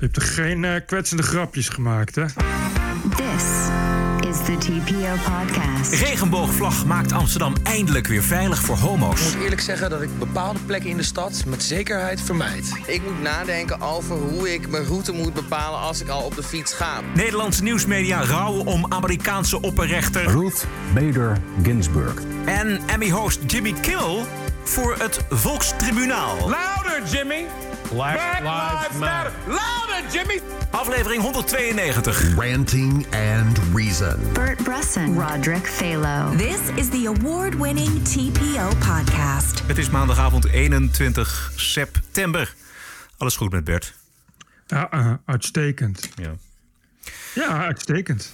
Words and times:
Je 0.00 0.06
hebt 0.06 0.16
er 0.16 0.22
geen 0.22 0.62
uh, 0.62 0.72
kwetsende 0.86 1.22
grapjes 1.22 1.68
gemaakt, 1.68 2.14
hè? 2.14 2.24
This 2.24 3.44
is 4.28 4.36
the 4.44 4.56
TPO 4.58 5.32
podcast. 5.32 5.94
Regenboogvlag 5.94 6.86
maakt 6.86 7.12
Amsterdam 7.12 7.54
eindelijk 7.62 8.06
weer 8.06 8.22
veilig 8.22 8.60
voor 8.60 8.76
homo's. 8.76 9.26
Ik 9.26 9.34
moet 9.34 9.42
eerlijk 9.42 9.60
zeggen 9.60 9.90
dat 9.90 10.02
ik 10.02 10.18
bepaalde 10.18 10.58
plekken 10.66 10.90
in 10.90 10.96
de 10.96 11.02
stad 11.02 11.44
met 11.46 11.62
zekerheid 11.62 12.20
vermijd. 12.20 12.72
Ik 12.86 13.02
moet 13.02 13.22
nadenken 13.22 13.80
over 13.80 14.16
hoe 14.16 14.54
ik 14.54 14.68
mijn 14.68 14.84
route 14.84 15.12
moet 15.12 15.34
bepalen 15.34 15.80
als 15.80 16.00
ik 16.00 16.08
al 16.08 16.22
op 16.22 16.34
de 16.34 16.42
fiets 16.42 16.72
ga. 16.72 17.00
Nederlandse 17.14 17.62
nieuwsmedia 17.62 18.24
rouwen 18.24 18.66
om 18.66 18.86
Amerikaanse 18.88 19.60
opperrechter 19.60 20.24
Ruth 20.24 20.66
Bader 20.94 21.38
Ginsburg. 21.62 22.14
En 22.44 22.80
Emmy-host 22.86 23.40
Jimmy 23.46 23.74
Kimmel 23.80 24.26
voor 24.64 24.96
het 24.98 25.20
Volkstribunaal. 25.30 26.36
Louder, 26.36 27.02
Jimmy! 27.12 27.44
Black, 27.90 28.40
Black 28.40 28.42
Lives 28.42 28.98
Matter. 28.98 29.32
Louder, 29.46 30.10
Jimmy! 30.12 30.40
Aflevering 30.70 31.22
192. 31.22 32.36
Ranting 32.36 33.06
and 33.12 33.58
Reason. 33.74 34.32
Bert 34.32 34.62
Bresson. 34.64 35.18
Roderick 35.18 35.66
Phalo. 35.66 36.36
This 36.36 36.60
is 36.76 36.88
the 36.90 37.06
award-winning 37.06 38.02
TPO 38.02 38.68
podcast. 38.78 39.62
Het 39.66 39.78
is 39.78 39.90
maandagavond 39.90 40.44
21 40.48 41.52
september. 41.56 42.54
Alles 43.18 43.36
goed 43.36 43.52
met 43.52 43.64
Bert? 43.64 43.94
Ja, 44.66 44.88
uh, 44.94 45.12
uitstekend. 45.24 46.08
Ja. 46.14 46.30
Ja, 47.34 47.64
uitstekend. 47.64 48.32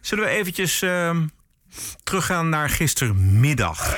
Zullen 0.00 0.24
we 0.24 0.30
eventjes 0.30 0.82
uh, 0.82 1.16
teruggaan 2.02 2.48
naar 2.48 2.70
gistermiddag? 2.70 3.96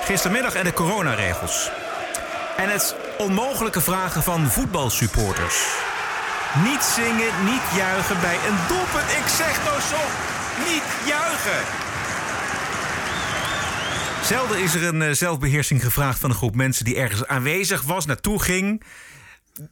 Gistermiddag 0.00 0.54
en 0.54 0.64
de 0.64 0.72
coronaregels. 0.72 1.70
En 2.56 2.70
het 2.70 2.96
onmogelijke 3.18 3.80
vragen 3.80 4.22
van 4.22 4.50
voetbalsupporters. 4.50 5.66
Niet 6.64 6.82
zingen, 6.82 7.44
niet 7.44 7.76
juichen 7.76 8.20
bij 8.20 8.34
een 8.34 8.58
doelpunt. 8.68 9.10
Ik 9.10 9.28
zeg 9.36 9.64
nou 9.64 9.80
zo, 9.80 10.00
niet 10.68 10.84
juichen. 11.06 11.62
Zelden 14.24 14.62
is 14.62 14.74
er 14.74 14.84
een 14.84 15.00
uh, 15.00 15.12
zelfbeheersing 15.12 15.82
gevraagd 15.82 16.18
van 16.18 16.30
een 16.30 16.36
groep 16.36 16.54
mensen 16.54 16.84
die 16.84 16.96
ergens 16.96 17.26
aanwezig 17.26 17.82
was, 17.82 18.06
naartoe 18.06 18.42
ging. 18.42 18.82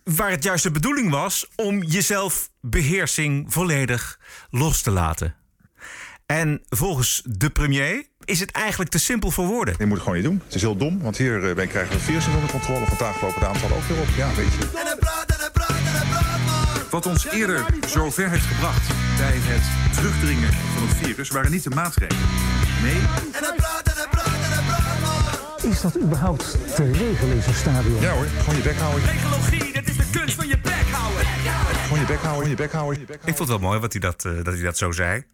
Waar 0.05 0.31
het 0.31 0.44
juist 0.44 0.62
de 0.62 0.70
bedoeling 0.70 1.11
was 1.11 1.48
om 1.56 1.83
jezelf 1.83 2.50
beheersing 2.61 3.53
volledig 3.53 4.19
los 4.50 4.83
te 4.83 4.91
laten. 4.91 5.41
En 6.33 6.62
volgens 6.69 7.22
de 7.25 7.50
premier 7.50 8.06
is 8.25 8.41
het 8.41 8.50
eigenlijk 8.50 8.91
te 8.91 8.98
simpel 8.98 9.30
voor 9.30 9.47
woorden. 9.47 9.75
Je 9.78 9.86
moet 9.86 9.94
het 9.94 10.02
gewoon 10.02 10.19
niet 10.19 10.28
doen. 10.28 10.42
Het 10.44 10.55
is 10.55 10.61
heel 10.61 10.77
dom, 10.77 11.02
want 11.02 11.16
hier 11.16 11.42
uh, 11.42 11.55
krijgen 11.55 11.88
we 11.88 11.94
het 11.94 12.02
virus 12.02 12.27
onder 12.27 12.50
controle. 12.50 12.86
Vandaag 12.86 13.22
lopen 13.22 13.41
de 13.41 13.47
aantallen 13.47 13.77
ook 13.77 13.83
weer 13.83 14.00
op. 14.00 14.08
Ja, 14.16 14.34
weet 14.34 14.53
je. 14.53 14.58
Wat 16.91 17.06
ons 17.06 17.27
eerder 17.27 17.64
zover 17.86 18.30
heeft 18.30 18.44
gebracht 18.44 18.88
bij 19.16 19.33
het 19.34 19.94
terugdringen 19.97 20.53
van 20.53 20.88
het 20.88 20.97
virus 20.97 21.30
waren 21.30 21.50
niet 21.50 21.62
de 21.62 21.70
maatregelen. 21.70 22.28
Nee. 22.83 23.00
Is 25.70 25.80
dat 25.80 25.98
überhaupt 25.98 26.56
te 26.75 26.92
regelen 26.92 27.36
in 27.36 27.42
zo'n 27.42 27.55
stadion? 27.55 28.00
Ja 28.00 28.12
hoor, 28.12 28.27
gewoon 28.27 28.56
je 28.56 28.62
bek 28.62 28.77
houden. 28.77 29.08
Regologie, 29.08 29.72
dat 29.72 29.86
is 29.86 29.97
de 29.97 30.10
kunst 30.10 30.34
van 30.34 30.48
je 30.48 30.58
bek 30.58 30.86
houden. 30.91 31.27
Gewoon 31.83 31.98
je 31.98 32.06
bek 32.06 32.20
houden, 32.20 32.48
je 32.48 32.56
bek 32.56 32.72
houden. 32.72 33.03
Ik 33.03 33.19
vond 33.22 33.38
het 33.38 33.48
wel 33.48 33.58
mooi 33.58 33.78
wat 33.78 33.92
hij 33.92 34.00
dat, 34.00 34.25
uh, 34.25 34.44
dat, 34.44 34.55
hij 34.55 34.62
dat 34.62 34.78
zo 34.78 34.92
zei. 34.92 35.25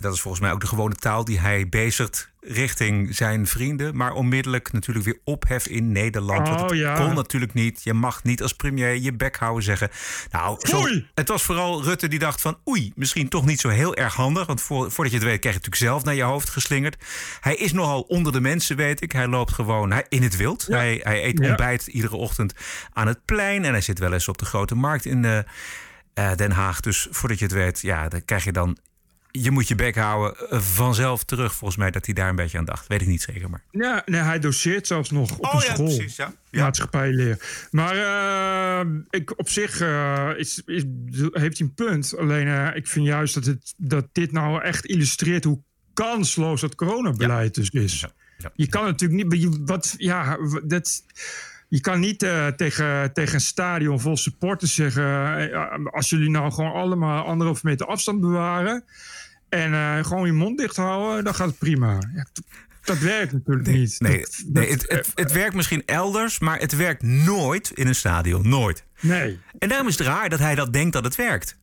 Dat 0.00 0.14
is 0.14 0.20
volgens 0.20 0.42
mij 0.42 0.52
ook 0.52 0.60
de 0.60 0.66
gewone 0.66 0.94
taal 0.94 1.24
die 1.24 1.40
hij 1.40 1.68
bezigt 1.68 2.32
richting 2.40 3.14
zijn 3.16 3.46
vrienden. 3.46 3.96
Maar 3.96 4.12
onmiddellijk 4.12 4.72
natuurlijk 4.72 5.04
weer 5.04 5.18
ophef 5.24 5.66
in 5.66 5.92
Nederland. 5.92 6.48
Oh, 6.48 6.54
Want 6.54 6.70
het 6.70 6.78
ja. 6.78 6.94
kon 6.94 7.14
natuurlijk 7.14 7.54
niet. 7.54 7.82
Je 7.82 7.94
mag 7.94 8.22
niet 8.22 8.42
als 8.42 8.52
premier 8.52 8.94
je 8.94 9.12
bek 9.12 9.36
houden 9.36 9.62
zeggen. 9.62 9.90
Nou, 10.30 10.58
zo, 10.66 10.86
het 11.14 11.28
was 11.28 11.42
vooral 11.42 11.82
Rutte 11.82 12.08
die 12.08 12.18
dacht 12.18 12.40
van... 12.40 12.58
oei, 12.68 12.92
misschien 12.94 13.28
toch 13.28 13.46
niet 13.46 13.60
zo 13.60 13.68
heel 13.68 13.94
erg 13.94 14.14
handig. 14.14 14.46
Want 14.46 14.60
voor, 14.60 14.90
voordat 14.90 15.12
je 15.12 15.18
het 15.18 15.28
weet 15.28 15.40
krijg 15.40 15.54
je 15.54 15.60
het 15.60 15.70
natuurlijk 15.70 15.92
zelf 15.92 16.04
naar 16.04 16.14
je 16.14 16.32
hoofd 16.32 16.48
geslingerd. 16.48 17.04
Hij 17.40 17.54
is 17.56 17.72
nogal 17.72 18.00
onder 18.00 18.32
de 18.32 18.40
mensen, 18.40 18.76
weet 18.76 19.02
ik. 19.02 19.12
Hij 19.12 19.26
loopt 19.28 19.52
gewoon 19.52 19.90
hij, 19.90 20.06
in 20.08 20.22
het 20.22 20.36
wild. 20.36 20.66
Hij, 20.66 21.00
hij 21.02 21.24
eet 21.24 21.38
Ja. 21.38 21.48
ontbijt 21.48 21.86
iedere 21.86 22.16
ochtend 22.16 22.54
aan 22.92 23.06
het 23.06 23.24
plein. 23.24 23.64
En 23.64 23.72
hij 23.72 23.80
zit 23.80 23.98
wel 23.98 24.12
eens 24.12 24.28
op 24.28 24.38
de 24.38 24.44
grote 24.44 24.74
markt 24.74 25.04
in 25.04 25.24
eh, 25.24 25.38
eh, 26.14 26.36
Den 26.36 26.52
Haag. 26.52 26.80
Dus 26.80 27.08
voordat 27.10 27.38
je 27.38 27.44
het 27.44 27.54
weet, 27.54 27.80
ja, 27.80 28.08
dan 28.08 28.24
krijg 28.24 28.44
je 28.44 28.52
dan 28.52 28.78
je 29.30 29.50
moet 29.50 29.68
je 29.68 29.74
bek 29.74 29.96
houden. 29.96 30.50
eh, 30.50 30.60
Vanzelf 30.60 31.24
terug, 31.24 31.54
volgens 31.54 31.78
mij, 31.78 31.90
dat 31.90 32.04
hij 32.04 32.14
daar 32.14 32.28
een 32.28 32.36
beetje 32.36 32.58
aan 32.58 32.64
dacht. 32.64 32.86
Weet 32.86 33.00
ik 33.00 33.06
niet 33.06 33.22
zeker, 33.22 33.50
maar... 33.50 33.62
Ja, 33.70 34.02
nee, 34.06 34.20
hij 34.20 34.38
doseert 34.38 34.86
zelfs 34.86 35.10
nog 35.10 35.38
op 35.38 35.44
Oh, 35.44 35.52
een 35.54 35.60
ja, 35.66 35.74
school. 35.74 35.96
precies, 35.96 36.16
ja. 36.16 36.32
Ja. 36.50 36.62
Maatschappijleer. 36.62 37.66
Maar 37.70 37.96
eh, 37.96 38.86
ik, 39.10 39.38
op 39.38 39.48
zich 39.48 39.80
eh, 39.80 40.28
is, 40.36 40.62
is, 40.66 40.82
heeft 41.30 41.58
hij 41.58 41.66
een 41.66 41.74
punt. 41.74 42.16
Alleen 42.18 42.46
eh, 42.48 42.76
ik 42.76 42.86
vind 42.86 43.06
juist 43.06 43.34
dat, 43.34 43.44
het, 43.44 43.74
dat 43.76 44.06
dit 44.12 44.32
nou 44.32 44.62
echt 44.62 44.84
illustreert 44.86 45.44
hoe 45.44 45.62
kansloos 45.94 46.60
dat 46.60 46.74
coronabeleid 46.74 47.54
dus 47.54 47.70
is. 47.70 48.00
Ja, 48.00 48.10
ja. 48.38 48.50
Je 48.54 48.66
kan 48.68 48.84
natuurlijk 48.84 49.30
niet. 49.32 49.58
Wat, 49.64 49.94
ja, 49.98 50.38
dat, 50.64 51.02
je 51.68 51.80
kan 51.80 52.00
niet 52.00 52.22
eh, 52.22 52.46
tegen, 52.46 53.12
tegen 53.12 53.34
een 53.34 53.40
stadion 53.40 54.00
vol 54.00 54.16
supporters 54.16 54.74
zeggen. 54.74 55.04
eh, 55.52 55.84
als 55.84 56.08
jullie 56.10 56.30
nou 56.30 56.52
gewoon 56.52 56.72
allemaal 56.72 57.24
anderhalve 57.24 57.66
meter 57.66 57.86
afstand 57.86 58.20
bewaren. 58.20 58.84
en 59.48 59.72
eh, 59.74 60.04
gewoon 60.04 60.26
je 60.26 60.32
mond 60.32 60.58
dicht 60.58 60.76
houden, 60.76 61.24
dan 61.24 61.34
gaat 61.34 61.46
het 61.48 61.58
prima. 61.58 61.98
Ja, 62.14 62.26
dat 62.84 62.98
werkt 62.98 63.32
natuurlijk 63.32 63.68
niet. 63.68 63.96
Nee, 63.98 64.20
Dat- 64.20 64.42
nee 64.52 64.66
dat- 64.70 64.80
het, 64.80 64.90
het, 64.90 65.10
het 65.14 65.32
werkt 65.32 65.54
misschien 65.54 65.82
elders, 65.86 66.38
maar 66.38 66.58
het 66.58 66.76
werkt 66.76 67.02
nooit 67.02 67.70
in 67.74 67.86
een 67.86 67.94
stadion. 67.94 68.48
Nooit. 68.48 68.84
nee. 69.00 69.38
En 69.58 69.68
daarom 69.68 69.88
is 69.88 69.98
het 69.98 70.06
raar 70.06 70.28
dat 70.28 70.38
hij 70.38 70.54
dat 70.54 70.72
denkt 70.72 70.92
dat 70.92 71.04
het 71.04 71.16
werkt. 71.16 71.58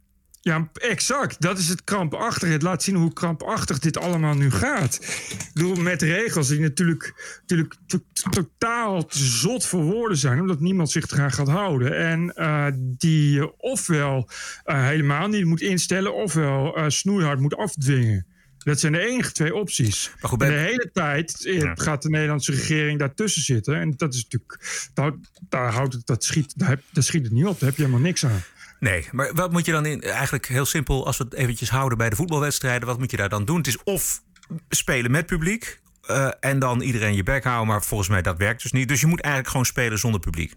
Ja, 0.45 0.69
exact. 0.73 1.41
Dat 1.41 1.57
is 1.57 1.69
het 1.69 1.83
krampachtige. 1.83 2.51
Het 2.51 2.61
laat 2.61 2.83
zien 2.83 2.95
hoe 2.95 3.13
krampachtig 3.13 3.79
dit 3.79 3.97
allemaal 3.97 4.35
nu 4.35 4.51
gaat. 4.51 4.95
Ik 5.29 5.49
bedoel, 5.53 5.75
met 5.75 6.01
regels 6.01 6.47
die 6.47 6.59
natuurlijk, 6.59 7.13
natuurlijk 7.41 7.75
to- 7.87 8.03
to- 8.13 8.29
totaal 8.29 9.05
te 9.05 9.17
zot 9.17 9.65
voor 9.65 9.83
woorden 9.83 10.17
zijn... 10.17 10.39
omdat 10.39 10.59
niemand 10.59 10.91
zich 10.91 11.11
eraan 11.11 11.31
gaat 11.31 11.47
houden. 11.47 11.97
En 11.97 12.33
eh, 12.35 12.67
die 12.77 13.31
je 13.31 13.57
ofwel 13.57 14.29
eh, 14.63 14.83
helemaal 14.85 15.27
niet 15.27 15.45
moet 15.45 15.61
instellen... 15.61 16.13
ofwel 16.15 16.75
eh, 16.77 16.83
snoeihard 16.87 17.39
moet 17.39 17.55
afdwingen. 17.55 18.25
Dat 18.57 18.79
zijn 18.79 18.93
de 18.93 19.05
enige 19.07 19.31
twee 19.31 19.55
opties. 19.55 20.11
Maar 20.21 20.29
goed, 20.29 20.39
bij- 20.39 20.49
de 20.49 20.55
hele 20.55 20.89
tijd 20.93 21.47
gaat 21.73 22.01
de 22.01 22.09
Nederlandse 22.09 22.51
regering 22.51 22.99
daartussen 22.99 23.41
zitten. 23.41 23.75
En 23.79 23.93
dat 23.97 24.13
is 24.13 24.23
natuurlijk... 24.23 24.59
Daar, 24.93 25.11
daar, 25.49 25.71
houdt 25.71 25.93
het, 25.93 26.05
dat, 26.05 26.23
schiet, 26.23 26.53
daar, 26.59 26.81
daar 26.91 27.03
schiet 27.03 27.23
het 27.23 27.31
niet 27.33 27.45
op. 27.45 27.59
Daar 27.59 27.69
heb 27.69 27.77
je 27.77 27.83
helemaal 27.83 28.05
niks 28.05 28.25
aan. 28.25 28.41
Nee, 28.79 29.07
maar 29.11 29.33
wat 29.33 29.51
moet 29.51 29.65
je 29.65 29.71
dan 29.71 29.85
in... 29.85 30.01
Eigenlijk 30.01 30.45
heel 30.47 30.65
simpel, 30.65 31.05
als 31.05 31.17
we 31.17 31.23
het 31.23 31.33
eventjes 31.33 31.69
houden 31.69 31.97
bij 31.97 32.09
de 32.09 32.15
voetbalwedstrijden... 32.15 32.87
wat 32.87 32.99
moet 32.99 33.11
je 33.11 33.17
daar 33.17 33.29
dan 33.29 33.45
doen? 33.45 33.57
Het 33.57 33.67
is 33.67 33.83
of 33.83 34.21
spelen 34.69 35.11
met 35.11 35.25
publiek... 35.25 35.79
eh, 36.01 36.29
en 36.39 36.59
dan 36.59 36.81
iedereen 36.81 37.15
je 37.15 37.23
bek 37.23 37.43
houden. 37.43 37.67
Maar 37.67 37.83
volgens 37.83 38.09
mij 38.09 38.21
dat 38.21 38.37
werkt 38.37 38.61
dus 38.61 38.71
niet. 38.71 38.87
Dus 38.87 39.01
je 39.01 39.07
moet 39.07 39.19
eigenlijk 39.21 39.51
gewoon 39.51 39.65
spelen 39.65 39.99
zonder 39.99 40.19
publiek. 40.19 40.53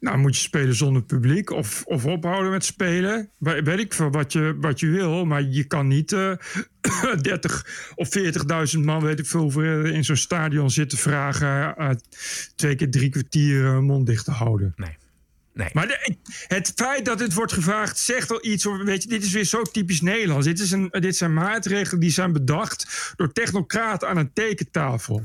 Nou, 0.00 0.18
moet 0.18 0.36
je 0.36 0.42
spelen 0.42 0.74
zonder 0.74 1.02
publiek 1.02 1.50
of, 1.50 1.82
of 1.86 2.04
ophouden 2.06 2.50
met 2.50 2.64
spelen. 2.64 3.30
We- 3.38 3.62
Weet 3.62 3.78
ik 3.78 3.94
veel 3.94 4.10
wat 4.10 4.32
je, 4.32 4.56
wat 4.60 4.80
je 4.80 4.86
wil, 4.86 5.24
maar 5.24 5.42
je 5.42 5.64
kan 5.64 5.86
niet 5.86 6.12
eh 6.12 6.32
30 7.20 7.66
of 7.94 8.08
40.000 8.74 8.78
man, 8.84 9.02
weet 9.02 9.18
ik 9.18 9.26
veel, 9.26 9.40
hoeveel 9.40 9.84
in 9.84 10.04
zo'n 10.04 10.16
stadion 10.16 10.70
zitten 10.70 10.98
vragen. 10.98 11.76
eh, 11.76 11.90
twee 12.56 12.74
keer 12.74 12.90
drie 12.90 13.08
kwartier 13.10 13.82
mond 13.82 14.06
dicht 14.06 14.24
te 14.24 14.30
houden. 14.30 14.72
Nee. 14.76 14.96
Nee. 15.60 15.70
Maar 15.72 15.86
de- 15.86 16.16
het 16.46 16.72
feit 16.76 17.04
dat 17.04 17.20
het 17.20 17.34
wordt 17.34 17.52
gevraagd 17.52 17.98
zegt 17.98 18.30
al 18.30 18.44
iets. 18.46 18.66
over- 18.66 18.84
Weet 18.84 19.02
je, 19.02 19.08
dit 19.08 19.22
is 19.22 19.32
weer 19.32 19.44
zo 19.44 19.62
typisch 19.62 20.00
Nederlands. 20.00 20.46
Dit, 20.46 20.60
is 20.60 20.70
een, 20.70 20.88
dit 20.90 21.16
zijn 21.16 21.32
maatregelen 21.34 22.00
die 22.00 22.10
zijn 22.10 22.32
bedacht 22.32 23.12
door 23.16 23.32
technocraten 23.32 24.08
aan 24.08 24.16
een 24.16 24.32
tekentafel. 24.32 25.22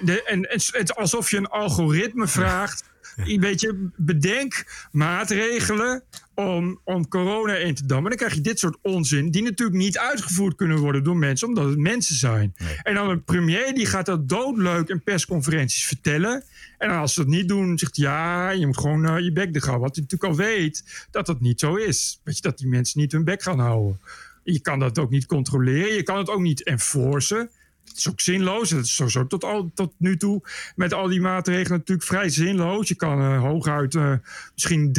De, 0.00 0.22
en, 0.24 0.50
en 0.50 0.60
het 0.60 0.74
is 0.74 0.94
alsof 0.94 1.30
je 1.30 1.36
een 1.36 1.46
algoritme 1.46 2.28
vraagt. 2.28 2.84
Weet 3.24 3.60
je, 3.60 3.88
bedenk 3.96 4.64
maatregelen 4.92 6.02
om, 6.34 6.80
om 6.84 7.08
corona 7.08 7.56
in 7.56 7.74
te 7.74 7.86
dammen. 7.86 8.10
Dan 8.10 8.18
krijg 8.18 8.34
je 8.34 8.40
dit 8.40 8.58
soort 8.58 8.78
onzin, 8.82 9.30
die 9.30 9.42
natuurlijk 9.42 9.78
niet 9.78 9.98
uitgevoerd 9.98 10.56
kunnen 10.56 10.78
worden 10.78 11.04
door 11.04 11.16
mensen, 11.16 11.48
omdat 11.48 11.68
het 11.68 11.78
mensen 11.78 12.14
zijn. 12.14 12.54
En 12.82 12.94
dan 12.94 13.08
een 13.08 13.24
premier 13.24 13.74
die 13.74 13.86
gaat 13.86 14.06
dat 14.06 14.28
doodleuk 14.28 14.88
in 14.88 15.02
persconferenties 15.02 15.84
vertellen. 15.84 16.44
En 16.78 16.90
als 16.90 17.14
ze 17.14 17.20
dat 17.20 17.28
niet 17.28 17.48
doen, 17.48 17.78
zegt 17.78 17.96
hij, 17.96 18.06
ja, 18.06 18.50
je 18.50 18.66
moet 18.66 18.78
gewoon 18.78 19.06
eh, 19.06 19.18
je 19.18 19.32
bek 19.32 19.52
dicht 19.52 19.66
houden. 19.66 19.86
Wat 19.86 19.96
hij 19.96 20.04
natuurlijk 20.04 20.32
al 20.32 20.46
weet 20.46 21.08
dat 21.10 21.26
dat 21.26 21.40
niet 21.40 21.60
zo 21.60 21.74
is. 21.74 22.20
Weet 22.22 22.36
je, 22.36 22.42
dat 22.42 22.58
die 22.58 22.68
mensen 22.68 23.00
niet 23.00 23.12
hun 23.12 23.24
bek 23.24 23.42
gaan 23.42 23.58
houden. 23.58 24.00
Je 24.42 24.60
kan 24.60 24.78
dat 24.78 24.98
ook 24.98 25.10
niet 25.10 25.26
controleren. 25.26 25.94
Je 25.94 26.02
kan 26.02 26.18
het 26.18 26.28
ook 26.28 26.40
niet 26.40 26.62
enforcen. 26.62 27.50
Dat 27.84 27.96
is 27.96 28.08
ook 28.08 28.20
zinloos. 28.20 28.68
Dat 28.68 28.84
is 28.84 28.94
sowieso 28.94 29.26
tot, 29.26 29.44
al, 29.44 29.70
tot 29.74 29.92
nu 29.98 30.16
toe 30.16 30.42
met 30.76 30.92
al 30.92 31.08
die 31.08 31.20
maatregelen 31.20 31.78
natuurlijk 31.78 32.06
vrij 32.06 32.28
zinloos. 32.28 32.88
Je 32.88 32.94
kan 32.94 33.20
eh, 33.20 33.40
hooguit 33.40 33.94
eh, 33.94 34.12
misschien 34.54 34.96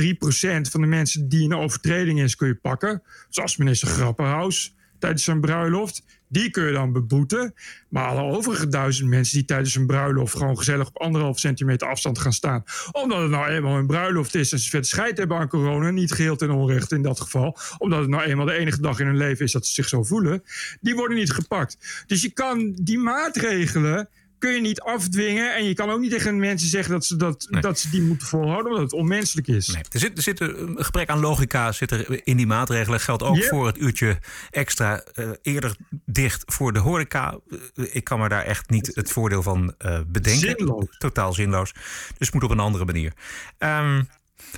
3% 0.67 0.71
van 0.71 0.81
de 0.81 0.87
mensen 0.87 1.29
die 1.29 1.43
een 1.43 1.55
overtreding 1.55 2.21
is, 2.21 2.35
kun 2.35 2.47
je 2.47 2.55
pakken. 2.55 3.03
Zoals 3.29 3.57
minister 3.57 3.87
Grapperhaus. 3.87 4.75
Tijdens 5.05 5.27
een 5.27 5.41
bruiloft, 5.41 6.03
die 6.27 6.49
kun 6.49 6.65
je 6.65 6.71
dan 6.71 6.91
beboeten. 6.91 7.53
Maar 7.89 8.07
alle 8.07 8.21
overige 8.21 8.67
duizend 8.67 9.09
mensen 9.09 9.37
die 9.37 9.45
tijdens 9.45 9.75
een 9.75 9.85
bruiloft 9.85 10.37
gewoon 10.37 10.57
gezellig 10.57 10.87
op 10.87 11.01
anderhalf 11.01 11.39
centimeter 11.39 11.87
afstand 11.87 12.19
gaan 12.19 12.33
staan. 12.33 12.63
Omdat 12.91 13.21
het 13.21 13.29
nou 13.29 13.47
eenmaal 13.47 13.77
een 13.77 13.87
bruiloft 13.87 14.35
is 14.35 14.51
en 14.51 14.59
ze 14.59 14.69
vet 14.69 14.87
scheid 14.87 15.17
hebben 15.17 15.37
aan 15.37 15.47
corona. 15.47 15.89
Niet 15.89 16.11
geheel 16.11 16.35
ten 16.35 16.51
onrechte 16.51 16.95
in 16.95 17.01
dat 17.01 17.19
geval. 17.19 17.57
Omdat 17.77 17.99
het 17.99 18.09
nou 18.09 18.23
eenmaal 18.23 18.45
de 18.45 18.53
enige 18.53 18.81
dag 18.81 18.99
in 18.99 19.05
hun 19.05 19.17
leven 19.17 19.45
is 19.45 19.51
dat 19.51 19.65
ze 19.65 19.73
zich 19.73 19.87
zo 19.87 20.03
voelen. 20.03 20.43
Die 20.81 20.95
worden 20.95 21.17
niet 21.17 21.31
gepakt. 21.31 22.03
Dus 22.07 22.21
je 22.21 22.31
kan 22.31 22.73
die 22.81 22.97
maatregelen 22.97 24.09
kun 24.39 24.53
je 24.53 24.61
niet 24.61 24.81
afdwingen. 24.81 25.55
En 25.55 25.63
je 25.65 25.73
kan 25.73 25.89
ook 25.89 25.99
niet 25.99 26.11
tegen 26.11 26.39
mensen 26.39 26.69
zeggen 26.69 26.91
dat 26.91 27.05
ze, 27.05 27.15
dat, 27.15 27.47
dat 27.49 27.79
ze 27.79 27.89
die 27.89 28.01
moeten 28.01 28.27
volhouden, 28.27 28.71
omdat 28.71 28.83
het 28.91 28.93
onmenselijk 28.93 29.47
is. 29.47 29.67
Nee, 29.67 29.83
er, 29.91 29.99
zit, 29.99 30.17
er 30.17 30.23
zit 30.23 30.39
een 30.39 30.75
gebrek 30.77 31.09
aan 31.09 31.19
logica 31.19 31.71
zit 31.71 31.91
er 31.91 32.27
in 32.27 32.37
die 32.37 32.47
maatregelen. 32.47 32.99
Geldt 32.99 33.23
ook 33.23 33.35
Yep. 33.35 33.47
voor 33.49 33.65
het 33.65 33.77
uurtje 33.77 34.19
extra 34.51 35.01
eh, 35.01 35.29
eerder 35.41 35.75
dicht 36.05 36.43
voor 36.45 36.73
de 36.73 36.79
horeca. 36.79 37.37
Eh, 37.75 37.95
ik 37.95 38.03
kan 38.03 38.19
me 38.19 38.29
daar 38.29 38.43
echt 38.43 38.69
niet 38.69 38.91
het 38.93 39.11
voordeel 39.11 39.43
van 39.43 39.73
eh, 39.77 39.99
bedenken. 40.07 40.55
Zinloos. 40.57 40.97
Totaal 40.97 41.33
zinloos. 41.33 41.73
Dus 42.17 42.31
moet 42.31 42.43
op 42.43 42.49
een 42.49 42.59
andere 42.59 42.85
manier. 42.85 43.13
Ehm, 43.57 44.03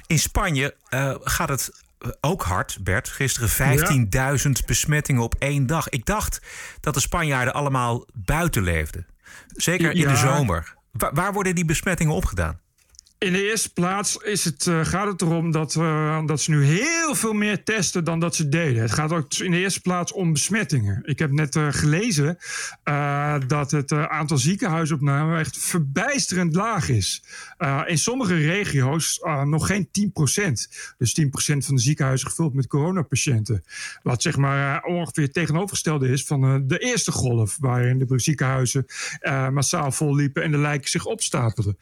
in 0.08 0.20
Spanje 0.20 0.76
gaat 1.24 1.50
het 1.50 1.72
ook 2.22 2.44
hard, 2.44 2.78
Bert. 2.82 3.10
Gisteren 3.10 3.50
15.000 3.50 4.66
besmettingen 4.66 5.22
op 5.22 5.36
één 5.40 5.66
dag. 5.68 5.90
Ik 5.90 6.06
dacht 6.06 6.42
dat 6.80 6.94
de 6.94 7.00
Spanjaarden 7.00 7.54
allemaal 7.54 8.06
buiten 8.14 8.64
leefden. 8.64 9.06
Zeker 9.48 9.92
in 9.92 10.08
de 10.08 10.16
zomer. 10.16 10.76
Wa- 10.92 11.12
waar 11.14 11.34
worden 11.34 11.56
die 11.56 11.66
besmettingen 11.66 12.14
opgedaan? 12.14 12.60
In 13.20 13.34
de 13.34 13.50
eerste 13.50 13.74
plaats 13.74 14.16
is 14.16 14.44
het, 14.44 14.68
eh, 14.68 14.86
gaat 14.86 15.08
het 15.08 15.22
erom 15.22 15.52
dat, 15.52 15.76
eh, 15.76 16.26
dat 16.26 16.42
ze 16.42 16.52
nu 16.52 16.64
heel 16.66 17.16
veel 17.16 17.34
meer 17.34 17.64
testen 17.64 18.04
dan 18.04 18.20
dat 18.20 18.36
ze 18.36 18.50
deden. 18.50 18.82
Het 18.82 18.92
gaat 18.92 19.12
ook 19.12 19.34
in 19.34 19.52
de 19.52 19.58
eerste 19.58 19.82
plaats 19.82 20.12
om 20.12 20.34
besmettingen. 20.34 21.02
Ik 21.06 21.20
heb 21.20 21.32
net 21.32 21.56
eh, 21.56 21.68
gelezen 21.70 22.38
dat 23.48 23.72
het 23.72 23.92
aantal 23.92 24.38
ziekenhuisopnamen 24.38 25.40
echt 25.40 25.58
verbijsterend 25.58 26.56
laag 26.56 26.90
is. 26.90 27.24
In 27.86 27.98
sommige 27.98 28.36
regio's 28.36 29.20
nog 29.44 29.68
geen 29.68 29.90
10%. 29.92 30.70
Dus 30.98 31.14
10% 31.14 31.66
van 31.66 31.76
de 31.76 31.82
ziekenhuizen 31.82 32.30
gevuld 32.30 32.54
met 32.54 32.68
coronapatiënten. 32.68 33.64
Wat 34.04 34.22
zeg 34.22 34.38
maar 34.38 34.84
ongeveer 34.84 35.32
tegenovergestelde 35.32 36.08
is 36.08 36.24
van 36.24 36.68
de 36.68 36.78
eerste 36.78 37.12
golf. 37.12 37.58
Waarin 37.60 37.98
de 37.98 38.20
ziekenhuizen 38.20 38.86
massaal 39.52 39.92
vol 39.92 40.16
liepen 40.16 40.44
en 40.44 40.52
de 40.52 40.58
lijken 40.58 40.90
zich 40.90 41.06
opstapelden. 41.06 41.78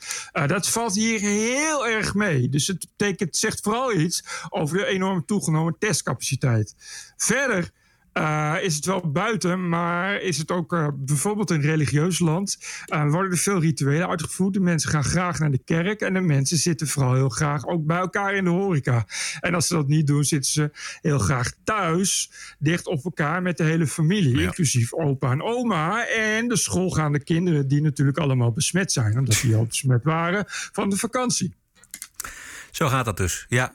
Dat 0.48 0.70
valt 0.70 0.96
hier 0.96 1.25
heel 1.26 1.88
erg 1.88 2.14
mee. 2.14 2.50
Dus 2.50 2.68
het 2.68 2.88
betekent, 2.98 3.38
zegt 3.38 3.62
vooral 3.62 3.94
iets 3.94 4.24
over 4.50 4.78
de 4.78 4.86
enorm 4.86 5.26
toegenomen 5.26 5.76
testcapaciteit. 5.80 6.76
Verder 7.18 7.72
eh, 8.16 8.56
is 8.62 8.76
het 8.76 8.86
wel 8.86 9.12
buiten, 9.12 9.70
maar 9.70 10.22
is 10.22 10.38
het 10.38 10.52
ook 10.52 10.74
eh, 10.74 10.88
bijvoorbeeld 10.96 11.52
in 11.52 11.62
religieus 11.62 12.20
land. 12.20 12.58
eh, 12.86 13.10
worden 13.12 13.32
er 13.32 13.38
veel 13.38 13.60
rituelen 13.60 14.08
uitgevoerd. 14.08 14.54
De 14.54 14.60
mensen 14.60 14.90
gaan 14.90 15.04
graag 15.04 15.40
naar 15.40 15.52
de 15.52 15.62
kerk 15.66 16.02
en 16.02 16.14
de 16.14 16.22
mensen 16.22 16.58
zitten 16.58 16.88
vooral 16.88 17.14
heel 17.14 17.30
graag 17.30 17.66
ook 17.66 17.86
bij 17.86 17.98
elkaar 17.98 18.36
in 18.36 18.44
de 18.44 18.50
horeca. 18.50 19.06
En 19.40 19.54
als 19.54 19.68
ze 19.68 19.74
dat 19.74 19.88
niet 19.88 20.08
doen, 20.08 20.24
zitten 20.24 20.52
ze 20.52 20.72
heel 21.02 21.20
graag 21.20 21.52
thuis, 21.64 22.32
dicht 22.60 22.88
op 22.88 23.04
elkaar 23.04 23.42
met 23.42 23.58
de 23.58 23.64
hele 23.64 23.88
familie, 23.88 24.42
inclusief 24.42 24.94
opa 24.94 25.32
en 25.32 25.42
oma 25.42 26.08
en 26.08 26.48
de 26.48 26.58
schoolgaande 26.58 27.24
kinderen 27.24 27.68
die 27.68 27.82
natuurlijk 27.82 28.18
allemaal 28.18 28.52
besmet 28.52 28.92
zijn, 28.92 29.18
omdat 29.18 29.40
die 29.42 29.56
al 29.56 29.66
besmet 29.66 30.04
waren 30.04 30.44
van 30.48 30.90
de 30.90 30.98
vakantie. 30.98 31.54
Zo 32.72 32.88
gaat 32.88 33.06
dat 33.06 33.18
dus, 33.18 33.46
ja. 33.50 33.74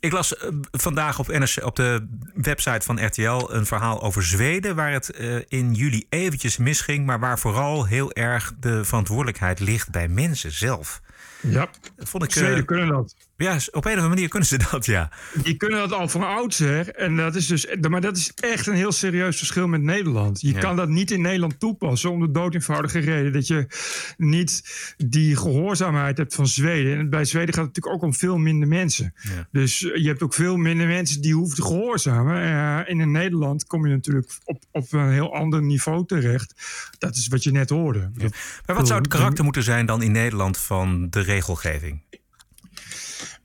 Ik 0.00 0.12
las 0.12 0.36
eh, 0.36 0.48
vandaag 0.70 1.18
op, 1.18 1.26
NRC, 1.26 1.64
op 1.64 1.76
de 1.76 2.06
website 2.34 2.86
van 2.86 3.04
RTL 3.04 3.48
een 3.48 3.66
verhaal 3.66 4.02
over 4.02 4.22
Zweden... 4.22 4.76
waar 4.76 4.92
het 4.92 5.10
eh, 5.10 5.36
in 5.48 5.74
juli 5.74 6.06
eventjes 6.08 6.56
misging... 6.56 7.06
maar 7.06 7.20
waar 7.20 7.38
vooral 7.38 7.86
heel 7.86 8.12
erg 8.12 8.54
de 8.60 8.84
verantwoordelijkheid 8.84 9.60
ligt 9.60 9.90
bij 9.90 10.08
mensen 10.08 10.52
zelf. 10.52 11.00
Ja, 11.40 11.68
Vond 11.98 12.24
ik, 12.24 12.30
eh, 12.30 12.36
Zweden 12.36 12.64
kunnen 12.64 12.88
dat. 12.88 13.14
Ja, 13.44 13.54
op 13.54 13.60
een 13.72 13.78
of 13.78 13.84
andere 13.84 14.08
manier 14.08 14.28
kunnen 14.28 14.48
ze 14.48 14.58
dat, 14.70 14.86
ja. 14.86 15.10
Die 15.42 15.56
kunnen 15.56 15.78
dat 15.78 15.92
al 15.92 16.08
van 16.08 16.26
oudsher. 16.26 16.88
En 16.94 17.16
dat 17.16 17.34
is 17.34 17.46
dus, 17.46 17.66
maar 17.88 18.00
dat 18.00 18.16
is 18.16 18.32
echt 18.34 18.66
een 18.66 18.74
heel 18.74 18.92
serieus 18.92 19.36
verschil 19.38 19.68
met 19.68 19.82
Nederland. 19.82 20.40
Je 20.40 20.52
Ja. 20.52 20.58
kan 20.58 20.76
dat 20.76 20.88
niet 20.88 21.10
in 21.10 21.20
Nederland 21.20 21.60
toepassen 21.60 22.10
om 22.10 22.20
de 22.20 22.30
dood 22.30 22.54
eenvoudige 22.54 22.98
reden 22.98 23.32
dat 23.32 23.46
je 23.46 23.66
niet 24.16 24.62
die 24.96 25.36
gehoorzaamheid 25.36 26.16
hebt 26.18 26.34
van 26.34 26.46
Zweden. 26.46 26.98
En 26.98 27.10
bij 27.10 27.24
Zweden 27.24 27.54
gaat 27.54 27.64
het 27.64 27.74
natuurlijk 27.76 27.94
ook 28.02 28.08
om 28.10 28.14
veel 28.14 28.38
minder 28.38 28.68
mensen. 28.68 29.14
Ja. 29.22 29.48
Dus 29.50 29.84
eh, 29.84 30.02
je 30.02 30.08
hebt 30.08 30.22
ook 30.22 30.34
veel 30.34 30.56
minder 30.56 30.86
mensen 30.86 31.20
die 31.20 31.34
hoeven 31.34 31.56
te 31.56 31.62
gehoorzamen. 31.62 32.42
Eh, 32.42 32.76
en 32.90 33.00
in 33.00 33.10
Nederland 33.10 33.66
kom 33.66 33.86
je 33.86 33.92
natuurlijk 33.94 34.30
op, 34.44 34.62
op 34.72 34.92
een 34.92 35.10
heel 35.12 35.34
ander 35.34 35.62
niveau 35.62 36.06
terecht. 36.06 36.54
Dat 36.98 37.16
is 37.16 37.28
wat 37.28 37.42
je 37.42 37.50
net 37.50 37.70
hoorde. 37.70 38.10
Maar 38.66 38.76
wat 38.76 38.86
zou 38.86 38.98
het 39.00 39.08
karakter 39.08 39.44
moeten 39.44 39.62
zijn 39.62 39.86
dan 39.86 40.02
in 40.02 40.12
Nederland 40.12 40.58
van 40.58 41.06
de 41.10 41.20
regelgeving? 41.20 42.02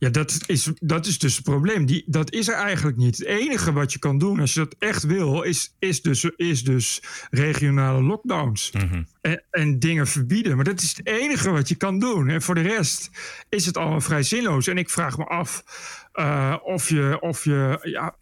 Ja, 0.03 0.09
dat 0.09 0.39
is, 0.45 0.71
dat 0.79 1.05
is 1.05 1.19
dus 1.19 1.35
het 1.35 1.43
probleem. 1.43 1.85
Die, 1.85 2.03
dat 2.05 2.31
is 2.31 2.47
er 2.47 2.55
eigenlijk 2.55 2.97
niet. 2.97 3.17
Het 3.17 3.27
enige 3.27 3.73
wat 3.73 3.93
je 3.93 3.99
kan 3.99 4.17
doen, 4.17 4.39
als 4.39 4.53
je 4.53 4.59
dat 4.59 4.75
echt 4.79 5.03
wil, 5.03 5.41
is, 5.41 5.75
is, 5.79 6.01
dus, 6.01 6.23
is 6.23 6.63
dus 6.63 7.01
regionale 7.29 8.03
lockdowns. 8.03 8.71
En, 9.21 9.43
en 9.51 9.79
dingen 9.79 10.07
verbieden. 10.07 10.55
Maar 10.55 10.65
dat 10.65 10.81
is 10.81 10.97
het 10.97 11.07
enige 11.07 11.51
wat 11.51 11.69
je 11.69 11.75
kan 11.75 11.99
doen. 11.99 12.29
En 12.29 12.41
voor 12.41 12.55
de 12.55 12.61
rest 12.61 13.09
is 13.49 13.65
het 13.65 13.77
allemaal 13.77 14.01
vrij 14.01 14.23
zinloos. 14.23 14.67
En 14.67 14.77
ik 14.77 14.89
vraag 14.89 15.17
me 15.17 15.25
af 15.25 15.63
eh, 16.11 16.55
of 16.63 16.89
je. 16.89 17.17
Of 17.19 17.43
je 17.43 17.79
ja, 17.81 18.15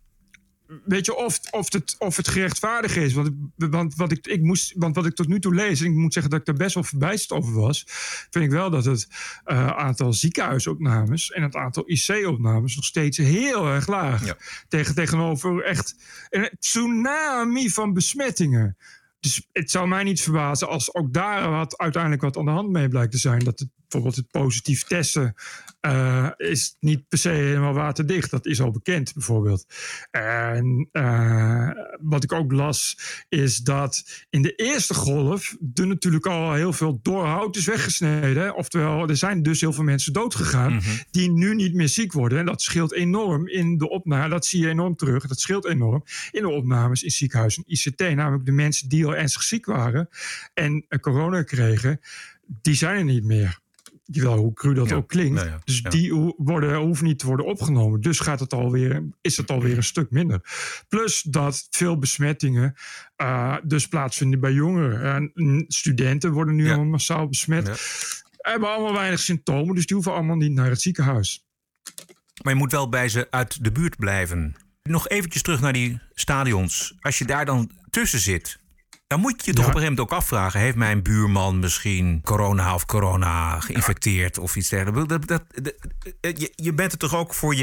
Weet 0.86 1.06
je, 1.06 1.16
of, 1.16 1.40
of, 1.50 1.74
het, 1.74 1.96
of 2.00 2.18
het 2.18 2.28
gerechtvaardig 2.28 2.96
is. 2.96 3.14
Want, 3.14 3.30
want, 3.56 3.96
wat 3.96 4.12
ik, 4.12 4.28
ik 4.28 4.42
moest, 4.42 4.74
want 4.76 4.96
wat 4.96 5.06
ik 5.06 5.16
tot 5.16 5.28
nu 5.28 5.40
toe 5.40 5.56
lees, 5.56 5.80
en 5.80 5.86
ik 5.86 5.96
moet 5.96 6.14
zeggen 6.14 6.32
dat 6.32 6.42
ik 6.42 6.48
er 6.48 6.54
best 6.54 6.74
wel 6.74 6.84
verbijsterd 6.84 7.40
over 7.40 7.54
was, 7.54 7.84
vind 8.30 8.46
ik 8.46 8.52
wel 8.52 8.70
dat 8.70 8.86
het 8.86 9.08
eh, 9.44 9.68
aantal 9.68 10.14
ziekenhuisopnames 10.14 11.32
en 11.32 11.44
het 11.44 11.56
aantal 11.56 11.84
IC-opnames 11.86 12.76
nog 12.76 12.86
steeds 12.86 13.18
heel 13.18 13.68
erg 13.68 13.88
laag. 13.88 14.36
Tegen, 14.68 14.96
tegenover 14.96 15.64
echt 15.64 15.96
een 16.30 16.50
tsunami 16.60 17.70
van 17.70 17.94
besmettingen. 17.94 18.78
Dus 19.20 19.48
het 19.52 19.72
zou 19.72 19.88
mij 19.88 20.04
niet 20.04 20.22
verbazen 20.22 20.68
als 20.68 20.94
ook 20.94 21.14
daar 21.14 21.50
wat, 21.50 21.78
uiteindelijk 21.78 22.22
wat 22.22 22.38
aan 22.38 22.46
de 22.46 22.52
hand 22.52 22.70
mee 22.70 22.88
blijkt 22.88 23.12
te 23.12 23.18
zijn. 23.18 23.40
Dat 23.40 23.60
het, 23.60 23.70
bijvoorbeeld 23.92 24.16
het 24.16 24.32
positief 24.32 24.84
testen 24.84 25.36
eh, 25.82 26.28
is 26.38 26.76
niet 26.80 27.08
per 27.08 27.18
se 27.18 27.30
helemaal 27.30 27.74
waterdicht. 27.74 28.32
Dat 28.32 28.46
is 28.46 28.62
al 28.62 28.72
bekend 28.72 29.14
bijvoorbeeld. 29.14 29.66
En 30.12 30.90
eh, 30.92 31.70
wat 32.00 32.24
ik 32.24 32.32
ook 32.32 32.52
las 32.52 32.98
is 33.30 33.58
dat 33.58 34.26
in 34.30 34.42
de 34.42 34.56
eerste 34.56 34.94
golf 34.94 35.56
er 35.74 35.88
natuurlijk 35.88 36.26
al 36.26 36.54
heel 36.54 36.74
veel 36.74 37.00
doorhout 37.02 37.56
is 37.56 37.66
weggesneden. 37.66 38.56
Oftewel, 38.56 39.10
er 39.10 39.18
zijn 39.18 39.44
dus 39.44 39.62
heel 39.62 39.74
veel 39.74 39.84
mensen 39.84 40.14
doodgegaan 40.14 40.82
die 41.12 41.32
nu 41.32 41.56
niet 41.56 41.74
meer 41.74 41.90
ziek 41.90 42.14
worden. 42.14 42.40
En 42.40 42.46
dat 42.46 42.62
scheelt 42.62 42.94
enorm 42.94 43.48
in 43.48 43.78
de 43.78 43.90
opname. 43.90 44.30
Dat 44.30 44.46
zie 44.46 44.62
je 44.62 44.70
enorm 44.70 44.96
terug. 44.96 45.28
Dat 45.28 45.40
scheelt 45.40 45.66
enorm 45.66 46.04
in 46.32 46.42
de 46.42 46.50
opnames 46.50 47.04
in 47.04 47.12
ziekenhuizen, 47.12 47.64
ICT. 47.68 48.00
Namelijk 48.00 48.46
de 48.46 48.52
mensen 48.52 48.90
die 48.90 49.06
al 49.06 49.16
ernstig 49.16 49.44
ziek 49.44 49.66
waren 49.66 50.10
en 50.54 50.86
corona 51.00 51.44
kregen, 51.44 52.00
die 52.62 52.76
zijn 52.76 52.98
er 52.98 53.04
niet 53.04 53.24
meer. 53.24 53.61
Wel, 54.12 54.38
hoe 54.38 54.54
cru 54.54 54.74
dat 54.74 54.92
ook 54.92 55.08
klinkt. 55.08 55.34
nou 55.34 55.48
ja, 55.48 55.60
dus 55.64 55.80
ja. 55.80 55.90
die 55.90 56.34
worden, 56.38 56.76
hoeven 56.76 57.06
niet 57.06 57.20
te 57.20 57.26
worden 57.26 57.46
opgenomen. 57.46 58.02
Dus 58.02 58.20
gaat 58.20 58.40
het 58.40 58.54
alweer, 58.54 59.04
is 59.22 59.38
het 59.38 59.52
alweer 59.52 59.78
een 59.78 59.84
stuk 59.84 60.12
minder. 60.12 60.42
Plus 60.88 61.22
dat 61.22 61.68
veel 61.70 61.98
besmettingen 61.98 62.74
eh, 63.16 63.56
dus 63.64 63.88
plaatsvinden 63.88 64.40
bij 64.40 64.52
jongeren. 64.52 65.32
En 65.36 65.66
studenten 65.68 66.32
worden 66.32 66.56
nu 66.56 66.68
allemaal 66.68 66.86
massaal 66.86 67.28
besmet. 67.28 67.82
Hebben 68.38 68.70
allemaal 68.70 68.94
weinig 68.94 69.20
symptomen, 69.20 69.76
dus 69.76 69.86
die 69.86 69.96
hoeven 69.96 70.14
allemaal 70.14 70.36
niet 70.36 70.52
naar 70.52 70.70
het 70.70 70.82
ziekenhuis. 70.82 71.46
Maar 72.44 72.54
je 72.54 72.60
moet 72.60 72.72
wel 72.72 72.90
bij 72.90 73.10
ze 73.10 73.28
uit 73.30 73.64
de 73.64 73.72
buurt 73.72 73.98
blijven. 73.98 74.56
Nog 74.84 75.08
eventjes 75.08 75.42
terug 75.42 75.62
naar 75.62 75.74
die 75.74 76.00
stadions. 76.14 76.96
Als 77.00 77.18
je 77.18 77.26
daar 77.26 77.46
dan 77.46 77.72
tussen 77.90 78.20
zit, 78.20 78.60
dan 79.12 79.20
moet 79.20 79.46
je 79.46 79.52
je 79.52 79.58
toch 79.58 79.66
op 79.68 79.74
een 79.74 79.80
gegeven 79.80 79.96
moment 79.96 80.00
ook 80.00 80.20
afvragen: 80.20 80.60
heeft 80.60 80.76
mijn 80.76 81.02
buurman 81.04 81.60
misschien 81.60 82.22
corona 82.24 82.74
of 82.74 82.86
corona 82.86 83.60
geïnfecteerd 83.60 84.38
of 84.38 84.56
iets 84.56 84.70
dergelijks? 84.70 85.08
Dat, 85.08 85.28
dat, 85.28 85.44
dat- 85.62 86.40
je, 86.42 86.52
je 86.56 86.74
bent 86.74 86.92
er 86.92 86.98
toch 86.98 87.16
ook 87.16 87.34
voor 87.34 87.56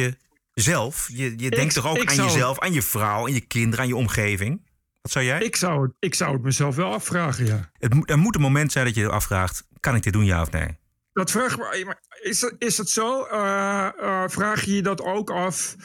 jezelf? 0.55 1.09
Je, 1.12 1.35
je 1.37 1.50
denkt 1.50 1.75
toch 1.75 1.87
ook 1.87 2.05
aan 2.09 2.14
zou- 2.14 2.28
jezelf, 2.28 2.59
aan 2.59 2.73
je 2.73 2.83
vrouw, 2.83 3.26
aan 3.26 3.33
je 3.33 3.40
kinderen, 3.40 3.78
aan 3.81 3.88
je 3.90 3.97
omgeving? 3.97 4.67
Wat 5.02 5.12
zou 5.12 5.25
jij? 5.25 5.40
Ik 5.43 5.57
zou, 5.57 5.83
het- 5.83 5.93
ik 5.99 6.14
zou 6.14 6.33
het 6.33 6.43
mezelf 6.43 6.76
wel 6.76 6.93
afvragen, 6.93 7.47
ja. 7.47 7.71
Het 7.73 7.95
moet, 7.95 8.11
er 8.11 8.19
moet 8.19 8.35
een 8.35 8.40
moment 8.40 8.73
zijn 8.73 8.85
dat 8.85 8.95
je 8.95 9.00
je 9.00 9.09
afvraagt: 9.11 9.67
kan 9.81 9.95
ik 9.95 10.02
dit 10.02 10.12
doen, 10.12 10.25
ja 10.25 10.40
of 10.43 10.50
nee? 10.50 10.76
Dat 11.12 11.31
vraag 11.31 11.52
ik 11.52 11.59
me- 11.59 11.83
maar 11.85 11.99
is, 12.23 12.40
dat- 12.40 12.55
is 12.59 12.76
dat 12.76 12.88
zo? 12.88 13.25
Eh, 13.25 13.87
eh, 14.00 14.23
vraag 14.28 14.64
je 14.64 14.75
je 14.75 14.83
dat 14.83 15.00
ook 15.02 15.31
af? 15.31 15.76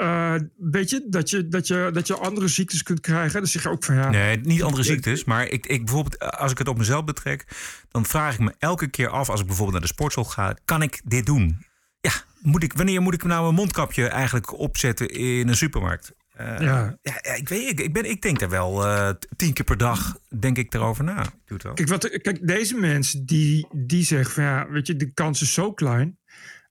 Eh, 0.00 0.34
weet 0.56 0.90
je 0.90 1.06
dat, 1.08 1.30
je, 1.30 1.48
dat 1.48 1.66
je 1.66 1.90
dat 1.92 2.06
je 2.06 2.16
andere 2.16 2.48
ziektes 2.48 2.82
kunt 2.82 3.00
krijgen? 3.00 3.40
Dan 3.40 3.46
zeg 3.46 3.62
je 3.62 3.68
ook 3.68 3.84
van 3.84 3.94
ja. 3.94 4.10
Nee, 4.10 4.36
niet 4.36 4.62
andere 4.62 4.82
ziektes. 4.82 5.24
Maar 5.24 5.48
ik, 5.48 5.66
ik 5.66 5.84
bijvoorbeeld, 5.84 6.18
als 6.18 6.52
ik 6.52 6.58
het 6.58 6.68
op 6.68 6.78
mezelf 6.78 7.04
betrek, 7.04 7.46
dan 7.88 8.06
vraag 8.06 8.34
ik 8.34 8.40
me 8.40 8.54
elke 8.58 8.86
keer 8.86 9.08
af, 9.08 9.28
als 9.28 9.40
ik 9.40 9.46
bijvoorbeeld 9.46 9.78
naar 9.78 9.86
de 9.88 9.94
sportschool 9.94 10.24
ga, 10.24 10.54
kan 10.64 10.82
ik 10.82 11.00
dit 11.04 11.26
doen? 11.26 11.66
Ja, 12.00 12.12
moet 12.42 12.62
ik, 12.62 12.72
wanneer 12.72 13.02
moet 13.02 13.14
ik 13.14 13.24
nou 13.24 13.48
een 13.48 13.54
mondkapje 13.54 14.08
eigenlijk 14.08 14.58
opzetten 14.58 15.08
in 15.08 15.48
een 15.48 15.56
supermarkt? 15.56 16.12
Eh, 16.30 16.60
Ja. 16.60 16.98
ja. 17.02 17.34
ik, 17.34 17.48
weet, 17.48 17.70
ik, 17.70 17.80
ik, 17.80 17.92
ben, 17.92 18.10
ik 18.10 18.22
denk 18.22 18.38
daar 18.38 18.50
wel 18.50 18.86
eh, 18.86 19.10
tien 19.36 19.52
keer 19.52 19.64
per 19.64 19.76
dag 19.76 20.18
denk 20.38 20.58
ik 20.58 20.74
erover 20.74 21.04
na. 21.04 21.20
Ik 21.20 21.30
doe 21.44 21.56
het 21.56 21.62
wel. 21.62 21.74
Kijk, 21.74 21.88
wat, 21.88 22.20
kijk, 22.20 22.46
deze 22.46 22.76
mensen 22.76 23.26
die, 23.26 23.66
die 23.72 24.04
zeggen 24.04 24.34
van 24.34 24.44
ja, 24.44 24.68
weet 24.68 24.86
je, 24.86 24.96
de 24.96 25.12
kans 25.12 25.42
is 25.42 25.52
zo 25.52 25.72
klein. 25.72 26.18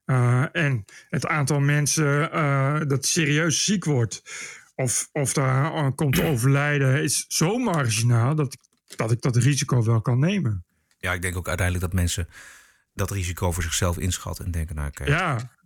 Eh, 0.10 0.44
en 0.52 0.86
het 1.10 1.26
aantal 1.28 1.60
mensen 1.60 2.32
eh, 2.32 2.80
dat 2.88 3.06
serieus 3.06 3.64
ziek 3.64 3.86
wordt 3.86 4.22
of, 4.76 5.10
of 5.12 5.34
daar 5.34 5.74
aan 5.74 5.96
komt 5.96 6.16
te 6.16 6.24
overlijden 6.24 7.04
is 7.04 7.26
zo 7.28 7.58
marginaal 7.58 8.36
dat, 8.36 8.54
ik- 8.54 8.98
dat 8.98 9.12
ik 9.12 9.22
dat 9.22 9.36
risico 9.36 9.84
wel 9.84 10.02
kan 10.02 10.20
nemen. 10.20 10.66
Ja, 11.00 11.14
ik 11.14 11.22
denk 11.22 11.38
ook 11.38 11.48
uiteindelijk 11.48 11.92
dat 11.92 12.02
mensen 12.02 12.28
dat 12.94 13.12
risico 13.12 13.52
voor 13.52 13.64
zichzelf 13.64 13.98
inschatten 13.98 14.46
en 14.46 14.52
denken, 14.52 14.76
nou 14.76 14.88
oké. 14.88 15.04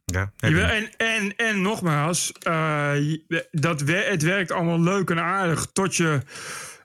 Ja. 0.05 0.31
Ja, 0.53 0.71
en, 0.71 0.89
en, 0.97 1.35
en 1.35 1.61
nogmaals, 1.61 2.31
eh, 2.31 2.93
dat, 3.51 3.79
het 3.87 4.21
werkt 4.21 4.51
allemaal 4.51 4.81
leuk 4.81 5.09
en 5.09 5.19
aardig 5.19 5.67
tot 5.73 5.95
je. 5.95 6.21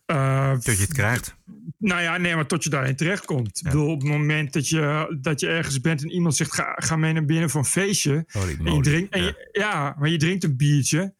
Eh, 0.08 0.50
Dat 0.52 0.64
je 0.76 0.82
het 0.82 0.92
krijgt. 0.92 1.36
Nou 1.78 2.02
ja, 2.02 2.16
nee, 2.16 2.34
maar 2.34 2.46
tot 2.46 2.64
je 2.64 2.70
daarin 2.70 2.96
terechtkomt. 2.96 3.58
Ik 3.58 3.62
bedoel, 3.62 3.90
op 3.90 4.00
het 4.00 4.10
moment 4.10 4.52
dat 4.52 4.68
je, 4.68 5.16
dat 5.20 5.40
je 5.40 5.48
ergens 5.48 5.80
bent 5.80 6.02
en 6.02 6.10
iemand 6.10 6.36
zegt: 6.36 6.54
ga, 6.54 6.74
ga 6.76 6.96
mee 6.96 7.12
naar 7.12 7.24
binnen 7.24 7.50
voor 7.50 7.60
een 7.60 7.66
feestje. 7.66 8.24
En 8.64 8.74
je 8.74 8.80
drinkt, 8.82 9.12
en 9.14 9.22
je- 9.22 9.48
ja, 9.52 9.96
maar 9.98 10.08
je 10.08 10.16
drinkt 10.16 10.44
een 10.44 10.56
biertje. 10.56 11.14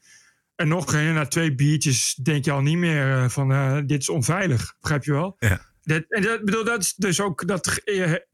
En 0.54 0.68
nog 0.68 0.90
geen, 0.90 1.14
na 1.14 1.26
twee 1.26 1.54
biertjes 1.54 2.14
denk 2.22 2.44
je 2.44 2.50
al 2.50 2.60
niet 2.62 2.76
meer 2.76 3.12
eh, 3.12 3.28
van: 3.28 3.52
eh, 3.52 3.78
dit 3.86 4.00
is 4.00 4.08
onveilig. 4.08 4.74
Begrijp 4.80 5.04
je 5.04 5.12
wel? 5.12 5.36
Ja. 5.38 5.60
Dat, 5.82 6.04
en 6.08 6.22
dat, 6.22 6.44
bedoel, 6.44 6.64
dat 6.64 6.80
is 6.82 6.94
dus 6.94 7.20
ook, 7.20 7.46
dat 7.46 7.80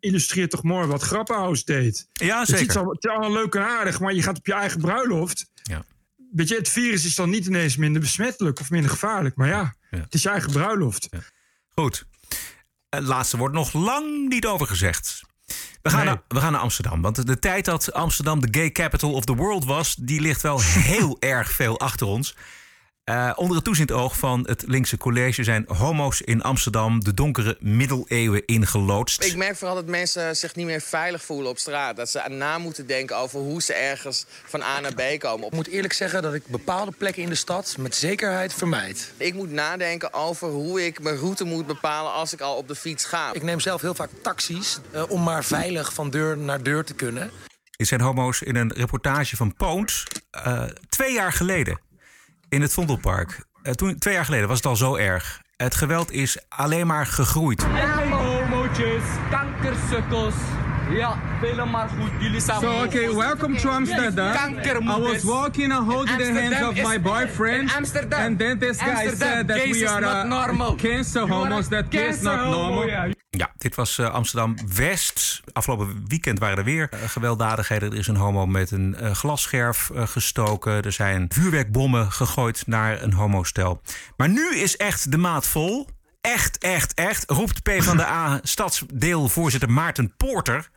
illustreert 0.00 0.50
toch 0.50 0.62
mooi 0.62 0.87
wat 0.87 1.02
Grappenhaus 1.02 1.64
deed. 1.64 2.08
Ja, 2.12 2.40
Het 2.40 2.49
is, 2.49 2.58
zeker. 2.58 2.78
al, 2.78 2.88
het 2.90 3.04
is 3.04 3.11
allemaal 3.11 3.32
leuk 3.32 3.54
en 3.54 3.62
aardig, 3.62 4.00
maar 4.00 4.14
je 4.14 4.23
gaat 4.23 4.38
op 4.38 4.46
je 4.46 4.52
eigen 4.52 4.80
bruiloft. 4.80 5.50
Ja. 5.62 5.84
Weet 6.32 6.49
je, 6.49 6.54
het 6.56 6.68
virus 6.68 7.04
is 7.04 7.14
dan 7.14 7.30
niet 7.30 7.46
ineens 7.46 7.76
minder 7.76 8.00
besmettelijk 8.00 8.61
of 8.61 8.70
minder 8.70 8.90
gevaarlijk. 8.90 9.37
Maar 9.37 9.49
ja, 9.49 9.75
het 10.00 10.14
is 10.14 10.22
je 10.22 10.28
eigen 10.28 10.52
bruiloft. 10.52 11.08
Goed. 11.74 12.04
Het 12.88 13.02
laatste 13.04 13.36
wordt 13.36 13.54
nog 13.54 13.72
lang 13.72 14.28
niet 14.28 14.46
over 14.46 14.66
gezegd. 14.66 15.22
We 15.82 15.90
gaan, 15.90 16.04
Nee. 16.04 16.14
naar, 16.14 16.22
we 16.28 16.40
gaan 16.40 16.52
naar 16.52 16.60
Amsterdam. 16.60 17.02
Want 17.02 17.26
de 17.26 17.38
tijd 17.38 17.64
dat 17.64 17.92
Amsterdam 17.92 18.40
de 18.40 18.58
gay 18.58 18.70
capital 18.70 19.12
of 19.12 19.24
the 19.24 19.34
world 19.34 19.64
was... 19.64 19.94
die 19.94 20.20
ligt 20.20 20.42
wel 20.42 20.60
heel 20.92 21.16
erg 21.20 21.50
veel 21.50 21.80
achter 21.80 22.06
ons. 22.06 22.34
Eh, 23.04 23.32
onder 23.34 23.56
het 23.56 23.64
toezicht 23.64 23.92
oog 23.92 24.18
van 24.18 24.44
het 24.46 24.64
linkse 24.66 24.96
college... 24.96 25.44
zijn 25.44 25.64
homo's 25.66 26.20
in 26.20 26.42
Amsterdam 26.42 27.04
de 27.04 27.14
donkere 27.14 27.56
middeleeuwen 27.61 28.42
ingeloodst. 28.46 29.25
Ik 29.25 29.37
merk 29.37 29.56
vooral 29.56 29.76
dat 29.76 29.87
mensen 29.87 30.37
zich 30.37 30.54
niet 30.54 30.66
meer 30.66 30.80
veilig 30.80 31.25
voelen 31.25 31.50
op 31.50 31.58
straat. 31.58 31.96
Dat 31.96 32.11
ze 32.11 32.23
na 32.28 32.58
moeten 32.58 32.87
denken 32.87 33.16
over 33.16 33.40
hoe 33.40 33.62
ze 33.62 33.73
ergens 33.75 34.26
van 34.44 34.62
A 34.62 34.80
naar 34.80 34.94
B 34.94 35.18
komen. 35.18 35.46
Ik 35.46 35.52
moet 35.52 35.66
eerlijk 35.66 35.92
zeggen 35.92 36.23
dat 36.23 36.34
ik 36.34 36.46
bepaalde 36.46 36.90
plekken 36.90 37.23
in 37.23 37.28
de 37.28 37.34
stad 37.34 37.76
met 37.78 37.94
zekerheid 37.94 38.54
vermijd. 38.54 39.12
Ik 39.16 39.34
moet 39.34 39.50
nadenken 39.50 40.12
over 40.12 40.49
hoe 40.49 40.87
ik 40.87 41.02
mijn 41.02 41.16
route 41.16 41.44
moet 41.44 41.66
bepalen 41.66 42.12
als 42.12 42.32
ik 42.32 42.40
al 42.40 42.56
op 42.56 42.68
de 42.68 42.75
fiets 42.75 43.04
ga. 43.04 43.32
Ik 43.32 43.42
neem 43.42 43.61
zelf 43.61 43.80
heel 43.80 43.94
vaak 43.94 44.11
taxis 44.23 44.78
eh, 44.90 45.11
om 45.11 45.23
maar 45.23 45.44
veilig 45.44 45.94
van 45.94 46.11
deur 46.11 46.38
naar 46.38 46.62
deur 46.62 46.84
te 46.84 46.94
kunnen. 46.94 47.30
Dit 47.76 47.87
zijn 47.87 48.00
homo's 48.00 48.42
in 48.42 48.56
een 48.56 48.73
reportage 48.73 49.37
van 49.37 49.54
Poont. 49.54 50.02
eh, 50.30 50.64
twee 50.88 51.12
jaar 51.12 51.32
geleden 51.32 51.78
in 52.54 52.62
het 52.62 52.73
Vondelpark. 52.73 53.44
Eh, 53.62 53.73
toen, 53.73 53.99
twee 53.99 54.14
jaar 54.14 54.25
geleden 54.25 54.49
was 54.49 54.56
het 54.56 54.66
al 54.66 54.76
zo 54.76 54.96
erg. 54.96 55.42
Het 55.56 55.75
geweld 55.75 56.12
is 56.12 56.38
alleen 56.49 56.87
maar 56.87 57.06
gegroeid. 57.06 57.66
Kankersukkels. 59.30 60.34
Ja, 60.90 61.18
vele 61.40 61.64
maar 61.64 61.88
goed. 61.88 62.10
Jullie 62.20 62.40
zijn 62.40 62.60
So 62.60 62.82
okay, 62.84 63.14
welcome 63.14 63.56
to 63.60 63.70
Amsterdam. 63.70 64.58
I 64.64 65.00
was 65.00 65.22
walking 65.22 65.72
and 65.72 65.92
holding 65.92 66.18
the 66.18 66.32
hands 66.32 66.62
of 66.62 66.88
my 66.88 67.00
boyfriend, 67.00 67.74
and 68.10 68.38
then 68.38 68.58
this 68.58 68.78
guy 68.78 69.08
said 69.16 69.48
that 69.48 69.64
we 69.70 69.88
are 69.88 70.26
uh, 70.26 70.74
cancer 70.76 71.28
homos. 71.28 71.68
That 71.68 71.94
is 71.94 72.20
not 72.20 72.36
normal. 72.36 73.12
Ja, 73.36 73.52
dit 73.58 73.74
was 73.74 73.98
eh, 73.98 74.10
Amsterdam 74.10 74.56
West. 74.74 75.42
Afgelopen 75.52 76.04
weekend 76.06 76.38
waren 76.38 76.58
er 76.58 76.64
weer 76.64 76.88
eh, 76.90 76.98
gewelddadigheden. 77.08 77.92
Er 77.92 77.98
is 77.98 78.06
een 78.06 78.16
homo 78.16 78.46
met 78.46 78.70
een 78.70 78.94
eh, 78.94 79.10
glasscherf 79.10 79.90
gestoken. 79.94 80.82
Er 80.82 80.92
zijn 80.92 81.26
vuurwerkbommen 81.28 82.12
gegooid 82.12 82.66
naar 82.66 83.02
een 83.02 83.12
homostel. 83.12 83.80
Maar 84.16 84.28
nu 84.28 84.56
is 84.56 84.76
echt 84.76 85.10
de 85.10 85.18
maat 85.18 85.46
vol. 85.46 85.88
Echt, 86.25 86.59
echt, 86.59 86.95
echt. 86.95 87.31
Roept 87.31 87.62
PvdA 87.62 88.40
stadsdeelvoorzitter 88.43 89.71
Maarten 89.71 90.16
Poorter. 90.16 90.71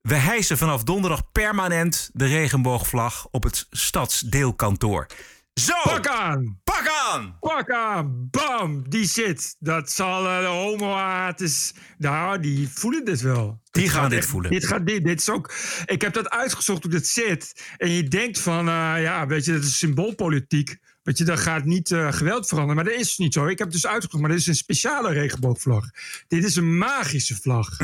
We 0.00 0.14
hijsen 0.14 0.58
vanaf 0.58 0.82
donderdag 0.82 1.32
permanent 1.32 2.10
de 2.12 2.26
regenboogvlag 2.26 3.28
op 3.30 3.42
het 3.42 3.66
stadsdeelkantoor. 3.70 5.06
Zo! 5.54 5.74
Pak 5.82 6.06
aan! 6.06 6.60
Pak 6.64 6.88
aan! 6.88 7.36
Pak 7.40 7.70
aan! 7.70 8.28
Bam! 8.30 8.88
Die 8.88 9.04
zit. 9.04 9.56
Dat 9.58 9.90
zal 9.90 10.26
eh, 10.26 10.38
de 10.38 11.44
is. 11.44 11.74
Nou, 11.98 12.40
die 12.40 12.68
voelen 12.68 13.04
dit 13.04 13.20
wel. 13.20 13.60
Die 13.70 13.88
gaan 13.88 14.10
dit 14.10 14.26
voelen. 14.26 14.50
Dit 14.50 14.66
gaat 14.66 14.86
dit. 14.86 15.04
Dit 15.04 15.20
is 15.20 15.30
ook. 15.30 15.54
Ik 15.84 16.00
heb 16.00 16.12
dat 16.12 16.30
uitgezocht 16.30 16.82
hoe 16.82 16.92
dit 16.92 17.06
zit. 17.06 17.74
En 17.76 17.90
je 17.90 18.08
denkt 18.08 18.38
van, 18.38 18.68
eh, 18.68 19.02
ja, 19.02 19.26
weet 19.26 19.44
je, 19.44 19.52
dat 19.52 19.62
is 19.62 19.78
symboolpolitiek. 19.78 20.78
Weet 21.02 21.18
je, 21.18 21.24
dat 21.24 21.40
gaat 21.40 21.64
niet 21.64 21.90
eh, 21.90 22.12
geweld 22.12 22.46
veranderen. 22.48 22.84
Maar 22.84 22.92
dat 22.92 23.00
is 23.02 23.16
niet 23.16 23.32
zo. 23.34 23.46
Ik 23.46 23.58
heb 23.58 23.66
het 23.66 23.76
dus 23.76 23.86
uitgezocht, 23.86 24.20
maar 24.20 24.30
dit 24.30 24.38
is 24.38 24.46
een 24.46 24.54
speciale 24.54 25.12
regenboogvlag. 25.12 25.84
Dit 26.28 26.44
is 26.44 26.56
een 26.56 26.78
magische 26.78 27.34
vlag. 27.36 27.68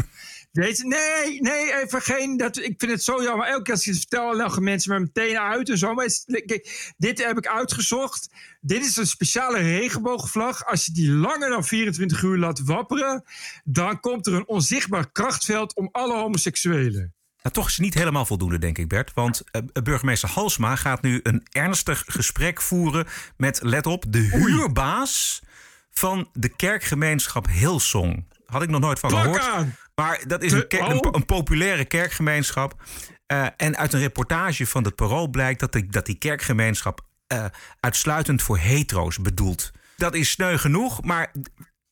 Je, 0.53 0.83
nee, 0.87 1.41
nee, 1.41 1.83
even 1.83 2.03
geen. 2.03 2.37
Dat, 2.37 2.57
ik 2.57 2.75
vind 2.79 2.93
het 2.93 3.03
zo 3.03 3.23
jammer. 3.23 3.47
Elke 3.47 3.63
keer 3.63 3.73
als 3.73 3.87
ik 3.87 3.93
het 3.93 3.99
vertel, 3.99 4.37
lachen 4.37 4.63
mensen 4.63 4.93
me 4.93 5.01
meteen 5.01 5.39
uit 5.39 5.69
en 5.69 5.79
zo. 5.79 5.95
Maar 5.95 6.05
is- 6.05 6.25
kijk, 6.27 6.93
dit 6.97 7.25
heb 7.25 7.39
ik 7.39 7.47
uitgezocht. 7.47 8.31
Dit 8.61 8.85
is 8.85 8.97
een 8.97 9.07
speciale 9.07 9.59
regenboogvlag. 9.59 10.65
Als 10.65 10.85
je 10.87 10.93
die 10.93 11.11
langer 11.11 11.49
dan 11.49 11.65
24 11.65 12.23
uur 12.23 12.37
laat 12.37 12.65
wapperen, 12.65 13.25
dan 13.65 14.01
komt 14.01 14.27
er 14.27 14.33
een 14.35 14.49
onzichtbaar 14.49 15.13
krachtveld 15.13 15.75
om 15.77 15.89
alle 15.93 16.15
homoseksuelen. 16.17 17.15
Nou, 17.49 17.61
toch 17.61 17.69
is 17.69 17.77
het 17.77 17.85
niet 17.85 17.95
helemaal 17.95 18.27
voldoende, 18.27 18.59
denk 18.59 18.79
ik, 18.79 18.89
Bert. 18.89 19.11
Want 19.15 19.43
eh, 19.51 19.63
burgemeester 19.83 20.29
Halsma 20.29 20.77
gaat 20.77 21.03
nu 21.03 21.21
een 21.23 21.47
ernstig 21.51 22.05
gesprek 22.07 22.61
voeren 22.61 23.07
met, 23.37 23.61
let 23.63 23.87
op, 23.87 24.05
de 24.09 24.19
huurbaas 24.19 25.43
van 25.91 26.29
de 26.33 26.49
kerkgemeenschap 26.49 27.47
Hillsong. 27.47 28.25
Had 28.47 28.63
ik 28.63 28.69
nog 28.69 28.81
nooit 28.81 28.99
van 28.99 29.11
gehoord. 29.11 29.51
Maar 29.95 30.23
dat 30.27 30.43
is 30.43 30.53
een, 30.53 30.67
Oh. 30.81 30.89
een, 30.89 31.01
po- 31.01 31.13
een 31.13 31.25
populaire 31.25 31.85
kerkgemeenschap. 31.85 32.83
Eh, 33.27 33.47
en 33.57 33.77
uit 33.77 33.93
een 33.93 34.01
reportage 34.01 34.67
van 34.67 34.85
het 34.85 34.95
Parool 34.95 35.29
blijkt 35.29 35.61
dat 35.61 35.73
die, 35.73 35.87
dat 35.87 36.07
die 36.07 36.19
kerkgemeenschap 36.19 37.01
eh, 37.27 37.45
uitsluitend 37.81 38.43
voor 38.43 38.59
hetero's 38.59 39.19
bedoelt. 39.19 39.71
Dat 39.97 40.15
is 40.15 40.31
sneu 40.31 40.59
genoeg, 40.59 41.03
maar 41.03 41.33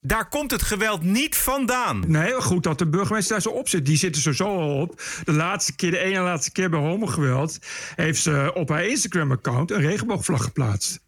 daar 0.06 0.28
komt 0.28 0.50
het 0.50 0.62
geweld 0.62 1.02
niet 1.02 1.36
vandaan. 1.36 2.04
Nee, 2.06 2.32
goed 2.32 2.62
dat 2.62 2.78
de 2.78 2.86
burgemeester 2.86 3.32
daar 3.32 3.42
zo 3.42 3.48
op 3.48 3.68
zit. 3.68 3.86
Die 3.86 3.96
zit 3.96 4.14
er 4.14 4.20
sowieso 4.20 4.58
al 4.58 4.80
op. 4.80 5.02
De 5.24 5.32
laatste 5.32 5.74
keer, 5.74 5.90
de 5.90 5.98
ene 5.98 6.20
laatste 6.20 6.52
keer 6.52 6.70
bij 6.70 6.80
homogeweld... 6.80 7.58
heeft 7.94 8.22
ze 8.22 8.50
op 8.54 8.68
haar 8.68 8.86
Instagram-account 8.86 9.70
een 9.70 9.80
regenboogvlag 9.80 10.42
geplaatst. 10.42 11.04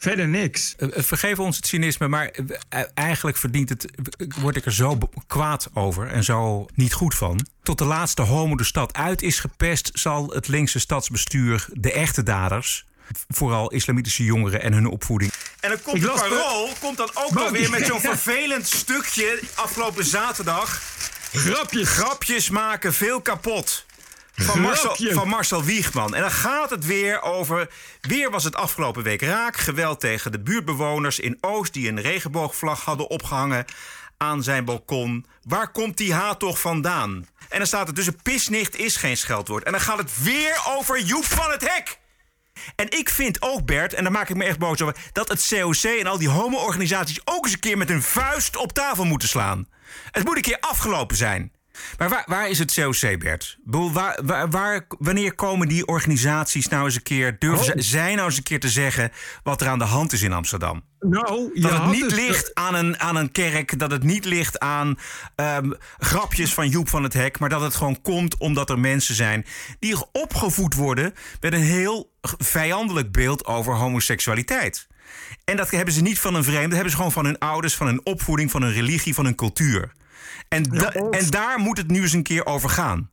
Verder 0.00 0.28
niks. 0.28 0.74
Eh, 0.76 0.96
eh, 0.96 1.02
Vergeef 1.02 1.38
ons 1.38 1.56
het 1.56 1.66
cynisme, 1.66 2.08
maar 2.08 2.26
eh, 2.26 2.82
eigenlijk 2.94 3.36
verdient 3.36 3.68
het, 3.68 3.86
word 4.40 4.56
ik 4.56 4.64
er 4.64 4.72
zo 4.72 4.98
kwaad 5.26 5.70
over 5.74 6.06
en 6.06 6.24
zo 6.24 6.66
niet 6.74 6.92
goed 6.92 7.14
van. 7.14 7.46
Tot 7.62 7.78
de 7.78 7.84
laatste 7.84 8.22
homo 8.22 8.56
de 8.56 8.64
stad 8.64 8.94
uit 8.94 9.22
is 9.22 9.40
gepest, 9.40 9.90
zal 9.92 10.30
het 10.30 10.48
linkse 10.48 10.78
stadsbestuur 10.78 11.68
de 11.72 11.92
echte 11.92 12.22
daders, 12.22 12.86
vooral 13.28 13.72
islamitische 13.72 14.24
jongeren 14.24 14.62
en 14.62 14.72
hun 14.72 14.86
opvoeding. 14.86 15.32
En 15.60 15.68
dan 15.70 15.82
komt 15.82 16.00
de- 16.00 16.06
komt 16.80 16.96
dan 16.96 17.10
ook 17.14 17.30
wel 17.30 17.50
weer 17.50 17.70
met 17.70 17.86
zo'n 17.86 18.00
vervelend 18.00 18.66
stukje 18.68 19.40
afgelopen 19.54 20.04
zaterdag. 20.04 20.80
Grapjes. 21.32 21.88
Grapjes 21.88 22.50
maken, 22.50 22.92
veel 22.94 23.20
kapot. 23.20 23.84
Van 24.34 24.60
Marcel, 24.60 24.96
van 25.14 25.28
Marcel 25.28 25.64
Wiegman. 25.64 26.14
En 26.14 26.20
dan 26.20 26.30
gaat 26.30 26.70
het 26.70 26.86
weer 26.86 27.22
over. 27.22 27.68
Weer 28.00 28.30
was 28.30 28.44
het 28.44 28.54
afgelopen 28.54 29.02
week 29.02 29.22
raak. 29.22 29.56
Geweld 29.56 30.00
tegen 30.00 30.32
de 30.32 30.40
buurtbewoners 30.40 31.18
in 31.18 31.38
Oost. 31.40 31.72
die 31.72 31.88
een 31.88 32.00
regenboogvlag 32.00 32.84
hadden 32.84 33.08
opgehangen 33.08 33.64
aan 34.16 34.42
zijn 34.42 34.64
balkon. 34.64 35.26
Waar 35.42 35.70
komt 35.70 35.96
die 35.96 36.14
haat 36.14 36.38
toch 36.38 36.60
vandaan? 36.60 37.28
En 37.48 37.58
dan 37.58 37.66
staat 37.66 37.88
er 37.88 37.94
tussen 37.94 38.22
pisnicht 38.22 38.76
is 38.76 38.96
geen 38.96 39.16
scheldwoord. 39.16 39.64
En 39.64 39.72
dan 39.72 39.80
gaat 39.80 39.98
het 39.98 40.22
weer 40.22 40.62
over 40.68 41.00
Joep 41.00 41.24
van 41.24 41.50
het 41.50 41.62
Hek. 41.74 41.98
En 42.74 42.90
ik 42.90 43.08
vind 43.08 43.42
ook, 43.42 43.64
Bert, 43.64 43.94
en 43.94 44.02
daar 44.02 44.12
maak 44.12 44.28
ik 44.28 44.36
me 44.36 44.44
echt 44.44 44.58
boos 44.58 44.82
over... 44.82 44.96
dat 45.12 45.28
het 45.28 45.46
COC 45.48 45.82
en 45.82 46.06
al 46.06 46.18
die 46.18 46.28
homo-organisaties 46.28 47.20
ook 47.24 47.44
eens 47.44 47.52
een 47.52 47.60
keer 47.60 47.78
met 47.78 47.88
hun 47.88 48.02
vuist 48.02 48.56
op 48.56 48.72
tafel 48.72 49.04
moeten 49.04 49.28
slaan. 49.28 49.68
Het 50.10 50.24
moet 50.24 50.36
een 50.36 50.42
keer 50.42 50.60
afgelopen 50.60 51.16
zijn. 51.16 51.52
Maar 51.98 52.08
waar, 52.08 52.22
waar 52.26 52.48
is 52.48 52.58
het 52.58 52.74
COC, 52.74 53.18
Bert? 53.18 53.58
Bedoel, 53.64 53.92
Waar, 53.92 54.18
waar, 54.24 54.50
waar- 54.50 54.86
wanneer 54.98 55.34
komen 55.34 55.68
die 55.68 55.86
organisaties 55.86 56.68
nou 56.68 56.84
eens 56.84 56.94
een 56.94 57.02
keer... 57.02 57.36
durven 57.38 57.74
Oh. 57.74 57.80
zij 57.82 58.14
nou 58.14 58.26
eens 58.26 58.36
een 58.36 58.42
keer 58.42 58.60
te 58.60 58.68
zeggen 58.68 59.12
wat 59.42 59.60
er 59.60 59.68
aan 59.68 59.78
de 59.78 59.84
hand 59.84 60.12
is 60.12 60.22
in 60.22 60.32
Amsterdam? 60.32 60.82
Nou, 61.00 61.60
Dat 61.60 61.72
het 61.72 61.90
niet 61.90 62.08
dus- 62.10 62.18
ligt 62.18 62.54
aan 62.54 62.74
een, 62.74 62.98
aan 63.00 63.16
een 63.16 63.32
kerk, 63.32 63.78
dat 63.78 63.90
het 63.90 64.02
niet 64.02 64.24
ligt 64.24 64.58
aan 64.58 64.98
ehm, 65.36 65.70
grapjes 65.98 66.54
van 66.54 66.68
Joep 66.68 66.88
van 66.88 67.02
het 67.02 67.12
Hek, 67.12 67.38
maar 67.38 67.48
dat 67.48 67.60
het 67.60 67.74
gewoon 67.74 68.00
komt 68.02 68.36
omdat 68.36 68.70
er 68.70 68.78
mensen 68.78 69.14
zijn 69.14 69.46
die 69.78 69.96
opgevoed 70.12 70.74
worden 70.74 71.14
met 71.40 71.52
een 71.52 71.62
heel 71.62 72.12
vijandelijk 72.38 73.12
beeld 73.12 73.44
over 73.46 73.74
homoseksualiteit. 73.74 74.88
En 75.44 75.56
dat 75.56 75.70
hebben 75.70 75.94
ze 75.94 76.02
niet 76.02 76.18
van 76.18 76.34
een 76.34 76.44
vreemde, 76.44 76.62
dat 76.62 76.72
hebben 76.72 76.90
ze 76.90 76.96
gewoon 76.96 77.12
van 77.12 77.24
hun 77.24 77.38
ouders, 77.38 77.74
van 77.76 77.86
hun 77.86 78.00
opvoeding, 78.06 78.50
van 78.50 78.62
hun 78.62 78.72
religie, 78.72 79.14
van 79.14 79.24
hun 79.24 79.34
cultuur. 79.34 79.92
En, 80.50 80.62
da- 80.62 80.92
en 80.92 81.30
daar 81.30 81.58
moet 81.58 81.76
het 81.78 81.88
nu 81.90 82.00
eens 82.02 82.12
een 82.12 82.22
keer 82.22 82.46
over 82.46 82.68
gaan. 82.70 83.10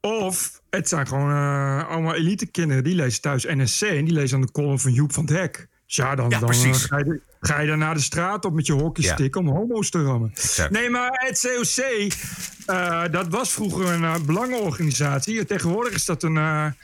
Of 0.00 0.60
het 0.70 0.88
zijn 0.88 1.06
gewoon 1.06 1.30
eh, 1.30 1.88
allemaal 1.88 2.14
elite 2.14 2.46
kinderen. 2.46 2.84
Die 2.84 2.94
lezen 2.94 3.20
thuis 3.20 3.44
NSC 3.44 3.82
en 3.82 4.04
die 4.04 4.14
lezen 4.14 4.36
aan 4.36 4.42
de 4.46 4.52
column 4.52 4.78
van 4.80 4.92
Joep 4.92 5.12
van 5.12 5.24
het 5.24 5.32
Hek. 5.36 5.68
Dus 5.86 5.96
ja, 5.96 6.14
dan, 6.14 6.30
Ja, 6.30 6.38
dan 6.38 6.50
eh, 6.50 6.72
ga, 6.74 6.98
je, 6.98 7.20
ga 7.40 7.60
je 7.60 7.66
dan 7.68 7.78
naar 7.78 7.94
de 7.94 8.00
straat 8.00 8.44
op 8.44 8.52
met 8.52 8.66
je 8.66 8.72
hockeystick 8.72 9.36
om 9.36 9.48
homo's 9.48 9.90
te 9.90 10.02
rammen. 10.02 10.30
Exact. 10.34 10.70
Nee, 10.70 10.90
maar 10.90 11.10
het 11.26 11.40
COC, 11.40 12.12
eh, 12.66 13.02
dat 13.10 13.28
was 13.28 13.52
vroeger 13.52 13.88
een 13.92 14.26
belangenorganisatie. 14.26 15.44
Tegenwoordig 15.44 15.94
is 15.94 16.04
dat 16.04 16.22
een, 16.22 16.34
ja, 16.34 16.74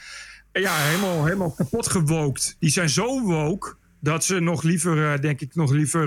helemaal, 0.53 1.25
helemaal 1.25 1.51
kapot 1.53 1.89
gewookt. 1.89 2.57
Die 2.59 2.71
zijn 2.71 2.89
zo 2.89 3.23
woke 3.23 3.75
dat 4.01 4.25
ze 4.25 4.41
nog 4.41 4.63
liever, 4.63 5.21
denk 5.21 5.41
ik, 5.41 5.55
nog 5.55 5.71
liever, 5.71 6.07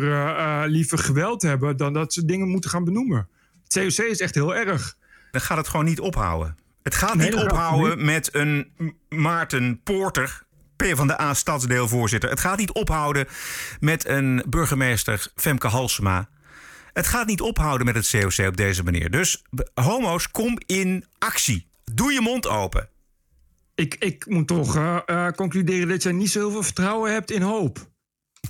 liever 0.69 0.97
geweld 0.97 1.41
hebben... 1.41 1.77
dan 1.77 1.93
dat 1.93 2.13
ze 2.13 2.25
dingen 2.25 2.47
moeten 2.47 2.69
gaan 2.69 2.83
benoemen. 2.83 3.27
COC 3.73 4.05
is 4.05 4.19
echt 4.19 4.35
heel 4.35 4.55
erg. 4.55 4.97
Dan 5.31 5.41
gaat 5.41 5.57
het 5.57 5.67
gewoon 5.67 5.85
niet 5.85 5.99
ophouden. 5.99 6.57
Het 6.83 6.95
gaat 6.95 7.15
niet 7.15 7.35
ophouden 7.35 8.05
met 8.05 8.35
een 8.35 8.71
Maarten 9.09 9.83
Poorter, 9.83 10.43
PvdA 10.75 11.33
stadsdeelvoorzitter. 11.33 12.29
Het 12.29 12.39
gaat 12.39 12.57
niet 12.57 12.71
ophouden 12.71 13.27
met 13.79 14.07
een 14.07 14.43
burgemeester 14.47 15.27
Femke 15.35 15.67
Halsema. 15.67 16.29
Het 16.93 17.07
gaat 17.07 17.27
niet 17.27 17.41
ophouden 17.41 17.85
met 17.85 17.95
het 17.95 18.09
COC 18.09 18.47
op 18.47 18.57
deze 18.57 18.83
manier. 18.83 19.11
Dus 19.11 19.43
homo's, 19.73 20.31
kom 20.31 20.57
in 20.65 21.05
actie. 21.17 21.67
Doe 21.93 22.13
je 22.13 22.21
mond 22.21 22.47
open. 22.47 22.89
Ik, 23.75 23.95
ik 23.95 24.25
moet 24.25 24.47
toch 24.47 24.75
eh, 24.75 24.97
eh, 25.05 25.33
concluderen 25.33 25.87
dat 25.87 26.03
jij 26.03 26.11
niet 26.11 26.29
zoveel 26.29 26.63
vertrouwen 26.63 27.13
hebt 27.13 27.31
in 27.31 27.41
hoop. 27.41 27.88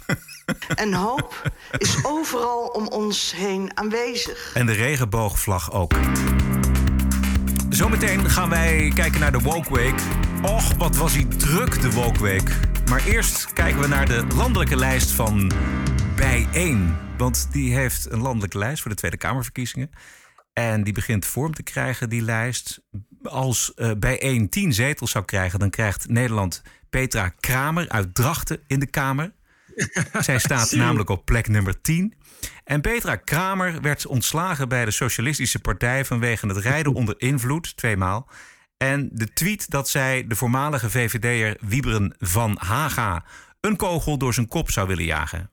En 0.76 0.94
hoop 0.94 1.52
is 1.78 2.06
overal 2.06 2.68
om 2.68 2.88
ons 2.88 3.34
heen 3.36 3.78
aanwezig. 3.78 4.52
En 4.54 4.66
de 4.66 4.72
regenboogvlag 4.72 5.72
ook. 5.72 5.94
Zometeen 7.70 8.30
gaan 8.30 8.50
wij 8.50 8.92
kijken 8.96 9.20
naar 9.20 9.32
de 9.32 9.40
Woke 9.40 9.74
Week. 9.74 10.02
Och, 10.42 10.74
wat 10.74 10.96
was 10.96 11.14
hij 11.14 11.26
druk, 11.26 11.82
de 11.82 11.92
Woke 11.92 12.24
Week. 12.24 12.56
Maar 12.90 13.06
eerst 13.06 13.54
kijken 13.54 13.82
we 13.82 13.88
naar 13.88 14.08
de 14.08 14.26
landelijke 14.36 14.76
lijst 14.76 15.12
van 15.12 15.52
Bijeen. 16.16 16.96
Want 17.18 17.48
die 17.52 17.74
heeft 17.74 18.12
een 18.12 18.22
landelijke 18.22 18.58
lijst 18.58 18.82
voor 18.82 18.92
de 18.92 18.98
Tweede 18.98 19.18
Kamerverkiezingen. 19.18 19.90
En 20.54 20.84
die 20.84 20.94
begint 20.94 21.26
vorm 21.26 21.54
te 21.54 21.64
krijgen, 21.64 22.10
die 22.10 22.22
lijst. 22.22 22.82
Als 23.24 23.74
eh 23.74 23.92
Bijeen 23.98 24.50
10 24.50 24.74
zetels 24.74 25.12
zou 25.12 25.26
krijgen... 25.26 25.60
dan 25.60 25.70
krijgt 25.70 26.10
Nederland 26.10 26.62
Petra 26.90 27.30
Kramer 27.40 27.90
uit 27.90 28.16
Drachten 28.16 28.60
in 28.68 28.80
de 28.80 28.86
Kamer. 28.86 29.32
Zij 30.20 30.40
staat 30.40 30.72
namelijk 30.72 31.10
op 31.10 31.26
plek 31.26 31.48
nummer 31.48 31.82
10. 31.82 32.14
En 32.64 32.82
Petra 32.82 33.16
Kramer 33.16 33.82
werd 33.82 34.06
ontslagen 34.06 34.70
bij 34.70 34.86
de 34.86 34.92
Socialistische 34.92 35.60
Partij 35.60 36.06
vanwege 36.06 36.48
het 36.48 36.58
rijden 36.58 36.94
onder 36.94 37.16
invloed, 37.18 37.78
tweemaal. 37.78 38.30
En 38.78 39.10
de 39.12 39.34
tweet 39.34 39.70
dat 39.70 39.90
zij 39.90 40.28
de 40.28 40.36
voormalige 40.36 40.90
VVD'er 40.90 41.58
Wieberen 41.60 42.16
van 42.20 42.58
Haga 42.60 43.26
een 43.60 43.76
kogel 43.76 44.18
door 44.18 44.34
zijn 44.34 44.48
kop 44.48 44.72
zou 44.72 44.88
willen 44.88 45.06
jagen. 45.06 45.52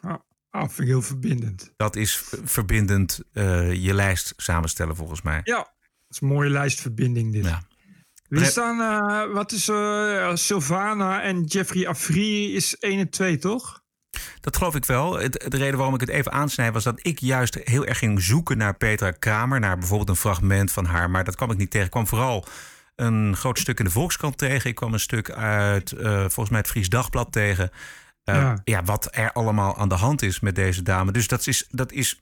Ah, 0.00 0.14
ah, 0.50 0.60
vind 0.60 0.78
ik 0.78 0.86
heel 0.86 1.02
verbindend. 1.02 1.72
Dat 1.76 1.96
is 1.96 2.22
verbindend 2.44 3.22
eh, 3.32 3.72
je 3.72 3.94
lijst 3.94 4.32
samenstellen 4.36 4.96
volgens 4.96 5.22
mij. 5.22 5.40
Ja, 5.44 5.56
dat 5.56 5.72
is 6.08 6.20
een 6.20 6.28
mooie 6.28 6.50
lijstverbinding 6.50 7.32
dit. 7.32 7.44
Ja. 7.44 7.62
Wie 8.28 8.44
staan, 8.44 8.80
eh, 8.80 9.34
wat 9.34 9.52
is 9.52 9.68
eh, 9.68 10.34
Sylvana 10.34 11.22
en 11.22 11.44
Jeffrey 11.44 11.88
Afri 11.88 12.54
is 12.54 12.76
1 12.78 12.98
en 12.98 13.10
2, 13.10 13.38
toch? 13.38 13.82
Dat 14.40 14.56
geloof 14.56 14.74
ik 14.74 14.84
wel. 14.84 15.18
Het, 15.18 15.44
de 15.48 15.56
reden 15.56 15.76
waarom 15.76 15.94
ik 15.94 16.00
het 16.00 16.10
even 16.10 16.32
aansnijd 16.32 16.72
was 16.72 16.84
dat 16.84 16.98
ik 17.02 17.18
juist 17.18 17.58
heel 17.64 17.86
erg 17.86 17.98
ging 17.98 18.22
zoeken 18.22 18.58
naar 18.58 18.76
Petra 18.76 19.10
Kramer. 19.10 19.60
Naar 19.60 19.78
bijvoorbeeld 19.78 20.08
een 20.08 20.16
fragment 20.16 20.72
van 20.72 20.84
haar. 20.84 21.10
Maar 21.10 21.24
dat 21.24 21.36
kwam 21.36 21.50
ik 21.50 21.56
niet 21.56 21.70
tegen. 21.70 21.86
Ik 21.86 21.92
kwam 21.92 22.06
vooral 22.06 22.46
een 22.96 23.36
groot 23.36 23.58
stuk 23.58 23.78
in 23.78 23.84
de 23.84 23.90
Volkskrant 23.90 24.38
tegen. 24.38 24.70
Ik 24.70 24.76
kwam 24.76 24.92
een 24.92 25.00
stuk 25.00 25.30
uit 25.30 25.92
eh, 25.92 26.18
volgens 26.18 26.48
mij 26.48 26.58
het 26.58 26.68
Fries 26.68 26.88
Dagblad 26.88 27.32
tegen. 27.32 27.70
Ja. 28.24 28.60
ja. 28.64 28.82
wat 28.84 29.08
er 29.10 29.32
allemaal 29.32 29.76
aan 29.76 29.88
de 29.88 29.94
hand 29.94 30.22
is 30.22 30.40
met 30.40 30.54
deze 30.54 30.82
dame. 30.82 31.12
Dus 31.12 31.28
dat 31.28 31.46
is, 31.46 31.66
dat 31.70 31.92
is 31.92 32.20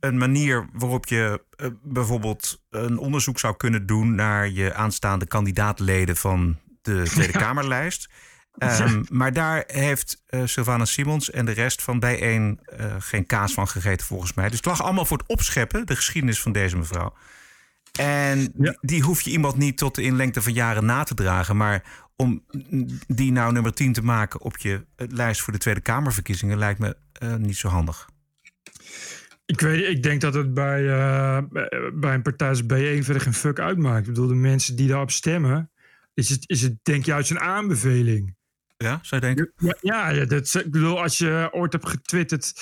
een 0.00 0.18
manier 0.18 0.68
waarop 0.72 1.06
je 1.06 1.44
eh, 1.56 1.66
bijvoorbeeld 1.82 2.62
een 2.70 2.98
onderzoek 2.98 3.38
zou 3.38 3.56
kunnen 3.56 3.86
doen 3.86 4.14
naar 4.14 4.48
je 4.48 4.74
aanstaande 4.74 5.26
kandidaatleden 5.26 6.16
van 6.16 6.58
de 6.82 7.02
Tweede 7.02 7.32
Kamerlijst. 7.32 8.10
Ehm, 8.58 9.02
Maar 9.08 9.32
daar 9.32 9.64
heeft 9.66 10.22
eh 10.26 10.42
Sylvana 10.44 10.84
Simons 10.84 11.30
en 11.30 11.44
de 11.44 11.52
rest 11.52 11.82
van 11.82 11.98
bijeen 11.98 12.60
eh, 12.64 12.94
geen 12.98 13.26
kaas 13.26 13.52
van 13.52 13.68
gegeten, 13.68 14.06
volgens 14.06 14.34
mij. 14.34 14.48
Dus 14.48 14.56
het 14.56 14.66
lag 14.66 14.82
allemaal 14.82 15.04
voor 15.04 15.18
het 15.18 15.28
opscheppen, 15.28 15.86
de 15.86 15.96
geschiedenis 15.96 16.40
van 16.40 16.52
deze 16.52 16.76
mevrouw. 16.76 17.14
En 17.98 18.52
die, 18.54 18.78
die 18.80 19.02
hoef 19.02 19.20
je 19.20 19.30
iemand 19.30 19.56
niet 19.56 19.78
tot 19.78 19.98
in 19.98 20.16
lengte 20.16 20.42
van 20.42 20.52
jaren 20.52 20.84
na 20.84 21.02
te 21.02 21.14
dragen. 21.14 21.56
Maar 21.56 21.84
om 22.16 22.44
die 23.06 23.32
nou 23.32 23.52
nummer 23.52 23.74
10 23.74 23.92
te 23.92 24.02
maken 24.02 24.40
op 24.40 24.58
je 24.58 24.86
lijst 24.96 25.40
voor 25.40 25.52
de 25.52 25.58
Tweede 25.58 25.80
Kamerverkiezingen 25.80 26.58
lijkt 26.58 26.78
me 26.78 26.96
niet 27.38 27.56
zo 27.56 27.68
handig. 27.68 28.08
Ik, 29.50 29.60
weet, 29.60 29.88
ik 29.88 30.02
denk 30.02 30.20
dat 30.20 30.34
het 30.34 30.54
bij, 30.54 30.88
eh, 30.88 31.42
bij- 31.94 32.14
een 32.14 32.22
partij 32.22 32.48
als 32.48 32.62
B1 32.62 33.02
verder 33.04 33.20
geen 33.20 33.34
fuck 33.34 33.58
uitmaakt. 33.58 34.06
Ik 34.06 34.12
bedoel, 34.14 34.26
de 34.26 34.34
mensen 34.34 34.76
die 34.76 34.88
daarop 34.88 35.10
stemmen, 35.10 35.70
is 36.14 36.28
het, 36.28 36.48
is 36.48 36.62
het 36.62 36.74
denk 36.82 37.04
je 37.04 37.10
juist 37.10 37.30
een 37.30 37.40
aanbeveling. 37.40 38.36
Ja, 38.76 38.98
zou 39.02 39.20
je 39.20 39.34
denken? 39.34 39.52
Ja, 39.80 40.10
ja, 40.10 40.24
dat, 40.24 40.54
ik 40.54 40.70
bedoel, 40.70 41.02
als 41.02 41.18
je 41.18 41.48
ooit 41.52 41.72
hebt 41.72 41.88
getwitterd 41.88 42.52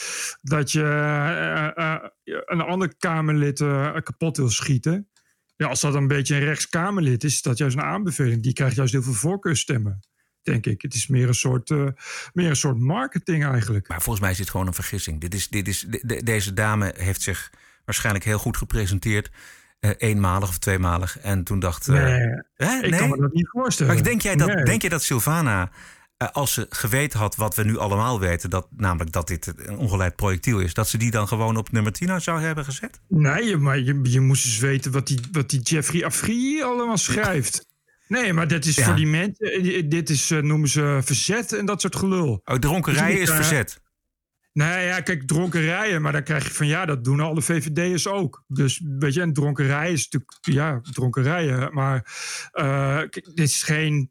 dat 0.43 0.73
je 0.73 0.83
eh, 0.83 1.77
eh, 1.77 2.05
een 2.25 2.61
ander 2.61 2.97
Kamerlid 2.99 3.59
kapot 4.03 4.37
wil 4.37 4.51
schieten. 4.51 5.09
Ja, 5.57 5.67
als 5.67 5.81
dat 5.81 5.95
een 5.95 6.09
beetje 6.09 6.35
een 6.35 6.45
rechtskamerlid 6.45 7.25
is, 7.25 7.33
is 7.33 7.43
dat 7.43 7.59
juist 7.59 7.77
een 7.77 7.83
aanbeveling. 7.83 8.43
Die 8.43 8.53
krijgt 8.53 8.77
juist 8.77 8.93
heel 8.93 9.03
veel 9.03 9.13
voorkeurstemmen, 9.13 10.01
denk 10.51 10.67
ik. 10.67 10.83
Het 10.83 10.95
is 10.95 11.07
meer 11.07 11.29
een 11.29 11.35
soort, 11.35 11.71
eh, 11.71 11.85
meer 12.33 12.49
een 12.51 12.57
soort 12.57 12.79
marketing 12.79 13.45
eigenlijk. 13.47 13.89
Maar 13.89 14.03
volgens 14.03 14.21
mij 14.21 14.31
is 14.31 14.37
dit 14.39 14.51
gewoon 14.51 14.67
een 14.67 14.75
vergissing. 14.75 15.21
Dit 15.21 15.35
is, 15.35 15.49
dit 15.49 15.69
is, 15.69 15.85
de- 15.89 16.03
de- 16.07 16.23
deze 16.23 16.53
dame 16.55 16.93
heeft 16.97 17.23
zich 17.23 17.51
waarschijnlijk 17.85 18.25
heel 18.25 18.39
goed 18.39 18.57
gepresenteerd. 18.57 19.31
eh, 19.81 19.91
eenmalig 19.99 20.49
of 20.49 20.59
tweemalig. 20.59 21.19
En 21.19 21.45
toen 21.45 21.59
dacht... 21.59 21.89
eh, 21.89 21.95
Nee, 21.95 22.19
hè? 22.57 22.79
ik 22.83 22.91
kan 22.97 23.09
me 23.11 23.17
dat 23.21 23.33
niet 23.33 23.49
voorstellen. 23.49 23.95
Maar 23.95 24.03
denk 24.03 24.23
jij 24.23 24.37
dat, 24.37 24.49
Nee. 24.55 24.65
denk 24.65 24.81
jij 24.81 24.91
dat 24.91 25.03
Sylvana, 25.03 25.71
als 26.33 26.53
ze 26.53 26.67
geweten 26.71 27.19
had 27.19 27.37
wat 27.37 27.55
we 27.55 27.65
nu 27.65 27.79
allemaal 27.79 28.21
weten... 28.21 28.51
Dat, 28.51 28.67
namelijk 28.77 29.13
dat 29.13 29.27
dit 29.29 29.53
een 29.57 29.77
ongeleid 29.77 30.17
projectiel 30.17 30.61
is... 30.61 30.75
dat 30.75 30.89
ze 30.89 30.99
die 30.99 31.11
dan 31.11 31.29
gewoon 31.29 31.57
op 31.57 31.73
nummer 31.73 31.93
10 31.93 32.21
zou 32.21 32.41
hebben 32.41 32.65
gezet? 32.65 33.01
Nee, 33.09 33.57
maar 33.57 33.79
je, 33.79 34.01
je 34.03 34.21
moest 34.21 34.45
eens 34.45 34.59
weten 34.59 34.93
wat 34.93 35.07
die, 35.07 35.21
wat 35.33 35.51
die 35.51 35.61
Jeffrey 35.61 36.05
Afri 36.05 36.63
allemaal 36.63 36.99
schrijft. 36.99 37.67
Nee, 38.09 38.33
maar 38.33 38.49
dit 38.49 38.67
is 38.67 38.77
Ja. 38.77 38.85
voor 38.85 38.95
die 38.97 39.07
mensen, 39.07 39.47
eh, 39.47 39.83
dit 39.89 40.11
is, 40.11 40.31
eh, 40.31 40.39
noemen 40.39 40.69
ze 40.69 41.01
verzet 41.05 41.53
en 41.53 41.67
dat 41.67 41.81
soort 41.81 41.97
gelul. 41.97 42.41
Oh, 42.45 42.57
dronkerij 42.57 43.13
Dus 43.13 43.21
is 43.21 43.31
verzet. 43.31 43.81
Nee, 44.53 44.87
ja, 44.87 45.01
kijk, 45.01 45.27
dronkerijen, 45.27 46.03
maar 46.03 46.13
dan 46.13 46.23
krijg 46.23 46.45
je 46.45 46.51
van 46.55 46.67
ja, 46.67 46.87
dat 46.87 47.05
doen 47.05 47.21
alle 47.21 47.43
VVD'ers 47.43 48.07
ook. 48.07 48.45
Dus 48.47 48.83
weet 48.99 49.15
je, 49.15 49.21
en 49.21 49.33
dronkerij 49.33 49.93
is 49.93 50.09
natuurlijk, 50.09 50.33
ja, 50.41 50.81
dronkerijen. 50.93 51.75
Maar 51.75 52.07
eh, 52.53 53.01
dit 53.11 53.39
is 53.49 53.63
geen. 53.63 54.11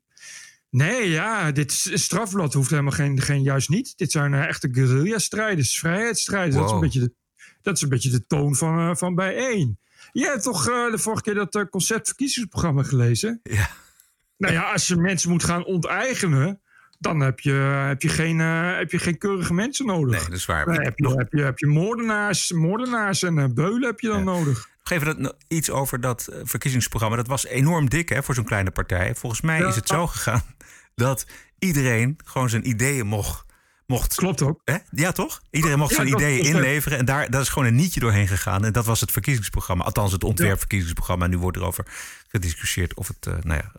Nee, 0.70 1.10
ja, 1.10 1.52
dit 1.52 1.72
is 1.72 1.86
een 1.86 2.00
strafblad 2.00 2.54
hoeft 2.54 2.70
helemaal 2.70 2.92
geen, 2.92 3.22
geen 3.22 3.42
juist 3.42 3.70
niet. 3.70 3.98
Dit 3.98 4.12
zijn 4.12 4.34
eh, 4.34 4.48
echte 4.48 4.70
guerrilla-strijders, 4.72 5.80
vrijheidsstrijders. 5.80 6.56
Dat, 6.56 6.66
is 6.66 6.72
een 6.72 6.80
beetje 6.80 7.00
de, 7.00 7.14
dat 7.62 7.76
is 7.76 7.82
een 7.82 7.90
beetje 7.90 8.10
de 8.10 8.26
toon 8.28 8.56
van, 8.56 8.80
eh, 8.80 8.96
van 8.96 9.16
bijeen. 9.16 9.80
Jij 10.12 10.30
hebt 10.30 10.44
toch 10.44 10.64
de 10.66 10.98
vorige 10.98 11.22
keer 11.24 11.34
dat 11.34 11.56
eh, 11.56 11.64
conceptverkiezingsprogramma 11.70 12.84
gelezen? 12.84 13.40
Ja. 13.44 13.70
Nou 14.38 14.54
ja, 14.54 14.71
als 14.71 14.88
je 14.88 14.95
mensen 14.95 15.30
moet 15.30 15.43
gaan 15.43 15.65
onteigenen, 15.65 16.62
dan 17.00 17.19
heb 17.19 17.39
je, 17.39 17.52
heb 17.88 18.02
je, 18.02 18.10
geen, 18.10 18.41
eh, 18.41 18.78
heb 18.78 18.91
je 18.91 19.00
geen 19.00 19.17
keurige 19.17 19.54
mensen 19.54 19.86
nodig. 19.86 20.15
Nee, 20.19 20.30
dat 20.30 20.38
is 20.38 20.45
waar. 20.45 20.65
Dan 20.65 20.82
heb 20.84 20.97
je, 21.00 21.10
heb 21.10 21.28
je, 21.32 21.41
heb 21.41 21.60
je 21.60 21.67
moordenaars, 21.67 22.52
moordenaars 22.52 23.23
en 23.23 23.38
eh, 23.38 23.45
beulen 23.54 23.86
heb 23.89 24.00
je 24.00 24.08
dan 24.08 24.23
nodig. 24.23 24.69
Geef 24.84 25.04
dat 25.04 25.36
iets 25.47 25.69
over 25.69 26.02
dat 26.02 26.28
eh, 26.28 26.39
verkiezingsprogramma. 26.43 27.15
Dat 27.15 27.28
was 27.28 27.45
enorm 27.45 27.89
dik 27.89 28.10
hè, 28.10 28.23
voor 28.23 28.36
zo'n 28.36 28.43
kleine 28.45 28.71
partij. 28.71 29.15
Volgens 29.15 29.41
mij 29.41 29.60
Ja. 29.60 29.67
is 29.67 29.76
het 29.76 29.88
zo 29.88 30.08
gegaan 30.08 30.41
dat 30.95 31.26
iedereen 31.60 32.17
gewoon 32.26 32.50
zijn 32.50 32.67
ideeën 32.69 33.06
mocht, 33.08 33.45
mocht. 33.86 34.15
Klopt 34.15 34.41
ook. 34.41 34.62
Hè? 34.63 34.78
Ja, 34.91 35.12
toch? 35.12 35.41
Iedereen 35.52 35.78
mocht 35.78 35.89
Ja, 35.89 35.95
zijn 35.95 36.10
dat- 36.10 36.19
ideeën 36.19 36.38
dat- 36.43 36.54
inleveren. 36.54 36.97
En 36.97 37.06
daar, 37.06 37.30
daar 37.30 37.41
is 37.41 37.50
gewoon 37.50 37.67
een 37.67 37.76
nietje 37.76 38.00
doorheen 38.00 38.28
gegaan. 38.28 38.65
En 38.65 38.71
dat 38.71 38.86
was 38.86 39.02
het 39.02 39.12
verkiezingsprogramma. 39.12 39.84
Althans, 39.84 40.12
het 40.12 40.23
ontwerpverkiezingsprogramma. 40.23 41.23
En 41.26 41.32
nu 41.32 41.38
wordt 41.38 41.58
erover 41.58 41.86
gediscussieerd 42.28 42.93
of 42.93 43.08
het, 43.08 43.43
nou 43.43 43.62
ja, 43.63 43.71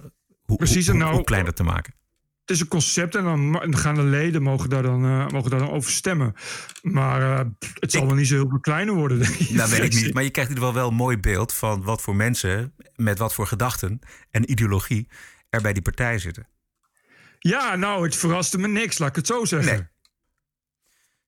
hoe, 0.49 0.57
Precies, 0.57 0.87
hoe, 0.87 0.95
en 0.95 1.01
hoe- 1.01 1.01
nou- 1.05 1.15
hoe 1.17 1.25
kleiner 1.25 1.55
te 1.55 1.63
maken. 1.63 1.95
Het 2.41 2.57
is 2.57 2.61
een 2.63 2.69
concept 2.69 3.15
en 3.15 3.25
dan 3.25 3.77
gaan 3.77 3.95
de 3.95 4.03
leden 4.03 4.43
mogen 4.43 4.69
daar 4.71 4.83
dan, 4.83 5.05
eh, 5.05 5.29
mogen 5.29 5.51
daar 5.51 5.59
dan 5.59 5.71
over 5.71 5.91
stemmen. 5.91 6.35
Maar 6.83 7.39
eh, 7.41 7.47
het 7.75 7.93
zal 7.93 8.07
wel 8.07 8.15
niet 8.15 8.27
zo 8.27 8.35
heel 8.35 8.49
veel 8.49 8.61
kleiner 8.61 8.95
worden. 8.95 9.19
denk 9.19 9.35
ik. 9.35 9.51
Nou, 9.51 9.71
weet 9.71 9.83
ik 9.85 9.93
niet. 10.03 10.13
Maar 10.15 10.23
je 10.23 10.31
krijgt 10.31 10.51
in 10.51 10.57
ieder 10.57 10.69
geval 10.69 10.83
wel 10.83 10.91
een 10.91 10.97
mooi 10.97 11.19
beeld 11.19 11.53
van 11.55 11.83
wat 11.83 12.03
voor 12.03 12.17
mensen, 12.17 12.75
met 12.97 13.19
wat 13.19 13.35
voor 13.35 13.47
gedachten 13.47 14.01
en 14.31 14.51
ideologie 14.51 15.09
er 15.51 15.63
bij 15.63 15.73
die 15.73 15.83
partij 15.83 16.19
zitten. 16.19 16.49
Ja, 17.39 17.77
nou, 17.77 18.05
het 18.05 18.17
verraste 18.17 18.59
me 18.59 18.69
niks, 18.69 18.99
laat 18.99 19.09
ik 19.09 19.17
het 19.17 19.27
zo 19.27 19.45
zeggen. 19.45 19.73
Nee. 19.77 19.87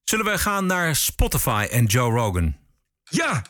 Zullen 0.03 0.25
we 0.25 0.37
gaan 0.37 0.65
naar 0.65 0.95
Spotify 0.95 1.67
en 1.71 1.85
Joe 1.85 2.11
Rogan? 2.13 2.55
Ja! 3.03 3.41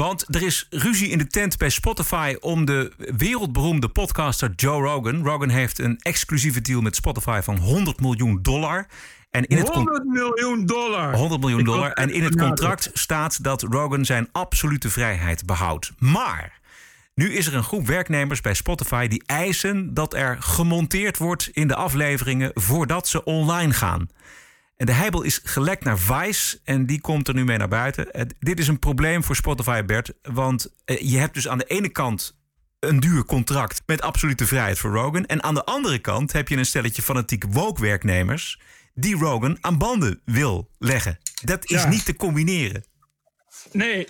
Want 0.00 0.34
er 0.34 0.42
is 0.42 0.66
ruzie 0.70 1.08
in 1.08 1.18
de 1.18 1.26
tent 1.26 1.56
bij 1.56 1.70
Spotify 1.70 2.36
om 2.40 2.64
de 2.64 2.92
wereldberoemde 3.16 3.88
podcaster 3.88 4.52
Joe 4.56 4.82
Rogan. 4.82 5.24
Rogan 5.24 5.48
heeft 5.48 5.78
een 5.78 5.98
exclusieve 5.98 6.60
deal 6.60 6.80
met 6.80 6.96
Spotify 6.96 7.40
van 7.42 7.58
100 7.58 8.00
miljoen 8.00 8.38
dollar. 8.42 8.86
En 9.30 9.46
in 9.46 9.56
het 9.56 9.70
con- 9.70 9.82
100 9.82 10.04
miljoen 10.04 10.66
dollar! 10.66 11.14
100 11.14 11.40
miljoen 11.40 11.64
dollar. 11.64 11.92
En 11.92 12.10
in 12.10 12.22
het 12.22 12.36
contract 12.36 12.90
staat 12.92 13.44
dat 13.44 13.62
Rogan 13.62 14.04
zijn 14.04 14.28
absolute 14.32 14.90
vrijheid 14.90 15.46
behoudt. 15.46 15.92
Maar 15.98 16.60
nu 17.14 17.32
is 17.34 17.46
er 17.46 17.54
een 17.54 17.62
groep 17.62 17.86
werknemers 17.86 18.40
bij 18.40 18.54
Spotify 18.54 19.06
die 19.06 19.22
eisen 19.26 19.94
dat 19.94 20.14
er 20.14 20.36
gemonteerd 20.40 21.18
wordt 21.18 21.48
in 21.52 21.68
de 21.68 21.74
afleveringen 21.74 22.50
voordat 22.54 23.08
ze 23.08 23.24
online 23.24 23.72
gaan. 23.72 24.08
En 24.80 24.86
de 24.86 24.92
heibel 24.92 25.22
is 25.22 25.40
gelekt 25.44 25.84
naar 25.84 25.98
Vice 25.98 26.60
en 26.64 26.86
die 26.86 27.00
komt 27.00 27.28
er 27.28 27.34
nu 27.34 27.44
mee 27.44 27.56
naar 27.56 27.68
buiten. 27.68 28.10
Eh, 28.12 28.24
dit 28.38 28.58
is 28.58 28.68
een 28.68 28.78
probleem 28.78 29.24
voor 29.24 29.36
Spotify, 29.36 29.84
Bert. 29.84 30.12
Want 30.22 30.74
eh, 30.84 31.10
je 31.10 31.18
hebt 31.18 31.34
dus 31.34 31.48
aan 31.48 31.58
de 31.58 31.64
ene 31.64 31.88
kant 31.88 32.38
een 32.78 33.00
duur 33.00 33.24
contract 33.24 33.82
met 33.86 34.02
absolute 34.02 34.46
vrijheid 34.46 34.78
voor 34.78 34.90
Rogan. 34.92 35.26
En 35.26 35.42
aan 35.42 35.54
de 35.54 35.64
andere 35.64 35.98
kant 35.98 36.32
heb 36.32 36.48
je 36.48 36.56
een 36.56 36.66
stelletje 36.66 37.02
fanatieke 37.02 37.48
woke-werknemers... 37.48 38.60
die 38.94 39.16
Rogan 39.16 39.58
aan 39.60 39.78
banden 39.78 40.20
wil 40.24 40.70
leggen. 40.78 41.18
Dat 41.44 41.70
is 41.70 41.82
Ja. 41.82 41.88
niet 41.88 42.04
te 42.04 42.16
combineren. 42.16 42.84
Nee. 43.72 44.08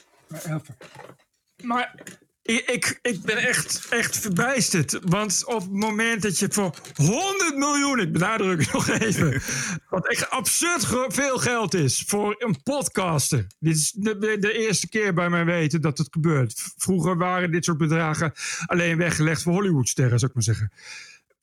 Maar 1.62 1.94
ik, 2.42 2.70
ik, 2.70 2.98
ik 3.02 3.22
ben 3.22 3.36
echt, 3.36 3.86
echt 3.90 4.18
verbijsterd. 4.18 4.98
Want 5.02 5.44
op 5.46 5.60
het 5.60 5.72
moment 5.72 6.22
dat 6.22 6.38
je 6.38 6.46
voor 6.50 6.74
100 6.94 7.56
miljoen, 7.56 8.00
ik 8.00 8.12
benadruk 8.12 8.60
het 8.60 8.72
nog 8.78 8.88
even, 8.88 9.42
wat 9.88 10.08
echt 10.08 10.30
absurd 10.30 10.86
veel 11.08 11.38
geld 11.38 11.74
is 11.74 12.04
voor 12.06 12.34
een 12.38 12.62
podcaster. 12.62 13.46
Dit 13.58 13.76
is 13.76 13.90
de, 13.90 14.52
eerste 14.52 14.88
keer 14.88 15.14
bij 15.14 15.28
mij 15.30 15.44
weten 15.44 15.80
dat 15.80 15.98
het 15.98 16.08
gebeurt. 16.10 16.72
Vroeger 16.76 17.16
waren 17.16 17.50
dit 17.50 17.64
soort 17.64 17.78
bedragen 17.78 18.32
alleen 18.66 18.96
weggelegd 18.96 19.42
voor 19.42 19.52
Hollywoodsterren, 19.52 20.18
zou 20.18 20.30
ik 20.30 20.36
maar 20.36 20.54
zeggen. 20.54 20.72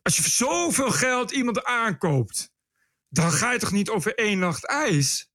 Als 0.01 0.15
je 0.15 0.21
voor 0.21 0.31
zoveel 0.31 0.91
geld 0.91 1.31
iemand 1.31 1.63
aankoopt, 1.63 2.51
dan 3.09 3.31
ga 3.31 3.51
je 3.51 3.59
toch 3.59 3.71
niet 3.71 3.89
over 3.89 4.15
één 4.15 4.39
nacht 4.39 4.65
ijs? 4.65 5.29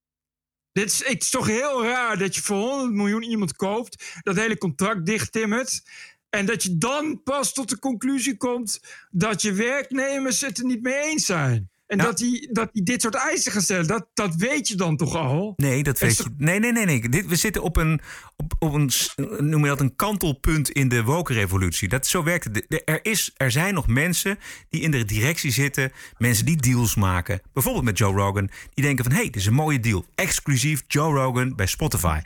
Dit 0.72 0.84
is, 0.84 1.06
het 1.06 1.22
is 1.22 1.30
toch 1.30 1.46
heel 1.46 1.84
raar 1.84 2.18
dat 2.18 2.34
je 2.34 2.42
voor 2.42 2.56
100 2.56 2.92
miljoen 2.92 3.22
iemand 3.22 3.56
koopt, 3.56 4.20
dat 4.22 4.36
hele 4.36 4.58
contract 4.58 5.06
dichttimmert. 5.06 5.82
En 6.30 6.46
dat 6.46 6.62
je 6.62 6.78
dan 6.78 7.22
pas 7.22 7.52
tot 7.52 7.68
de 7.68 7.78
conclusie 7.78 8.36
komt 8.36 8.80
dat 9.10 9.42
je 9.42 9.52
werknemers 9.52 10.40
het 10.40 10.58
er 10.58 10.64
niet 10.64 10.82
mee 10.82 11.02
eens 11.02 11.26
zijn. 11.26 11.71
En 11.92 11.98
dat, 11.98 12.18
die, 12.18 12.52
dat 12.52 12.68
die 12.72 12.82
dit 12.82 13.02
soort 13.02 13.14
eisen 13.14 13.52
gaan 13.52 13.62
stellen, 13.62 13.86
dat, 13.86 14.06
dat 14.14 14.34
weet 14.34 14.68
je 14.68 14.74
dan 14.74 14.96
toch 14.96 15.16
al? 15.16 15.52
Nee, 15.56 15.82
dat 15.82 15.98
weet 15.98 16.16
je. 16.16 16.24
Nee, 16.36 16.58
nee, 16.58 16.72
nee. 16.72 16.84
nee. 16.84 17.08
Dit, 17.08 17.26
we 17.26 17.36
zitten 17.36 17.62
op 17.62 17.76
een, 17.76 18.00
op, 18.36 18.54
op 18.58 18.74
een, 18.74 18.90
noem 19.38 19.62
je 19.62 19.68
dat, 19.68 19.80
een 19.80 19.96
kantelpunt 19.96 20.70
in 20.70 20.88
de 20.88 21.02
woke-revolutie. 21.02 21.88
Dat, 21.88 22.06
zo 22.06 22.22
werkt 22.22 22.44
het. 22.44 22.82
Er, 22.84 23.04
is, 23.04 23.30
er 23.36 23.50
zijn 23.50 23.74
nog 23.74 23.86
mensen 23.86 24.38
die 24.68 24.80
in 24.80 24.90
de 24.90 25.04
directie 25.04 25.50
zitten. 25.50 25.92
Mensen 26.18 26.44
die 26.44 26.56
deals 26.56 26.94
maken. 26.94 27.40
Bijvoorbeeld 27.52 27.84
met 27.84 27.98
Joe 27.98 28.14
Rogan. 28.14 28.50
Die 28.74 28.84
denken 28.84 29.04
van, 29.04 29.12
hé, 29.12 29.18
hey, 29.20 29.30
dit 29.30 29.36
is 29.36 29.46
een 29.46 29.54
mooie 29.54 29.80
deal. 29.80 30.04
Exclusief 30.14 30.82
Joe 30.86 31.14
Rogan 31.14 31.54
bij 31.56 31.66
Spotify. 31.66 32.20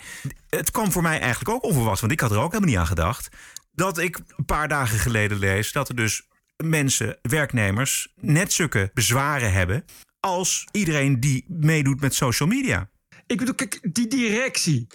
Het 0.49 0.71
kwam 0.71 0.93
voor 0.93 1.03
mij 1.03 1.21
eigenlijk 1.21 1.51
ook 1.51 1.65
onverwachts. 1.65 2.01
Want 2.01 2.13
ik 2.13 2.21
had 2.21 2.31
er 2.31 2.39
ook 2.39 2.53
helemaal 2.53 2.71
niet 2.71 2.79
aan 2.79 2.87
gedacht. 2.87 3.29
Dat 3.73 3.99
ik 3.99 4.21
een 4.37 4.45
paar 4.45 4.69
dagen 4.69 4.99
geleden 4.99 5.39
lees 5.39 5.73
dat 5.73 5.89
er 5.89 5.97
dus 5.97 6.27
mensen, 6.65 7.19
werknemers, 7.23 8.13
net 8.21 8.53
zulke 8.53 8.91
bezwaren 8.95 9.53
hebben 9.53 9.85
als 10.21 10.69
iedereen 10.71 11.21
die 11.21 11.45
meedoet 11.49 12.01
met 12.01 12.15
social 12.15 12.49
media. 12.49 12.91
Ik 13.27 13.39
bedoel, 13.39 13.55
kijk, 13.55 13.89
die 13.93 14.07
directie. 14.07 14.87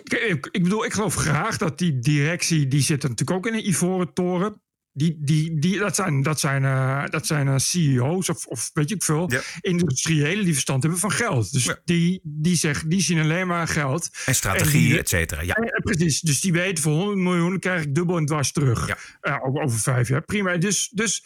Ik 0.51 0.63
bedoel, 0.63 0.85
ik 0.85 0.93
geloof 0.93 1.15
graag 1.15 1.57
dat 1.57 1.77
die 1.77 1.99
directie, 1.99 2.67
die 2.67 2.81
zit 2.81 3.01
natuurlijk 3.01 3.31
ook 3.31 3.47
in 3.47 3.53
een 3.53 3.67
ivoren 3.67 4.13
toren. 4.13 4.61
Die, 4.93 5.17
die, 5.19 5.59
die, 5.59 5.77
dat 5.77 5.95
zijn, 5.95 6.21
dat 6.21 6.39
zijn, 6.39 6.65
eh, 6.65 7.05
dat 7.05 7.25
zijn 7.25 7.47
eh, 7.47 7.57
CEO's 7.57 8.29
of, 8.29 8.45
of 8.45 8.69
weet 8.73 8.91
ik 8.91 9.03
veel, 9.03 9.29
industriëlen 9.61 10.43
die 10.43 10.53
verstand 10.53 10.81
hebben 10.81 10.99
van 10.99 11.11
geld. 11.11 11.51
Dus 11.51 11.75
die, 11.85 12.19
die, 12.23 12.55
zeggen, 12.55 12.89
die 12.89 13.01
zien 13.01 13.19
alleen 13.19 13.47
maar 13.47 13.67
geld. 13.67 14.09
En 14.25 14.35
strategie, 14.35 14.97
et 14.97 15.09
cetera. 15.09 15.41
Ja. 15.41 15.57
Ja, 15.61 15.79
precies. 15.83 16.19
Dus 16.21 16.41
die 16.41 16.51
weten 16.53 16.83
voor 16.83 16.93
100 16.93 17.17
miljoen 17.17 17.59
krijg 17.59 17.83
ik 17.83 17.95
dubbel 17.95 18.17
en 18.17 18.25
dwars 18.25 18.51
terug. 18.51 18.87
Ja. 19.21 19.39
over, 19.43 19.61
over 19.61 19.79
vijf 19.79 20.07
jaar. 20.07 20.21
Prima. 20.21 20.57
Dus, 20.57 20.89
dus, 20.93 21.25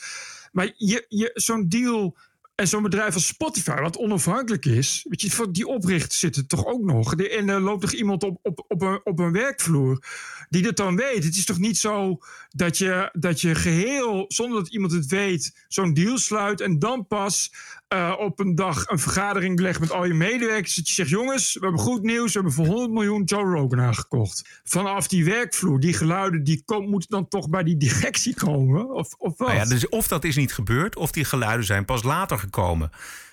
maar 0.51 0.71
je, 0.77 1.05
je, 1.09 1.31
zo'n 1.33 1.69
deal 1.69 2.17
en 2.55 2.67
zo'n 2.67 2.83
bedrijf 2.83 3.13
als 3.13 3.27
Spotify, 3.27 3.81
wat 3.81 3.97
onafhankelijk 3.97 4.65
is, 4.65 5.05
weet 5.09 5.21
je, 5.21 5.31
voor 5.31 5.51
die 5.51 5.67
oprichters 5.67 6.19
zitten 6.19 6.47
toch 6.47 6.65
ook 6.65 6.81
nog. 6.81 7.15
En 7.15 7.49
er 7.49 7.59
loopt 7.59 7.81
toch 7.81 7.91
iemand 7.91 8.23
op, 8.23 8.39
op, 8.41 8.65
op, 8.67 8.81
een, 8.81 8.99
op 9.03 9.19
een 9.19 9.31
werkvloer 9.31 10.03
die 10.49 10.61
dat 10.61 10.77
dan 10.77 10.95
weet. 10.95 11.23
Het 11.23 11.35
is 11.35 11.45
toch 11.45 11.57
niet 11.57 11.77
zo 11.77 12.17
dat 12.49 12.77
je, 12.77 13.09
dat 13.13 13.41
je 13.41 13.55
geheel, 13.55 14.25
zonder 14.27 14.63
dat 14.63 14.73
iemand 14.73 14.91
het 14.91 15.05
weet, 15.05 15.65
zo'n 15.67 15.93
deal 15.93 16.17
sluit 16.17 16.61
en 16.61 16.79
dan 16.79 17.07
pas 17.07 17.51
eh, 17.87 18.13
op 18.19 18.39
een 18.39 18.55
dag 18.55 18.87
een 18.87 18.99
vergadering 18.99 19.59
legt 19.59 19.79
met 19.79 19.91
al 19.91 20.05
je 20.05 20.13
medewerkers. 20.13 20.75
Dat 20.75 20.87
je 20.87 20.93
zegt: 20.93 21.09
jongens, 21.09 21.53
we 21.53 21.59
hebben 21.59 21.79
goed 21.79 22.03
nieuws. 22.03 22.33
We 22.33 22.39
hebben 22.39 22.53
voor 22.53 22.65
100 22.65 22.91
miljoen 22.91 23.23
Joe 23.23 23.43
Rogan 23.43 23.81
aangekocht. 23.81 24.61
Vanaf 24.63 25.07
die 25.07 25.25
werkvloer, 25.25 25.79
die 25.79 25.93
geluiden, 25.93 26.43
die 26.43 26.63
kom, 26.65 26.89
moeten 26.89 27.09
dan 27.09 27.27
toch 27.27 27.49
bij 27.49 27.63
die 27.63 27.77
directie 27.77 28.35
komen? 28.35 28.93
Of, 28.93 29.13
of 29.17 29.37
wat? 29.37 29.47
Nou 29.47 29.59
ja, 29.59 29.65
dus 29.65 29.89
of 29.89 30.07
dat 30.07 30.23
is 30.23 30.35
niet 30.35 30.53
gebeurd, 30.53 30.95
of 30.95 31.11
die 31.11 31.25
geluiden 31.25 31.65
zijn 31.65 31.85
pas 31.85 32.03
later 32.03 32.39
gekomen. 32.45 32.91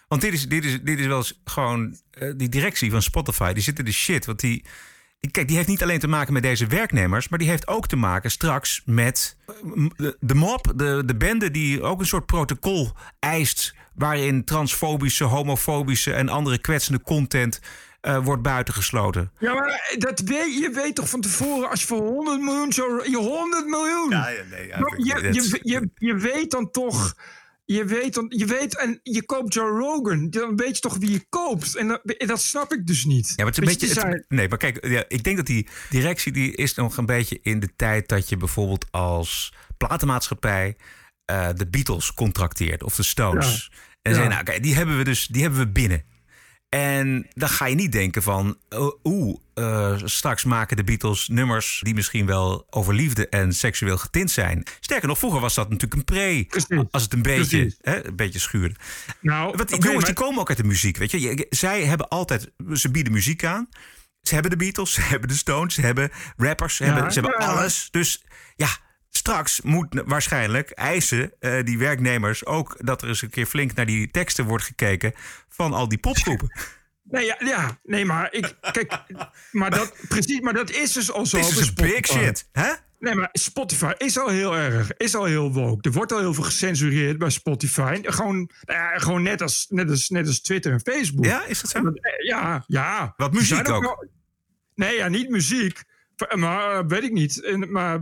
Want 0.08 0.20
dit 0.24 0.32
is, 0.32 0.48
dit 0.48 0.64
is, 0.64 0.78
dit 0.82 0.98
is 0.98 1.06
wel 1.06 1.16
eens 1.16 1.40
gewoon. 1.44 1.96
eh, 2.10 2.32
die 2.36 2.48
directie 2.48 2.90
van 2.90 3.02
Spotify, 3.02 3.52
die 3.52 3.62
zitten 3.62 3.84
de 3.84 3.92
shit. 3.92 4.26
Want 4.26 4.40
die. 4.40 4.64
Kijk, 5.30 5.46
die 5.48 5.56
heeft 5.56 5.68
niet 5.68 5.82
alleen 5.82 5.98
te 5.98 6.08
maken 6.08 6.32
met 6.32 6.42
deze 6.42 6.66
werknemers, 6.66 7.28
maar 7.28 7.38
die 7.38 7.48
heeft 7.48 7.68
ook 7.68 7.86
te 7.86 7.96
maken 7.96 8.30
straks 8.30 8.82
met 8.84 9.36
eh, 9.46 9.54
de, 9.96 10.16
de 10.20 10.34
mob, 10.34 10.72
de, 10.76 11.02
de 11.06 11.16
bende 11.16 11.50
die 11.50 11.82
ook 11.82 12.00
een 12.00 12.06
soort 12.06 12.26
protocol 12.26 12.92
eist. 13.18 13.74
waarin 13.94 14.44
transfobische, 14.44 15.24
homofobische 15.24 16.12
en 16.14 16.28
andere 16.28 16.58
kwetsende 16.58 17.00
content 17.02 17.60
eh, 18.00 18.24
wordt 18.24 18.42
buitengesloten. 18.42 19.32
Ja, 19.38 19.54
maar 19.54 19.94
dat 19.98 20.20
weet, 20.20 20.58
je 20.58 20.70
weet 20.74 20.94
toch 20.94 21.08
van 21.08 21.20
tevoren, 21.20 21.70
als 21.70 21.80
je 21.80 21.86
voor 21.86 22.00
100 22.02 22.40
miljoen 22.40 22.72
zo. 22.72 22.84
Je 23.04 23.16
100 23.16 23.66
miljoen! 23.66 24.10
Ja, 24.10 24.28
ja, 24.28 24.42
nee, 24.50 24.66
ja, 24.66 24.78
je, 24.96 25.32
je, 25.32 25.58
je, 25.62 25.90
je 25.94 26.14
weet 26.16 26.50
dan 26.50 26.70
toch. 26.70 27.14
Je 27.64 27.84
weet, 27.84 28.14
dan, 28.14 28.24
je 28.28 28.46
weet, 28.46 28.78
en 28.78 29.00
je 29.02 29.24
koopt 29.24 29.54
Joe 29.54 29.78
Rogan. 29.78 30.30
Dan 30.30 30.56
weet 30.56 30.74
je 30.74 30.80
toch 30.80 30.96
wie 30.96 31.10
je 31.10 31.26
koopt. 31.28 31.76
En 31.76 31.88
dat, 31.88 32.00
dat 32.18 32.40
snap 32.42 32.72
ik 32.72 32.86
dus 32.86 33.04
niet. 33.04 33.26
Ja, 33.28 33.34
maar 33.44 33.46
het 33.46 33.62
is 33.62 33.72
een 33.72 33.78
beetje. 33.94 34.08
het- 34.08 34.24
nee, 34.28 34.48
maar 34.48 34.58
kijk, 34.58 34.86
ja, 34.86 35.04
ik 35.08 35.24
denk 35.24 35.36
dat 35.36 35.46
die 35.46 35.68
directie 35.90 36.32
die 36.32 36.54
is 36.56 36.74
nog 36.74 36.96
een 36.96 37.06
beetje 37.06 37.38
in 37.42 37.60
de 37.60 37.74
tijd 37.76 38.08
dat 38.08 38.28
je 38.28 38.36
bijvoorbeeld 38.36 38.86
als 38.90 39.54
platenmaatschappij 39.76 40.76
eh, 41.24 41.48
de 41.54 41.68
Beatles 41.68 42.14
contracteert 42.14 42.82
of 42.82 42.96
de 42.96 43.02
Stones. 43.02 43.68
Ja. 43.70 43.76
En 44.02 44.10
Ja. 44.10 44.16
zeggen, 44.16 44.28
nou, 44.28 44.40
oké, 44.50 44.60
die 44.60 44.74
hebben 44.74 44.96
we 44.98 45.04
dus, 45.04 45.26
die 45.26 45.42
hebben 45.42 45.60
we 45.60 45.68
binnen. 45.68 46.04
En 46.72 47.26
dan 47.34 47.48
ga 47.48 47.66
je 47.66 47.74
niet 47.74 47.92
denken 47.92 48.22
van, 48.22 48.58
oh, 48.68 48.98
oeh, 49.04 49.36
eh, 49.54 49.96
straks 50.04 50.44
maken 50.44 50.76
de 50.76 50.84
Beatles 50.84 51.28
nummers 51.28 51.80
die 51.82 51.94
misschien 51.94 52.26
wel 52.26 52.66
over 52.70 52.94
liefde 52.94 53.28
en 53.28 53.52
seksueel 53.52 53.98
getint 53.98 54.30
zijn. 54.30 54.62
Sterker 54.80 55.08
nog, 55.08 55.18
vroeger 55.18 55.40
was 55.40 55.54
dat 55.54 55.70
natuurlijk 55.70 55.94
een 55.94 56.04
pre, 56.04 56.46
als 56.90 57.02
het 57.02 57.12
een 57.12 57.22
beetje, 57.22 57.74
hè, 57.80 58.06
een 58.06 58.16
beetje 58.16 58.38
schuurde. 58.38 58.74
Nou, 59.20 59.54
Want 59.56 59.68
die 59.68 59.78
jongens 59.78 59.94
maar- 59.96 60.04
die 60.14 60.24
komen 60.24 60.40
ook 60.40 60.48
uit 60.48 60.58
de 60.58 60.64
muziek, 60.64 60.96
weet 60.96 61.10
je. 61.10 61.46
Zij 61.50 61.84
hebben 61.84 62.08
altijd, 62.08 62.50
ze 62.72 62.90
bieden 62.90 63.12
muziek 63.12 63.44
aan. 63.44 63.68
Ze 64.22 64.34
hebben 64.34 64.50
de 64.50 64.56
Beatles, 64.56 64.92
ze 64.94 65.00
hebben 65.00 65.28
de 65.28 65.34
Stones, 65.34 65.74
ze 65.74 65.80
hebben 65.80 66.10
rappers, 66.36 66.76
ze 66.76 66.84
Ja, 66.84 66.92
hebben, 66.92 67.12
ze 67.12 67.20
hebben 67.20 67.40
ja. 67.40 67.46
alles. 67.52 67.88
Dus 67.90 68.24
ja, 68.56 68.68
straks 69.16 69.60
moet 69.60 70.02
waarschijnlijk 70.06 70.70
eisen 70.70 71.32
eh, 71.40 71.64
die 71.64 71.78
werknemers 71.78 72.46
ook 72.46 72.76
dat 72.78 73.02
er 73.02 73.08
eens 73.08 73.22
een 73.22 73.30
keer 73.30 73.46
flink 73.46 73.74
naar 73.74 73.86
die 73.86 74.10
teksten 74.10 74.44
wordt 74.44 74.64
gekeken 74.64 75.12
van 75.48 75.72
al 75.72 75.88
die 75.88 75.98
popgroepen. 75.98 76.52
Nee, 77.04 77.24
ja, 77.24 77.36
ja, 77.38 77.78
nee, 77.82 78.04
maar 78.04 78.32
ik, 78.32 78.54
kijk, 78.72 78.98
maar 79.50 79.70
dat, 79.70 79.94
precies, 80.08 80.40
maar 80.40 80.52
dat 80.52 80.70
is 80.70 80.92
dus 80.92 81.12
al 81.12 81.26
zo. 81.26 81.36
Dit 81.36 81.48
is 81.48 81.54
dus 81.56 81.72
big 81.72 82.06
shit, 82.06 82.48
hè? 82.52 82.72
Nee, 82.98 83.14
maar 83.14 83.28
Spotify 83.32 83.92
is 83.98 84.18
al 84.18 84.28
heel 84.28 84.56
erg, 84.56 84.92
is 84.96 85.14
al 85.14 85.24
heel 85.24 85.52
woke. 85.52 85.88
Er 85.88 85.94
wordt 85.94 86.12
al 86.12 86.18
heel 86.18 86.34
veel 86.34 86.44
gecensureerd 86.44 87.18
bij 87.18 87.30
Spotify. 87.30 88.00
Gewoon, 88.02 88.36
nou 88.36 88.78
ja, 88.78 88.98
gewoon 88.98 89.22
net, 89.22 89.42
als, 89.42 89.66
net, 89.68 89.90
als, 89.90 90.08
net 90.08 90.26
als 90.26 90.40
Twitter 90.40 90.72
en 90.72 90.80
Facebook. 90.80 91.24
Ja, 91.24 91.44
is 91.46 91.60
dat 91.60 91.70
zo? 91.70 91.92
Ja, 92.26 92.64
ja. 92.66 93.14
Wat 93.16 93.32
muziek 93.32 93.68
ook? 93.68 93.82
wel- 93.82 94.06
nee, 94.74 94.96
ja, 94.96 95.08
niet 95.08 95.28
muziek. 95.28 95.82
Maar 96.34 96.78
eh, 96.78 96.86
weet 96.86 97.02
ik 97.02 97.12
niet. 97.12 97.44
En, 97.44 97.72
maar 97.72 98.00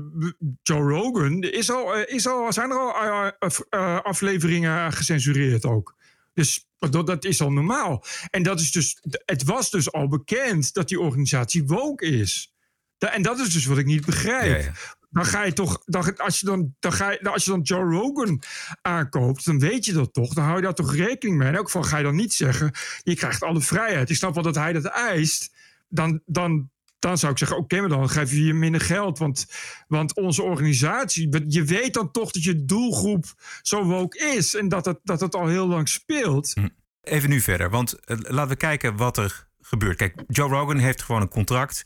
Joe 0.62 0.90
Rogan 0.90 1.42
is 1.42 1.70
al, 1.70 1.94
eh, 1.94 2.14
is 2.14 2.26
al, 2.26 2.52
zijn 2.52 2.70
er 2.70 2.78
al 2.78 2.94
eh, 2.94 3.30
af- 3.38 3.64
afleveringen 4.02 4.92
gecensureerd 4.92 5.64
ook. 5.64 5.94
Dus 6.34 6.68
dat, 6.78 7.06
dat 7.06 7.24
is 7.24 7.40
al 7.40 7.52
normaal. 7.52 8.04
En 8.30 8.42
dat 8.42 8.60
is 8.60 8.72
dus, 8.72 8.98
het 9.24 9.44
was 9.44 9.70
dus 9.70 9.92
al 9.92 10.08
bekend 10.08 10.74
dat 10.74 10.88
die 10.88 11.00
organisatie 11.00 11.64
woke 11.66 12.06
is. 12.06 12.54
En 12.98 13.22
dat 13.22 13.38
is 13.38 13.52
dus 13.52 13.66
wat 13.66 13.78
ik 13.78 13.86
niet 13.86 14.06
begrijp. 14.06 14.72
Dan 15.10 15.24
ga 15.24 15.44
je 15.44 15.52
toch, 15.52 15.82
dan, 15.84 16.16
als, 16.16 16.40
je 16.40 16.46
dan, 16.46 16.74
dan 16.78 16.92
ga 16.92 17.10
je, 17.10 17.30
als 17.30 17.44
je 17.44 17.50
dan 17.50 17.60
Joe 17.60 17.90
Rogan 17.90 18.42
aankoopt, 18.82 19.44
dan 19.44 19.58
weet 19.58 19.84
je 19.84 19.92
dat 19.92 20.12
toch. 20.12 20.34
Dan 20.34 20.44
hou 20.44 20.56
je 20.56 20.62
daar 20.62 20.74
toch 20.74 20.94
rekening 20.94 21.38
mee. 21.38 21.48
En 21.48 21.58
ook 21.58 21.70
van 21.70 21.84
ga 21.84 21.96
je 21.96 22.02
dan 22.04 22.14
niet 22.14 22.34
zeggen, 22.34 22.70
je 23.02 23.14
krijgt 23.14 23.42
alle 23.42 23.60
vrijheid. 23.60 24.10
Ik 24.10 24.16
snap 24.16 24.34
wel 24.34 24.42
dat 24.42 24.54
hij 24.54 24.72
dat 24.72 24.84
eist. 24.84 25.52
Dan, 25.88 26.20
dan, 26.26 26.70
dan 27.00 27.18
zou 27.18 27.32
ik 27.32 27.38
zeggen, 27.38 27.56
oké, 27.56 27.80
maar 27.80 27.88
dan 27.88 28.10
geef 28.10 28.30
je 28.30 28.44
je 28.44 28.54
minder 28.54 28.80
geld. 28.80 29.18
Want, 29.18 29.46
want 29.88 30.14
onze 30.16 30.42
organisatie, 30.42 31.44
je 31.48 31.64
weet 31.64 31.94
dan 31.94 32.10
toch 32.10 32.30
dat 32.30 32.42
je 32.42 32.64
doelgroep 32.64 33.24
zo 33.62 33.84
woke 33.84 34.18
is. 34.36 34.54
En 34.54 34.68
dat 34.68 34.84
het, 34.84 34.98
dat 35.04 35.20
het 35.20 35.34
al 35.34 35.46
heel 35.46 35.66
lang 35.66 35.88
speelt. 35.88 36.54
Even 37.02 37.28
nu 37.28 37.40
verder, 37.40 37.70
want 37.70 37.92
eh, 37.92 38.16
laten 38.20 38.50
we 38.50 38.56
kijken 38.56 38.96
wat 38.96 39.16
er 39.16 39.48
gebeurt. 39.60 39.96
Kijk, 39.96 40.14
Joe 40.28 40.48
Rogan 40.48 40.78
heeft 40.78 41.02
gewoon 41.02 41.20
een 41.20 41.28
contract 41.28 41.82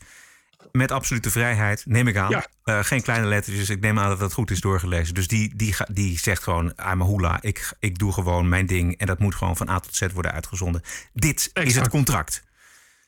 met 0.71 0.91
absolute 0.91 1.31
vrijheid, 1.31 1.83
neem 1.85 2.07
ik 2.07 2.17
aan. 2.17 2.29
Ja. 2.29 2.45
Eh, 2.63 2.83
geen 2.83 3.01
kleine 3.01 3.27
lettertjes, 3.27 3.69
ik 3.69 3.79
neem 3.79 3.99
aan 3.99 4.09
dat 4.09 4.19
dat 4.19 4.33
goed 4.33 4.51
is 4.51 4.61
doorgelezen. 4.61 5.13
Dus 5.13 5.27
die, 5.27 5.55
die, 5.55 5.75
die 5.91 6.19
zegt 6.19 6.43
gewoon, 6.43 6.65
I'm 6.65 7.01
a 7.01 7.05
hula, 7.05 7.41
ik, 7.41 7.73
ik 7.79 7.97
doe 7.97 8.13
gewoon 8.13 8.49
mijn 8.49 8.65
ding... 8.65 8.97
en 8.97 9.07
dat 9.07 9.19
moet 9.19 9.35
gewoon 9.35 9.57
van 9.57 9.69
A 9.69 9.79
tot 9.79 9.95
Z 9.95 10.05
worden 10.13 10.31
uitgezonden. 10.31 10.81
Dit 11.13 11.49
is 11.53 11.75
het 11.75 11.89
contract. 11.89 12.43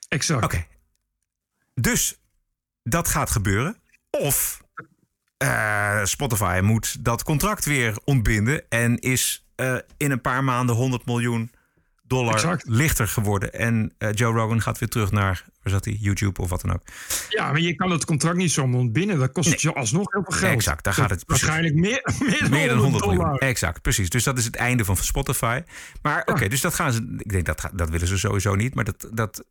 Exact. 0.07 0.43
Oké. 0.43 0.65
Dus 1.81 2.19
dat 2.83 3.07
gaat 3.07 3.29
gebeuren. 3.29 3.77
Of 4.09 4.61
eh, 5.37 6.03
Spotify 6.03 6.59
moet 6.63 7.05
dat 7.05 7.23
contract 7.23 7.65
weer 7.65 7.97
ontbinden... 8.03 8.69
en 8.69 8.99
is 8.99 9.47
eh, 9.55 9.75
in 9.97 10.11
een 10.11 10.21
paar 10.21 10.43
maanden 10.43 10.75
100 10.75 11.05
miljoen 11.05 11.51
dollar 12.03 12.33
Exact. 12.33 12.63
lichter 12.67 13.07
geworden. 13.07 13.53
En 13.53 13.93
eh, 13.97 14.09
Joe 14.13 14.33
Rogan 14.33 14.61
gaat 14.61 14.79
weer 14.79 14.89
terug 14.89 15.11
naar, 15.11 15.45
waar 15.63 15.73
zat 15.73 15.85
hij, 15.85 15.93
YouTube 15.93 16.41
of 16.41 16.49
wat 16.49 16.61
dan 16.61 16.73
ook. 16.73 16.81
Ja, 17.29 17.51
maar 17.51 17.61
je 17.61 17.75
kan 17.75 17.91
het 17.91 18.05
contract 18.05 18.37
niet 18.37 18.51
zomaar 18.51 18.79
ontbinden. 18.79 19.19
Dat 19.19 19.31
kost 19.31 19.61
je 19.61 19.73
alsnog 19.73 20.11
heel 20.11 20.23
veel 20.23 20.37
geld. 20.39 20.53
Exact, 20.53 20.83
daar 20.83 20.93
gaat 20.93 21.09
het. 21.09 21.23
Waarschijnlijk 21.25 21.75
meer, 21.75 22.01
meer 22.19 22.39
dan, 22.39 22.49
Meer 22.49 22.67
dan 22.67 22.77
100 22.77 23.05
miljoen. 23.05 23.23
dollar. 23.23 23.39
Exact, 23.39 23.81
precies. 23.81 24.09
Dus 24.09 24.23
dat 24.23 24.37
is 24.37 24.45
het 24.45 24.55
einde 24.55 24.85
van 24.85 24.97
Spotify. 24.97 25.61
Maar 26.01 26.21
oké, 26.25 26.47
dus 26.47 26.61
dat 26.61 26.73
gaan 26.73 26.91
ze. 26.91 27.15
Ik 27.17 27.31
denk 27.31 27.45
dat 27.45 27.69
dat 27.73 27.89
willen 27.89 28.07
ze 28.07 28.17
sowieso 28.17 28.55
niet. 28.55 28.75
Maar 28.75 28.83
dat, 28.83 29.09
dat 29.11 29.43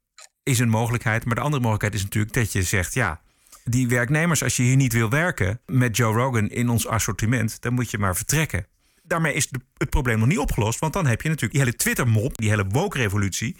is 0.46 0.58
een 0.58 0.68
mogelijkheid. 0.68 1.24
Maar 1.24 1.34
de 1.34 1.40
andere 1.40 1.62
mogelijkheid 1.62 1.94
is 1.94 2.02
natuurlijk 2.02 2.34
dat 2.34 2.52
je 2.52 2.62
zegt: 2.62 2.94
ja, 2.94 3.20
die 3.64 3.88
werknemers, 3.88 4.42
als 4.42 4.56
je 4.56 4.62
hier 4.62 4.76
niet 4.76 4.92
wil 4.92 5.10
werken 5.10 5.60
met 5.66 5.96
Joe 5.96 6.14
Rogan 6.14 6.48
in 6.48 6.68
ons 6.68 6.86
assortiment, 6.86 7.60
dan 7.60 7.72
moet 7.74 7.90
je 7.90 7.98
maar 7.98 8.16
vertrekken. 8.16 8.66
Daarmee 9.02 9.34
is 9.34 9.48
de- 9.48 9.60
het 9.76 9.90
probleem 9.90 10.18
nog 10.18 10.28
niet 10.28 10.38
opgelost. 10.38 10.78
Want 10.78 10.92
dan 10.92 11.06
heb 11.06 11.22
je 11.22 11.28
natuurlijk 11.28 11.54
die 11.54 11.62
hele 11.64 11.76
Twitter-mop, 11.76 12.36
die 12.38 12.48
hele 12.48 12.66
woke-revolutie, 12.68 13.56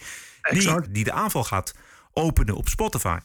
die, 0.49 0.91
die 0.91 1.03
de 1.03 1.11
aanval 1.11 1.43
gaat 1.43 1.73
openen 2.13 2.55
op 2.55 2.67
Spotify. 2.69 3.17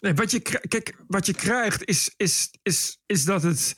Nee, 0.00 0.14
wat 0.14 0.30
je, 0.30 0.40
kijk, 0.68 0.96
wat 1.06 1.26
je 1.26 1.34
krijgt 1.34 1.84
is, 1.84 2.14
is, 2.16 2.50
is, 2.62 3.00
is 3.06 3.24
dat 3.24 3.42
het 3.42 3.74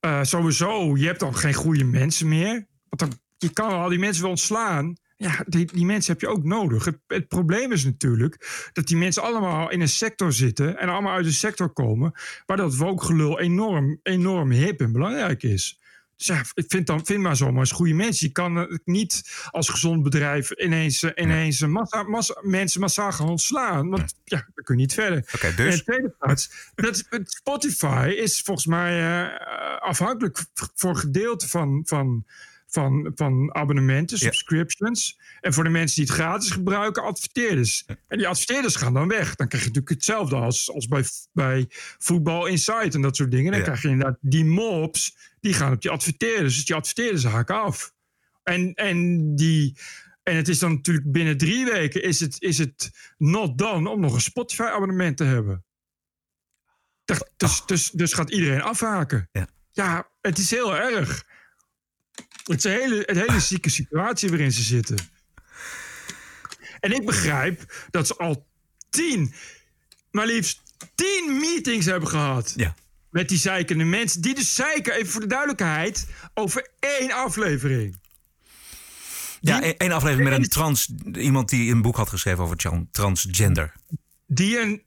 eh, 0.00 0.22
sowieso... 0.22 0.96
Je 0.96 1.06
hebt 1.06 1.20
dan 1.20 1.36
geen 1.36 1.54
goede 1.54 1.84
mensen 1.84 2.28
meer. 2.28 2.66
Want 2.88 3.00
dan, 3.10 3.20
je 3.38 3.52
kan 3.52 3.70
al 3.70 3.88
die 3.88 3.98
mensen 3.98 4.22
wel 4.22 4.30
ontslaan. 4.30 4.96
Ja, 5.24 5.44
die, 5.46 5.66
die 5.72 5.84
mensen 5.84 6.12
heb 6.12 6.20
je 6.20 6.28
ook 6.28 6.44
nodig. 6.44 6.84
Het, 6.84 6.98
het 7.06 7.28
probleem 7.28 7.72
is 7.72 7.84
natuurlijk 7.84 8.68
dat 8.72 8.86
die 8.86 8.96
mensen 8.96 9.22
allemaal 9.22 9.70
in 9.70 9.80
een 9.80 9.88
sector 9.88 10.32
zitten... 10.32 10.78
en 10.78 10.88
allemaal 10.88 11.12
uit 11.12 11.26
een 11.26 11.32
sector 11.32 11.68
komen... 11.68 12.12
waar 12.46 12.56
dat 12.56 12.76
woke-gelul 12.76 13.40
enorm, 13.40 14.00
enorm 14.02 14.50
hip 14.50 14.80
en 14.80 14.92
belangrijk 14.92 15.42
is. 15.42 15.80
Dus 16.16 16.26
ja, 16.26 16.42
ik 16.54 16.64
vind, 16.68 16.86
dan, 16.86 17.06
vind 17.06 17.22
maar 17.22 17.36
zomaar 17.36 17.60
eens 17.60 17.70
goede 17.70 17.94
mensen. 17.94 18.26
Je 18.26 18.32
kan 18.32 18.58
eh, 18.58 18.76
niet 18.84 19.46
als 19.50 19.68
gezond 19.68 20.02
bedrijf 20.02 20.50
ineens, 20.50 21.02
eh, 21.02 21.24
ineens 21.24 21.60
een 21.60 21.70
massa, 21.70 22.02
massa, 22.02 22.40
mensen 22.42 22.80
massaal 22.80 23.12
gaan 23.12 23.28
ontslaan. 23.28 23.88
Want 23.88 24.14
ja, 24.24 24.48
dan 24.54 24.64
kun 24.64 24.74
je 24.74 24.80
niet 24.80 24.94
verder. 24.94 25.28
Oké, 25.34 25.54
dus- 25.54 25.74
En 25.74 25.84
tweede 25.84 26.14
plaats, 26.18 26.70
dat, 26.74 27.04
Spotify 27.24 28.14
is 28.16 28.40
volgens 28.40 28.66
mij 28.66 29.22
eh, 29.24 29.78
afhankelijk 29.78 30.44
voor 30.74 30.96
gedeelte 30.96 31.48
van, 31.48 31.82
van, 31.84 32.24
van, 32.74 33.12
van 33.14 33.54
abonnementen, 33.54 34.18
subscriptions. 34.18 35.18
En 35.40 35.52
voor 35.52 35.64
de 35.64 35.70
mensen 35.70 35.96
die 35.96 36.04
het 36.04 36.14
gratis 36.20 36.50
gebruiken, 36.50 37.02
adverteerders. 37.02 37.84
En 38.08 38.18
die 38.18 38.28
adverteerders 38.28 38.76
gaan 38.76 38.94
dan 38.94 39.08
weg. 39.08 39.34
Dan 39.34 39.48
krijg 39.48 39.64
je 39.64 39.68
natuurlijk 39.70 39.94
hetzelfde 39.94 40.36
als, 40.36 40.70
als 40.70 40.86
bij, 40.86 41.04
bij 41.32 41.66
Voetbal 41.98 42.46
Insight 42.46 42.94
en 42.94 43.00
dat 43.00 43.16
soort 43.16 43.30
dingen. 43.30 43.50
Dan 43.50 43.60
Ja. 43.60 43.66
krijg 43.66 43.82
je 43.82 43.88
inderdaad 43.88 44.18
die 44.20 44.44
mobs, 44.44 45.16
die 45.40 45.54
gaan 45.54 45.72
op 45.72 45.82
die 45.82 45.90
adverteerders. 45.90 46.54
Dus 46.54 46.64
die 46.64 46.76
adverteerders 46.76 47.24
haken 47.24 47.62
af. 47.62 47.92
En, 48.42 48.74
en, 48.74 49.34
die, 49.36 49.76
en 50.22 50.36
het 50.36 50.48
is 50.48 50.58
dan 50.58 50.72
natuurlijk 50.72 51.12
binnen 51.12 51.36
drie 51.36 51.64
weken 51.64 52.02
is 52.02 52.20
het, 52.20 52.36
is 52.38 52.58
het 52.58 52.90
not 53.18 53.58
done 53.58 53.88
om 53.88 54.00
nog 54.00 54.14
een 54.14 54.20
Spotify-abonnement 54.20 55.16
te 55.16 55.24
hebben. 55.24 55.64
Dus, 57.36 57.62
dus, 57.66 57.90
dus 57.90 58.12
gaat 58.12 58.30
iedereen 58.30 58.62
afhaken. 58.62 59.28
Ja. 59.32 59.48
Ja, 59.72 60.08
het 60.20 60.38
is 60.38 60.50
heel 60.50 60.76
erg. 60.76 61.24
Het 62.44 62.58
is 62.58 62.64
een 62.64 62.80
hele, 62.80 63.10
een 63.10 63.16
hele 63.16 63.40
zieke 63.40 63.70
situatie 63.70 64.28
waarin 64.28 64.52
ze 64.52 64.62
zitten. 64.62 64.96
En 66.80 66.92
ik 66.92 67.06
begrijp 67.06 67.86
dat 67.90 68.06
ze 68.06 68.16
al 68.16 68.46
tien, 68.90 69.34
maar 70.10 70.26
liefst 70.26 70.62
tien 70.94 71.38
meetings 71.40 71.86
hebben 71.86 72.08
gehad. 72.08 72.52
Ja. 72.56 72.74
Met 73.10 73.28
die 73.28 73.38
zeikende 73.38 73.84
mensen. 73.84 74.20
Die 74.20 74.34
dus 74.34 74.54
zeiken, 74.54 74.92
even 74.94 75.12
voor 75.12 75.20
de 75.20 75.26
duidelijkheid, 75.26 76.06
over 76.34 76.68
één 76.80 77.10
aflevering. 77.12 77.96
Ja, 79.40 79.62
één 79.62 79.92
aflevering 79.92 80.28
met 80.28 80.38
een 80.38 80.48
trans. 80.48 80.88
Iemand 81.12 81.48
die 81.48 81.70
een 81.72 81.82
boek 81.82 81.96
had 81.96 82.08
geschreven 82.08 82.44
over 82.44 82.56
tran- 82.56 82.88
transgender. 82.92 83.72
die 84.26 84.60
een 84.60 84.82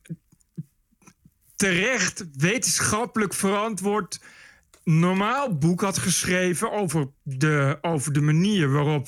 terecht 1.55 2.23
wetenschappelijk 2.33 3.33
verantwoord 3.33 4.19
normaal 4.87 5.57
boek 5.57 5.81
had 5.81 5.97
geschreven 5.97 6.71
over 6.71 7.07
de, 7.23 7.77
over 7.81 8.13
de 8.13 8.21
manier 8.21 8.71
waarop 8.71 9.07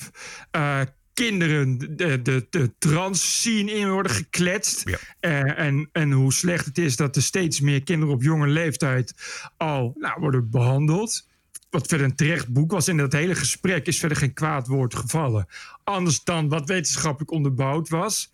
eh, 0.50 0.80
kinderen 1.14 1.96
de, 1.96 2.22
de, 2.22 2.46
de 2.50 2.72
trans 2.78 3.38
scene 3.38 3.72
in 3.72 3.90
worden 3.90 4.12
gekletst. 4.12 4.98
Eh, 5.20 5.58
en, 5.58 5.88
en 5.92 6.12
hoe 6.12 6.32
slecht 6.32 6.64
het 6.64 6.78
is 6.78 6.96
dat 6.96 7.16
er 7.16 7.22
steeds 7.22 7.60
meer 7.60 7.82
kinderen 7.82 8.14
op 8.14 8.22
jonge 8.22 8.46
leeftijd 8.46 9.14
al 9.56 9.92
nou, 9.98 10.20
worden 10.20 10.50
behandeld. 10.50 11.28
Wat 11.70 11.86
verder 11.86 12.06
een 12.06 12.16
terecht 12.16 12.48
boek 12.48 12.70
was. 12.70 12.88
In 12.88 12.96
dat 12.96 13.12
hele 13.12 13.34
gesprek 13.34 13.86
is 13.86 13.98
verder 13.98 14.18
geen 14.18 14.32
kwaad 14.32 14.66
woord 14.66 14.94
gevallen. 14.94 15.46
Anders 15.84 16.24
dan 16.24 16.48
wat 16.48 16.68
wetenschappelijk 16.68 17.30
onderbouwd 17.30 17.88
was 17.88 18.30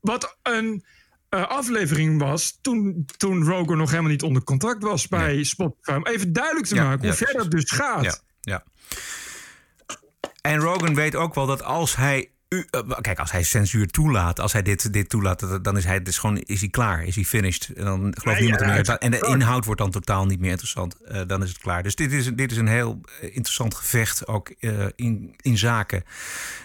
wat 0.00 0.38
een 0.42 0.84
eh, 1.28 1.46
aflevering 1.48 2.20
was 2.20 2.58
toen, 2.62 3.06
toen 3.16 3.44
Rogan 3.44 3.76
nog 3.76 3.90
helemaal 3.90 4.10
niet 4.10 4.22
onder 4.22 4.42
contract 4.44 4.82
was 4.82 5.08
bij 5.08 5.44
Spotify. 5.44 5.92
Om 5.92 6.06
even 6.06 6.32
duidelijk 6.32 6.66
te 6.66 6.74
Ja, 6.74 6.82
maken 6.84 6.98
hoe 7.00 7.08
ja, 7.08 7.14
ver 7.14 7.32
dat 7.34 7.50
dus 7.50 7.70
gaat. 7.70 8.04
Ja, 8.04 8.14
ja. 8.40 8.64
En 10.40 10.58
Rogan 10.58 10.94
weet 10.94 11.14
ook 11.14 11.34
wel 11.34 11.46
dat 11.46 11.62
als 11.62 11.96
hij. 11.96 12.30
u- 12.48 12.66
eh, 12.70 12.80
kijk, 13.00 13.18
als 13.18 13.30
hij 13.30 13.42
censuur 13.42 13.86
toelaat, 13.86 14.40
als 14.40 14.52
hij 14.52 14.62
dit, 14.62 14.92
dit 14.92 15.08
toelaat, 15.08 15.64
dan 15.64 15.76
is 15.76 15.84
hij 15.84 16.02
dus 16.02 16.18
gewoon 16.18 16.36
is 16.38 16.60
hij 16.60 16.68
klaar, 16.68 17.04
is 17.04 17.14
hij 17.14 17.24
finished. 17.24 17.68
En 17.76 17.84
dan 17.84 17.98
gelooft 18.18 18.38
Ja, 18.38 18.44
niemand 18.44 18.60
er 18.60 18.66
meer. 18.66 18.98
En 18.98 19.10
de 19.10 19.26
inhoud 19.26 19.64
wordt 19.64 19.80
dan 19.80 19.90
totaal 19.90 20.26
niet 20.26 20.40
meer 20.40 20.50
interessant. 20.50 20.94
Eh, 21.04 21.20
dan 21.26 21.42
is 21.42 21.48
het 21.48 21.58
klaar. 21.58 21.82
Dus 21.82 21.94
dit 21.94 22.12
is, 22.12 22.24
dit 22.34 22.50
is 22.50 22.56
een 22.56 22.66
heel 22.68 23.00
interessant 23.20 23.74
gevecht 23.74 24.26
ook 24.26 24.48
in, 24.96 25.34
in 25.36 25.58
zaken 25.58 26.04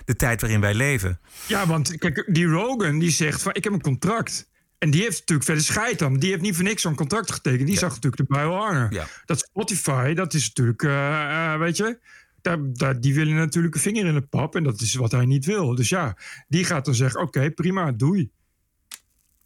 de 0.06 0.15
tijd 0.15 0.41
waarin 0.41 0.60
wij 0.62 0.73
leven. 0.73 1.19
Ja, 1.47 1.67
want 1.67 1.97
kijk, 1.97 2.28
die 2.32 2.45
Rogan 2.45 2.99
die 2.99 3.12
zegt 3.12 3.41
van 3.41 3.54
ik 3.54 3.63
heb 3.63 3.73
een 3.73 3.82
contract. 3.82 4.52
En 4.84 4.91
die 4.91 5.02
heeft 5.02 5.19
natuurlijk 5.19 5.48
verder 5.48 5.63
scheid 5.63 6.02
aan. 6.02 6.17
Die 6.17 6.30
heeft 6.30 6.41
niet 6.41 6.56
voor 6.56 6.63
niks 6.63 6.82
zo'n 6.82 6.96
contract 6.96 7.32
getekend. 7.32 7.67
Die 7.67 7.78
zag 7.78 7.93
natuurlijk 7.93 8.22
erbij 8.22 8.48
wel 8.48 8.58
hangen. 8.58 8.91
Ja. 8.91 9.08
Dat 9.26 9.39
Spotify, 9.39 10.13
dat 10.13 10.34
is 10.34 10.48
natuurlijk, 10.48 10.84
eh, 10.84 11.54
eh, 11.54 11.60
weet 11.60 11.78
je... 11.78 12.00
Daar, 12.41 12.58
daar, 12.74 13.00
die 13.00 13.13
willen 13.13 13.36
natuurlijk 13.36 13.76
een 13.76 13.82
vinger 13.82 14.06
in 14.06 14.13
de 14.13 14.22
pap. 14.22 14.56
En 14.56 14.63
dat 14.63 14.82
is 14.82 14.93
wat 14.93 15.12
hij 15.12 15.26
niet 15.26 15.46
wil. 15.46 15.76
Dus 15.76 15.89
ja, 15.89 16.17
die 16.48 16.65
gaat 16.65 16.86
dan 16.86 16.96
zeggen, 16.96 17.22
oké, 17.22 17.52
prima, 17.52 17.91
doei. 17.91 18.32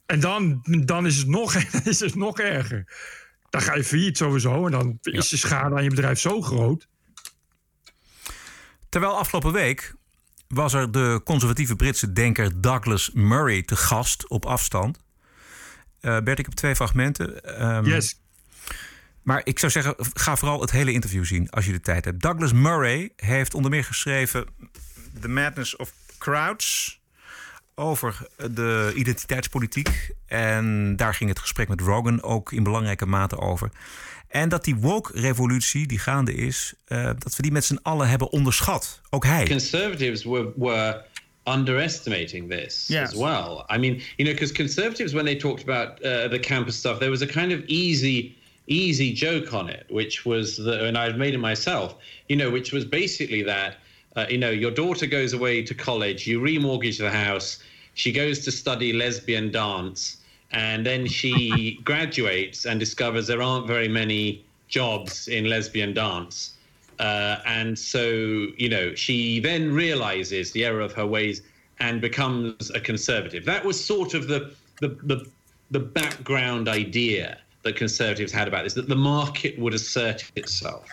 En 0.06 0.20
dan, 0.20 0.66
dan 0.86 1.06
is, 1.06 1.18
het 1.18 1.28
nog, 1.28 1.56
is 1.84 2.00
het 2.00 2.16
nog 2.16 2.40
erger. 2.40 2.88
Dan 3.50 3.62
ga 3.62 3.76
je 3.76 3.84
failliet 3.84 4.18
sowieso. 4.18 4.66
En 4.66 4.72
dan 4.72 4.98
is 5.02 5.30
de 5.30 5.38
schade 5.38 5.76
aan 5.76 5.84
je 5.84 5.90
bedrijf 5.90 6.20
zo 6.20 6.42
groot. 6.42 6.88
Terwijl 8.90 9.18
afgelopen 9.18 9.52
week 9.52 9.94
was 10.48 10.74
er 10.74 10.92
de 10.92 11.22
conservatieve 11.24 11.76
Britse 11.76 12.14
denker 12.14 12.62
Douglas 12.62 13.12
Murray 13.14 13.64
te 13.64 13.76
gast 13.76 14.30
op 14.30 14.46
afstand. 14.46 15.06
Uh, 16.08 16.18
Bert, 16.20 16.40
ik 16.40 16.46
heb 16.46 16.54
twee 16.54 16.76
fragmenten. 16.76 17.64
Um, 17.76 17.86
yes. 17.86 18.20
Maar 19.22 19.42
ik 19.44 19.60
zou 19.60 19.72
zeggen, 19.72 19.96
ga 20.14 20.36
vooral 20.36 20.62
het 20.62 20.72
hele 20.72 20.92
interview 20.92 21.26
zien 21.26 21.50
als 21.50 21.66
je 21.66 21.72
de 21.72 21.80
tijd 21.80 22.06
hebt. 22.06 22.22
Douglas 22.22 22.54
Murray 22.54 23.12
heeft 23.16 23.54
onder 23.54 23.72
meer 23.72 23.84
geschreven 23.84 24.46
The 25.22 25.28
Madness 25.28 25.76
of 25.76 25.94
Crowds 26.18 27.02
over 27.76 28.28
de 28.52 28.92
identiteitspolitiek. 28.96 30.12
En 30.26 30.96
daar 30.96 31.14
ging 31.14 31.30
het 31.30 31.40
gesprek 31.40 31.68
met 31.68 31.82
Rogan 31.82 32.24
ook 32.24 32.52
in 32.52 32.64
belangrijke 32.64 33.06
mate 33.06 33.38
over. 33.38 33.70
En 34.28 34.50
dat 34.50 34.64
die 34.64 34.76
woke-revolutie 34.76 35.88
die 35.88 36.00
gaande 36.00 36.34
is, 36.34 36.74
uh, 36.88 37.04
dat 37.04 37.36
we 37.36 37.42
die 37.42 37.52
met 37.52 37.66
z'n 37.66 37.80
allen 37.82 38.10
hebben 38.10 38.32
onderschat. 38.32 39.02
Ook 39.10 39.26
hij. 39.26 39.48
Conservatives 39.48 40.24
were, 40.24 40.54
were 40.56 41.06
underestimating 41.48 42.48
this 42.50 42.90
yes. 42.90 43.14
as 43.14 43.18
well. 43.18 43.66
I 43.70 43.78
mean, 43.78 44.02
you 44.18 44.26
know, 44.26 44.34
because 44.34 44.52
conservatives, 44.52 45.14
when 45.14 45.26
they 45.26 45.36
talked 45.36 45.64
about 45.64 46.04
uh, 46.04 46.28
the 46.28 46.38
campus 46.38 46.76
stuff, 46.76 47.00
there 47.00 47.10
was 47.10 47.22
a 47.22 47.28
kind 47.28 47.52
of 47.52 47.64
easy, 47.68 48.38
easy 48.68 49.14
joke 49.14 49.54
on 49.54 49.70
it, 49.70 49.86
which 49.90 50.26
was 50.26 50.58
the, 50.58 50.86
and 50.86 50.98
I've 50.98 51.18
made 51.18 51.34
it 51.34 51.40
myself, 51.40 51.96
you 52.28 52.36
know, 52.36 52.52
which 52.52 52.74
was 52.74 52.86
basically 52.86 53.42
that, 53.44 53.78
uh, 54.16 54.26
you 54.30 54.38
know, 54.38 54.50
your 54.50 54.72
daughter 54.72 55.08
goes 55.08 55.34
away 55.34 55.64
to 55.64 55.74
college, 55.74 56.28
you 56.28 56.42
remortgage 56.42 57.00
the 57.00 57.10
house, 57.10 57.60
she 57.94 58.12
goes 58.12 58.40
to 58.46 58.52
study 58.52 58.94
lesbian 58.94 59.52
dance 59.52 60.18
and 60.52 60.86
then 60.86 61.08
she 61.08 61.80
graduates 61.84 62.66
and 62.66 62.80
discovers 62.80 63.28
there 63.28 63.42
aren't 63.42 63.68
very 63.68 63.88
many 63.88 64.44
jobs 64.68 65.28
in 65.28 65.46
lesbian 65.46 65.94
dance. 65.94 66.54
Uh, 67.00 67.38
and 67.46 67.78
so, 67.78 68.48
you 68.58 68.70
know, 68.70 68.96
she 68.96 69.40
then 69.40 69.72
realizes 69.72 70.52
the 70.52 70.66
error 70.66 70.82
of 70.82 70.94
her 70.94 71.06
ways 71.06 71.42
and 71.80 72.02
becomes 72.02 72.72
a 72.72 72.80
conservative. 72.80 73.46
That 73.46 73.64
was 73.64 73.84
sort 73.84 74.14
of 74.14 74.28
the, 74.28 74.54
the, 74.82 74.90
the, 75.04 75.30
the 75.72 75.80
background 75.80 76.68
idea 76.68 77.38
that 77.64 77.76
conservatives 77.76 78.32
had 78.32 78.48
about 78.48 78.64
this, 78.64 78.74
that 78.74 78.90
the 78.90 78.96
market 78.96 79.60
would 79.60 79.74
assert 79.74 80.30
itself. 80.36 80.90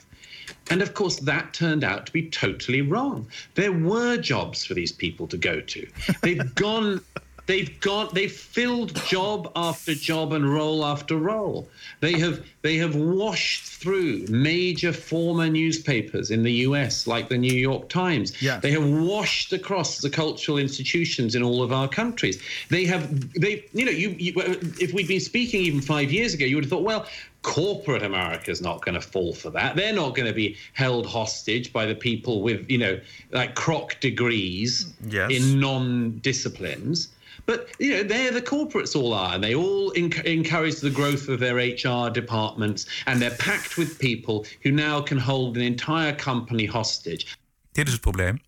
And 0.71 0.83
of 0.83 0.95
course, 0.95 1.17
that 1.21 1.55
turned 1.55 1.85
out 1.85 2.07
to 2.07 2.13
be 2.13 2.29
totally 2.29 2.81
wrong. 2.81 3.27
There 3.55 3.73
were 3.73 4.17
jobs 4.17 4.65
for 4.65 4.75
these 4.75 4.93
people 4.93 5.27
to 5.29 5.37
go 5.37 5.61
to. 5.61 5.87
They've 6.23 6.55
gone 6.55 7.01
They've 7.47 7.79
got 7.81 8.15
they've 8.15 8.33
filled 8.33 8.95
job 9.07 9.53
after 9.55 9.95
job 9.95 10.33
and 10.33 10.53
role 10.53 10.85
after 10.85 11.17
role. 11.17 11.69
They 12.01 12.19
have 12.19 12.45
they 12.63 12.77
have 12.77 12.97
washed 12.97 13.65
through 13.65 14.27
major 14.29 14.93
former 14.93 15.49
newspapers 15.49 16.31
in 16.31 16.43
the 16.43 16.53
US 16.69 17.07
like 17.07 17.29
the 17.29 17.37
New 17.37 17.53
York 17.53 17.89
Times. 17.89 18.41
Yeah. 18.43 18.61
They 18.61 18.71
have 18.71 18.89
washed 18.89 19.53
across 19.53 19.99
the 19.99 20.09
cultural 20.09 20.57
institutions 20.57 21.35
in 21.35 21.43
all 21.43 21.63
of 21.63 21.71
our 21.73 21.89
countries. 21.89 22.41
They 22.71 22.87
have 22.87 23.33
they 23.39 23.67
you 23.75 23.85
know 23.85 23.93
you, 23.93 24.11
you 24.19 24.33
if 24.81 24.95
we'd 24.95 25.09
been 25.09 25.21
speaking 25.21 25.61
even 25.61 25.83
5 25.83 26.11
years 26.11 26.33
ago 26.33 26.47
you 26.47 26.57
would 26.57 26.65
have 26.65 26.71
thought 26.71 26.83
well 26.83 27.07
corporate 27.45 28.03
America 28.03 28.51
is 28.51 28.63
not 28.63 28.81
going 28.81 28.95
to 28.95 29.01
fall 29.01 29.35
for 29.35 29.51
that. 29.51 29.77
They're 29.77 29.95
not 29.95 30.17
going 30.17 30.27
to 30.27 30.33
be 30.33 30.57
held 30.73 31.05
hostage 31.07 31.73
by 31.75 31.85
the 31.85 31.95
people 31.95 32.41
with, 32.41 32.69
you 32.71 32.79
know, 32.79 32.99
like 33.33 33.55
croc 33.55 34.01
degrees 34.01 34.93
yes. 35.09 35.31
in 35.31 35.61
non 35.61 36.19
disciplines. 36.21 37.09
But 37.45 37.67
you 37.79 37.91
know, 37.91 38.07
they're 38.07 38.33
the 38.33 38.43
corporates 38.43 38.95
all 38.95 39.15
are, 39.15 39.35
and 39.35 39.43
they 39.43 39.55
all 39.55 39.91
encourage 40.25 40.75
the 40.75 40.91
growth 40.91 41.29
of 41.29 41.39
their 41.39 41.57
HR 41.57 42.11
departments, 42.11 43.03
and 43.05 43.21
they're 43.21 43.37
packed 43.37 43.77
with 43.77 43.99
people 43.99 44.47
who 44.63 44.71
now 44.71 45.03
can 45.03 45.19
hold 45.19 45.57
an 45.57 45.63
entire 45.63 46.15
company 46.15 46.67
hostage. 46.67 47.27
Dit 47.73 47.87
is 47.87 47.93
het 47.93 48.01
probleem. 48.01 48.41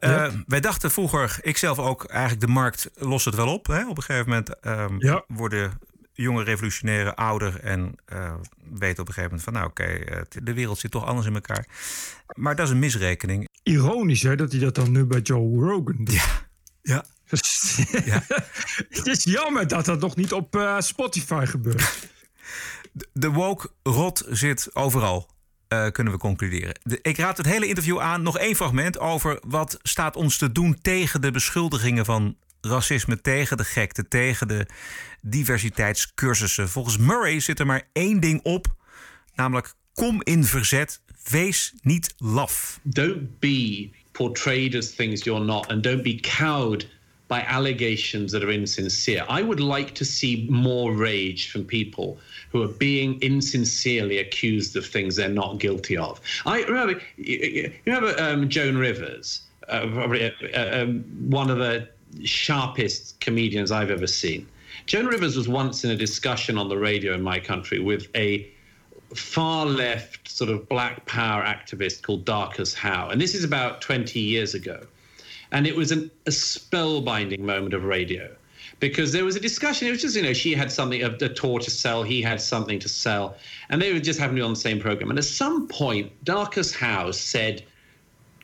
Uh, 0.00 0.32
wij 0.46 0.60
dachten 0.60 0.90
vroeger, 0.90 1.38
ik 1.42 1.56
zelf 1.56 1.78
ook, 1.78 2.04
eigenlijk 2.04 2.40
de 2.40 2.52
markt 2.52 2.90
lost 2.94 3.24
het 3.24 3.34
wel 3.34 3.52
op. 3.52 3.66
Hè? 3.66 3.88
Op 3.88 3.96
een 3.96 4.02
gegeven 4.02 4.28
moment 4.28 4.66
um, 4.66 4.96
ja. 4.98 5.24
worden 5.26 5.78
jonge 6.12 6.44
revolutionairen 6.44 7.14
ouder 7.14 7.60
en 7.60 7.94
uh, 8.12 8.34
weten 8.70 9.02
op 9.02 9.08
een 9.08 9.14
gegeven 9.14 9.22
moment 9.22 9.42
van, 9.42 9.52
nou 9.52 9.66
oké, 9.66 9.82
okay, 9.82 10.18
uh, 10.18 10.22
de 10.44 10.54
wereld 10.54 10.78
zit 10.78 10.90
toch 10.90 11.06
anders 11.06 11.26
in 11.26 11.34
elkaar. 11.34 11.66
Maar 12.34 12.56
dat 12.56 12.66
is 12.66 12.72
een 12.72 12.78
misrekening. 12.78 13.48
Ironisch 13.62 14.22
hè, 14.22 14.36
dat 14.36 14.50
hij 14.50 14.60
dat 14.60 14.74
dan 14.74 14.92
nu 14.92 15.04
bij 15.04 15.20
Joe 15.20 15.60
Rogan 15.60 15.96
doet. 16.04 16.12
Ja, 16.12 16.46
ja. 16.82 17.04
Ja. 18.04 18.24
het 18.98 19.06
is 19.06 19.24
jammer 19.24 19.68
dat 19.68 19.84
dat 19.84 20.00
nog 20.00 20.16
niet 20.16 20.32
op 20.32 20.56
uh, 20.56 20.80
Spotify 20.80 21.44
gebeurt. 21.46 22.08
De, 23.12 23.28
woke 23.28 23.70
rot 23.82 24.24
zit 24.28 24.70
overal. 24.72 25.28
Uh, 25.68 25.90
kunnen 25.90 26.12
we 26.12 26.18
concluderen. 26.18 26.78
De, 26.82 26.98
ik 27.02 27.16
raad 27.16 27.36
het 27.36 27.46
hele 27.46 27.66
interview 27.66 28.00
aan. 28.00 28.22
Nog 28.22 28.38
één 28.38 28.56
fragment 28.56 28.98
over 28.98 29.38
wat 29.46 29.78
staat 29.82 30.16
ons 30.16 30.36
te 30.36 30.52
doen 30.52 30.78
tegen 30.82 31.20
de 31.20 31.30
beschuldigingen 31.30 32.04
van 32.04 32.36
racisme, 32.60 33.20
tegen 33.20 33.56
de 33.56 33.64
gekte, 33.64 34.08
tegen 34.08 34.48
de 34.48 34.66
diversiteitscursussen. 35.20 36.68
Volgens 36.68 36.96
Murray 36.96 37.40
zit 37.40 37.60
er 37.60 37.66
maar 37.66 37.88
één 37.92 38.20
ding 38.20 38.40
op, 38.42 38.66
namelijk 39.34 39.74
kom 39.94 40.20
in 40.22 40.44
verzet, 40.44 41.00
wees 41.30 41.74
niet 41.82 42.14
laf. 42.16 42.80
Don't 42.82 43.38
be 43.38 43.90
portrayed 44.12 44.74
as 44.74 44.94
things 44.94 45.24
you're 45.24 45.44
not 45.44 45.66
and 45.68 45.82
don't 45.82 46.02
be 46.02 46.18
cowed 46.20 46.88
by 47.30 47.42
allegations 47.42 48.32
that 48.32 48.42
are 48.42 48.50
insincere. 48.50 49.24
I 49.28 49.40
would 49.40 49.60
like 49.60 49.94
to 49.94 50.04
see 50.04 50.48
more 50.50 50.92
rage 50.92 51.48
from 51.48 51.64
people 51.64 52.18
who 52.50 52.60
are 52.60 52.68
being 52.68 53.22
insincerely 53.22 54.18
accused 54.18 54.74
of 54.74 54.84
things 54.84 55.14
they're 55.14 55.28
not 55.28 55.60
guilty 55.60 55.96
of. 55.96 56.20
I 56.44 56.64
remember, 56.64 57.00
you 57.16 57.72
remember 57.86 58.20
um, 58.20 58.48
Joan 58.48 58.76
Rivers, 58.76 59.42
uh, 59.68 59.86
probably, 59.92 60.34
uh, 60.52 60.82
um, 60.82 61.04
one 61.30 61.50
of 61.50 61.58
the 61.58 61.88
sharpest 62.24 63.20
comedians 63.20 63.70
I've 63.70 63.92
ever 63.92 64.08
seen. 64.08 64.48
Joan 64.86 65.06
Rivers 65.06 65.36
was 65.36 65.48
once 65.48 65.84
in 65.84 65.92
a 65.92 65.96
discussion 65.96 66.58
on 66.58 66.68
the 66.68 66.78
radio 66.78 67.14
in 67.14 67.22
my 67.22 67.38
country 67.38 67.78
with 67.78 68.08
a 68.16 68.50
far 69.14 69.66
left 69.66 70.28
sort 70.28 70.50
of 70.50 70.68
black 70.68 71.06
power 71.06 71.44
activist 71.44 72.02
called 72.02 72.24
Darkus 72.24 72.74
Howe. 72.74 73.08
And 73.08 73.20
this 73.20 73.36
is 73.36 73.44
about 73.44 73.80
20 73.82 74.18
years 74.18 74.54
ago. 74.54 74.84
And 75.52 75.66
it 75.66 75.74
was 75.74 75.90
an, 75.92 76.10
a 76.26 76.30
spellbinding 76.30 77.40
moment 77.40 77.74
of 77.74 77.84
radio 77.84 78.34
because 78.78 79.12
there 79.12 79.24
was 79.24 79.36
a 79.36 79.40
discussion. 79.40 79.88
It 79.88 79.90
was 79.90 80.02
just, 80.02 80.16
you 80.16 80.22
know, 80.22 80.32
she 80.32 80.54
had 80.54 80.72
something, 80.72 81.02
a, 81.02 81.10
a 81.10 81.28
tour 81.28 81.60
to 81.60 81.70
sell, 81.70 82.02
he 82.02 82.22
had 82.22 82.40
something 82.40 82.78
to 82.78 82.88
sell, 82.88 83.36
and 83.68 83.80
they 83.80 83.92
were 83.92 84.00
just 84.00 84.18
happening 84.18 84.42
on 84.42 84.50
the 84.50 84.60
same 84.60 84.80
program. 84.80 85.10
And 85.10 85.18
at 85.18 85.24
some 85.24 85.68
point, 85.68 86.12
Darkus 86.24 86.74
House 86.74 87.20
said, 87.20 87.62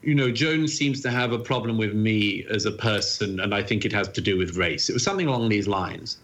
you 0.02 0.14
know, 0.14 0.30
Joan 0.30 0.68
seems 0.68 1.00
to 1.00 1.10
have 1.10 1.32
a 1.32 1.38
problem 1.38 1.78
with 1.78 1.94
me 1.94 2.44
as 2.50 2.64
a 2.64 2.70
person, 2.70 3.40
and 3.40 3.54
I 3.54 3.62
think 3.62 3.84
it 3.84 3.92
has 3.92 4.08
to 4.10 4.20
do 4.20 4.38
with 4.38 4.56
race. 4.56 4.88
It 4.88 4.92
was 4.92 5.02
something 5.02 5.26
along 5.26 5.48
these 5.48 5.66
lines. 5.66 6.18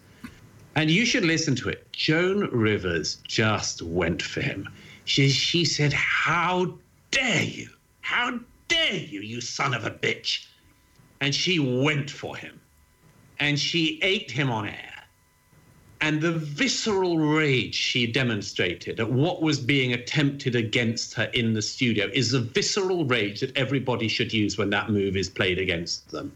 And 0.75 0.89
you 0.89 1.05
should 1.05 1.25
listen 1.25 1.55
to 1.57 1.69
it. 1.69 1.91
Joan 1.91 2.49
Rivers 2.51 3.17
just 3.27 3.81
went 3.81 4.21
for 4.21 4.41
him. 4.41 4.69
She, 5.05 5.29
she 5.29 5.65
said, 5.65 5.93
How 5.93 6.77
dare 7.11 7.43
you? 7.43 7.69
How 8.01 8.39
dare 8.67 8.95
you, 8.95 9.21
you 9.21 9.41
son 9.41 9.73
of 9.73 9.85
a 9.85 9.91
bitch? 9.91 10.45
And 11.23 11.33
she 11.33 11.57
went 11.57 12.09
for 12.11 12.35
him 12.35 12.59
and 13.39 13.57
she 13.57 13.97
ate 14.01 14.29
him 14.29 14.51
on 14.51 14.67
air. 14.67 14.97
And 16.01 16.21
the 16.21 16.33
visceral 16.33 17.17
rage 17.17 17.75
she 17.75 18.05
demonstrated 18.05 18.99
at 18.99 19.09
what 19.09 19.41
was 19.41 19.57
being 19.57 19.93
attempted 19.93 20.53
against 20.53 21.13
her 21.13 21.27
in 21.33 21.53
the 21.53 21.61
studio 21.61 22.09
is 22.13 22.31
the 22.31 22.41
visceral 22.41 23.05
rage 23.05 23.39
that 23.39 23.55
everybody 23.55 24.09
should 24.09 24.33
use 24.33 24.57
when 24.57 24.69
that 24.71 24.89
move 24.89 25.15
is 25.15 25.29
played 25.29 25.59
against 25.59 26.11
them. 26.11 26.33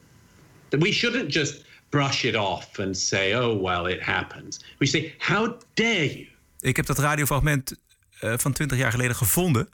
That 0.70 0.80
we 0.80 0.94
shouldn't 0.94 1.30
just 1.30 1.66
brush 1.92 2.24
it 2.24 2.36
off 2.36 2.80
and 2.80 2.96
say, 2.96 3.34
oh, 3.34 3.54
well, 3.68 3.88
it 3.88 4.02
happens. 4.02 4.60
We 4.80 4.88
say, 4.88 5.14
how 5.20 5.58
dare 5.74 6.06
you? 6.06 6.28
Ik 6.60 6.76
heb 6.76 6.86
dat 6.86 7.00
radiofragment 7.00 7.76
uh, 8.22 8.34
van 8.38 8.54
20 8.54 8.78
jaar 8.78 8.92
geleden 8.92 9.16
gevonden. 9.16 9.70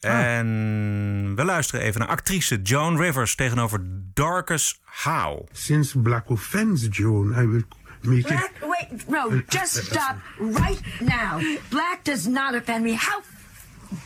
Ah. 0.00 0.36
En 0.36 1.32
we 1.36 1.44
luisteren 1.44 1.84
even 1.84 2.00
naar 2.00 2.08
actrice 2.08 2.62
Joan 2.62 2.96
Rivers 2.96 3.34
tegenover 3.34 3.80
Darkus 4.14 4.80
Howe. 4.84 5.46
Since 5.52 5.98
Black 5.98 6.30
offends 6.30 6.86
Joan, 6.90 7.30
I 7.42 7.46
will 7.46 7.64
make 8.02 8.22
Black, 8.22 8.50
it... 8.60 8.68
wait, 8.68 9.08
no, 9.08 9.42
just 9.48 9.76
stop 9.84 10.16
right 10.38 10.80
now. 11.00 11.58
Black 11.68 11.98
does 12.02 12.26
not 12.26 12.54
offend 12.54 12.82
me. 12.82 12.96
How 12.96 13.20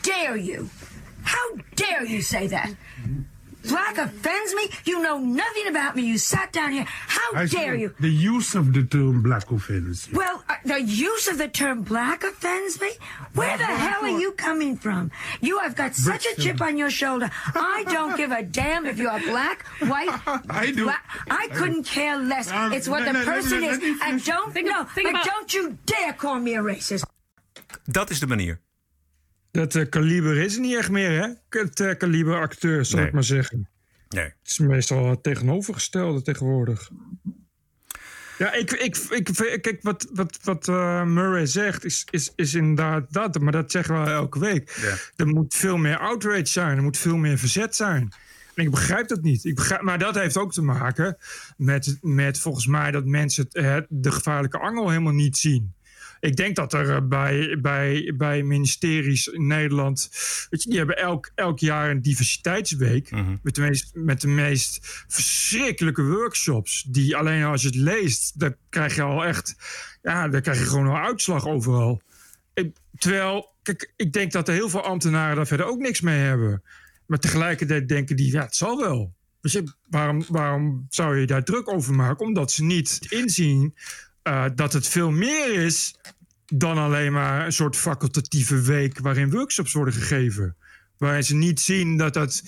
dare 0.01 0.37
you? 0.37 0.69
How 1.21 1.57
dare 1.75 2.05
you 2.05 2.21
say 2.21 2.47
that? 2.47 2.75
Black 3.69 3.97
offends 3.97 4.53
me? 4.55 4.69
You 4.85 5.01
know 5.01 5.17
nothing 5.19 5.67
about 5.67 5.95
me. 5.95 6.03
You 6.03 6.17
sat 6.17 6.51
down 6.51 6.71
here. 6.71 6.85
How 6.87 7.29
I 7.35 7.45
dare 7.45 7.75
you? 7.75 7.93
The 7.99 8.09
use 8.09 8.55
of 8.55 8.73
the 8.73 8.83
term 8.83 9.21
black 9.21 9.49
offends 9.51 10.07
you. 10.09 10.17
Well, 10.17 10.43
uh, 10.49 10.55
the 10.65 10.81
use 10.81 11.27
of 11.27 11.37
the 11.37 11.47
term 11.47 11.81
black 11.83 12.23
offends 12.23 12.79
me? 12.81 12.91
Where 13.33 13.57
the 13.57 13.65
hell 13.65 14.03
are 14.03 14.19
you 14.19 14.31
coming 14.33 14.75
from? 14.77 15.11
You 15.41 15.59
have 15.59 15.75
got 15.75 15.95
such 15.95 16.25
a 16.25 16.35
chip 16.41 16.61
on 16.61 16.77
your 16.77 16.89
shoulder. 16.91 17.29
I 17.55 17.83
don't 17.87 18.17
give 18.17 18.31
a 18.31 18.43
damn 18.43 18.85
if 18.85 18.97
you're 18.97 19.19
black, 19.19 19.65
white, 19.79 20.09
I 20.49 20.71
do. 20.75 20.83
black. 20.83 21.03
I 21.29 21.47
couldn't 21.53 21.83
care 21.85 22.17
less. 22.17 22.51
Um, 22.51 22.73
it's 22.73 22.87
what 22.87 22.99
no, 22.99 23.13
the 23.13 23.19
no, 23.19 23.25
person 23.25 23.61
let 23.61 23.79
me- 23.81 23.87
is. 23.89 23.99
And 24.03 24.23
don't, 24.23 24.51
think- 24.53 24.67
no, 24.67 24.83
think 24.83 25.07
and 25.07 25.15
about- 25.17 25.25
don't 25.25 25.53
you 25.53 25.77
dare 25.85 26.13
call 26.13 26.39
me 26.39 26.55
a 26.55 26.61
racist. 26.61 27.05
Dat 27.85 28.09
is 28.09 28.19
de 28.19 28.27
manier. 28.27 28.59
Dat 29.53 29.75
eh, 29.75 29.89
kaliber 29.89 30.37
is 30.37 30.57
niet 30.57 30.75
echt 30.77 30.89
meer, 30.89 31.21
hè? 31.21 31.59
Het 31.59 31.79
eh, 31.79 31.97
kaliber 31.97 32.39
acteur, 32.39 32.85
zal 32.85 32.97
Nee. 32.99 33.07
ik 33.07 33.13
maar 33.13 33.23
zeggen. 33.23 33.67
Nee. 34.09 34.23
Het 34.23 34.35
is 34.43 34.57
meestal 34.59 35.09
het 35.09 35.23
tegenovergestelde 35.23 36.21
tegenwoordig. 36.21 36.89
Ja, 38.37 38.53
ik, 38.53 38.71
ik, 38.71 38.95
ik, 38.97 39.25
kijk, 39.61 39.77
wat, 39.81 40.07
wat, 40.13 40.39
wat 40.43 40.67
uh, 40.67 41.03
Murray 41.03 41.45
zegt 41.45 41.85
is, 41.85 42.07
is, 42.09 42.31
is 42.35 42.53
inderdaad 42.53 43.13
dat, 43.13 43.39
maar 43.39 43.51
dat 43.51 43.71
zeggen 43.71 44.03
we 44.03 44.09
elke 44.11 44.39
week. 44.39 44.79
Ja. 44.81 44.95
Er 45.15 45.27
moet 45.27 45.53
veel 45.53 45.77
meer 45.77 45.97
outrage 45.97 46.45
zijn, 46.45 46.77
er 46.77 46.83
moet 46.83 46.97
veel 46.97 47.17
meer 47.17 47.37
verzet 47.37 47.75
zijn. 47.75 48.13
En 48.55 48.63
ik 48.63 48.71
begrijp 48.71 49.07
dat 49.07 49.21
niet. 49.21 49.45
Ik 49.45 49.55
begrijp, 49.55 49.81
maar 49.81 49.99
dat 49.99 50.15
heeft 50.15 50.37
ook 50.37 50.53
te 50.53 50.61
maken 50.61 51.17
met, 51.57 51.97
met 52.01 52.39
volgens 52.39 52.67
mij 52.67 52.91
dat 52.91 53.05
mensen 53.05 53.43
het, 53.51 53.63
het- 53.65 53.85
de 53.89 54.11
gevaarlijke 54.11 54.57
angel 54.59 54.89
helemaal 54.89 55.13
niet 55.13 55.37
zien. 55.37 55.73
Ik 56.23 56.35
denk 56.35 56.55
dat 56.55 56.73
er 56.73 56.89
eh, 56.95 57.01
bij, 57.07 57.57
bij, 57.61 58.13
bij 58.17 58.43
ministeries 58.43 59.27
in 59.27 59.47
Nederland. 59.47 60.09
Weet 60.49 60.63
je, 60.63 60.69
die 60.69 60.77
hebben 60.77 60.97
elk, 60.97 61.31
elk 61.35 61.59
jaar 61.59 61.89
een 61.89 62.01
diversiteitsweek. 62.01 63.11
met, 63.43 63.55
de 63.55 63.61
meest, 63.61 63.91
met 63.93 64.21
de 64.21 64.27
meest 64.27 64.79
verschrikkelijke 65.07 66.03
workshops. 66.03 66.83
Die 66.87 67.15
alleen 67.17 67.43
als 67.43 67.61
je 67.61 67.67
het 67.67 67.75
leest, 67.77 68.39
dan 68.39 68.55
krijg 68.69 68.95
je 68.95 69.01
al 69.01 69.25
echt. 69.25 69.55
Ja, 70.01 70.27
dan 70.27 70.41
krijg 70.41 70.59
je 70.59 70.65
gewoon 70.65 70.85
een 70.85 71.01
uitslag 71.01 71.47
overal. 71.47 72.01
Ik- 72.53 72.75
terwijl, 72.97 73.55
kijk, 73.63 73.93
ik 73.95 74.13
denk 74.13 74.31
dat 74.31 74.47
er 74.47 74.53
heel 74.53 74.69
veel 74.69 74.83
ambtenaren 74.83 75.35
daar 75.35 75.47
verder 75.47 75.65
ook 75.65 75.79
niks 75.79 76.01
mee 76.01 76.19
hebben. 76.19 76.63
Maar 77.05 77.19
tegelijkertijd 77.19 77.87
denken 77.87 78.15
die, 78.15 78.31
ja, 78.31 78.41
het 78.41 78.55
zal 78.55 78.77
wel. 78.77 79.13
Waarom, 79.89 80.23
waarom 80.27 80.85
zou 80.89 81.17
je 81.19 81.25
daar 81.27 81.43
druk 81.43 81.69
over 81.73 81.93
maken? 81.93 82.25
Omdat 82.25 82.51
ze 82.51 82.63
niet 82.63 82.99
inzien 83.09 83.75
eh, 84.23 84.45
dat 84.55 84.73
het 84.73 84.87
veel 84.87 85.11
meer 85.11 85.53
is 85.53 85.95
dan 86.45 86.77
alleen 86.77 87.11
maar 87.11 87.45
een 87.45 87.53
soort 87.53 87.75
facultatieve 87.75 88.61
week 88.61 88.99
waarin 88.99 89.29
workshops 89.29 89.73
worden 89.73 89.93
gegeven. 89.93 90.55
Waarin 90.97 91.23
ze 91.23 91.35
niet 91.35 91.59
zien 91.59 91.97
dat 91.97 92.13
dat 92.13 92.43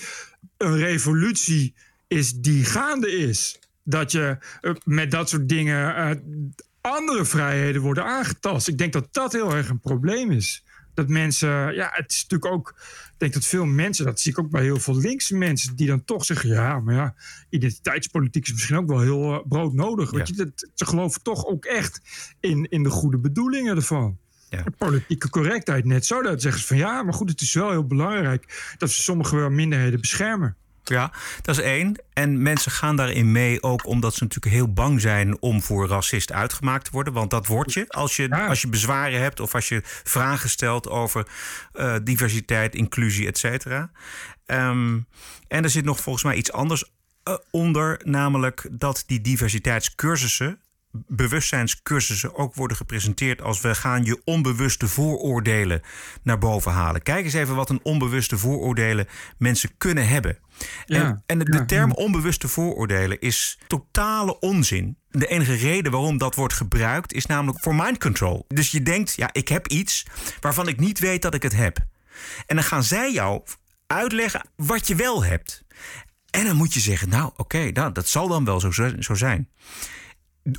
een 0.58 0.78
revolutie 0.78 1.74
is 2.08 2.34
die 2.34 2.66
gaande 2.66 3.12
is. 3.12 3.60
Dat 3.84 4.12
je 4.12 4.38
eh, 4.62 4.72
met 4.84 5.12
dat 5.12 5.30
soort 5.30 5.50
dingen 5.50 5.96
eh, 5.96 6.12
andere 6.82 7.26
vrijheden 7.26 7.82
worden 7.82 8.06
aangetast. 8.06 8.68
Ik 8.68 8.78
denk 8.78 8.94
dat 8.94 9.08
dat 9.12 9.32
heel 9.32 9.56
erg 9.56 9.70
een 9.70 9.80
probleem 9.80 10.32
is. 10.32 10.64
Dat 10.94 11.08
mensen, 11.08 11.74
ja, 11.74 11.90
het 11.94 12.12
is 12.12 12.22
natuurlijk 12.28 12.52
ook. 12.52 12.76
Ik 13.16 13.22
denk 13.22 13.34
dat 13.34 13.46
veel 13.46 13.66
mensen, 13.66 14.06
dat 14.06 14.20
zie 14.20 14.32
ik 14.32 14.40
ook 14.40 14.50
bij 14.50 14.64
heel 14.64 14.80
veel 14.80 14.98
linkse 14.98 15.36
mensen, 15.36 15.76
die 15.76 15.88
dan 15.88 16.04
toch 16.06 16.26
zeggen: 16.26 16.50
ja, 16.50 16.80
maar 16.80 16.96
ja, 16.96 17.16
identiteitspolitiek 17.50 18.46
is 18.46 18.54
misschien 18.54 18.78
ook 18.78 18.88
wel 18.88 19.00
heel 19.00 19.34
eh, 19.34 19.48
broodnodig. 19.48 20.12
Weet 20.12 20.28
je, 20.28 20.36
dat, 20.36 20.70
ze 20.74 20.86
geloven 20.86 21.24
toch 21.24 21.46
ook 21.46 21.66
echt 21.66 22.02
in, 22.40 22.70
in 22.70 22.84
de 22.84 22.90
goede 22.90 23.18
bedoelingen 23.18 23.76
ervan. 23.76 24.18
En 24.50 24.76
Politieke 24.78 25.30
correctheid 25.30 25.86
net 25.86 26.06
zo. 26.06 26.22
Dat 26.22 26.42
zeggen 26.42 26.62
ze 26.62 26.68
van 26.68 26.78
ja, 26.78 27.04
maar 27.04 27.14
goed, 27.14 27.30
het 27.30 27.42
is 27.42 27.54
wel 27.54 27.70
heel 27.70 27.88
belangrijk 27.88 28.74
dat 28.78 28.92
ze 28.92 29.02
sommige 29.02 29.50
minderheden 29.50 30.02
beschermen. 30.02 30.58
Ja, 30.90 31.12
dat 31.42 31.58
is 31.58 31.64
één. 31.64 32.04
En 32.14 32.42
mensen 32.42 32.72
gaan 32.72 32.96
daarin 32.96 33.32
mee 33.32 33.64
ook 33.64 33.86
omdat 33.86 34.14
ze 34.14 34.24
natuurlijk 34.24 34.56
heel 34.56 34.74
bang 34.74 35.02
zijn 35.02 35.42
om 35.42 35.62
voor 35.62 35.88
racist 35.88 36.32
uitgemaakt 36.32 36.86
te 36.86 36.92
worden. 36.92 37.14
Want 37.14 37.30
dat 37.30 37.48
word 37.48 37.74
je 37.74 37.86
als 37.90 38.16
je, 38.16 38.48
als 38.48 38.62
je 38.62 38.68
bezwaren 38.68 39.22
hebt 39.22 39.40
of 39.40 39.56
als 39.56 39.70
je 39.70 39.82
vragen 39.84 40.50
stelt 40.50 40.90
over 40.90 41.28
eh, 41.74 41.96
diversiteit, 42.04 42.76
inclusie, 42.76 43.28
et 43.28 43.38
cetera. 43.38 43.92
Ehm, 44.46 45.00
en 45.48 45.64
er 45.64 45.70
zit 45.70 45.86
nog 45.86 46.00
volgens 46.00 46.24
mij 46.24 46.36
iets 46.36 46.52
anders 46.52 46.84
eh, 47.24 47.34
onder, 47.52 48.02
namelijk 48.04 48.68
dat 48.72 49.04
die 49.08 49.22
diversiteitscursussen 49.22 50.60
bewustzijnscursussen 51.08 52.36
ook 52.36 52.56
worden 52.56 52.78
gepresenteerd 52.78 53.42
als 53.42 53.62
we 53.62 53.76
gaan 53.76 54.04
je 54.04 54.22
onbewuste 54.24 54.88
vooroordelen 54.88 55.82
naar 56.24 56.38
boven 56.38 56.72
halen. 56.72 57.02
Kijk 57.02 57.26
eens 57.26 57.34
even 57.34 57.56
wat 57.56 57.70
een 57.70 57.80
onbewuste 57.84 58.38
vooroordelen 58.38 59.08
mensen 59.38 59.70
kunnen 59.78 60.08
hebben. 60.08 60.38
Ja, 60.86 61.04
en 61.06 61.24
en 61.26 61.40
de, 61.40 61.46
de 61.46 61.66
term 61.66 61.92
onbewuste 61.92 62.48
vooroordelen 62.48 63.20
is 63.20 63.60
totale 63.68 64.40
onzin. 64.40 64.98
De 65.10 65.28
enige 65.28 65.54
reden 65.54 65.92
waarom 65.92 66.18
dat 66.18 66.36
wordt 66.36 66.54
gebruikt 66.54 67.14
is 67.14 67.26
namelijk 67.26 67.60
voor 67.60 67.76
mind 67.76 68.00
control. 68.00 68.46
Dus 68.48 68.72
je 68.72 68.84
denkt, 68.84 69.16
ja, 69.16 69.30
ik 69.32 69.48
heb 69.48 69.68
iets 69.68 70.06
waarvan 70.40 70.68
ik 70.68 70.80
niet 70.80 71.00
weet 71.00 71.22
dat 71.22 71.34
ik 71.34 71.44
het 71.44 71.56
heb. 71.56 71.78
En 72.46 72.56
dan 72.56 72.66
gaan 72.66 72.84
zij 72.84 73.14
jou 73.14 73.44
uitleggen 73.88 74.50
wat 74.56 74.88
je 74.88 74.96
wel 74.96 75.24
hebt. 75.24 75.64
En 76.30 76.46
dan 76.46 76.56
moet 76.56 76.74
je 76.74 76.80
zeggen, 76.80 77.10
nou 77.10 77.32
oké, 77.36 77.72
nou, 77.72 77.92
dat 77.92 78.08
zal 78.08 78.28
dan 78.28 78.46
wel 78.46 78.60
zo, 78.60 78.72
zo 79.00 79.14
zijn. 79.14 79.50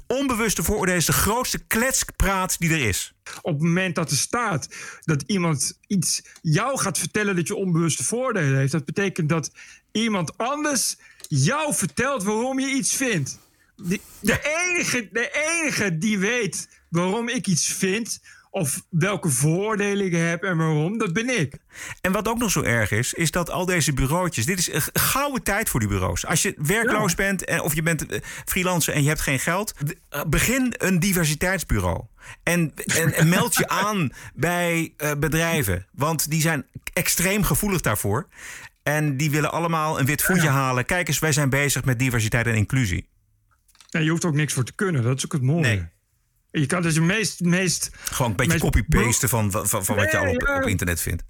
Onbewuste 0.06 0.62
vooroordelen 0.62 1.00
is 1.00 1.06
de 1.06 1.12
grootste 1.12 1.58
kletspraat 1.58 2.58
die 2.58 2.70
er 2.70 2.88
is. 2.88 3.14
Op 3.42 3.52
het 3.52 3.62
moment 3.62 3.94
dat 3.94 4.10
er 4.10 4.16
staat 4.16 4.68
dat 5.00 5.22
iemand 5.26 5.78
iets 5.86 6.22
jou 6.42 6.78
gaat 6.78 6.98
vertellen 6.98 7.36
dat 7.36 7.46
je 7.46 7.54
onbewuste 7.54 8.04
voordelen 8.04 8.58
heeft, 8.58 8.72
dat 8.72 8.84
betekent 8.84 9.28
dat 9.28 9.50
iemand 9.92 10.38
anders 10.38 10.96
jou 11.28 11.74
vertelt 11.74 12.22
waarom 12.22 12.60
je 12.60 12.66
iets 12.66 12.94
vindt. 12.94 13.38
De, 13.76 14.00
de, 14.20 14.40
enige, 14.42 15.08
de 15.12 15.30
enige 15.32 15.98
die 15.98 16.18
weet 16.18 16.68
waarom 16.88 17.28
ik 17.28 17.46
iets 17.46 17.66
vind, 17.66 18.20
of 18.50 18.84
welke 18.90 19.28
voordelen 19.28 20.06
ik 20.06 20.12
heb 20.12 20.42
en 20.42 20.56
waarom, 20.56 20.98
dat 20.98 21.12
ben 21.12 21.40
ik. 21.40 21.58
En 22.00 22.12
wat 22.12 22.28
ook 22.28 22.38
nog 22.38 22.50
zo 22.50 22.62
erg 22.62 22.90
is, 22.90 23.14
is 23.14 23.30
dat 23.30 23.50
al 23.50 23.64
deze 23.66 23.92
bureautjes... 23.92 24.46
Dit 24.46 24.58
is 24.58 24.72
een 24.72 24.82
gouden 24.92 25.42
tijd 25.42 25.68
voor 25.68 25.80
die 25.80 25.88
bureaus. 25.88 26.26
Als 26.26 26.42
je 26.42 26.54
werkloos 26.56 27.14
bent 27.14 27.44
en, 27.44 27.60
of 27.60 27.74
je 27.74 27.82
bent 27.82 28.06
eh, 28.06 28.20
freelancer 28.44 28.94
en 28.94 29.02
je 29.02 29.08
hebt 29.08 29.20
geen 29.20 29.38
geld... 29.38 29.74
eh, 30.08 30.24
begin 30.24 30.74
een 30.78 31.00
diversiteitsbureau. 31.00 32.04
En, 32.42 32.72
en, 32.84 33.12
en 33.12 33.28
meld 33.28 33.54
je 33.54 33.68
aan 33.84 34.12
bij 34.34 34.94
eh, 34.96 35.10
bedrijven. 35.18 35.86
Want 35.92 36.30
die 36.30 36.40
zijn 36.40 36.66
extreem 36.92 37.42
gevoelig 37.42 37.80
daarvoor. 37.80 38.28
En 38.82 39.16
die 39.16 39.30
willen 39.30 39.52
allemaal 39.52 39.98
een 39.98 40.06
wit 40.06 40.22
voetje 40.22 40.48
halen. 40.48 40.84
Kijk 40.84 41.08
eens, 41.08 41.18
wij 41.18 41.32
zijn 41.32 41.50
bezig 41.50 41.84
met 41.84 41.98
diversiteit 41.98 42.46
en 42.46 42.54
inclusie. 42.54 43.08
En 43.90 44.04
je 44.04 44.10
hoeft 44.10 44.24
ook 44.24 44.34
niks 44.34 44.52
voor 44.52 44.64
te 44.64 44.74
kunnen, 44.74 45.02
dat 45.02 45.16
is 45.16 45.24
ook 45.24 45.32
het 45.32 45.42
mooie. 45.42 45.88
Je 46.50 46.66
kan 46.66 46.82
dus 46.82 46.94
de 46.94 47.00
meest... 47.00 47.40
meest 47.40 47.90
Gewoon 48.04 48.30
een 48.30 48.36
beetje 48.36 48.58
copy-pasten 48.58 49.28
van, 49.28 49.50
van, 49.50 49.84
van 49.84 49.96
wat 49.96 50.10
je 50.10 50.18
al 50.18 50.34
op, 50.34 50.40
ja. 50.40 50.56
op 50.56 50.66
internet 50.68 51.00
vindt. 51.00 51.22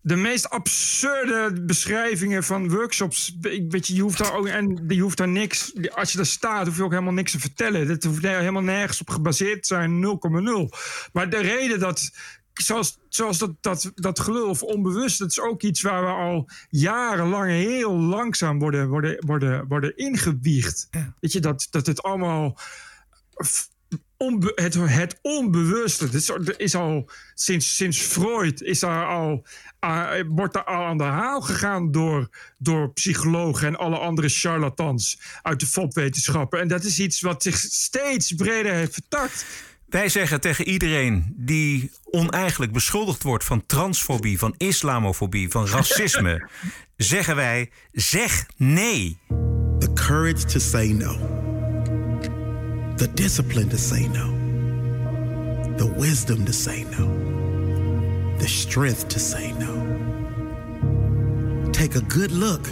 de 0.00 0.16
meest 0.16 0.50
absurde 0.50 1.62
beschrijvingen 1.62 2.44
van 2.44 2.70
workshops. 2.70 3.36
Ik 3.40 3.70
weet 3.70 3.86
je, 3.86 3.94
je 3.94 4.02
hoeft 4.02 4.18
daar 4.18 4.34
ook 4.34 4.46
en 4.46 4.84
je 4.88 5.00
hoeft 5.00 5.16
daar 5.16 5.28
niks. 5.28 5.72
Als 5.94 6.10
je 6.10 6.16
daar 6.16 6.26
staat, 6.26 6.66
hoef 6.66 6.76
je 6.76 6.82
ook 6.82 6.90
helemaal 6.90 7.12
niks 7.12 7.32
te 7.32 7.40
vertellen. 7.40 7.86
Dat 7.86 8.02
hoeft 8.02 8.22
helemaal 8.22 8.62
nergens 8.62 9.00
op 9.00 9.10
gebaseerd 9.10 9.62
te 9.62 9.66
zijn, 9.66 10.04
0,0. 10.70 10.78
Maar 11.12 11.30
de 11.30 11.40
reden 11.40 11.78
dat. 11.78 12.10
Zoals, 12.54 12.98
zoals 13.08 13.38
dat, 13.38 13.50
dat, 13.60 13.92
dat 13.94 14.20
gelul 14.20 14.48
of 14.48 14.62
onbewust, 14.62 15.18
dat 15.18 15.30
is 15.30 15.40
ook 15.40 15.62
iets 15.62 15.82
waar 15.82 16.02
we 16.02 16.10
al 16.10 16.48
jarenlang 16.70 17.50
heel 17.50 17.98
langzaam 17.98 18.58
worden, 18.58 18.88
worden, 18.88 19.26
worden, 19.26 19.68
worden 19.68 19.96
ingewiegd. 19.96 20.88
Weet 21.20 21.32
je, 21.32 21.40
dat, 21.40 21.66
dat 21.70 21.86
het 21.86 22.02
allemaal 22.02 22.58
onbe- 24.24 24.52
het, 24.54 24.74
het 24.74 25.18
onbewuste. 25.22 26.04
Dat 26.10 26.14
is, 26.14 26.30
is 26.56 26.74
al 26.74 27.10
sinds, 27.34 27.76
sinds 27.76 27.98
Freud 27.98 28.62
is 28.62 28.80
daar 28.80 29.06
al, 29.06 29.46
ah, 29.78 30.20
wordt 30.28 30.54
daar 30.54 30.64
al 30.64 30.84
aan 30.84 30.98
de 30.98 31.04
haal 31.04 31.40
gegaan 31.40 31.90
door, 31.90 32.28
door 32.58 32.92
psychologen 32.92 33.68
en 33.68 33.76
alle 33.76 33.98
andere 33.98 34.28
charlatans 34.28 35.20
uit 35.42 35.60
de 35.60 35.66
fopwetenschappen. 35.66 36.60
En 36.60 36.68
dat 36.68 36.84
is 36.84 36.98
iets 36.98 37.20
wat 37.20 37.42
zich 37.42 37.56
steeds 37.56 38.32
breder 38.32 38.72
heeft 38.72 38.92
vertakt. 38.92 39.44
Wij 39.86 40.08
zeggen 40.08 40.40
tegen 40.40 40.68
iedereen 40.68 41.34
die 41.36 41.90
oneigenlijk 42.04 42.72
beschuldigd 42.72 43.22
wordt 43.22 43.44
van 43.44 43.66
transfobie, 43.66 44.38
van 44.38 44.54
islamofobie, 44.56 45.48
van 45.48 45.66
racisme, 45.66 46.48
zeggen 46.96 47.36
wij: 47.36 47.70
zeg 47.92 48.46
nee. 48.56 49.18
The 49.78 49.92
courage 49.92 50.44
to 50.44 50.58
say 50.58 50.92
no. 50.92 51.53
The 52.96 53.08
discipline 53.14 53.68
to 53.70 53.78
say 53.78 54.08
no. 54.08 54.32
The 55.76 55.86
wisdom 55.86 56.44
to 56.44 56.52
say 56.52 56.84
no. 56.84 57.06
The 58.38 58.48
strength 58.48 59.08
to 59.08 59.18
say 59.18 59.52
no. 59.52 59.72
Take 61.72 61.96
a 61.96 62.02
good 62.02 62.30
look 62.30 62.66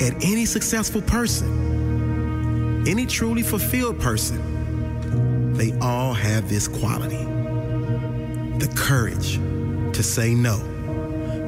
at 0.00 0.14
any 0.22 0.46
successful 0.46 1.02
person, 1.02 2.84
any 2.86 3.06
truly 3.06 3.42
fulfilled 3.42 3.98
person. 3.98 5.54
They 5.54 5.72
all 5.80 6.12
have 6.12 6.48
this 6.48 6.68
quality 6.68 7.26
the 8.58 8.68
courage 8.68 9.34
to 9.92 10.02
say 10.02 10.34
no 10.34 10.56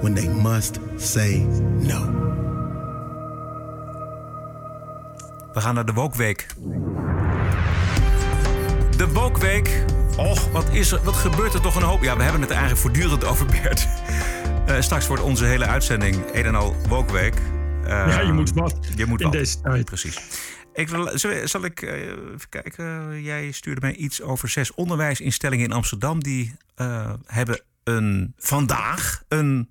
when 0.03 0.15
they 0.15 0.29
must 0.29 0.79
say 0.99 1.39
no. 1.79 2.17
We 5.55 5.61
gaan 5.61 5.75
naar 5.75 5.85
de 5.85 5.93
Wokweek. 5.93 6.47
De 9.09 9.15
Wokweek. 9.15 9.85
Och, 10.17 10.51
wat, 10.51 10.69
is 10.73 10.93
er, 10.93 11.03
wat 11.03 11.15
gebeurt 11.15 11.55
er 11.55 11.61
toch 11.61 11.77
een 11.77 11.83
hoop? 11.83 12.03
Ja, 12.03 12.17
we 12.17 12.23
hebben 12.23 12.41
het 12.41 12.51
eigenlijk 12.51 12.81
voortdurend 12.81 13.25
over, 13.25 13.47
Bert. 13.47 13.89
Eh, 14.67 14.81
straks 14.81 15.07
wordt 15.07 15.23
onze 15.23 15.45
hele 15.45 15.67
uitzending 15.67 16.17
een 16.33 16.45
en 16.45 16.55
al 16.55 16.77
Wokweek. 16.89 17.35
Ja, 17.87 18.21
je 18.21 18.33
moet 18.33 18.53
wat 18.53 18.89
je 18.97 19.07
moet 19.07 19.21
in 19.21 19.27
wat. 19.27 19.35
deze 19.35 19.61
tijd. 19.61 19.85
Precies. 19.85 20.19
Ik, 20.75 20.89
wil- 20.89 21.19
zal, 21.19 21.31
zal 21.45 21.65
ik 21.65 21.83
eh, 21.83 22.01
even 22.01 22.49
kijken? 22.49 23.23
Jij 23.23 23.51
stuurde 23.51 23.81
mij 23.81 23.95
iets 23.95 24.23
over 24.23 24.49
zes 24.49 24.75
onderwijsinstellingen 24.75 25.65
in 25.65 25.73
Amsterdam. 25.73 26.23
Die 26.23 26.55
eh, 26.75 27.13
hebben 27.27 27.61
een, 27.85 28.35
vandaag 28.39 29.23
een 29.29 29.69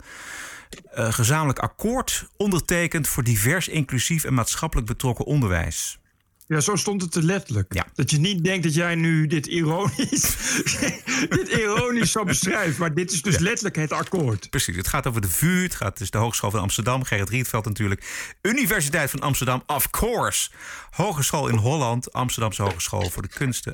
gezamenlijk 0.93 1.59
akkoord 1.59 2.27
ondertekend 2.38 3.07
voor 3.07 3.23
divers, 3.23 3.67
inclusief 3.67 4.23
en 4.23 4.33
maatschappelijk 4.33 4.88
betrokken 4.88 5.25
onderwijs. 5.25 5.99
Ja, 6.47 6.59
zo 6.59 6.75
stond 6.75 7.01
het 7.01 7.15
er 7.15 7.23
letterlijk. 7.23 7.83
Dat 7.93 8.11
je 8.11 8.17
niet 8.17 8.43
denkt 8.43 8.63
dat 8.63 8.73
jij 8.73 8.95
nu 8.95 9.27
dit 9.27 9.47
ironisch, 9.47 10.35
dit 11.29 11.47
ironisch 11.47 12.11
zo 12.11 12.23
beschrijft. 12.23 12.77
Maar 12.77 12.93
dit 12.93 13.11
is 13.11 13.21
dus 13.21 13.37
letterlijk 13.37 13.75
het 13.75 13.91
akkoord. 13.91 14.49
Precies, 14.49 14.75
het 14.75 14.87
gaat 14.87 15.07
over 15.07 15.21
de 15.21 15.29
VU, 15.29 15.63
het 15.63 15.75
gaat 15.75 15.97
dus 15.97 16.11
de 16.11 16.17
Hogeschool 16.17 16.51
van 16.51 16.59
Amsterdam, 16.59 17.03
Gerrit 17.03 17.29
Rietveld 17.29 17.65
natuurlijk. 17.65 18.35
Universiteit 18.41 19.09
van 19.09 19.19
Amsterdam, 19.19 19.63
of 19.65 19.89
course. 19.89 20.49
Hogeschool 20.89 21.47
in 21.47 21.57
Holland, 21.57 22.13
Amsterdamse 22.13 22.61
Hogeschool 22.61 23.09
voor 23.09 23.21
de 23.21 23.29
Kunsten. 23.29 23.73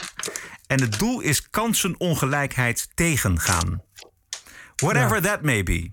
En 0.67 0.81
het 0.81 0.99
doel 0.99 1.19
is 1.19 1.49
kansenongelijkheid 1.49 2.89
tegengaan. 2.93 3.81
Whatever 4.75 5.21
that 5.21 5.41
may 5.41 5.63
be. 5.63 5.91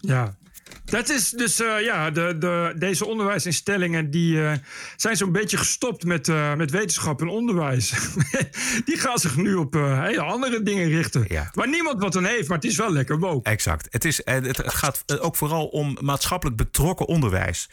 Ja. 0.00 0.38
Dat 0.84 1.08
is 1.08 1.30
dus, 1.30 1.60
uh, 1.60 1.80
ja, 1.84 2.10
de, 2.10 2.38
de, 2.38 2.74
deze 2.76 3.06
onderwijsinstellingen 3.06 4.10
die 4.10 4.34
uh, 4.34 4.52
zijn 4.96 5.16
zo'n 5.16 5.32
beetje 5.32 5.56
gestopt 5.56 6.04
met, 6.04 6.28
uh, 6.28 6.54
met 6.54 6.70
wetenschap 6.70 7.20
en 7.20 7.28
onderwijs. 7.28 7.94
die 8.84 8.98
gaan 8.98 9.18
zich 9.18 9.36
nu 9.36 9.54
op 9.54 9.74
hele 9.74 10.22
andere 10.22 10.62
dingen 10.62 10.88
richten. 10.88 11.24
Ja. 11.28 11.50
Waar 11.54 11.68
niemand 11.68 12.02
wat 12.02 12.16
aan 12.16 12.24
heeft, 12.24 12.48
maar 12.48 12.56
het 12.56 12.66
is 12.66 12.76
wel 12.76 12.92
lekker 12.92 13.18
woke. 13.18 13.50
Exact. 13.50 13.86
Het, 13.90 14.04
is, 14.04 14.20
het 14.24 14.62
gaat 14.64 15.20
ook 15.20 15.36
vooral 15.36 15.66
om 15.66 15.96
maatschappelijk 16.00 16.56
betrokken 16.56 17.06
onderwijs. 17.06 17.68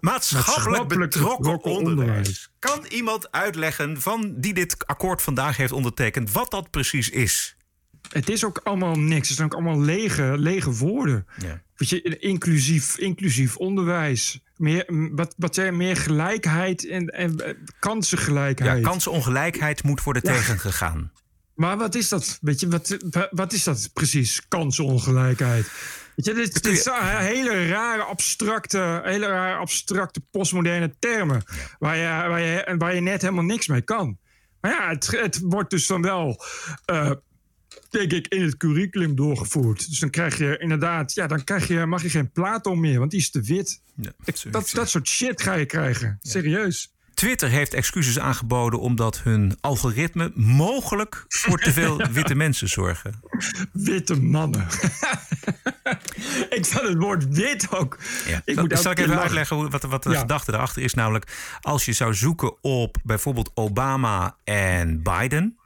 Maatschappelijk, 0.00 0.88
betrokken, 0.88 1.52
onderwijs. 1.62 1.78
onderwijs. 1.78 2.50
Kan 2.58 2.84
iemand 2.88 3.32
uitleggen 3.32 4.00
van 4.00 4.34
die 4.36 4.54
dit 4.54 4.86
akkoord 4.86 5.22
vandaag 5.22 5.56
heeft 5.56 5.72
ondertekend 5.72 6.32
wat 6.32 6.50
dat 6.50 6.70
precies 6.70 7.10
is? 7.10 7.55
Het 8.08 8.28
is 8.28 8.44
ook 8.44 8.60
allemaal 8.62 8.94
niks. 8.94 9.28
Het 9.28 9.36
zijn 9.36 9.52
ook 9.52 9.54
allemaal 9.54 9.80
lege, 9.80 10.34
lege 10.38 10.72
woorden. 10.72 11.26
Ja. 11.38 11.62
Weet 11.76 11.88
je, 11.88 12.18
inclusief, 12.18 12.98
inclusief 12.98 13.56
onderwijs. 13.56 14.40
Meer, 14.56 14.84
wat, 15.12 15.34
wat 15.36 15.54
zijn 15.54 15.76
meer 15.76 15.96
gelijkheid 15.96 16.88
en, 16.88 17.06
en 17.06 17.40
eh, 17.40 17.54
kansengelijkheid. 17.78 18.78
Ja, 18.78 18.88
kansenongelijkheid 18.90 19.82
moet 19.82 20.02
worden 20.02 20.22
ja. 20.24 20.32
tegengegaan. 20.32 21.12
Maar 21.54 21.76
wat 21.76 21.94
is 21.94 22.08
dat? 22.08 22.38
Weet 22.40 22.60
je, 22.60 22.68
wat, 22.68 22.96
wat 23.30 23.52
is 23.52 23.64
dat 23.64 23.90
precies? 23.92 24.48
Kansenongelijkheid. 24.48 25.70
Weet 26.16 26.26
je, 26.26 26.34
dit, 26.34 26.62
dit 26.62 26.78
zijn 26.78 27.24
hele 27.24 27.68
rare 27.68 28.02
abstracte, 28.02 29.00
hele 29.04 29.26
rare 29.26 29.56
abstracte 29.56 30.20
postmoderne 30.30 30.94
termen. 30.98 31.42
Waar, 31.78 31.96
je, 31.96 32.28
waar, 32.28 32.40
je, 32.40 32.74
waar 32.78 32.94
je 32.94 33.00
net 33.00 33.22
helemaal 33.22 33.44
niks 33.44 33.66
mee 33.66 33.82
kan. 33.82 34.18
Maar 34.60 34.70
ja, 34.70 34.88
het, 34.88 35.06
het 35.06 35.40
wordt 35.42 35.70
dus 35.70 35.86
dan 35.86 36.02
wel 36.02 36.44
uh, 36.92 37.10
denk 37.98 38.12
ik, 38.12 38.26
in 38.26 38.42
het 38.42 38.56
curriculum 38.56 39.14
doorgevoerd. 39.14 39.88
Dus 39.88 39.98
dan 39.98 40.10
krijg 40.10 40.38
je 40.38 40.58
inderdaad, 40.58 41.14
ja, 41.14 41.26
dan 41.26 41.44
krijg 41.44 41.68
je, 41.68 41.86
mag 41.86 42.02
je 42.02 42.10
geen 42.10 42.30
Plato 42.30 42.74
meer, 42.74 42.98
want 42.98 43.10
die 43.10 43.20
is 43.20 43.30
te 43.30 43.40
wit. 43.40 43.80
Ja, 43.94 44.12
dat, 44.50 44.70
dat 44.74 44.88
soort 44.88 45.08
shit 45.08 45.42
ga 45.42 45.54
je 45.54 45.66
krijgen. 45.66 46.18
Serieus. 46.20 46.94
Twitter 47.14 47.48
heeft 47.48 47.74
excuses 47.74 48.18
aangeboden 48.18 48.80
omdat 48.80 49.20
hun 49.22 49.56
algoritme 49.60 50.32
mogelijk 50.34 51.24
voor 51.28 51.58
te 51.58 51.72
veel 51.72 51.96
witte 52.12 52.34
mensen 52.34 52.68
zorgen. 52.68 53.20
Witte 53.72 54.20
mannen. 54.20 54.66
ik 56.58 56.64
zat 56.64 56.82
het 56.82 56.98
woord 56.98 57.28
wit 57.28 57.72
ook. 57.72 57.98
Ja. 58.26 58.42
Ik 58.44 58.60
moet 58.60 58.78
Zal 58.78 58.92
ik 58.92 58.98
even 58.98 59.20
uitleggen 59.20 59.70
wat, 59.70 59.82
wat 59.82 60.02
de 60.02 60.16
gedachte 60.16 60.50
daarachter 60.50 60.82
is? 60.82 60.94
Namelijk, 60.94 61.56
als 61.60 61.84
je 61.84 61.92
zou 61.92 62.14
zoeken 62.14 62.62
op 62.62 62.96
bijvoorbeeld 63.04 63.50
Obama 63.54 64.36
en 64.44 65.02
Biden, 65.02 65.58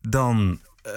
dan 0.00 0.60
uh, 0.86 0.92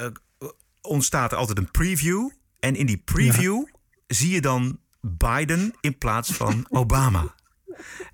ontstaat 0.87 1.31
er 1.31 1.37
altijd 1.37 1.57
een 1.57 1.71
preview. 1.71 2.29
En 2.59 2.75
in 2.75 2.85
die 2.85 2.97
preview 2.97 3.65
zie 4.07 4.29
je 4.29 4.41
dan 4.41 4.79
Biden 5.01 5.73
in 5.81 5.97
plaats 5.97 6.33
van 6.33 6.65
Obama. 6.69 7.35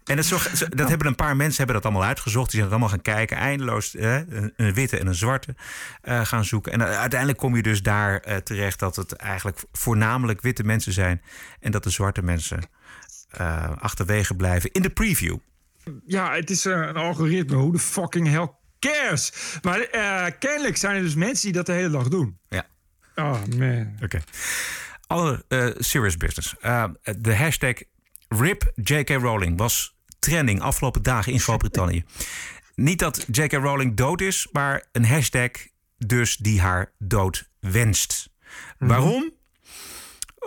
En 0.04 0.16
dat, 0.16 0.68
dat, 0.70 0.90
hebben 0.90 1.08
een 1.08 1.16
paar 1.16 1.36
mensen 1.36 1.58
hebben 1.58 1.76
dat 1.76 1.86
allemaal 1.86 2.08
uitgezocht. 2.08 2.52
Die 2.52 2.60
zijn 2.60 2.64
het 2.64 2.72
allemaal 2.72 2.90
gaan 2.90 3.14
kijken. 3.16 3.38
Eindeloos 3.38 3.94
hè, 3.94 4.24
een, 4.56 4.74
witte 4.74 4.98
en 4.98 5.08
een 5.08 5.16
zwarte 5.16 5.56
uh, 6.04 6.26
gaan 6.26 6.46
zoeken. 6.46 6.72
En 6.72 6.82
uiteindelijk 6.82 7.40
kom 7.40 7.56
je 7.56 7.62
dus 7.62 7.82
daar 7.82 8.28
uh, 8.28 8.36
terecht 8.36 8.80
dat 8.80 8.96
het 8.96 9.14
eigenlijk 9.14 9.64
voornamelijk 9.72 10.42
witte 10.42 10.64
mensen 10.64 10.94
zijn. 10.94 11.22
En 11.60 11.72
dat 11.72 11.84
de 11.84 11.90
zwarte 11.90 12.22
mensen 12.22 12.60
uh, 13.40 13.72
achterwege 13.78 14.36
blijven 14.36 14.72
in 14.72 14.82
de 14.82 14.90
preview. 14.90 15.38
Ja, 16.06 16.34
het 16.34 16.50
is 16.50 16.64
een 16.64 16.96
algoritme. 16.96 17.56
Hoe 17.56 17.72
de 17.72 17.80
fucking 17.80 18.28
hell 18.28 18.52
cares? 18.90 19.34
Maar 19.62 19.88
uh, 19.92 20.26
kennelijk 20.40 20.78
zijn 20.78 20.96
er 20.96 21.02
dus 21.02 21.16
mensen 21.16 21.44
die 21.44 21.54
dat 21.54 21.66
de 21.66 21.72
hele 21.72 21.90
dag 21.90 22.08
doen. 22.08 22.38
Ja. 22.50 22.66
Oh 23.16 23.42
man. 23.58 23.92
Oké. 23.96 24.04
Okay. 24.04 24.22
Alle 25.08 25.46
uh, 25.50 25.70
serious 25.78 26.18
business. 26.18 26.56
Uh, 26.62 26.86
de 27.18 27.36
hashtag 27.36 27.74
RIP 28.28 28.72
JK 28.76 29.10
Rowling 29.10 29.58
was 29.58 29.96
trending 30.20 30.62
afgelopen 30.62 31.04
dagen 31.04 31.32
in 31.32 31.40
Groot-Brittannië. 31.40 32.04
Niet 32.76 33.00
dat 33.00 33.26
JK 33.32 33.52
Rowling 33.52 33.96
dood 33.98 34.22
is, 34.22 34.48
maar 34.52 34.84
een 34.92 35.06
hashtag 35.06 35.52
dus 35.98 36.38
die 36.38 36.62
haar 36.62 36.92
dood 37.00 37.50
wenst. 37.60 38.30
Mm 38.78 38.88
Waarom? 38.88 39.32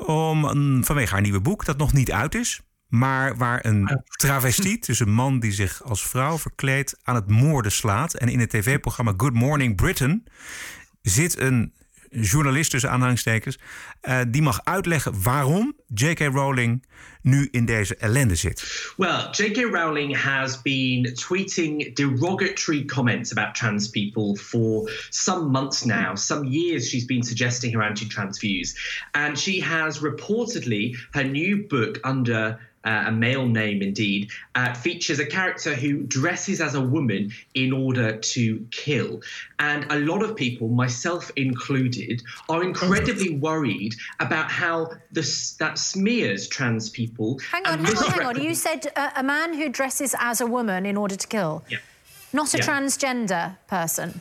Om, 0.07 0.85
vanwege 0.85 1.13
haar 1.13 1.21
nieuwe 1.21 1.41
boek 1.41 1.65
dat 1.65 1.77
nog 1.77 1.93
niet 1.93 2.13
uit 2.13 2.35
is. 2.35 2.61
Maar 2.99 3.37
waar 3.37 3.65
een 3.65 4.01
travestiet, 4.07 4.87
dus 4.87 5.01
een 5.01 5.13
man 5.13 5.41
die 5.41 5.53
zich 5.53 5.83
als 5.83 6.07
vrouw 6.07 6.39
verkleedt, 6.39 6.97
aan 7.03 7.15
het 7.15 7.31
moorden 7.31 7.73
slaat. 7.73 8.15
En 8.15 8.29
in 8.29 8.41
het 8.41 8.51
tv-programma 8.51 9.15
Good 9.17 9.35
Morning 9.35 9.77
Britain 9.77 10.25
zit 11.03 11.39
een 11.39 11.73
journalist 12.11 12.71
tussen 12.71 12.91
aanhalingstekens, 12.91 13.59
uh, 14.03 14.21
die 14.29 14.43
mag 14.43 14.61
uitleggen 14.65 15.23
waarom 15.23 15.75
J.K. 15.95 16.21
Rowling 16.21 16.85
nu 17.23 17.49
in 17.51 17.65
deze 17.65 17.97
ellende 17.97 18.35
zit. 18.35 18.93
Well, 18.97 19.29
J.K. 19.31 19.57
Rowling 19.57 20.23
has 20.23 20.63
been 20.63 21.15
tweeting 21.15 21.95
derogatory 21.95 22.85
comments 22.85 23.31
about 23.37 23.55
trans 23.55 23.91
people 23.91 24.37
for 24.37 24.91
some 25.09 25.51
months 25.51 25.85
now. 25.85 26.17
Some 26.17 26.49
years 26.49 26.89
she's 26.89 27.05
been 27.05 27.23
suggesting 27.23 27.75
her 27.75 27.83
anti-trans 27.83 28.39
views. 28.39 29.01
And 29.11 29.39
she 29.39 29.63
has 29.63 30.01
reportedly 30.01 30.97
her 31.11 31.25
new 31.25 31.67
book 31.69 31.99
under 32.05 32.59
uh, 32.87 33.05
a 33.09 33.13
male 33.13 33.47
name 33.47 33.83
indeed, 33.83 34.31
uh, 34.55 34.73
features 34.75 35.19
a 35.19 35.27
character 35.27 35.75
who 35.75 36.05
dresses 36.05 36.61
as 36.61 36.75
a 36.75 36.81
woman 36.81 37.33
in 37.55 37.73
order 37.73 38.17
to 38.17 38.67
kill. 38.71 39.21
And 39.59 39.91
a 39.91 39.99
lot 39.99 40.23
of 40.23 40.37
people, 40.37 40.69
myself 40.69 41.31
included, 41.37 42.23
are 42.49 42.63
incredibly 42.63 43.35
worried 43.35 43.95
about 44.21 44.51
how 44.51 44.93
this, 45.11 45.55
that 45.55 45.79
smears 45.79 46.49
trans 46.49 46.89
people. 46.91 47.39
Hang 47.51 47.67
on, 47.67 47.85
hang 47.85 47.97
on, 47.97 48.11
hang 48.11 48.27
on. 48.27 48.43
You 48.43 48.55
said 48.55 48.87
uh, 48.97 49.11
a 49.17 49.23
man 49.23 49.55
who 49.55 49.69
dresses 49.69 50.15
as 50.19 50.41
a 50.41 50.47
woman 50.47 50.87
in 50.87 50.97
order 50.97 51.17
to 51.17 51.27
kill. 51.27 51.65
Yeah. 51.69 51.79
Not 52.33 52.55
a 52.55 52.59
Yeah. 52.59 52.67
transgender 52.67 53.57
person. 53.67 54.21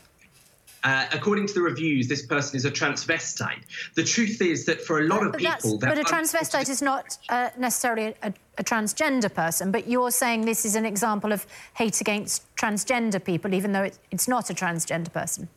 Uh, 0.85 1.07
according 1.13 1.47
to 1.47 1.53
the 1.53 1.61
reviews, 1.61 2.07
this 2.07 2.23
person 2.27 2.55
is 2.55 2.63
a 2.63 2.69
transvestite. 2.69 3.63
The 3.95 4.03
truth 4.03 4.39
is 4.39 4.65
that 4.65 4.79
for 4.79 4.99
a 4.99 5.05
lot 5.05 5.25
of 5.25 5.31
But, 5.31 5.41
people, 5.41 5.79
but 5.79 5.97
a 5.97 6.03
transvestite 6.03 6.69
is 6.69 6.79
not 6.79 7.17
uh, 7.29 7.49
necessarily 7.57 8.13
a, 8.21 8.31
a 8.59 8.63
transgender 8.63 9.33
person, 9.33 9.71
but 9.71 9.87
you're 9.87 10.11
saying 10.11 10.45
this 10.45 10.63
is 10.63 10.75
an 10.75 10.85
example 10.85 11.31
of 11.33 11.47
hate 11.73 12.01
against 12.01 12.43
transgender 12.55 13.23
people, 13.23 13.51
even 13.55 13.71
though 13.71 13.81
it, 13.81 13.97
it's 14.11 14.27
not 14.27 14.51
a 14.51 14.53
transgender 14.53 15.11
person. 15.11 15.49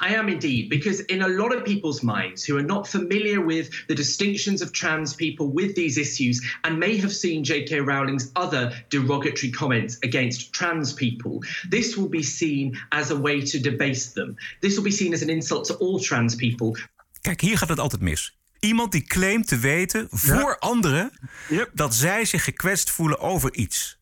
I 0.00 0.14
am 0.14 0.28
indeed, 0.28 0.68
because 0.68 1.00
in 1.06 1.22
a 1.22 1.28
lot 1.28 1.54
of 1.56 1.64
people's 1.64 2.02
minds 2.02 2.44
who 2.44 2.56
are 2.56 2.66
not 2.66 2.86
familiar 2.88 3.40
with 3.44 3.70
the 3.88 3.94
distinctions 3.94 4.62
of 4.62 4.70
trans 4.70 5.14
people 5.14 5.46
with 5.54 5.74
these 5.74 5.96
issues 6.00 6.40
and 6.62 6.78
may 6.78 6.96
have 6.98 7.12
seen 7.12 7.42
J.K. 7.44 7.80
Rowling's 7.80 8.30
other 8.32 8.84
derogatory 8.88 9.50
comments 9.52 9.96
against 10.00 10.52
trans 10.52 10.92
people, 10.94 11.38
this 11.70 11.94
will 11.96 12.08
be 12.08 12.22
seen 12.22 12.76
as 12.88 13.10
a 13.10 13.20
way 13.20 13.40
to 13.42 13.58
debase 13.60 14.12
them. 14.12 14.34
This 14.60 14.74
will 14.74 14.84
be 14.84 14.90
seen 14.90 15.12
as 15.12 15.22
an 15.22 15.28
insult 15.28 15.66
to 15.66 15.74
all 15.74 16.00
trans 16.00 16.34
people. 16.34 16.76
Kijk, 17.20 17.40
hier 17.40 17.58
gaat 17.58 17.68
het 17.68 17.78
altijd 17.78 18.02
mis. 18.02 18.38
Iemand 18.60 18.92
die 18.92 19.02
claimt 19.02 19.48
te 19.48 19.58
weten 19.58 20.06
voor 20.10 20.58
anderen 20.58 21.10
dat 21.74 21.94
zij 21.94 22.24
zich 22.24 22.44
gekwetst 22.44 22.90
voelen 22.90 23.18
over 23.18 23.54
iets. 23.54 23.98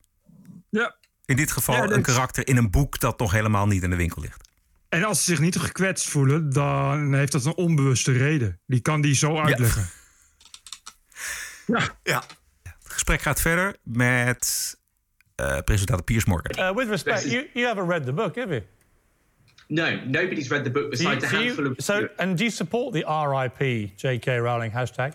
Ja. 0.70 0.96
In 1.24 1.36
dit 1.36 1.50
geval 1.52 1.74
Ja, 1.74 1.82
een 1.82 1.98
is- 1.98 2.02
karakter 2.04 2.46
in 2.48 2.56
een 2.56 2.70
boek 2.70 3.00
dat 3.00 3.18
nog 3.18 3.32
helemaal 3.32 3.66
niet 3.66 3.82
in 3.82 3.90
de 3.90 3.96
winkel 3.96 4.22
ligt. 4.22 4.43
En 4.94 5.04
als 5.04 5.18
ze 5.18 5.30
zich 5.30 5.40
niet 5.40 5.56
gekwetst 5.56 6.08
voelen, 6.08 6.50
dan 6.52 7.14
heeft 7.14 7.32
dat 7.32 7.44
een 7.44 7.54
onbewuste 7.56 8.12
reden. 8.12 8.60
Die 8.66 8.80
kan 8.80 9.00
die 9.00 9.14
zo 9.14 9.38
uitleggen. 9.38 9.86
Ja. 11.66 11.80
ja. 12.02 12.22
Het 12.62 12.92
gesprek 12.92 13.20
gaat 13.20 13.40
verder 13.40 13.76
met 13.82 14.74
eh, 15.34 15.58
presentator 15.64 16.04
Piers 16.04 16.24
Morgan. 16.24 16.64
Uh, 16.70 16.76
with 16.76 16.88
respect, 16.88 17.30
you, 17.30 17.48
you 17.54 17.66
haven't 17.66 17.88
read 17.88 18.04
the 18.04 18.12
book, 18.12 18.36
have 18.36 18.48
you? 18.48 18.62
No, 19.68 19.90
nobody's 20.04 20.48
read 20.48 20.64
the 20.64 20.70
book 20.70 20.90
Do 20.90 21.02
you- 21.02 21.08
besides 21.16 21.24
a 21.24 21.28
you- 21.36 21.44
handful 21.44 21.66
of. 21.70 21.72
so, 21.76 22.08
and 22.16 22.36
do 22.36 22.42
you 22.44 22.50
support 22.50 22.92
the 22.92 23.04
RIP 23.28 23.90
J.K. 23.96 24.26
Rowling 24.38 24.72
hashtag? 24.72 25.12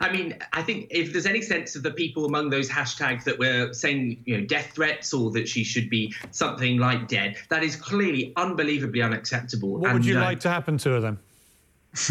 I 0.00 0.12
mean, 0.12 0.36
I 0.52 0.62
think 0.62 0.88
if 0.90 1.12
there's 1.12 1.26
any 1.26 1.42
sense 1.42 1.76
of 1.76 1.82
the 1.82 1.90
people 1.90 2.24
among 2.24 2.50
those 2.50 2.68
hashtags 2.68 3.24
that 3.24 3.38
were 3.38 3.72
saying, 3.72 4.22
you 4.24 4.38
know, 4.38 4.46
death 4.46 4.72
threats 4.74 5.12
or 5.12 5.30
that 5.32 5.48
she 5.48 5.64
should 5.64 5.90
be 5.90 6.14
something 6.30 6.78
like 6.78 7.08
dead, 7.08 7.36
that 7.48 7.62
is 7.62 7.76
clearly 7.76 8.32
unbelievably 8.36 9.02
unacceptable. 9.02 9.76
What 9.76 9.92
would 9.92 10.04
you 10.04 10.18
uh, 10.18 10.22
like 10.22 10.40
to 10.40 10.50
happen 10.50 10.78
to 10.78 10.90
her 10.90 11.00
then? 11.00 11.18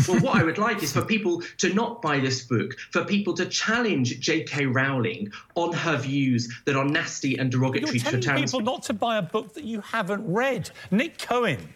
well, 0.07 0.19
what 0.19 0.35
I 0.35 0.43
would 0.43 0.57
like 0.57 0.83
is 0.83 0.91
for 0.91 1.03
people 1.03 1.41
to 1.57 1.73
not 1.73 2.01
buy 2.01 2.19
this 2.19 2.43
book, 2.43 2.77
for 2.91 3.05
people 3.05 3.33
to 3.35 3.45
challenge 3.45 4.19
J.K. 4.19 4.65
Rowling 4.65 5.31
on 5.55 5.73
her 5.73 5.97
views 5.97 6.53
that 6.65 6.75
are 6.75 6.83
nasty 6.83 7.37
and 7.37 7.49
derogatory 7.49 7.99
You're 7.99 8.19
telling 8.19 8.43
people 8.43 8.59
not 8.59 8.83
to 8.83 8.93
buy 8.93 9.17
a 9.17 9.21
book 9.21 9.53
that 9.53 9.63
you 9.63 9.79
haven't 9.81 10.25
read. 10.31 10.69
Nick 10.91 11.17
Cohen, 11.17 11.69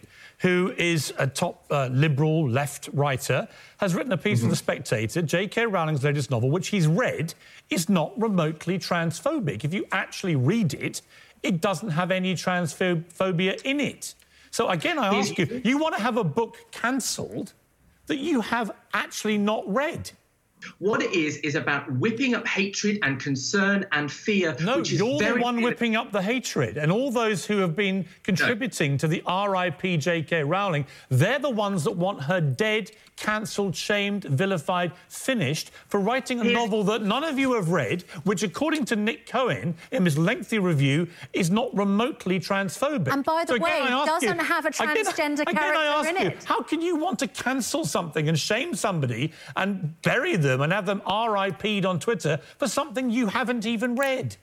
who 0.44 0.74
is 0.76 1.10
a 1.16 1.26
top 1.26 1.64
uh, 1.70 1.88
liberal 1.90 2.46
left 2.46 2.90
writer, 2.92 3.48
has 3.78 3.94
written 3.94 4.12
a 4.12 4.18
piece 4.18 4.42
for 4.42 4.48
The 4.48 4.54
Spectator. 4.54 5.22
J.K. 5.22 5.64
Rowling's 5.64 6.04
latest 6.04 6.30
novel, 6.30 6.50
which 6.50 6.68
he's 6.68 6.86
read, 6.86 7.32
is 7.70 7.88
not 7.88 8.12
remotely 8.20 8.78
transphobic. 8.78 9.64
If 9.64 9.72
you 9.72 9.86
actually 9.90 10.36
read 10.36 10.74
it, 10.74 11.00
it 11.42 11.62
doesn't 11.62 11.88
have 11.88 12.10
any 12.10 12.34
transphobia 12.34 13.62
in 13.62 13.80
it. 13.80 14.14
So 14.50 14.68
again, 14.68 14.98
I 14.98 15.14
ask 15.14 15.38
you, 15.38 15.62
you 15.64 15.78
want 15.78 15.96
to 15.96 16.02
have 16.02 16.18
a 16.18 16.24
book 16.24 16.58
cancelled 16.70 17.54
that 18.08 18.18
you 18.18 18.42
have 18.42 18.70
actually 18.92 19.38
not 19.38 19.64
read? 19.66 20.10
What 20.78 21.02
it 21.02 21.12
is 21.12 21.38
is 21.38 21.54
about 21.54 21.90
whipping 21.92 22.34
up 22.34 22.46
hatred 22.46 22.98
and 23.02 23.20
concern 23.20 23.86
and 23.92 24.10
fear. 24.10 24.56
No, 24.60 24.78
which 24.78 24.92
is 24.92 24.98
you're 24.98 25.18
the 25.18 25.40
one 25.40 25.62
whipping 25.62 25.96
up 25.96 26.12
the 26.12 26.22
hatred. 26.22 26.76
And 26.76 26.90
all 26.90 27.10
those 27.10 27.44
who 27.44 27.58
have 27.58 27.76
been 27.76 28.06
contributing 28.22 28.98
to 28.98 29.08
the 29.08 29.22
RIP 29.26 30.00
J.K. 30.00 30.44
Rowling, 30.44 30.86
they're 31.08 31.38
the 31.38 31.50
ones 31.50 31.84
that 31.84 31.92
want 31.92 32.22
her 32.24 32.40
dead, 32.40 32.90
cancelled, 33.16 33.74
shamed, 33.76 34.24
vilified, 34.24 34.92
finished 35.08 35.70
for 35.86 36.00
writing 36.00 36.40
a 36.40 36.44
novel 36.44 36.84
that 36.84 37.02
none 37.02 37.24
of 37.24 37.38
you 37.38 37.54
have 37.54 37.68
read, 37.70 38.02
which, 38.24 38.42
according 38.42 38.84
to 38.86 38.96
Nick 38.96 39.26
Cohen 39.26 39.74
in 39.92 40.04
his 40.04 40.18
lengthy 40.18 40.58
review, 40.58 41.08
is 41.32 41.50
not 41.50 41.74
remotely 41.76 42.40
transphobic. 42.40 43.12
And 43.12 43.24
by 43.24 43.44
the 43.44 43.54
So 43.54 43.58
way, 43.58 43.80
it 43.82 44.06
doesn't 44.06 44.38
have 44.38 44.64
a 44.64 44.68
again- 44.68 44.96
transgender 45.04 45.40
again, 45.42 45.56
I 45.58 45.60
character 45.60 45.78
ask 45.80 46.10
in 46.10 46.16
you, 46.16 46.28
it. 46.28 46.44
How 46.44 46.62
can 46.62 46.80
you 46.80 46.96
want 46.96 47.18
to 47.20 47.26
cancel 47.28 47.84
something 47.84 48.28
and 48.28 48.38
shame 48.38 48.74
somebody 48.74 49.32
and 49.56 50.00
bury 50.02 50.36
them 50.36 50.60
and 50.60 50.72
have 50.72 50.86
them 50.86 51.02
RIP'd 51.06 51.84
on 51.86 52.00
Twitter 52.00 52.40
for 52.58 52.68
something 52.68 53.10
you 53.10 53.26
haven't 53.28 53.66
even 53.66 53.94
read? 53.94 54.36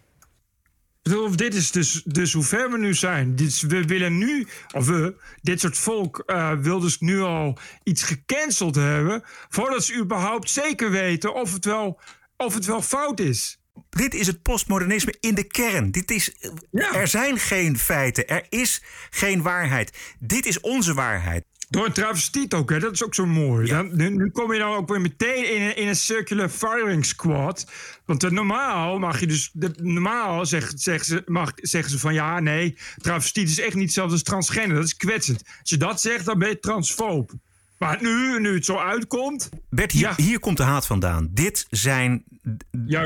Bedoel, 1.01 1.35
dit 1.35 1.53
is 1.53 1.71
dus, 1.71 2.01
dus 2.05 2.33
hoe 2.33 2.43
ver 2.43 2.71
we 2.71 2.77
nu 2.77 2.93
zijn. 2.93 3.35
Dit 3.35 3.61
we 3.61 3.85
willen 3.85 4.17
nu, 4.17 4.47
of 4.75 4.85
we, 4.85 5.15
dit 5.41 5.59
soort 5.59 5.77
volk 5.77 6.23
eh, 6.25 6.51
wil 6.51 6.79
dus 6.79 6.99
nu 6.99 7.21
al 7.21 7.57
iets 7.83 8.03
gecanceld 8.03 8.75
hebben... 8.75 9.23
voordat 9.49 9.83
ze 9.83 9.95
überhaupt 9.95 10.49
zeker 10.49 10.91
weten 10.91 11.33
of 11.33 11.53
het 11.53 11.65
wel, 11.65 11.99
of 12.37 12.53
het 12.53 12.65
wel 12.65 12.81
fout 12.81 13.19
is. 13.19 13.59
Dit 13.89 14.13
is 14.13 14.27
het 14.27 14.41
postmodernisme 14.41 15.15
in 15.19 15.35
de 15.35 15.43
kern. 15.43 15.91
Dit 15.91 16.11
is, 16.11 16.35
Er 16.71 17.07
zijn 17.07 17.39
geen 17.39 17.77
feiten. 17.77 18.27
Er 18.27 18.45
is 18.49 18.81
geen 19.09 19.41
waarheid. 19.41 19.97
Dit 20.19 20.45
is 20.45 20.59
onze 20.59 20.93
waarheid. 20.93 21.45
Door 21.71 21.85
een 21.85 21.93
travestiet 21.93 22.53
ook, 22.53 22.69
hè? 22.69 22.79
dat 22.79 22.91
is 22.91 23.03
ook 23.03 23.15
zo 23.15 23.25
mooi. 23.25 23.67
Dan, 23.67 23.95
nu, 23.95 24.09
nu 24.09 24.29
kom 24.29 24.53
je 24.53 24.59
dan 24.59 24.75
ook 24.75 24.89
weer 24.89 25.01
meteen 25.01 25.55
in 25.55 25.61
een, 25.61 25.75
in 25.75 25.87
een 25.87 25.95
circular 25.95 26.49
firing 26.49 27.05
squad. 27.05 27.71
Want 28.05 28.23
eh, 28.23 28.31
normaal 28.31 28.99
mag 28.99 29.19
je 29.19 29.27
dus. 29.27 29.49
De, 29.53 29.71
normaal 29.77 30.45
zeg, 30.45 30.71
zeggen, 30.75 31.05
ze, 31.05 31.23
mag, 31.25 31.51
zeggen 31.55 31.91
ze 31.91 31.99
van 31.99 32.13
ja, 32.13 32.39
nee, 32.39 32.77
travestiet 32.97 33.49
is 33.49 33.59
echt 33.59 33.73
niet 33.73 33.83
hetzelfde 33.83 34.13
als 34.13 34.23
transgender. 34.23 34.75
Dat 34.75 34.85
is 34.85 34.95
kwetsend. 34.95 35.43
Als 35.59 35.69
je 35.69 35.77
dat 35.77 36.01
zegt, 36.01 36.25
dan 36.25 36.39
ben 36.39 36.49
je 36.49 36.59
transfoob. 36.59 37.31
Maar 37.77 37.97
nu, 38.01 38.39
nu 38.39 38.53
het 38.53 38.65
zo 38.65 38.77
uitkomt. 38.77 39.49
Bert, 39.69 39.91
hier, 39.91 40.13
hier 40.15 40.39
komt 40.39 40.57
de 40.57 40.63
haat 40.63 40.85
vandaan. 40.85 41.29
Dit 41.31 41.67
zijn 41.69 42.23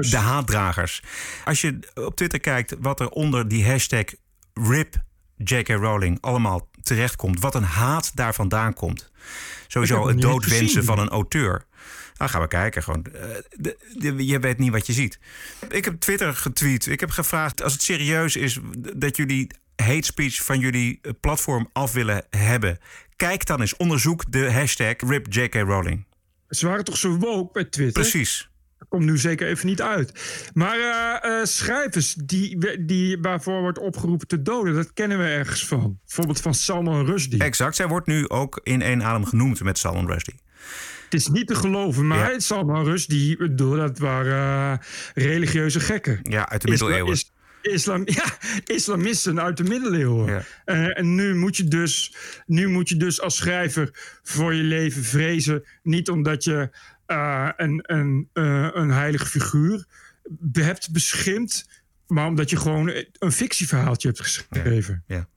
de 0.10 0.18
haatdragers. 0.18 1.04
Als 1.44 1.62
je 1.62 1.80
op 1.94 2.16
Twitter 2.16 2.40
kijkt 2.40 2.76
wat 2.80 3.00
er 3.00 3.10
onder 3.10 3.48
die 3.48 3.66
hashtag 3.66 4.06
RIP 4.54 5.04
J.K. 5.38 5.68
Rowling 5.68 6.18
allemaal 6.22 6.70
terechtkomt. 6.86 7.40
Wat 7.40 7.56
een 7.56 7.64
haat 7.64 8.12
daar 8.16 8.34
vandaan 8.34 8.74
komt. 8.74 9.12
Sowieso 9.68 10.08
het 10.08 10.22
doodwensen 10.22 10.84
van 10.84 11.00
een 11.00 11.10
auteur. 11.10 11.66
Dan 12.14 12.30
gaan 12.30 12.42
we 12.42 12.48
kijken. 12.48 12.84
Gewoon. 12.84 13.06
Eh, 13.14 13.22
de- 13.52 13.78
de- 13.98 14.26
je 14.26 14.40
weet 14.40 14.58
niet 14.58 14.72
wat 14.72 14.88
je 14.88 14.94
ziet. 14.94 15.20
Ik 15.70 15.86
heb 15.86 16.00
Twitter 16.00 16.36
getweet. 16.36 16.88
Ik 16.88 17.00
heb 17.00 17.10
gevraagd 17.10 17.64
als 17.64 17.74
het 17.74 17.82
serieus 17.84 18.36
is 18.36 18.60
dat 18.96 19.18
jullie 19.18 19.48
hate 19.76 20.02
speech 20.06 20.44
van 20.44 20.60
jullie 20.60 21.00
eh, 21.02 21.12
platform 21.22 21.70
af 21.74 21.94
willen 21.94 22.26
hebben. 22.30 22.78
Kijk 23.16 23.46
dan 23.46 23.62
eens, 23.62 23.78
onderzoek 23.78 24.32
de 24.32 24.52
hashtag 24.52 24.96
RIP 24.98 25.26
J.K. 25.34 25.54
Rowling. 25.56 26.06
Ze 26.50 26.68
waren 26.68 26.84
toch 26.84 26.98
zo 26.98 27.18
woke 27.18 27.54
bij 27.54 27.64
Twitter? 27.66 28.02
Precies. 28.02 28.50
Komt 28.90 29.06
nu 29.06 29.18
zeker 29.18 29.48
even 29.48 29.68
niet 29.68 29.82
uit. 29.82 30.12
Maar 30.54 30.78
eh, 30.80 31.40
eh, 31.40 31.46
schrijvers 31.46 32.14
die, 32.14 32.86
die 32.86 33.18
waarvoor 33.22 33.62
wordt 33.62 33.80
opgeroepen 33.80 34.28
te 34.28 34.42
doden, 34.42 34.74
dat 34.74 34.94
kennen 34.94 35.18
we 35.18 35.24
ergens 35.26 35.66
van. 35.68 36.00
Bijvoorbeeld 36.06 36.42
van 36.42 36.54
Salman 36.54 37.06
Rushdie. 37.06 37.44
Exact. 37.44 37.76
Zij 37.76 37.88
wordt 37.88 38.08
nu 38.08 38.30
ook 38.30 38.60
in 38.64 38.82
één 38.82 39.04
adem 39.04 39.26
genoemd 39.26 39.64
met 39.64 39.78
Salman 39.78 40.08
Rushdie. 40.08 40.36
Het 41.04 41.14
is 41.14 41.28
niet 41.28 41.48
te 41.48 41.56
geloven, 41.56 42.08
maar 42.08 42.34
Salman 42.42 42.84
Rushdie, 42.84 43.38
bedoel, 43.38 43.76
dat 43.76 43.98
waren 44.00 44.80
eh, 45.14 45.24
religieuze 45.26 45.80
gekken. 45.80 46.20
Ja, 46.24 46.50
uit 46.50 46.62
de 46.62 46.70
middeleeuwen. 46.70 47.12
is- 47.14 47.34
Islam, 47.62 48.02
ja, 48.22 48.26
islamisten 48.66 49.42
uit 49.42 49.58
de 49.58 49.64
middeleeuwen. 49.64 50.46
En 50.66 51.16
nu 51.16 51.36
moet, 51.36 51.58
je 51.58 51.64
dus, 51.64 52.16
nu 52.46 52.68
moet 52.68 52.90
je 52.90 52.98
dus 52.98 53.22
als 53.22 53.36
schrijver 53.36 53.90
voor 54.24 54.54
je 54.54 54.64
leven 54.64 55.04
vrezen. 55.04 55.64
Niet 55.84 56.10
omdat 56.10 56.44
je 56.44 56.70
eh, 57.06 57.50
een, 57.58 57.80
een, 57.84 58.30
eh, 58.34 58.70
een 58.74 58.90
heilige 58.90 59.26
figuur 59.26 59.86
hebt 60.52 60.92
beschimpt, 60.92 61.84
maar 62.08 62.28
omdat 62.28 62.50
je 62.50 62.58
gewoon 62.58 62.92
een 63.20 63.32
fictieverhaaltje 63.32 64.08
hebt 64.08 64.22
geschreven. 64.22 65.04
Ja. 65.08 65.28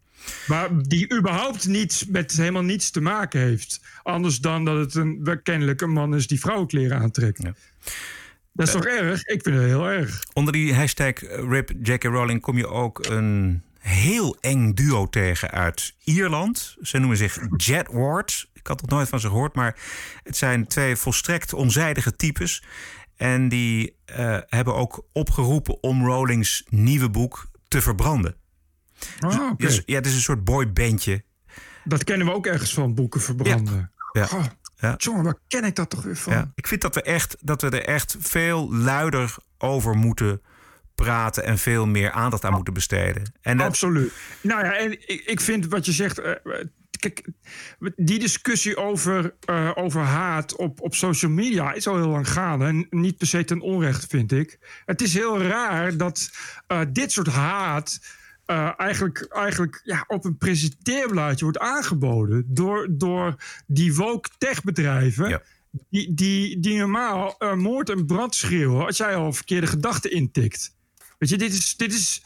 Maar 0.46 0.68
die 0.82 1.16
überhaupt 1.18 1.66
niets 1.66 2.06
met 2.06 2.32
helemaal 2.32 2.62
niets 2.62 2.90
te 2.90 3.00
maken 3.00 3.40
heeft. 3.40 3.80
Anders 4.02 4.40
dan 4.40 4.64
dat 4.64 4.76
het 4.76 4.94
een, 4.94 5.40
kennelijk 5.42 5.80
een 5.80 5.92
man 5.92 6.14
is 6.14 6.26
die 6.26 6.40
vrouwenkleren 6.40 6.98
aantrekt. 6.98 7.42
Dat 8.52 8.66
is 8.66 8.72
toch 8.72 8.86
erg? 8.86 9.24
Ik 9.24 9.42
vind 9.42 9.56
het 9.56 9.64
heel 9.64 9.86
erg. 9.86 10.24
Onder 10.32 10.52
die 10.52 10.74
hashtag 10.74 11.12
RIP 11.50 11.72
J.K. 11.82 12.04
Rowling 12.04 12.40
kom 12.40 12.56
je 12.56 12.66
ook 12.66 13.06
een 13.06 13.62
heel 13.78 14.36
eng 14.40 14.72
duo 14.72 15.08
tegen 15.08 15.50
uit 15.50 15.94
Ierland. 16.04 16.76
Ze 16.82 16.98
noemen 16.98 17.16
zich 17.16 17.38
Jet 17.56 17.88
Ward. 17.90 18.47
Ik 18.59 18.66
had 18.66 18.80
nog 18.80 18.90
nooit 18.90 19.09
van 19.09 19.20
ze 19.20 19.28
gehoord, 19.28 19.54
maar 19.54 19.76
het 20.22 20.36
zijn 20.36 20.66
twee 20.66 20.96
volstrekt 20.96 21.52
onzijdige 21.52 22.16
types. 22.16 22.62
En 23.16 23.48
die 23.48 23.96
eh, 24.04 24.38
hebben 24.46 24.74
ook 24.74 25.04
opgeroepen 25.12 25.82
om 25.82 26.04
Rowlings 26.06 26.64
nieuwe 26.68 27.11
boek 27.11 27.46
te 27.68 27.80
verbranden. 27.82 28.34
Ah, 29.20 29.40
oké. 29.50 29.54
Dus, 29.66 29.82
ja, 29.86 29.94
het 29.94 30.06
is 30.06 30.14
een 30.14 30.20
soort 30.20 30.44
boybandje. 30.44 31.22
Dat 31.84 32.04
kennen 32.04 32.26
we 32.26 32.32
ook 32.32 32.46
ergens 32.46 32.74
van, 32.74 32.94
boeken 32.94 33.20
verbranden. 33.20 33.92
Ja. 34.12 34.28
Ja. 34.80 34.94
Jongen, 34.96 35.24
waar 35.24 35.38
ken 35.48 35.64
ik 35.64 35.74
dat 35.74 35.90
toch 35.90 36.02
weer 36.02 36.16
van? 36.16 36.32
Ja, 36.32 36.52
ik 36.54 36.66
vind 36.66 36.80
dat 36.80 36.94
we, 36.94 37.02
echt, 37.02 37.36
dat 37.40 37.62
we 37.62 37.68
er 37.70 37.84
echt 37.84 38.16
veel 38.18 38.74
luider 38.74 39.34
over 39.59 39.94
moeten 39.96 40.42
praten 40.94 41.44
en 41.44 41.59
veel 41.59 41.86
meer 41.86 42.11
aandacht 42.11 42.44
aan 42.44 42.52
moeten 42.52 42.74
besteden. 42.74 43.32
En 43.40 43.56
dat- 43.56 43.66
Absoluut. 43.66 44.12
Nou 44.40 44.64
ja, 44.64 44.76
en 44.76 44.92
ik, 44.92 45.22
ik 45.26 45.40
vind 45.40 45.66
wat 45.66 45.86
je 45.86 45.92
zegt. 45.92 46.18
eh, 46.18 46.30
eh, 46.30 46.64
kijk, 46.91 47.28
die 47.97 48.18
discussie 48.18 48.76
over, 48.76 49.34
eh, 49.41 49.70
over 49.74 50.01
haat 50.01 50.57
op, 50.57 50.80
op 50.80 50.95
social 50.95 51.30
media 51.30 51.72
is 51.72 51.86
al 51.86 51.97
heel 51.97 52.09
lang 52.09 52.28
gaande. 52.28 52.64
En 52.64 52.86
niet 52.91 53.16
per 53.16 53.26
se 53.26 53.45
ten 53.45 53.61
onrecht, 53.61 54.07
vind 54.07 54.32
ik. 54.32 54.59
Het 54.84 55.03
is 55.03 55.14
heel 55.14 55.43
raar 55.43 55.97
dat 55.97 56.30
eh, 56.66 56.80
dit 56.93 57.12
soort 57.12 57.28
haat. 57.28 58.16
eh, 58.45 58.72
eigenlijk, 58.76 59.26
eigenlijk 59.30 59.80
ja, 59.84 60.05
op 60.07 60.24
een 60.24 60.36
presenteerblaadje 60.36 61.45
wordt 61.45 61.59
aangeboden 61.59 62.45
door, 62.47 62.89
door 62.91 63.34
die 63.66 63.95
woke 63.95 64.28
techbedrijven. 64.39 65.43
Die, 65.91 66.14
die, 66.14 66.61
die 66.61 66.78
normaal 66.78 67.36
moord 67.57 67.91
en 67.91 68.07
brand 68.07 68.34
schreeuwen 68.34 68.86
als 68.86 68.97
jij 68.97 69.16
al 69.16 69.32
verkeerde 69.32 69.66
gedachten 69.66 70.11
intikt. 70.11 70.76
Weet 71.18 71.28
je, 71.28 71.39
dit 71.39 71.53
is. 71.53 71.76
Dit 71.76 71.93
is, 71.93 72.22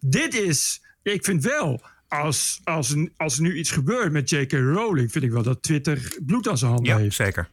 dit 0.00 0.34
is 0.34 0.80
ik 1.12 1.24
vind 1.24 1.44
wel. 1.44 1.82
Als, 2.08 2.60
als, 2.64 2.96
als 3.16 3.36
er 3.36 3.42
nu 3.42 3.54
iets 3.54 3.70
gebeurt 3.70 4.12
met 4.12 4.30
J.K. 4.30 4.52
Rowling, 4.52 5.12
vind 5.12 5.24
ik 5.24 5.30
wel 5.30 5.42
dat 5.42 5.62
Twitter 5.62 6.16
bloed 6.26 6.48
aan 6.48 6.58
zijn 6.58 6.70
handen 6.70 6.92
ja, 6.94 6.98
heeft. 6.98 7.16
zeker. 7.16 7.50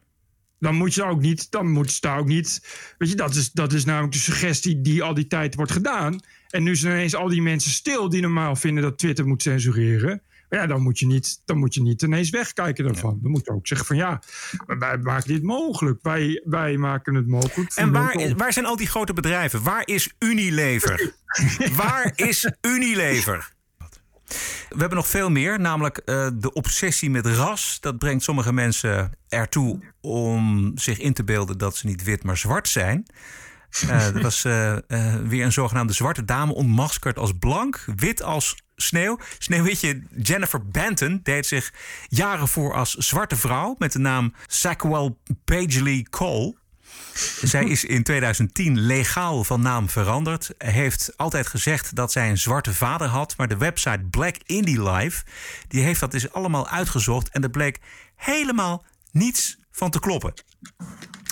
Dan 0.59 0.75
moet 0.75 0.93
je 0.93 1.01
daar 1.01 1.09
ook 1.09 1.21
niet. 1.21 1.51
Dan 1.51 1.71
moet 1.71 1.91
ze 1.91 2.01
daar 2.01 2.19
ook 2.19 2.27
niet. 2.27 2.61
Weet 2.97 3.09
je, 3.09 3.15
dat 3.15 3.35
is, 3.35 3.51
dat 3.51 3.73
is 3.73 3.85
namelijk 3.85 4.13
de 4.13 4.19
suggestie 4.19 4.81
die 4.81 5.03
al 5.03 5.13
die 5.13 5.27
tijd 5.27 5.55
wordt 5.55 5.71
gedaan. 5.71 6.19
En 6.49 6.63
nu 6.63 6.75
zijn 6.75 6.93
ineens 6.93 7.15
al 7.15 7.29
die 7.29 7.41
mensen 7.41 7.71
stil 7.71 8.09
die 8.09 8.21
normaal 8.21 8.55
vinden 8.55 8.83
dat 8.83 8.97
Twitter 8.97 9.27
moet 9.27 9.41
censureren. 9.41 10.21
Maar 10.49 10.59
ja, 10.61 10.67
dan 10.67 10.81
moet 10.81 10.99
je 10.99 11.05
niet, 11.05 11.41
dan 11.45 11.57
moet 11.57 11.73
je 11.73 11.81
niet 11.81 12.01
ineens 12.01 12.29
wegkijken 12.29 12.83
daarvan. 12.83 13.19
Dan 13.21 13.31
moet 13.31 13.45
je 13.45 13.51
ook 13.51 13.67
zeggen 13.67 13.87
van 13.87 13.95
ja, 13.95 14.21
wij 14.65 14.97
maken 14.97 15.27
dit 15.27 15.43
mogelijk. 15.43 15.99
Wij, 16.01 16.41
wij 16.45 16.77
maken 16.77 17.15
het 17.15 17.27
mogelijk. 17.27 17.73
En 17.75 17.91
waar, 17.91 18.33
waar 18.37 18.53
zijn 18.53 18.65
al 18.65 18.75
die 18.75 18.87
grote 18.87 19.13
bedrijven? 19.13 19.63
Waar 19.63 19.81
is 19.85 20.13
Unilever? 20.19 21.13
waar 21.75 22.11
is 22.15 22.51
Unilever? 22.61 23.53
We 24.69 24.79
hebben 24.79 24.97
nog 24.97 25.07
veel 25.07 25.29
meer, 25.29 25.59
namelijk 25.59 25.97
eh, 25.97 26.27
de 26.33 26.53
obsessie 26.53 27.09
met 27.09 27.25
ras. 27.25 27.77
Dat 27.79 27.97
brengt 27.97 28.23
sommige 28.23 28.53
mensen 28.53 29.11
ertoe 29.29 29.79
om 30.01 30.71
zich 30.75 30.99
in 30.99 31.13
te 31.13 31.23
beelden 31.23 31.57
dat 31.57 31.75
ze 31.75 31.87
niet 31.87 32.03
wit, 32.03 32.23
maar 32.23 32.37
zwart 32.37 32.67
zijn. 32.67 33.05
Uh, 33.83 34.07
er 34.15 34.21
was 34.21 34.45
uh, 34.45 34.75
uh, 34.87 35.15
weer 35.15 35.45
een 35.45 35.51
zogenaamde 35.51 35.93
zwarte 35.93 36.25
dame 36.25 36.53
ontmaskerd 36.53 37.17
als 37.17 37.31
blank, 37.39 37.85
wit 37.95 38.21
als 38.21 38.55
sneeuw. 38.75 39.19
Sneeuwwitje 39.37 40.01
Jennifer 40.21 40.67
Benton 40.67 41.19
deed 41.23 41.45
zich 41.45 41.73
jaren 42.07 42.47
voor 42.47 42.73
als 42.73 42.93
zwarte 42.93 43.35
vrouw 43.35 43.75
met 43.77 43.91
de 43.91 43.99
naam 43.99 44.33
Sackwell 44.47 45.15
Pagely 45.45 46.07
Cole. 46.09 46.55
Zij 47.41 47.65
is 47.65 47.85
in 47.85 48.03
2010 48.03 48.79
legaal 48.79 49.43
van 49.43 49.61
naam 49.61 49.89
veranderd. 49.89 50.49
Heeft 50.57 51.13
altijd 51.17 51.47
gezegd 51.47 51.95
dat 51.95 52.11
zij 52.11 52.29
een 52.29 52.37
zwarte 52.37 52.73
vader 52.73 53.07
had. 53.07 53.37
Maar 53.37 53.47
de 53.47 53.57
website 53.57 54.03
Black 54.09 54.35
Indie 54.45 54.83
Life 54.89 55.23
die 55.67 55.83
heeft 55.83 55.99
dat 55.99 56.11
dus 56.11 56.33
allemaal 56.33 56.67
uitgezocht. 56.67 57.29
En 57.29 57.43
er 57.43 57.49
bleek 57.49 57.79
helemaal 58.15 58.85
niets 59.11 59.57
van 59.71 59.89
te 59.89 59.99
kloppen. 59.99 60.33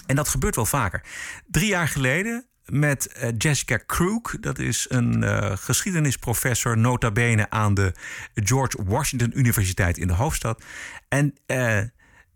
En 0.06 0.16
dat 0.16 0.28
gebeurt 0.28 0.56
wel 0.56 0.66
vaker. 0.66 1.04
Drie 1.48 1.68
jaar 1.68 1.88
geleden 1.88 2.46
met 2.66 3.10
uh, 3.18 3.30
Jessica 3.38 3.80
Crook. 3.86 4.38
Dat 4.40 4.60
is 4.60 4.86
een 4.90 5.22
uh, 5.22 5.52
geschiedenisprofessor, 5.56 6.78
nota 6.78 7.12
bene 7.12 7.50
aan 7.50 7.74
de 7.74 7.94
George 8.34 8.84
Washington 8.84 9.40
Universiteit 9.40 9.98
in 9.98 10.08
de 10.08 10.14
hoofdstad. 10.14 10.64
En 11.08 11.36
uh, 11.48 11.80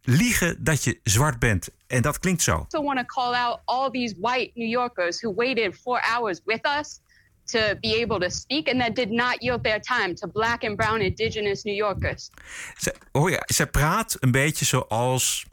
liegen 0.05 0.63
dat 0.63 0.83
je 0.83 0.99
zwart 1.03 1.39
bent. 1.39 1.69
En 1.87 2.01
dat 2.01 2.19
klinkt 2.19 2.41
zo. 2.41 2.51
I 2.51 2.55
also 2.57 2.83
want 2.83 2.99
to 2.99 3.05
call 3.05 3.33
out 3.33 3.59
all 3.65 3.89
these 3.89 4.15
white 4.19 4.51
New 4.53 4.69
Yorkers 4.69 5.21
who 5.21 5.33
waited 5.35 5.77
four 5.81 6.01
hours 6.15 6.41
with 6.45 6.67
us 6.79 6.99
to 7.45 7.59
be 7.79 8.01
able 8.01 8.19
to 8.19 8.29
speak 8.29 8.69
and 8.69 8.79
that 8.79 8.95
did 8.95 9.09
not 9.09 9.35
yield 9.41 9.63
their 9.63 9.79
time 9.79 10.13
to 10.15 10.27
black 10.27 10.63
and 10.63 10.75
brown 10.75 11.01
indigenous 11.01 11.63
New 11.63 11.75
Yorkers. 11.75 12.29
Ze, 12.77 12.93
oh 13.11 13.29
ja, 13.29 13.43
ze 13.45 13.67
praat 13.67 14.17
een 14.19 14.31
beetje 14.31 14.65
zoals 14.65 15.45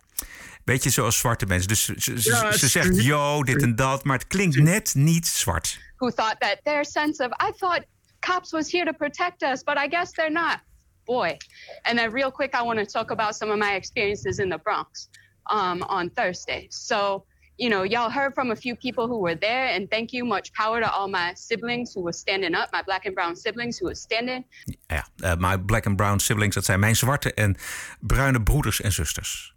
beetje 0.65 0.91
zoals 0.91 1.19
zwarte 1.19 1.47
mensen. 1.47 1.69
Dus 1.69 1.85
ze, 1.85 1.95
ze, 1.97 2.31
ja, 2.31 2.53
ze 2.53 2.69
zegt 2.69 3.05
yo, 3.05 3.43
dit 3.43 3.63
en 3.63 3.77
dat, 3.77 4.05
maar 4.05 4.19
het 4.19 4.27
klinkt 4.27 4.57
net 4.57 4.95
niet 4.95 5.27
zwart. 5.27 5.79
Who 5.97 6.11
thought 6.11 6.41
that 6.41 6.59
their 6.63 6.85
sense 6.85 7.25
of 7.25 7.31
I 7.31 7.53
thought 7.57 7.85
cops 8.21 8.51
was 8.51 8.73
here 8.73 8.85
to 8.85 8.93
protect 8.93 9.43
us, 9.43 9.63
but 9.63 9.77
I 9.77 9.89
guess 9.89 10.13
they're 10.13 10.33
not. 10.33 10.59
Boy. 11.07 11.39
And 11.85 11.99
then 11.99 12.11
real 12.13 12.31
quick 12.31 12.55
I 12.55 12.63
want 12.63 12.79
to 12.79 12.87
talk 12.87 13.11
about 13.11 13.35
some 13.35 13.51
of 13.51 13.59
my 13.59 13.75
experiences 13.75 14.39
in 14.39 14.49
the 14.49 14.59
Bronx 14.59 15.09
um, 15.51 15.83
on 15.89 16.11
Thursday. 16.11 16.69
So 16.71 17.25
you 17.59 17.69
know, 17.69 17.83
y'all 17.85 18.11
heard 18.11 18.35
from 18.35 18.51
a 18.51 18.57
few 18.57 18.77
people 18.77 19.07
who 19.07 19.19
were 19.19 19.39
there, 19.39 19.67
and 19.75 19.91
thank 19.91 20.11
you. 20.11 20.25
Much 20.25 20.53
power 20.53 20.81
to 20.81 20.91
all 20.91 21.09
my 21.09 21.33
siblings 21.35 21.95
who 21.95 22.03
were 22.03 22.13
standing 22.15 22.55
up, 22.55 22.73
my 22.73 22.83
black 22.83 23.07
and 23.07 23.15
brown 23.15 23.37
siblings 23.37 23.79
who 23.79 23.87
were 23.87 23.97
standing. 23.97 24.45
Ja, 24.87 25.07
uh, 25.25 25.37
my 25.39 25.57
black 25.57 25.87
and 25.87 25.97
brown 25.97 26.19
siblings, 26.19 26.55
dat 26.55 26.65
zijn 26.65 26.81
mijn 26.81 26.97
zwarte 26.97 27.35
en 27.35 27.57
bruine 28.01 28.43
broeders 28.43 28.81
en 28.81 28.93
zusters. 28.93 29.55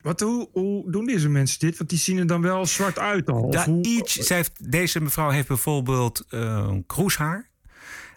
Wat, 0.00 0.20
hoe, 0.20 0.48
hoe, 0.52 0.90
doen 0.90 1.06
deze 1.06 1.28
mensen 1.28 1.58
dit? 1.58 1.76
Want 1.76 1.90
die 1.90 1.98
zien 1.98 2.18
er 2.18 2.26
dan 2.26 2.42
wel 2.42 2.66
zwart 2.66 2.98
uit 2.98 3.28
al. 3.28 3.52
Ja, 3.52 3.64
hoe... 3.64 3.84
iets, 3.84 4.14
zij 4.14 4.36
heeft, 4.36 4.70
deze 4.70 5.00
mevrouw 5.00 5.30
heeft 5.30 5.48
bijvoorbeeld 5.48 6.24
uh, 6.30 6.72
kroeshaar. 6.86 7.50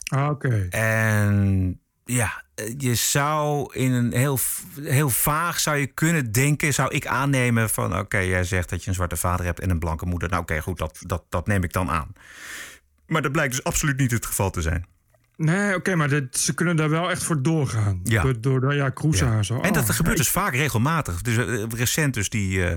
Ah, 0.07 0.29
oké. 0.29 0.47
Okay. 0.47 0.67
En 0.69 1.79
ja, 2.05 2.43
je 2.77 2.95
zou 2.95 3.73
in 3.73 3.91
een 3.91 4.13
heel, 4.13 4.39
heel 4.81 5.09
vaag 5.09 5.59
zou 5.59 5.77
je 5.77 5.87
kunnen 5.87 6.31
denken, 6.31 6.73
zou 6.73 6.93
ik 6.93 7.07
aannemen 7.07 7.69
van 7.69 7.91
oké, 7.91 7.99
okay, 7.99 8.27
jij 8.27 8.43
zegt 8.43 8.69
dat 8.69 8.83
je 8.83 8.89
een 8.89 8.95
zwarte 8.95 9.17
vader 9.17 9.45
hebt 9.45 9.59
en 9.59 9.69
een 9.69 9.79
blanke 9.79 10.05
moeder. 10.05 10.29
Nou 10.29 10.41
oké, 10.41 10.51
okay, 10.51 10.63
goed, 10.63 10.77
dat, 10.77 10.99
dat, 11.05 11.23
dat 11.29 11.47
neem 11.47 11.63
ik 11.63 11.73
dan 11.73 11.89
aan. 11.89 12.13
Maar 13.07 13.21
dat 13.21 13.31
blijkt 13.31 13.51
dus 13.51 13.63
absoluut 13.63 13.97
niet 13.97 14.11
het 14.11 14.25
geval 14.25 14.49
te 14.49 14.61
zijn. 14.61 14.85
Nee, 15.35 15.67
oké, 15.67 15.75
okay, 15.75 15.93
maar 15.93 16.09
dit, 16.09 16.37
ze 16.37 16.53
kunnen 16.53 16.75
daar 16.75 16.89
wel 16.89 17.09
echt 17.09 17.23
voor 17.23 17.41
doorgaan. 17.41 17.99
Ja. 18.03 18.21
Door, 18.21 18.41
door 18.41 18.73
ja, 18.73 18.91
cruisen 18.91 19.31
ja. 19.31 19.43
zo. 19.43 19.59
En 19.59 19.73
dat 19.73 19.89
oh, 19.89 19.95
gebeurt 19.95 20.17
ja, 20.17 20.23
dus 20.23 20.31
vaak 20.31 20.55
regelmatig. 20.55 21.21
Dus 21.21 21.37
uh, 21.37 21.63
recent 21.69 22.13
dus 22.13 22.29
die, 22.29 22.57
uh, 22.57 22.71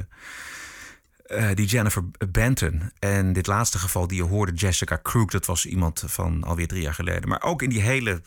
uh, 1.26 1.48
die 1.54 1.66
Jennifer 1.66 2.02
Benton. 2.30 2.90
En 2.98 3.32
dit 3.32 3.46
laatste 3.46 3.78
geval 3.78 4.06
die 4.06 4.16
je 4.16 4.22
hoorde, 4.22 4.52
Jessica 4.52 4.98
Crook... 5.02 5.30
dat 5.30 5.46
was 5.46 5.66
iemand 5.66 6.02
van 6.06 6.44
alweer 6.44 6.66
drie 6.66 6.82
jaar 6.82 6.94
geleden. 6.94 7.28
Maar 7.28 7.42
ook 7.42 7.62
in 7.62 7.70
die 7.70 7.80
hele 7.80 8.22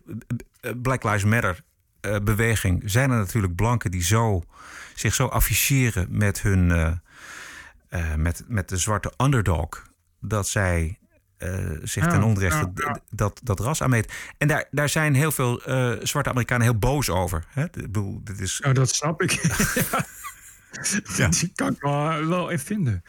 Black 0.81 1.03
Lives 1.03 1.23
Matter 1.23 1.61
beweging... 2.23 2.81
zijn 2.85 3.11
er 3.11 3.17
natuurlijk 3.17 3.55
blanken 3.55 3.91
die 3.91 4.03
zo, 4.03 4.43
zich 4.95 5.15
zo 5.15 5.27
afficheren 5.27 6.07
met 6.09 6.41
hun... 6.41 6.67
met, 8.15 8.43
met 8.47 8.69
de 8.69 8.77
zwarte 8.77 9.13
underdog... 9.17 9.83
dat 10.19 10.47
zij 10.47 10.99
zich 11.83 12.03
Ja, 12.03 12.09
ten 12.09 12.23
onrechte 12.23 12.71
ja, 12.75 12.87
ja. 12.87 12.99
Dat, 13.09 13.39
dat 13.43 13.59
ras 13.59 13.81
aanmeet. 13.81 14.13
En 14.37 14.47
daar, 14.47 14.67
daar 14.71 14.89
zijn 14.89 15.13
heel 15.13 15.31
veel 15.31 15.63
eh, 15.63 15.91
zwarte 16.01 16.29
Amerikanen 16.29 16.63
heel 16.63 16.77
boos 16.77 17.09
over. 17.09 17.43
Hè? 17.47 17.63
Ik 17.63 17.71
bedoel, 17.71 18.21
dit 18.23 18.39
is... 18.39 18.61
Oh, 18.61 18.73
dat 18.73 18.89
snap 18.89 19.21
ik. 19.21 19.31
ja. 21.15 21.28
Die 21.39 21.51
kan 21.55 21.72
ik 21.74 21.82
wel, 21.82 22.26
wel 22.26 22.51
even 22.51 22.65
vinden. 22.65 23.03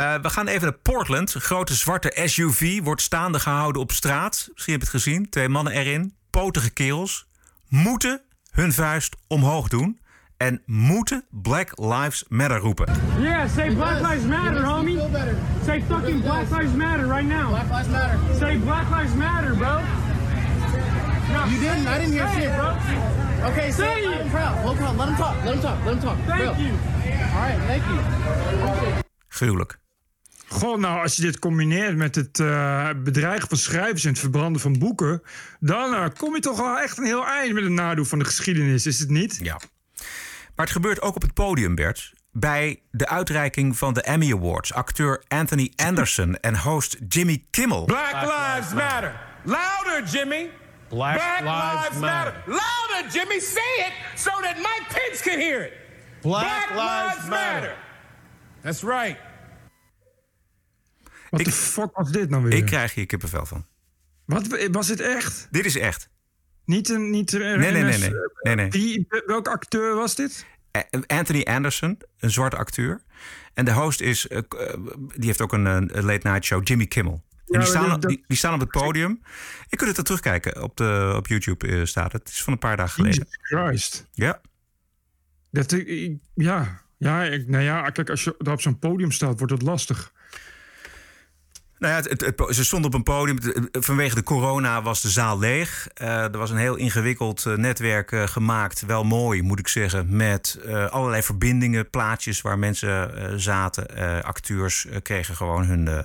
Uh, 0.00 0.14
we 0.22 0.30
gaan 0.30 0.46
even 0.46 0.62
naar 0.62 0.78
Portland. 0.78 1.34
Een 1.34 1.40
grote 1.40 1.74
zwarte 1.74 2.12
SUV 2.24 2.80
wordt 2.82 3.02
staande 3.02 3.38
gehouden 3.40 3.82
op 3.82 3.92
straat. 3.92 4.48
Misschien 4.52 4.72
heb 4.72 4.82
je 4.82 4.88
het 4.90 5.02
gezien. 5.02 5.30
Twee 5.30 5.48
mannen 5.48 5.72
erin, 5.72 6.14
potige 6.30 6.70
kerels, 6.70 7.26
moeten 7.68 8.22
hun 8.50 8.72
vuist 8.72 9.16
omhoog 9.26 9.68
doen. 9.68 10.00
En 10.36 10.62
moeten 10.66 11.24
Black 11.30 11.72
Lives 11.74 12.24
Matter 12.28 12.58
roepen. 12.58 12.94
Yeah, 13.18 13.48
say 13.54 13.74
Black 13.74 14.00
Lives 14.00 14.24
Matter, 14.24 14.64
homie. 14.64 15.00
Say 15.64 15.82
fucking 15.88 16.22
Black 16.22 16.50
Lives 16.50 16.72
Matter 16.72 17.06
right 17.06 17.28
now. 17.28 17.48
Black 17.48 17.70
Lives 17.70 17.88
Matter. 17.88 18.18
Say 18.38 18.58
Black 18.58 18.90
Lives 18.90 19.14
Matter, 19.14 19.54
bro. 19.54 19.80
You 21.48 21.60
didn't? 21.60 21.86
I 21.86 21.98
didn't 21.98 22.12
hear 22.12 22.28
shit. 22.28 22.44
it, 22.44 22.56
bro. 22.56 23.27
Okay, 23.44 23.70
so 23.70 23.82
say 23.82 24.04
I'm 24.04 24.26
it. 24.26 24.30
proud. 24.30 24.56
Hold 24.58 24.80
on, 24.80 24.96
let 24.96 25.08
him 25.08 25.16
talk. 25.16 25.44
Let 25.44 25.54
him 25.54 25.60
talk. 25.60 25.84
Let 25.84 25.94
him 25.94 26.02
talk. 26.02 26.16
Thank 26.26 26.58
you. 26.58 26.72
All 27.34 27.40
right, 27.40 27.60
thank 27.66 27.82
you. 27.84 27.98
Gruwelijk. 29.28 29.78
Goh, 30.48 30.78
nou, 30.78 31.02
als 31.02 31.16
je 31.16 31.22
dit 31.22 31.38
combineert 31.38 31.96
met 31.96 32.14
het 32.14 32.40
eh, 32.40 32.88
bedreigen 32.96 33.48
van 33.48 33.58
schrijvers 33.58 34.04
en 34.04 34.10
het 34.10 34.18
verbranden 34.18 34.60
van 34.60 34.78
boeken, 34.78 35.22
dan 35.60 35.94
eh, 35.94 36.04
kom 36.16 36.34
je 36.34 36.40
toch 36.40 36.56
wel 36.56 36.78
echt 36.78 36.98
een 36.98 37.04
heel 37.04 37.26
eind 37.26 37.52
met 37.52 37.62
het 37.62 37.72
nadoen 37.72 38.06
van 38.06 38.18
de 38.18 38.24
geschiedenis, 38.24 38.86
is 38.86 38.98
het 38.98 39.10
niet? 39.10 39.38
Ja. 39.42 39.60
Maar 40.54 40.66
het 40.66 40.70
gebeurt 40.70 41.02
ook 41.02 41.14
op 41.14 41.22
het 41.22 41.34
podium, 41.34 41.74
Bert. 41.74 42.12
Bij 42.32 42.82
de 42.90 43.08
uitreiking 43.08 43.76
van 43.78 43.94
de 43.94 44.02
Emmy 44.02 44.32
Awards. 44.32 44.72
Acteur 44.74 45.22
Anthony 45.28 45.72
Anderson 45.76 46.36
en 46.36 46.58
host 46.58 46.96
Jimmy 47.08 47.44
Kimmel. 47.50 47.84
Black 47.84 48.12
Lives 48.14 48.72
Matter. 48.72 49.20
Louder, 49.44 50.04
Jimmy. 50.10 50.50
Black, 50.88 51.40
Lives, 51.40 51.98
Matter. 52.00 52.42
Louder, 52.46 53.10
Jimmy. 53.10 53.40
Say 53.40 53.86
it 53.86 53.92
so 54.14 54.30
that 54.30 54.56
Mike 54.56 54.86
Pence 54.88 55.22
can 55.22 55.38
hear 55.38 55.62
it. 55.64 55.72
Black, 56.22 56.70
Lives, 56.70 57.28
Matter. 57.28 57.76
That's 58.62 58.82
right. 58.82 59.16
Wat 61.30 61.44
de 61.44 61.52
fuck 61.52 61.96
was 61.96 62.10
dit 62.10 62.30
nou 62.30 62.42
weer? 62.42 62.52
Ik 62.52 62.66
krijg 62.66 62.94
hier 62.94 63.06
kippenvel 63.06 63.46
van. 63.46 63.66
Wat, 64.24 64.68
was 64.70 64.88
het 64.88 65.00
echt? 65.00 65.48
Dit 65.50 65.64
is 65.64 65.76
echt. 65.76 66.08
Niet 66.64 66.88
een... 66.88 67.10
Niet 67.10 67.32
een 67.32 67.40
Nee, 67.40 67.72
nee, 67.72 67.82
nee. 67.82 67.98
nee. 67.98 68.10
nee, 68.42 68.54
nee. 68.54 68.70
Wie, 68.70 69.06
welke 69.26 69.50
acteur 69.50 69.94
was 69.94 70.14
dit? 70.14 70.46
Eh, 70.70 70.82
Anthony 71.06 71.42
Anderson, 71.42 71.98
een 72.18 72.30
zwarte 72.30 72.56
acteur. 72.56 73.02
En 73.54 73.64
de 73.64 73.72
host 73.72 74.00
is, 74.00 74.26
uh, 74.26 74.38
die 75.14 75.26
heeft 75.26 75.40
ook 75.40 75.52
een, 75.52 75.66
een 75.66 76.04
late 76.04 76.28
night 76.28 76.44
show, 76.44 76.66
Jimmy 76.68 76.86
Kimmel. 76.86 77.22
En 77.50 77.58
die, 77.60 77.68
staan, 77.68 77.88
dat- 77.88 78.02
die, 78.02 78.24
die 78.26 78.36
staan 78.36 78.54
op 78.54 78.60
het 78.60 78.70
podium. 78.70 79.22
Je 79.68 79.76
kunt 79.76 79.88
het 79.88 79.98
er 79.98 80.04
terugkijken. 80.04 80.62
Op, 80.62 80.76
de, 80.76 81.12
op 81.16 81.26
YouTube 81.26 81.66
uh, 81.66 81.84
staat 81.84 82.12
het. 82.12 82.22
Het 82.22 82.32
is 82.32 82.42
van 82.42 82.52
een 82.52 82.58
paar 82.58 82.76
dagen 82.76 82.92
geleden. 82.94 83.18
Jesus 83.18 83.38
Christ. 83.42 84.06
Ja. 84.12 84.40
Dat, 85.50 85.72
ik- 85.72 85.86
ik- 85.86 86.18
ja, 86.34 86.82
ja, 86.98 87.22
ik, 87.22 87.48
nou 87.48 87.62
ja, 87.62 87.90
kijk, 87.90 88.10
als 88.10 88.24
je 88.24 88.34
daar 88.38 88.54
op 88.54 88.60
zo'n 88.60 88.78
podium 88.78 89.10
staat, 89.12 89.38
wordt 89.38 89.52
het 89.52 89.62
lastig. 89.62 90.12
Nou 91.78 91.92
ja, 91.92 91.98
het, 92.00 92.10
het- 92.10 92.20
het- 92.38 92.54
ze 92.54 92.64
stonden 92.64 92.90
op 92.90 92.96
een 92.96 93.02
podium. 93.02 93.36
Het- 93.42 93.84
Vanwege 93.84 94.14
de 94.14 94.22
corona 94.22 94.82
was 94.82 95.00
de 95.00 95.08
zaal 95.08 95.38
leeg. 95.38 95.88
Eh, 95.94 96.22
er 96.22 96.38
was 96.38 96.50
een 96.50 96.56
heel 96.56 96.76
ingewikkeld 96.76 97.46
eh, 97.46 97.54
netwerk 97.54 98.12
eh, 98.12 98.26
gemaakt. 98.26 98.80
Wel 98.86 99.04
mooi, 99.04 99.42
moet 99.42 99.58
ik 99.58 99.68
zeggen. 99.68 100.16
Met 100.16 100.58
eh, 100.66 100.86
allerlei 100.86 101.22
verbindingen, 101.22 101.90
plaatjes 101.90 102.40
waar 102.40 102.58
mensen 102.58 103.16
eh, 103.16 103.32
zaten. 103.36 103.96
Eh, 103.96 104.20
acteurs 104.24 104.86
eh, 104.86 104.96
kregen 105.02 105.36
gewoon 105.36 105.64
hun, 105.64 105.88
eh, 105.88 105.98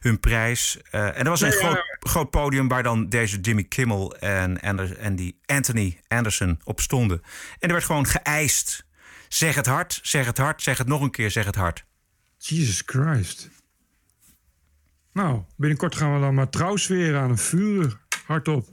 hun 0.00 0.20
prijs. 0.20 0.78
Eh, 0.90 1.06
en 1.06 1.14
er 1.24 1.28
was 1.28 1.40
een 1.40 1.50
Ja, 1.50 1.54
ja, 1.58 1.60
groot, 1.60 1.84
groot 2.00 2.30
podium 2.30 2.68
waar 2.68 2.82
dan 2.82 3.08
deze 3.08 3.40
Jimmy 3.40 3.64
Kimmel 3.64 4.16
en, 4.16 4.60
Ander- 4.60 4.98
en 4.98 5.16
die 5.16 5.40
Anthony 5.46 6.00
Anderson 6.08 6.60
op 6.64 6.80
stonden. 6.80 7.22
En 7.58 7.68
er 7.68 7.72
werd 7.74 7.84
gewoon 7.84 8.06
geëist. 8.06 8.84
Zeg 9.28 9.54
het 9.54 9.66
hard, 9.66 10.00
zeg 10.02 10.26
het 10.26 10.38
hard, 10.38 10.62
zeg 10.62 10.78
het 10.78 10.86
nog 10.86 11.00
een 11.00 11.10
keer, 11.10 11.30
zeg 11.30 11.44
het 11.44 11.54
hard. 11.56 11.84
Jesus 12.38 12.82
Christ. 12.86 13.48
Nou, 15.12 15.42
binnenkort 15.56 15.96
gaan 15.96 16.14
we 16.14 16.20
dan 16.20 16.34
maar 16.34 16.48
trouwsferen 16.48 17.20
aan 17.20 17.30
een 17.30 17.38
vuur. 17.38 17.98
Hardop. 18.26 18.68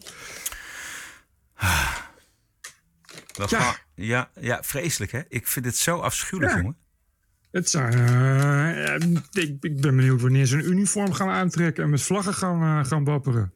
Dat 3.32 3.50
Ja. 3.50 3.60
ja. 3.60 3.76
ja, 3.96 4.30
ja, 4.40 4.64
vreselijk 4.64 5.12
hè. 5.12 5.22
Ik 5.28 5.48
vind 5.48 5.66
het 5.66 5.76
zo 5.76 5.98
afschuwelijk, 5.98 6.54
Ja. 6.56 6.62
jongen. 6.62 6.78
Het 7.52 7.70
zijn, 7.70 7.94
eh, 7.94 8.86
ja, 8.86 8.94
ik, 9.32 9.58
ik 9.62 9.82
ben 9.82 9.96
benieuwd 9.96 10.22
wanneer 10.22 10.46
ze 10.46 10.56
een 10.58 10.70
uniform 10.70 11.14
gaan 11.14 11.30
aantrekken 11.30 11.84
en 11.84 11.90
met 11.90 12.02
vlaggen 12.02 12.34
gaan, 12.34 12.62
eh, 12.62 12.90
gaan 12.90 13.04
wapperen. 13.04 13.54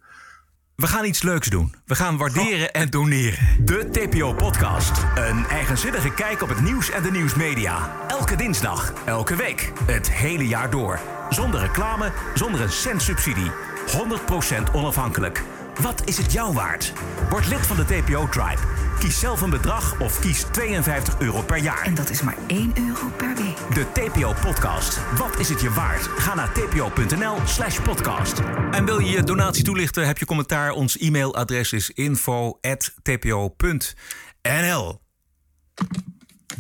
We 0.76 0.88
gaan 0.88 1.06
iets 1.06 1.24
leuks 1.24 1.48
doen. 1.48 1.76
We 1.86 1.96
gaan 1.96 2.18
waarderen 2.18 2.72
en 2.74 2.90
doneren. 2.90 3.66
De 3.66 3.90
TPO-podcast. 3.92 4.92
Een 5.16 5.46
eigenzinnige 5.46 6.14
kijk 6.14 6.42
op 6.42 6.50
het 6.50 6.62
nieuws 6.62 6.90
en 6.90 7.04
de 7.04 7.12
nieuwsmedia. 7.12 7.92
Elke 8.08 8.36
dinsdag, 8.36 8.94
elke 9.06 9.36
week, 9.36 9.72
het 9.86 10.12
hele 10.12 10.48
jaar 10.48 10.70
door. 10.70 11.00
Zonder 11.30 11.60
reclame, 11.60 12.12
zonder 12.34 12.62
een 12.62 12.72
cent 12.72 13.02
subsidie. 13.02 13.52
100% 13.88 14.74
onafhankelijk. 14.74 15.44
Wat 15.82 16.08
is 16.08 16.18
het 16.18 16.32
jou 16.32 16.54
waard? 16.54 16.94
Word 17.30 17.48
lid 17.48 17.68
van 17.68 17.76
de 17.76 17.86
TPO-tribe. 17.86 18.62
Kies 19.00 19.20
zelf 19.20 19.42
een 19.42 19.50
bedrag 19.50 20.00
of 20.00 20.20
kies 20.20 20.46
52 20.52 21.20
euro 21.20 21.42
per 21.42 21.58
jaar. 21.58 21.82
En 21.82 21.96
dat 21.96 22.10
is 22.10 22.22
maar 22.22 22.38
1 22.48 22.74
euro 22.88 23.08
per 23.18 23.36
week. 23.36 23.58
De 23.74 23.86
TPO-podcast. 23.94 25.00
Wat 25.18 25.40
is 25.40 25.50
het 25.50 25.62
je 25.62 25.70
waard? 25.70 26.02
Ga 26.02 26.36
naar 26.36 26.52
tpo.nl 26.54 27.38
slash 27.46 27.80
podcast. 27.80 28.40
En 28.72 28.86
wil 28.86 29.00
je 29.00 29.10
je 29.10 29.24
donatie 29.24 29.64
toelichten? 29.64 30.08
Heb 30.08 30.18
je 30.18 30.26
commentaar? 30.26 30.72
Ons 30.72 30.98
e-mailadres 30.98 31.74
is 31.74 31.90
info.tpo.nl 31.90 32.62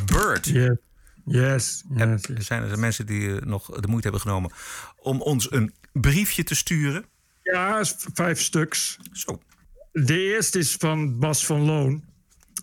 Bird. 0.05 0.45
Yes. 0.45 0.77
Yes. 1.25 1.83
En 1.95 2.09
er 2.09 2.19
zijn 2.43 2.63
er 2.63 2.79
mensen 2.79 3.05
die 3.05 3.35
eh, 3.35 3.41
nog 3.41 3.65
de 3.65 3.87
moeite 3.87 4.07
hebben 4.09 4.21
genomen 4.21 4.51
om 4.95 5.21
ons 5.21 5.51
een 5.51 5.73
briefje 5.91 6.43
te 6.43 6.55
sturen. 6.55 7.05
Ja, 7.43 7.83
vijf 8.13 8.41
stuks. 8.41 8.99
Zo. 9.11 9.39
De 9.91 10.19
eerste 10.19 10.59
is 10.59 10.75
van 10.75 11.19
Bas 11.19 11.45
van 11.45 11.61
Loon. 11.61 12.03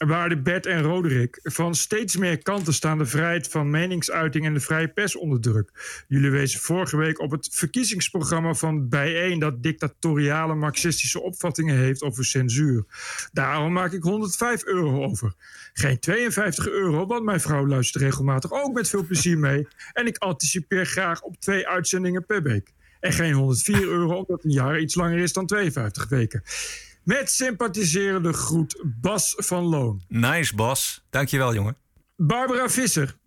Waarde 0.06 0.42
Bert 0.42 0.66
en 0.66 0.82
Roderick. 0.82 1.40
Van 1.42 1.74
steeds 1.74 2.16
meer 2.16 2.42
kanten 2.42 2.74
staan 2.74 2.98
de 2.98 3.06
vrijheid 3.06 3.48
van 3.48 3.70
meningsuiting 3.70 4.44
en 4.44 4.54
de 4.54 4.60
vrije 4.60 4.88
pers 4.88 5.16
onder 5.16 5.40
druk. 5.40 6.04
Jullie 6.08 6.30
wezen 6.30 6.60
vorige 6.60 6.96
week 6.96 7.20
op 7.20 7.30
het 7.30 7.48
verkiezingsprogramma 7.52 8.54
van 8.54 8.88
Bijeen 8.88 9.38
dat 9.38 9.62
dictatoriale 9.62 10.54
marxistische 10.54 11.20
opvattingen 11.20 11.76
heeft 11.76 12.02
over 12.02 12.24
censuur. 12.24 12.84
Daarom 13.32 13.72
maak 13.72 13.92
ik 13.92 14.02
105 14.02 14.64
euro 14.64 15.04
over. 15.04 15.34
Geen 15.72 15.98
52 15.98 16.68
euro, 16.68 17.06
want 17.06 17.24
mijn 17.24 17.40
vrouw 17.40 17.66
luistert 17.66 18.02
regelmatig 18.02 18.52
ook 18.52 18.72
met 18.72 18.88
veel 18.88 19.04
plezier 19.04 19.38
mee. 19.38 19.66
En 19.92 20.06
ik 20.06 20.18
anticipeer 20.18 20.86
graag 20.86 21.22
op 21.22 21.40
twee 21.40 21.68
uitzendingen 21.68 22.26
per 22.26 22.42
week. 22.42 22.72
En 23.00 23.12
geen 23.12 23.32
104 23.32 23.82
euro, 23.82 24.16
omdat 24.16 24.44
een 24.44 24.50
jaar 24.50 24.80
iets 24.80 24.94
langer 24.94 25.18
is 25.18 25.32
dan 25.32 25.46
52 25.46 26.08
weken. 26.08 26.42
Met 27.02 27.30
sympathiserende 27.30 28.32
groet 28.32 28.82
Bas 29.00 29.34
van 29.36 29.64
Loon. 29.64 30.02
Nice, 30.08 30.54
Bas. 30.54 31.04
Dankjewel, 31.10 31.54
jongen. 31.54 31.76
Barbara 32.16 32.68
Visser. 32.68 33.18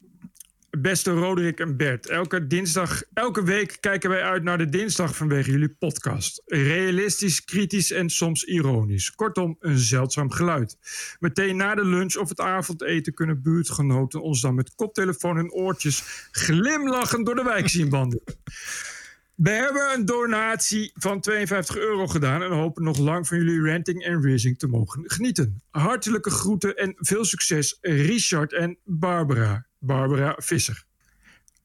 Beste 0.80 1.12
Roderick 1.12 1.60
en 1.60 1.78
Bert, 1.78 2.08
elke 2.08 2.48
dinsdag, 2.48 3.04
elke 3.14 3.44
week 3.44 3.78
kijken 3.80 4.10
wij 4.10 4.22
uit 4.22 4.44
naar 4.44 4.58
de 4.58 4.70
dinsdag 4.70 5.16
vanwege 5.16 5.52
jullie 5.52 5.70
podcast. 5.70 6.42
Realistisch, 6.46 7.44
kritisch 7.44 7.92
en 7.92 8.10
soms 8.10 8.44
ironisch. 8.44 9.12
Kortom, 9.12 9.58
een 9.60 9.78
zeldzaam 9.78 10.32
geluid. 10.32 10.78
Meteen 11.20 11.56
na 11.56 11.76
de 11.76 11.86
lunch 11.86 12.16
of 12.16 12.30
het 12.30 12.40
avondeten 12.40 13.14
kunnen 13.14 13.42
buurtgenoten 13.42 14.22
ons 14.22 14.42
dan 14.42 14.56
met 14.56 14.76
koptelefoon 14.76 15.38
en 15.38 15.52
oortjes 15.52 16.28
glimlachend 16.32 17.26
door 17.26 17.36
de 17.36 17.44
wijk 17.44 17.70
zien 17.70 17.90
wandelen. 17.90 18.24
We 19.36 19.50
hebben 19.50 19.94
een 19.94 20.06
donatie 20.06 20.92
van 20.94 21.22
52 21.22 21.78
euro 21.78 22.08
gedaan 22.08 22.44
en 22.44 22.52
hopen 22.52 22.84
nog 22.84 22.98
lang 22.98 23.28
van 23.28 23.38
jullie 23.38 23.72
ranting 23.72 24.04
en 24.04 24.24
raising 24.24 24.60
te 24.60 24.68
mogen 24.68 25.04
genieten. 25.12 25.62
Hartelijke 25.70 26.30
groeten 26.30 26.76
en 26.76 26.96
veel 26.98 27.26
succes, 27.26 27.78
Richard 27.82 28.54
en 28.54 28.78
Barbara. 28.84 29.66
Barbara 29.80 30.36
Visser. 30.38 30.84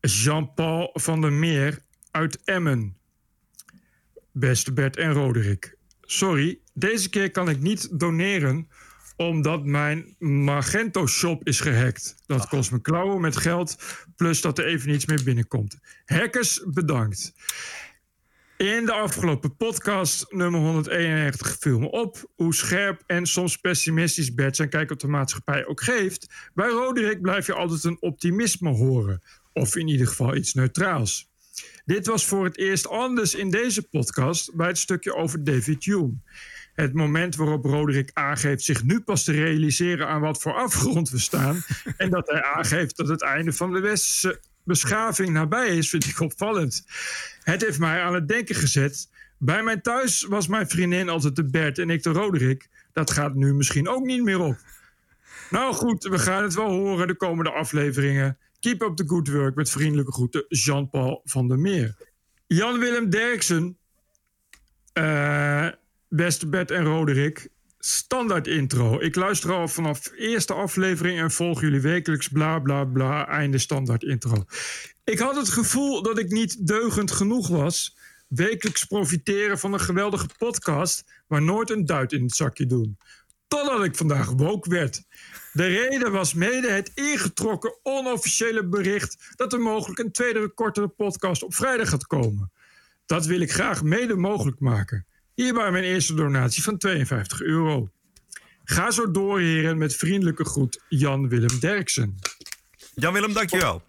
Jean-Paul 0.00 0.90
van 0.92 1.20
der 1.20 1.32
Meer 1.32 1.78
uit 2.10 2.42
Emmen. 2.44 2.96
Beste 4.32 4.72
Bert 4.72 4.96
en 4.96 5.12
Roderick. 5.12 5.76
Sorry, 6.00 6.60
deze 6.74 7.08
keer 7.08 7.30
kan 7.30 7.48
ik 7.48 7.60
niet 7.60 7.98
doneren 7.98 8.68
omdat 9.18 9.64
mijn 9.64 10.14
Magento 10.18 11.06
shop 11.06 11.46
is 11.46 11.60
gehackt. 11.60 12.14
Dat 12.26 12.48
kost 12.48 12.70
me 12.70 12.80
klauwen 12.80 13.20
met 13.20 13.36
geld, 13.36 13.76
plus 14.16 14.40
dat 14.40 14.58
er 14.58 14.66
even 14.66 14.90
niets 14.90 15.06
meer 15.06 15.22
binnenkomt. 15.24 15.78
Hackers, 16.04 16.62
bedankt. 16.66 17.32
In 18.56 18.84
de 18.84 18.92
afgelopen 18.92 19.56
podcast, 19.56 20.32
nummer 20.32 20.60
191, 20.60 21.56
viel 21.60 21.78
me 21.78 21.90
op 21.90 22.30
hoe 22.34 22.54
scherp 22.54 23.02
en 23.06 23.26
soms 23.26 23.56
pessimistisch 23.56 24.34
Bert 24.34 24.56
zijn 24.56 24.68
kijk 24.68 24.90
op 24.90 25.00
de 25.00 25.08
maatschappij 25.08 25.66
ook 25.66 25.82
geeft. 25.82 26.50
Bij 26.54 26.68
Roderick 26.68 27.20
blijf 27.20 27.46
je 27.46 27.54
altijd 27.54 27.84
een 27.84 27.96
optimisme 28.00 28.70
horen, 28.70 29.22
of 29.52 29.76
in 29.76 29.88
ieder 29.88 30.06
geval 30.06 30.36
iets 30.36 30.54
neutraals. 30.54 31.30
Dit 31.84 32.06
was 32.06 32.26
voor 32.26 32.44
het 32.44 32.58
eerst 32.58 32.88
anders 32.88 33.34
in 33.34 33.50
deze 33.50 33.88
podcast 33.88 34.54
bij 34.54 34.68
het 34.68 34.78
stukje 34.78 35.14
over 35.14 35.44
David 35.44 35.84
Hume. 35.84 36.14
Het 36.78 36.92
moment 36.92 37.36
waarop 37.36 37.64
Roderick 37.64 38.10
aangeeft 38.12 38.64
zich 38.64 38.82
nu 38.82 39.00
pas 39.00 39.24
te 39.24 39.32
realiseren 39.32 40.08
aan 40.08 40.20
wat 40.20 40.42
voor 40.42 40.54
afgrond 40.54 41.10
we 41.10 41.18
staan. 41.18 41.62
en 41.96 42.10
dat 42.10 42.28
hij 42.28 42.42
aangeeft 42.42 42.96
dat 42.96 43.08
het 43.08 43.22
einde 43.22 43.52
van 43.52 43.72
de 43.72 43.80
westerse 43.80 44.40
beschaving 44.64 45.28
nabij 45.28 45.76
is, 45.76 45.88
vind 45.88 46.04
ik 46.04 46.20
opvallend. 46.20 46.84
Het 47.42 47.62
heeft 47.62 47.78
mij 47.78 48.02
aan 48.02 48.14
het 48.14 48.28
denken 48.28 48.54
gezet. 48.54 49.08
Bij 49.38 49.62
mijn 49.62 49.82
thuis 49.82 50.22
was 50.22 50.46
mijn 50.46 50.68
vriendin 50.68 51.08
altijd 51.08 51.36
de 51.36 51.44
Bert 51.44 51.78
en 51.78 51.90
ik 51.90 52.02
de 52.02 52.10
Roderick. 52.10 52.68
Dat 52.92 53.10
gaat 53.10 53.34
nu 53.34 53.54
misschien 53.54 53.88
ook 53.88 54.04
niet 54.04 54.22
meer 54.22 54.40
op. 54.40 54.56
Nou 55.50 55.74
goed, 55.74 56.04
we 56.04 56.18
gaan 56.18 56.42
het 56.42 56.54
wel 56.54 56.70
horen 56.70 57.06
de 57.06 57.16
komende 57.16 57.50
afleveringen. 57.50 58.38
Keep 58.60 58.82
up 58.82 58.96
the 58.96 59.04
good 59.06 59.28
work 59.28 59.54
met 59.54 59.70
vriendelijke 59.70 60.12
groeten, 60.12 60.44
Jean-Paul 60.48 61.20
van 61.24 61.48
der 61.48 61.58
Meer. 61.58 61.96
Jan-Willem 62.46 63.10
Derksen. 63.10 63.76
Eh, 64.92 65.68
beste 66.08 66.48
Bert 66.48 66.70
en 66.70 66.84
Roderick. 66.84 67.48
Standaard 67.78 68.46
intro. 68.46 69.00
Ik 69.00 69.14
luister 69.14 69.52
al 69.52 69.68
vanaf 69.68 70.12
eerste 70.16 70.52
aflevering 70.52 71.18
en 71.18 71.30
volg 71.30 71.60
jullie 71.60 71.80
wekelijks 71.80 72.28
bla 72.28 72.58
bla 72.58 72.84
bla. 72.84 73.28
Einde 73.28 73.58
standaard 73.58 74.02
intro. 74.02 74.44
Ik 75.04 75.18
had 75.18 75.36
het 75.36 75.48
gevoel 75.48 76.02
dat 76.02 76.18
ik 76.18 76.30
niet 76.30 76.66
deugend 76.66 77.10
genoeg 77.10 77.48
was. 77.48 77.96
Wekelijks 78.28 78.84
profiteren 78.84 79.58
van 79.58 79.72
een 79.72 79.80
geweldige 79.80 80.28
podcast, 80.38 81.04
maar 81.28 81.42
nooit 81.42 81.70
een 81.70 81.86
duit 81.86 82.12
in 82.12 82.22
het 82.22 82.34
zakje 82.34 82.66
doen. 82.66 82.98
Totdat 83.48 83.84
ik 83.84 83.96
vandaag 83.96 84.30
woke 84.30 84.70
werd. 84.70 85.02
De 85.52 85.66
reden 85.66 86.12
was 86.12 86.34
mede 86.34 86.70
het 86.70 86.90
ingetrokken 86.94 87.78
onofficiële 87.82 88.66
bericht 88.66 89.32
dat 89.36 89.52
er 89.52 89.60
mogelijk 89.60 89.98
een 89.98 90.12
tweede 90.12 90.48
kortere 90.48 90.88
podcast 90.88 91.42
op 91.42 91.54
vrijdag 91.54 91.88
gaat 91.88 92.06
komen. 92.06 92.52
Dat 93.06 93.26
wil 93.26 93.40
ik 93.40 93.52
graag 93.52 93.82
mede 93.82 94.16
mogelijk 94.16 94.60
maken. 94.60 95.06
Hierbij 95.38 95.70
mijn 95.70 95.84
eerste 95.84 96.14
donatie 96.14 96.62
van 96.62 96.78
52 96.78 97.40
euro. 97.40 97.90
Ga 98.64 98.90
zo 98.90 99.10
door, 99.10 99.40
heren, 99.40 99.78
met 99.78 99.96
vriendelijke 99.96 100.44
groet 100.44 100.80
Jan-Willem 100.88 101.58
Derksen. 101.60 102.18
Jan-Willem, 102.94 103.32
dankjewel. 103.32 103.82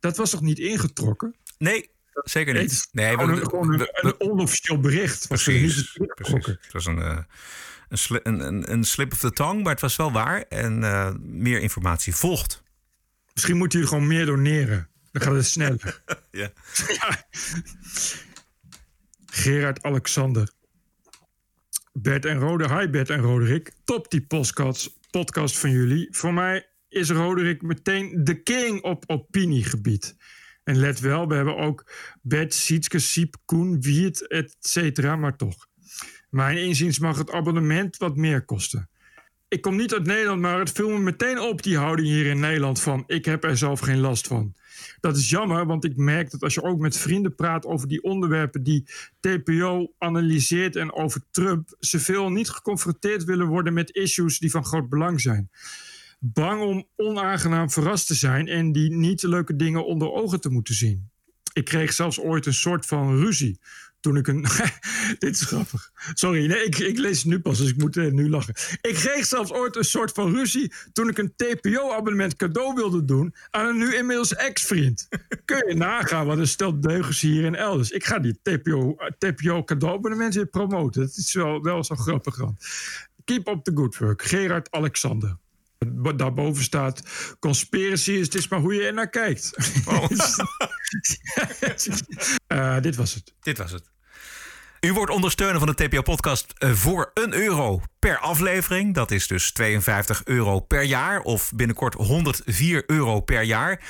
Dat 0.00 0.16
was 0.16 0.30
toch 0.30 0.40
niet 0.40 0.58
ingetrokken? 0.58 1.34
Nee, 1.58 1.90
zeker 2.12 2.54
niet. 2.54 2.88
Nee, 2.92 3.16
we- 3.16 3.22
een, 3.22 3.38
gewoon 3.38 3.72
een, 3.72 3.88
een 3.92 4.20
onofficieel 4.20 4.80
bericht. 4.80 5.22
Er 5.22 5.28
Precies, 5.28 5.92
precies. 6.14 6.46
Het 6.46 6.72
was 6.72 6.86
een, 6.86 7.02
eh, 7.02 7.18
een, 8.22 8.40
een, 8.46 8.72
een, 8.72 8.84
slip 8.84 9.12
of 9.12 9.18
the 9.18 9.30
tongue, 9.30 9.62
maar 9.62 9.72
het 9.72 9.80
was 9.80 9.96
wel 9.96 10.12
waar. 10.12 10.42
En 10.42 10.84
eh, 10.84 11.14
meer 11.20 11.60
informatie 11.60 12.14
volgt. 12.14 12.62
Misschien 13.32 13.56
moeten 13.56 13.78
jullie 13.78 13.94
gewoon 13.94 14.08
meer 14.08 14.26
doneren. 14.26 14.88
Dan 15.12 15.22
gaat 15.22 15.34
het 15.34 15.46
sneller. 15.46 16.02
Ja. 16.30 16.52
Ja. 17.00 17.26
Gerard 19.26 19.82
Alexander. 19.82 20.48
Bert 21.98 22.24
en 22.24 22.38
Rode. 22.38 22.78
Hi 22.78 22.88
Bert 22.88 23.10
en 23.10 23.20
Roderick. 23.20 23.72
Top 23.84 24.10
die 24.10 24.26
podcast, 24.26 24.98
podcast 25.10 25.58
van 25.58 25.70
jullie. 25.70 26.08
Voor 26.10 26.34
mij 26.34 26.66
is 26.88 27.10
Roderick 27.10 27.62
meteen 27.62 28.24
de 28.24 28.42
king 28.42 28.82
op 28.82 29.04
opiniegebied. 29.06 30.16
En 30.64 30.76
let 30.76 31.00
wel, 31.00 31.28
we 31.28 31.34
hebben 31.34 31.56
ook 31.56 31.90
Bert, 32.22 32.54
Sietske, 32.54 32.98
Siep, 32.98 33.36
Koen, 33.44 33.80
Wiert, 33.80 34.28
et 34.28 34.56
cetera, 34.60 35.16
maar 35.16 35.36
toch. 35.36 35.68
Mijn 36.30 36.58
inziens 36.58 36.98
mag 36.98 37.18
het 37.18 37.30
abonnement 37.30 37.96
wat 37.96 38.16
meer 38.16 38.44
kosten. 38.44 38.90
Ik 39.54 39.60
kom 39.60 39.76
niet 39.76 39.92
uit 39.92 40.06
Nederland, 40.06 40.40
maar 40.40 40.58
het 40.58 40.72
viel 40.72 40.88
me 40.88 40.98
meteen 40.98 41.40
op 41.40 41.62
die 41.62 41.76
houding 41.76 42.08
hier 42.08 42.26
in 42.26 42.40
Nederland 42.40 42.80
van 42.80 43.04
ik 43.06 43.24
heb 43.24 43.44
er 43.44 43.56
zelf 43.56 43.80
geen 43.80 44.00
last 44.00 44.26
van. 44.26 44.54
Dat 45.00 45.16
is 45.16 45.30
jammer, 45.30 45.66
want 45.66 45.84
ik 45.84 45.96
merk 45.96 46.30
dat 46.30 46.42
als 46.42 46.54
je 46.54 46.62
ook 46.62 46.78
met 46.78 46.98
vrienden 46.98 47.34
praat 47.34 47.66
over 47.66 47.88
die 47.88 48.02
onderwerpen 48.02 48.62
die 48.62 48.84
TPO 49.20 49.92
analyseert 49.98 50.76
en 50.76 50.92
over 50.92 51.20
Trump, 51.30 51.76
ze 51.80 52.00
veel 52.00 52.30
niet 52.30 52.48
geconfronteerd 52.50 53.24
willen 53.24 53.46
worden 53.46 53.72
met 53.72 53.90
issues 53.90 54.38
die 54.38 54.50
van 54.50 54.64
groot 54.64 54.88
belang 54.88 55.20
zijn. 55.20 55.50
Bang 56.18 56.62
om 56.62 56.86
onaangenaam 56.96 57.70
verrast 57.70 58.06
te 58.06 58.14
zijn 58.14 58.48
en 58.48 58.72
die 58.72 58.90
niet 58.90 59.22
leuke 59.22 59.56
dingen 59.56 59.86
onder 59.86 60.12
ogen 60.12 60.40
te 60.40 60.50
moeten 60.50 60.74
zien. 60.74 61.10
Ik 61.52 61.64
kreeg 61.64 61.92
zelfs 61.92 62.20
ooit 62.20 62.46
een 62.46 62.54
soort 62.54 62.86
van 62.86 63.16
ruzie 63.16 63.58
toen 64.04 64.16
ik 64.16 64.26
een. 64.26 64.46
dit 65.18 65.34
is 65.34 65.40
grappig. 65.40 65.90
Sorry, 66.14 66.46
nee, 66.46 66.64
ik, 66.64 66.78
ik 66.78 66.98
lees 66.98 67.18
het 67.18 67.26
nu 67.26 67.40
pas, 67.40 67.58
dus 67.58 67.68
ik 67.68 67.76
moet 67.76 67.96
eh, 67.96 68.10
nu 68.10 68.30
lachen. 68.30 68.54
Ik 68.80 68.94
kreeg 68.94 69.26
zelfs 69.26 69.52
ooit 69.52 69.76
een 69.76 69.84
soort 69.84 70.12
van 70.12 70.34
ruzie 70.34 70.72
toen 70.92 71.08
ik 71.08 71.18
een 71.18 71.34
TPO-abonnement 71.36 72.36
cadeau 72.36 72.74
wilde 72.74 73.04
doen 73.04 73.34
aan 73.50 73.66
een 73.66 73.78
nu 73.78 73.94
inmiddels 73.94 74.34
ex-vriend. 74.34 75.08
Kun 75.44 75.68
je 75.68 75.74
nagaan 75.74 76.26
wat 76.26 76.38
een 76.38 76.48
stel 76.48 76.80
deugens 76.80 77.20
hier 77.20 77.44
en 77.44 77.54
elders. 77.54 77.90
Ik 77.90 78.04
ga 78.04 78.18
die 78.18 78.38
TPO, 78.42 78.96
TPO 79.18 79.64
cadeau-abonnement 79.64 80.34
weer 80.34 80.46
promoten. 80.46 81.00
Dat 81.00 81.16
is 81.16 81.34
wel, 81.34 81.62
wel 81.62 81.84
zo 81.84 81.94
grappig 81.94 82.36
dan. 82.36 82.58
Keep 83.24 83.48
up 83.48 83.64
the 83.64 83.72
good 83.74 83.98
work. 83.98 84.22
Gerard 84.22 84.70
Alexander. 84.70 85.36
Wat 85.78 86.18
Daarboven 86.18 86.62
staat: 86.62 87.02
conspiracy 87.38 88.12
is 88.12 88.24
het 88.24 88.34
is 88.34 88.48
maar 88.48 88.60
hoe 88.60 88.74
je 88.74 88.86
er 88.86 88.94
naar 88.94 89.10
kijkt. 89.10 89.52
Eh, 92.46 92.80
dit 92.80 92.96
was 92.96 93.14
het. 93.14 93.34
Dit 93.40 93.58
was 93.58 93.72
het. 93.72 93.93
U 94.84 94.92
wordt 94.92 95.12
ondersteuner 95.12 95.58
van 95.58 95.74
de 95.74 95.74
TPO-podcast 95.74 96.54
eh, 96.58 96.70
voor 96.70 97.10
een 97.14 97.34
euro 97.34 97.80
per 97.98 98.18
aflevering. 98.18 98.94
Dat 98.94 99.10
is 99.10 99.26
dus 99.26 99.52
52 99.52 100.22
euro 100.24 100.60
per 100.60 100.82
jaar 100.82 101.20
of 101.20 101.52
binnenkort 101.54 101.94
104 101.94 102.82
euro 102.86 103.20
per 103.20 103.42
jaar. 103.42 103.80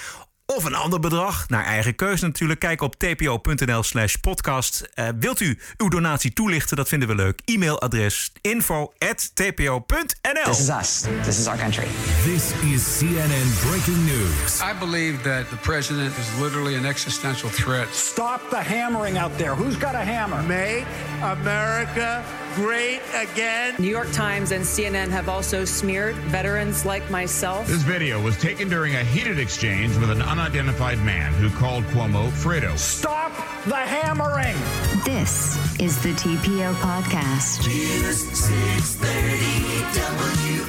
Of 0.47 0.64
een 0.64 0.74
ander 0.74 1.01
bedrag, 1.01 1.49
naar 1.49 1.64
eigen 1.64 1.95
keuze 1.95 2.24
natuurlijk. 2.24 2.61
Kijk 2.61 2.80
op 2.80 2.95
tpo.nl 2.95 3.82
slash 3.82 4.14
podcast. 4.14 4.88
Uh, 4.95 5.09
wilt 5.18 5.40
u 5.40 5.59
uw 5.76 5.88
donatie 5.88 6.32
toelichten? 6.32 6.76
Dat 6.76 6.88
vinden 6.88 7.09
we 7.09 7.14
leuk. 7.14 7.40
E-mailadres 7.45 8.32
info.tpo.nl 8.40 10.45
This 10.45 10.61
is 10.61 10.68
us. 10.68 11.05
This 11.22 11.38
is 11.38 11.47
our 11.47 11.59
country. 11.59 11.86
This 12.24 12.53
is 12.72 12.99
CNN 12.99 13.68
breaking 13.70 14.05
news. 14.05 14.61
I 14.61 14.78
believe 14.78 15.22
that 15.22 15.49
the 15.49 15.57
president 15.57 16.12
is 16.18 16.40
literally 16.40 16.76
an 16.76 16.84
existential 16.84 17.51
threat. 17.51 17.95
Stop 17.95 18.40
the 18.51 18.62
hammering 18.62 19.18
out 19.18 19.38
there. 19.38 19.55
Who's 19.55 19.78
got 19.78 19.95
a 19.95 20.05
hammer? 20.05 20.42
Make 20.42 20.84
America 21.22 22.22
great 22.55 23.01
again. 23.14 23.74
New 23.78 23.90
York 23.90 24.12
Times 24.12 24.53
and 24.53 24.64
CNN 24.64 25.11
have 25.11 25.28
also 25.28 25.64
smeared 25.64 26.14
veterans 26.30 26.84
like 26.84 27.11
myself. 27.11 27.66
This 27.66 27.82
video 27.82 28.20
was 28.22 28.36
taken 28.36 28.68
during 28.68 28.95
a 28.95 29.05
heated 29.05 29.38
exchange 29.38 29.97
with 29.97 30.11
an 30.11 30.22
unidentified 30.39 30.99
man 31.05 31.32
who 31.35 31.49
called 31.49 31.85
Cuomo 31.85 32.28
Fredo. 32.28 32.76
Stop 32.76 33.30
the 33.66 33.76
hammering. 33.76 34.57
This 35.05 35.57
is 35.78 36.03
the 36.03 36.09
TPO 36.11 36.74
podcast. 36.74 37.64
News 37.68 38.18
630 38.32 39.95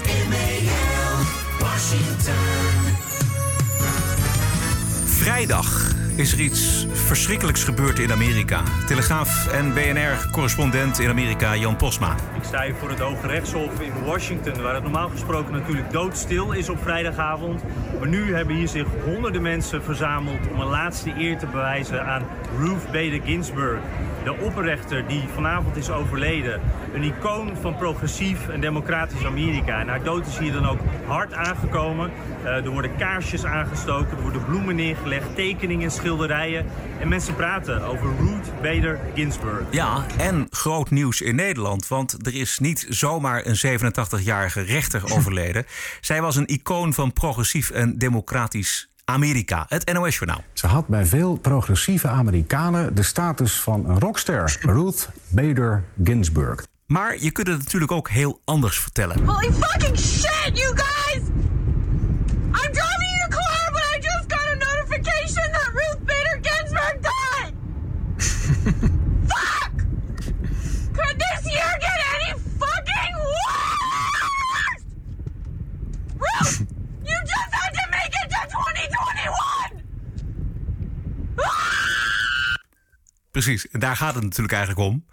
WMAL, 0.05 1.26
Washington. 1.61 2.95
Vrijdag 5.05 5.66
is 6.16 6.32
er 6.32 6.39
iets 6.39 6.88
verschrikkelijks 6.91 7.63
gebeurd 7.63 7.99
in 7.99 8.11
Amerika. 8.11 8.61
Telegraaf 8.88 9.47
en 9.47 9.74
BNR-correspondent 9.74 10.99
in 10.99 11.09
Amerika 11.09 11.55
Jan 11.55 11.76
Posma. 11.76 12.16
Ik 12.36 12.43
sta 12.43 12.63
hier 12.63 12.76
voor 12.76 12.89
het 12.89 12.99
Hoge 12.99 13.28
Rechtshof 13.28 13.80
in 13.80 13.91
Washington, 14.05 14.61
waar 14.61 14.74
het 14.74 14.84
normaal 14.84 15.09
gesproken 15.09 15.53
natuurlijk 15.53 15.91
doodstil 15.91 16.51
is 16.51 16.70
op 16.70 16.82
vrijdagavond. 16.82 17.61
Maar 17.99 18.07
nu 18.07 18.34
hebben 18.34 18.55
hier 18.55 18.68
zich 18.68 18.88
honderden 19.03 19.41
mensen 19.41 19.84
verzameld 19.84 20.39
om 20.51 20.59
een 20.59 20.68
laatste 20.68 21.13
eer 21.18 21.38
te 21.38 21.45
bewijzen 21.45 22.05
aan 22.05 22.24
Ruth 22.59 22.86
Bader 22.86 23.22
Ginsburg. 23.24 23.80
De 24.26 24.38
opperrechter 24.38 25.07
die 25.07 25.23
vanavond 25.34 25.76
is 25.76 25.89
overleden. 25.89 26.61
Een 26.93 27.03
icoon 27.03 27.57
van 27.61 27.76
progressief 27.78 28.47
en 28.47 28.61
democratisch 28.61 29.26
Amerika. 29.26 29.80
En 29.80 29.88
haar 29.88 30.03
dood 30.03 30.28
is 30.28 30.38
hier 30.38 30.51
dan 30.51 30.67
ook 30.67 30.80
hard 31.05 31.34
aangekomen. 31.34 32.11
Uh, 32.43 32.55
er 32.55 32.69
worden 32.69 32.95
kaarsjes 32.97 33.45
aangestoken, 33.45 34.17
er 34.17 34.21
worden 34.21 34.45
bloemen 34.45 34.76
neergelegd, 34.76 35.36
tekeningen, 35.36 35.91
schilderijen. 35.91 36.65
En 36.99 37.07
mensen 37.07 37.36
praten 37.36 37.84
over 37.84 38.09
Ruth 38.19 38.61
Bader 38.61 38.99
Ginsburg. 39.15 39.63
Ja, 39.69 40.05
en 40.17 40.47
groot 40.49 40.89
nieuws 40.89 41.21
in 41.21 41.36
Nederland. 41.36 41.88
Want 41.88 42.26
er 42.28 42.36
is 42.36 42.59
niet 42.59 42.86
zomaar 42.89 43.45
een 43.45 43.80
87-jarige 43.80 44.61
rechter 44.61 45.13
overleden. 45.13 45.65
Zij 46.01 46.21
was 46.21 46.36
een 46.36 46.47
icoon 46.47 46.93
van 46.93 47.13
progressief 47.13 47.69
en 47.69 47.97
democratisch 47.97 48.89
Amerika, 49.06 49.66
het 49.70 49.93
NOS-journaal. 49.93 50.43
Ze 50.53 50.68
had 50.68 50.88
bij 50.88 51.06
veel 51.06 51.36
progressieve 51.36 52.08
Amerikanen 52.08 52.95
de 52.95 53.03
status 53.03 53.60
van 53.60 53.89
een 53.89 53.99
rockster, 53.99 54.58
Ruth 54.62 55.10
Bader 55.28 55.84
Ginsburg. 56.03 56.66
Maar 56.86 57.22
je 57.24 57.32
kunt 57.32 57.47
het 57.47 57.58
natuurlijk 57.58 57.91
ook 57.91 58.10
heel 58.10 58.41
anders 58.45 58.80
vertellen. 58.80 59.26
Holy 59.26 59.51
fucking 59.53 59.97
shit, 59.99 60.51
you 60.58 60.78
guys! 60.78 61.22
I'm 62.47 62.72
driving 62.72 63.12
in 63.14 63.22
a 63.26 63.28
car, 63.30 63.72
but 63.72 63.82
I 63.82 63.99
just 63.99 64.26
got 64.28 64.45
a 64.51 64.56
notification 64.56 65.51
that 65.51 65.70
Ruth 65.74 65.99
Bader 66.06 66.39
Ginsburg 66.41 66.97
died! 67.01 67.53
Fuck! 69.28 69.72
Could 70.93 71.20
this 71.20 71.43
year 71.53 71.78
get 71.80 71.99
any 72.16 72.39
fucking 72.60 73.16
worse? 73.16 74.84
Ruth, 76.18 76.60
you 77.03 77.18
just 77.26 77.51
had 77.51 77.74
to 77.74 77.82
make 77.91 78.14
it 78.24 78.30
to 78.30 78.47
2021! 78.47 79.84
Precies, 83.41 83.69
en 83.69 83.79
daar 83.79 83.95
gaat 83.95 84.15
het 84.15 84.23
natuurlijk 84.23 84.53
eigenlijk 84.53 84.88
om. 84.88 85.05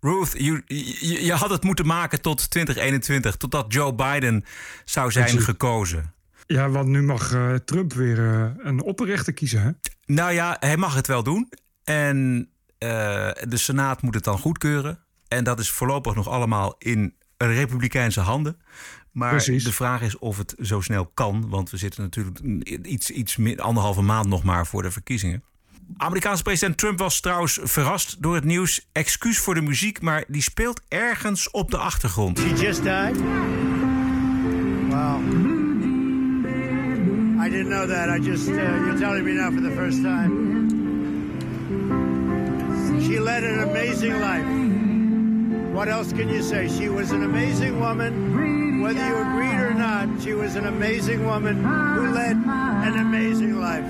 Ruth, 0.00 0.32
je, 0.38 0.62
je, 0.66 1.24
je 1.24 1.32
had 1.32 1.50
het 1.50 1.62
moeten 1.62 1.86
maken 1.86 2.20
tot 2.20 2.50
2021, 2.50 3.36
totdat 3.36 3.72
Joe 3.72 3.94
Biden 3.94 4.44
zou 4.84 5.10
zijn 5.12 5.24
Precies. 5.24 5.44
gekozen. 5.44 6.14
Ja, 6.46 6.68
want 6.68 6.88
nu 6.88 7.02
mag 7.02 7.32
eh, 7.32 7.54
Trump 7.54 7.92
weer 7.92 8.18
eh, 8.18 8.50
een 8.58 8.82
opperrechter 8.82 9.32
kiezen, 9.32 9.62
hè? 9.62 9.70
Nou 10.06 10.32
ja, 10.32 10.56
hij 10.60 10.76
mag 10.76 10.94
het 10.94 11.06
wel 11.06 11.22
doen. 11.22 11.52
En 11.84 12.48
eh, 12.78 12.88
de 13.48 13.56
Senaat 13.56 14.02
moet 14.02 14.14
het 14.14 14.24
dan 14.24 14.38
goedkeuren. 14.38 14.98
En 15.28 15.44
dat 15.44 15.58
is 15.58 15.70
voorlopig 15.70 16.14
nog 16.14 16.28
allemaal 16.28 16.74
in 16.78 17.14
republikeinse 17.36 18.20
handen. 18.20 18.60
Maar 19.12 19.30
Precies. 19.30 19.64
de 19.64 19.72
vraag 19.72 20.02
is 20.02 20.18
of 20.18 20.38
het 20.38 20.54
zo 20.58 20.80
snel 20.80 21.06
kan. 21.06 21.48
Want 21.48 21.70
we 21.70 21.76
zitten 21.76 22.02
natuurlijk 22.02 22.38
iets, 22.86 23.10
iets 23.10 23.36
meer, 23.36 23.60
anderhalve 23.60 24.02
maand 24.02 24.26
nog 24.26 24.42
maar 24.42 24.66
voor 24.66 24.82
de 24.82 24.90
verkiezingen. 24.90 25.42
Amerikaanse 25.96 26.42
president 26.42 26.78
Trump 26.78 26.98
was 26.98 27.20
trouwens 27.20 27.58
verrast 27.62 28.22
door 28.22 28.34
het 28.34 28.44
nieuws. 28.44 28.88
Excuus 28.92 29.38
voor 29.38 29.54
de 29.54 29.62
muziek, 29.62 30.02
maar 30.02 30.24
die 30.28 30.42
speelt 30.42 30.80
ergens 30.88 31.50
op 31.50 31.70
de 31.70 31.76
achtergrond. 31.76 32.38
She 32.38 32.54
just 32.54 32.82
died? 32.82 33.16
Wow. 34.88 35.20
I 37.44 37.48
didn't 37.48 37.68
know 37.68 37.88
that. 37.88 38.08
I 38.08 38.18
just, 38.30 38.48
uh, 38.48 38.54
you're 38.54 38.98
telling 38.98 39.24
me 39.24 39.32
now 39.32 39.52
for 39.52 39.62
the 39.62 39.74
first 39.74 40.02
time. 40.02 40.68
She 43.00 43.20
led 43.20 43.44
an 43.44 43.68
amazing 43.68 44.12
life. 44.20 44.44
What 45.72 45.88
else 45.88 46.12
can 46.12 46.28
you 46.28 46.42
say? 46.42 46.68
She 46.68 46.88
was 46.88 47.10
an 47.10 47.22
amazing 47.22 47.80
woman. 47.80 48.82
Whether 48.82 49.06
you 49.06 49.16
agreed 49.16 49.60
or 49.60 49.74
not, 49.74 50.08
she 50.22 50.34
was 50.34 50.56
an 50.56 50.66
amazing 50.66 51.24
woman 51.24 51.64
who 51.64 52.12
led 52.12 52.36
an 52.36 52.98
amazing 52.98 53.60
life. 53.60 53.84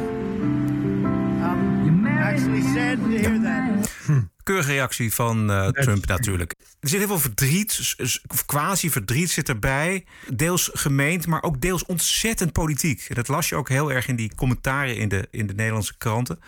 I'm 1.50 2.06
actually 2.06 2.62
sad 2.62 2.98
to 2.98 3.08
hear 3.08 3.40
that. 3.42 3.88
Keurige 4.42 4.72
reactie 4.72 5.14
van 5.14 5.50
eh, 5.50 5.68
Trump 5.68 6.06
natuurlijk. 6.06 6.54
Er 6.80 6.88
zit 6.88 6.98
heel 6.98 7.08
veel 7.08 7.18
verdriet, 7.18 7.96
quasi-verdriet 8.46 9.30
zit 9.30 9.48
erbij. 9.48 10.04
Deels 10.34 10.70
gemeend, 10.72 11.26
maar 11.26 11.42
ook 11.42 11.60
deels 11.60 11.86
ontzettend 11.86 12.52
politiek. 12.52 13.06
En 13.08 13.14
dat 13.14 13.28
las 13.28 13.48
je 13.48 13.56
ook 13.56 13.68
heel 13.68 13.92
erg 13.92 14.08
in 14.08 14.16
die 14.16 14.34
commentaren 14.34 14.96
in 14.96 15.08
de, 15.08 15.28
in 15.30 15.46
de 15.46 15.54
Nederlandse 15.54 15.96
kranten. 15.98 16.38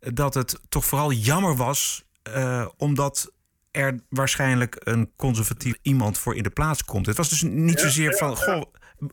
Dat 0.00 0.34
het 0.34 0.60
toch 0.68 0.84
vooral 0.84 1.12
jammer 1.12 1.56
was, 1.56 2.04
eh, 2.22 2.66
omdat 2.76 3.32
er 3.70 4.00
waarschijnlijk 4.08 4.76
een 4.78 5.12
conservatief 5.16 5.74
iemand 5.82 6.18
voor 6.18 6.36
in 6.36 6.42
de 6.42 6.50
plaats 6.50 6.84
komt. 6.84 7.06
Het 7.06 7.16
was 7.16 7.28
dus 7.28 7.42
niet 7.42 7.80
zozeer 7.80 8.16
van, 8.16 8.36
goh, 8.36 8.62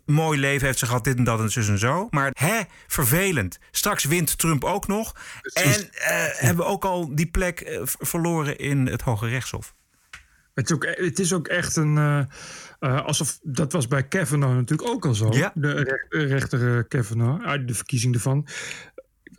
mooi 0.05 0.39
leven 0.39 0.65
heeft 0.67 0.79
ze 0.79 0.85
gehad, 0.85 1.03
dit 1.03 1.17
en 1.17 1.23
dat 1.23 1.39
en 1.39 1.51
zus 1.51 1.67
en 1.67 1.79
zo. 1.79 2.07
Maar 2.09 2.31
hè, 2.33 2.61
vervelend. 2.87 3.59
Straks 3.71 4.03
wint 4.03 4.37
Trump 4.37 4.63
ook 4.63 4.87
nog. 4.87 5.15
En 5.53 5.91
eh, 5.91 6.25
hebben 6.31 6.65
we 6.65 6.71
ook 6.71 6.85
al 6.85 7.15
die 7.15 7.27
plek 7.29 7.59
eh, 7.59 7.81
verloren 7.83 8.57
in 8.57 8.87
het 8.87 9.01
Hoge 9.01 9.27
Rechtshof. 9.27 9.75
Het 10.53 10.69
is 10.69 10.75
ook, 10.75 10.85
het 10.85 11.19
is 11.19 11.33
ook 11.33 11.47
echt 11.47 11.75
een. 11.75 11.97
eh, 12.79 13.05
alsof 13.05 13.39
dat 13.41 13.71
was 13.71 13.87
bij 13.87 14.07
Kavanaugh 14.07 14.55
natuurlijk 14.55 14.89
ook 14.89 15.05
al 15.05 15.13
zo. 15.13 15.31
Ja. 15.31 15.51
De 15.55 15.71
re- 16.09 16.25
rechter 16.25 16.83
Kavanaugh, 16.87 17.45
uit 17.45 17.67
de 17.67 17.73
verkiezing 17.73 18.13
ervan. 18.13 18.47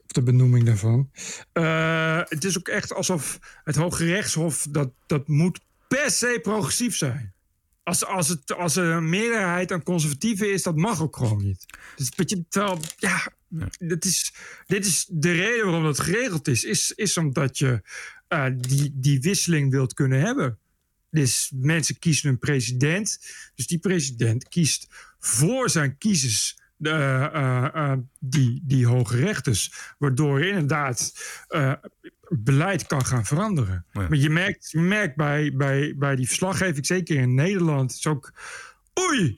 Of 0.04 0.12
de 0.14 0.22
benoeming 0.22 0.64
daarvan. 0.64 1.10
Het 2.28 2.44
is 2.44 2.58
ook 2.58 2.68
echt 2.68 2.94
alsof 2.94 3.38
het 3.64 3.76
Hoge 3.76 4.04
Rechtshof. 4.04 4.66
dat, 4.70 4.90
dat 5.06 5.28
moet 5.28 5.60
per 5.88 6.10
se 6.10 6.38
progressief 6.42 6.96
zijn. 6.96 7.32
Als, 7.88 8.04
als, 8.04 8.28
het, 8.28 8.54
als 8.54 8.76
er 8.76 8.84
een 8.84 9.08
meerderheid 9.08 9.72
aan 9.72 9.82
conservatieven 9.82 10.52
is, 10.52 10.62
dat 10.62 10.76
mag 10.76 11.02
ook 11.02 11.16
gewoon 11.16 11.42
niet. 11.42 11.66
Dus 11.96 12.10
weet 12.16 12.30
je, 12.30 12.44
terwijl, 12.48 12.80
ja, 12.96 13.32
dit 13.78 14.04
is, 14.04 14.34
dit 14.66 14.86
is 14.86 15.06
de 15.10 15.32
reden 15.32 15.64
waarom 15.64 15.82
dat 15.82 16.00
geregeld 16.00 16.48
is. 16.48 16.64
Is, 16.64 16.92
is 16.92 17.16
omdat 17.16 17.58
je 17.58 17.82
eh, 18.28 18.46
die, 18.56 18.90
die 18.94 19.20
wisseling 19.20 19.70
wilt 19.70 19.94
kunnen 19.94 20.20
hebben. 20.20 20.58
Dus 21.10 21.52
mensen 21.54 21.98
kiezen 21.98 22.30
een 22.30 22.38
president. 22.38 23.20
Dus 23.54 23.66
die 23.66 23.78
president 23.78 24.48
kiest 24.48 24.86
voor 25.18 25.70
zijn 25.70 25.98
kiezers 25.98 26.58
eh, 26.80 27.24
eh, 27.24 27.98
die, 28.20 28.60
die 28.64 28.86
hoge 28.86 29.16
rechters. 29.16 29.72
Waardoor 29.98 30.44
inderdaad 30.44 31.12
beleid 32.28 32.86
kan 32.86 33.04
gaan 33.04 33.24
veranderen. 33.24 33.84
Maar 33.92 34.14
je 34.14 34.30
merkt, 34.30 34.70
je 34.70 34.80
merkt 34.80 35.16
bij, 35.16 35.52
bij, 35.54 35.94
bij 35.96 36.16
die 36.16 36.26
verslaggeving, 36.26 36.86
zeker 36.86 37.16
in 37.16 37.34
Nederland, 37.34 37.92
is 37.92 38.06
ook. 38.06 38.32
Oei! 39.00 39.34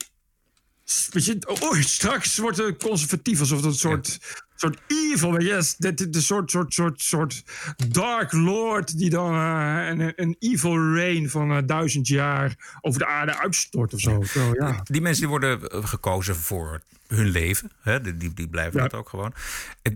Oei, 1.63 1.83
straks 1.83 2.37
wordt 2.37 2.57
het 2.57 2.83
conservatief 2.83 3.39
alsof 3.39 3.57
het 3.57 3.65
een 3.65 3.73
soort, 3.73 4.19
soort 4.55 4.81
evil 4.87 5.41
yes, 5.41 5.75
dit 5.75 6.15
een 6.15 6.21
soort, 6.21 6.51
soort, 6.51 6.73
soort, 6.73 7.01
soort 7.01 7.43
dark 7.87 8.31
lord 8.31 8.97
die 8.97 9.09
dan 9.09 9.33
eh, 9.33 9.87
een, 9.87 10.13
een 10.15 10.35
evil 10.39 10.93
reign 10.93 11.27
van 11.27 11.51
eh, 11.51 11.57
duizend 11.65 12.07
jaar 12.07 12.77
over 12.81 12.99
de 12.99 13.05
aarde 13.05 13.37
uitstort 13.37 13.93
of 13.93 13.99
zo. 13.99 14.21
Zo, 14.23 14.53
ja. 14.53 14.81
Die 14.83 15.01
mensen 15.01 15.21
die 15.21 15.29
worden 15.29 15.69
eh, 15.69 15.85
gekozen 15.85 16.35
voor 16.35 16.81
hun 17.07 17.29
leven. 17.29 17.71
Hè? 17.81 18.01
Die, 18.01 18.17
die, 18.17 18.33
die 18.33 18.49
blijven 18.49 18.79
dat 18.79 18.93
ook 18.93 19.09
gewoon. 19.09 19.33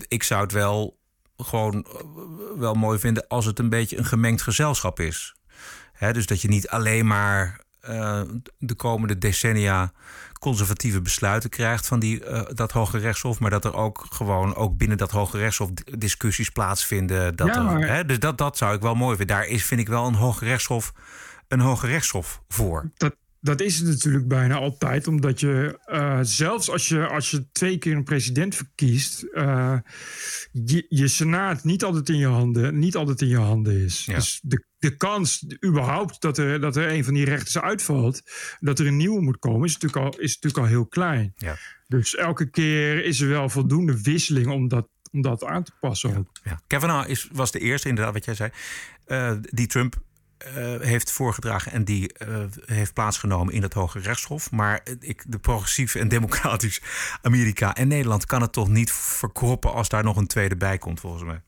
Ik 0.07 0.23
zou 0.23 0.41
het 0.41 0.51
wel 0.51 0.97
gewoon 1.37 1.85
eh, 1.85 2.01
wel 2.57 2.73
mooi 2.73 2.99
vinden 2.99 3.27
als 3.27 3.45
het 3.45 3.59
een 3.59 3.69
beetje 3.69 3.97
een 3.97 4.05
gemengd 4.05 4.41
gezelschap 4.41 4.99
is. 4.99 5.35
Hè? 5.93 6.13
Dus 6.13 6.25
dat 6.25 6.41
je 6.41 6.47
niet 6.47 6.69
alleen 6.69 7.07
maar 7.07 7.59
eh, 7.81 8.21
de 8.57 8.75
komende 8.75 9.17
decennia 9.17 9.91
conservatieve 10.39 11.01
besluiten 11.01 11.49
krijgt 11.49 11.87
van 11.87 11.99
die, 11.99 12.25
eh, 12.25 12.41
dat 12.53 12.71
Hoge 12.71 12.97
Rechtshof. 12.97 13.39
Maar 13.39 13.49
dat 13.49 13.65
er 13.65 13.75
ook 13.75 14.05
gewoon 14.09 14.55
ook 14.55 14.77
binnen 14.77 14.97
dat 14.97 15.11
Hoge 15.11 15.37
Rechtshof 15.37 15.69
discussies 15.97 16.49
plaatsvinden. 16.49 17.35
Dat 17.35 17.47
Ja, 17.47 17.79
er? 17.79 18.07
Dus 18.07 18.19
dat, 18.19 18.37
dat 18.37 18.57
zou 18.57 18.75
ik 18.75 18.81
wel 18.81 18.95
mooi 18.95 19.17
vinden. 19.17 19.35
Daar 19.35 19.47
is, 19.47 19.65
vind 19.65 19.79
ik 19.79 19.87
wel 19.87 20.07
een 20.07 20.13
Hoge 20.13 20.45
Rechtshof, 20.45 20.93
een 21.47 21.59
Hoge 21.59 21.87
Rechtshof 21.87 22.41
voor. 22.47 22.91
Dat, 22.97 23.15
dat 23.45 23.61
is 23.61 23.77
het 23.77 23.87
natuurlijk 23.87 24.27
bijna 24.27 24.55
altijd, 24.55 25.07
omdat 25.07 25.39
je 25.39 25.79
eh, 25.85 26.19
zelfs 26.21 26.69
als 26.69 26.87
je, 26.87 27.07
als 27.07 27.31
je 27.31 27.51
twee 27.51 27.77
keer 27.77 27.95
een 27.95 28.03
president 28.03 28.55
verkiest, 28.55 29.23
eh, 29.23 29.77
je, 30.51 30.85
je 30.89 31.07
senaat 31.07 31.63
niet 31.63 31.83
altijd 31.83 32.09
in 32.09 32.17
je 32.17 32.27
handen, 32.27 32.79
niet 32.79 32.95
altijd 32.95 33.21
in 33.21 33.27
je 33.27 33.37
handen 33.37 33.83
is. 33.83 34.05
Dus 34.05 34.39
de, 34.43 34.65
de 34.77 34.97
kans 34.97 35.45
überhaupt 35.65 36.21
dat 36.21 36.37
er, 36.37 36.59
dat 36.59 36.75
er 36.75 36.91
een 36.91 37.03
van 37.03 37.13
die 37.13 37.25
rechters 37.25 37.59
uitvalt, 37.59 38.21
dat 38.59 38.79
er 38.79 38.87
een 38.87 38.97
nieuwe 38.97 39.21
moet 39.21 39.39
komen, 39.39 39.67
is 39.67 39.73
natuurlijk 39.77 40.05
al, 40.05 40.21
is 40.21 40.33
natuurlijk 40.33 40.63
al 40.63 40.69
heel 40.69 40.87
klein. 40.87 41.33
Ja. 41.37 41.57
Dus 41.87 42.15
elke 42.15 42.49
keer 42.49 43.05
is 43.05 43.21
er 43.21 43.29
wel 43.29 43.49
voldoende 43.49 44.01
wisseling 44.01 44.47
om 44.47 44.67
dat, 44.67 44.87
om 45.11 45.21
dat 45.21 45.43
aan 45.43 45.63
te 45.63 45.71
passen. 45.79 46.27
Ja. 46.43 46.61
Kavanaugh 46.67 47.09
is, 47.09 47.29
was 47.31 47.51
de 47.51 47.59
eerste, 47.59 47.89
inderdaad, 47.89 48.13
wat 48.13 48.25
jij 48.25 48.35
zei, 48.35 48.49
eh, 49.05 49.33
die 49.41 49.67
Trump 49.67 50.03
eh, 50.37 50.79
heeft 50.79 51.11
voorgedragen 51.11 51.71
en 51.71 51.83
die 51.83 52.13
eh, 52.13 52.37
heeft 52.65 52.93
plaatsgenomen 52.93 53.53
in 53.53 53.61
het 53.61 53.73
Hoge 53.73 53.99
Rechtshof. 53.99 54.51
Maar 54.51 54.81
ik, 54.99 55.23
de 55.27 55.39
progressief 55.39 55.95
en 55.95 56.07
democratisch 56.07 56.81
Amerika 57.21 57.75
en 57.75 57.87
Nederland 57.87 58.25
kan 58.25 58.41
het 58.41 58.51
toch 58.51 58.69
niet 58.69 58.91
verkroppen 58.91 59.73
als 59.73 59.89
daar 59.89 60.03
nog 60.03 60.17
een 60.17 60.27
tweede 60.27 60.55
bij 60.55 60.77
komt, 60.77 60.99
volgens 60.99 61.23
mij. 61.23 61.41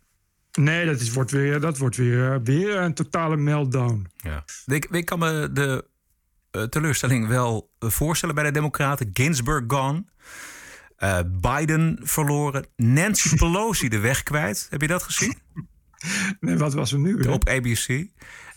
Nee, 0.52 0.86
dat, 0.86 1.00
is, 1.00 1.12
wordt 1.12 1.32
weer, 1.32 1.60
dat 1.60 1.78
wordt 1.78 1.96
weer, 1.96 2.34
eh, 2.34 2.40
weer 2.44 2.76
een 2.76 2.94
totale 2.94 3.38
meltdown. 3.38 4.08
Ja. 4.18 4.44
Ik, 4.66 4.86
ik 4.86 5.06
kan 5.06 5.20
me 5.20 5.50
de 5.52 5.86
teleurstelling 6.70 7.28
wel 7.28 7.72
voorstellen 7.80 8.36
bij 8.36 8.44
de 8.44 8.52
Democraten. 8.52 9.10
Ginsburg 9.14 9.64
gone. 9.68 10.06
Biden 11.42 12.00
verloren. 12.02 12.66
Nancy 12.76 13.36
Pelosi 13.38 13.90
de 13.90 14.00
weg 14.00 14.24
kwijt. 14.24 14.68
Heb 14.70 14.82
je 14.82 14.88
dat 14.88 15.04
gezien? 15.04 15.38
Nee, 16.40 16.58
wat 16.58 16.74
was 16.74 16.92
er 16.92 17.00
nu? 17.00 17.22
Op 17.22 17.50
ABC. 17.50 18.08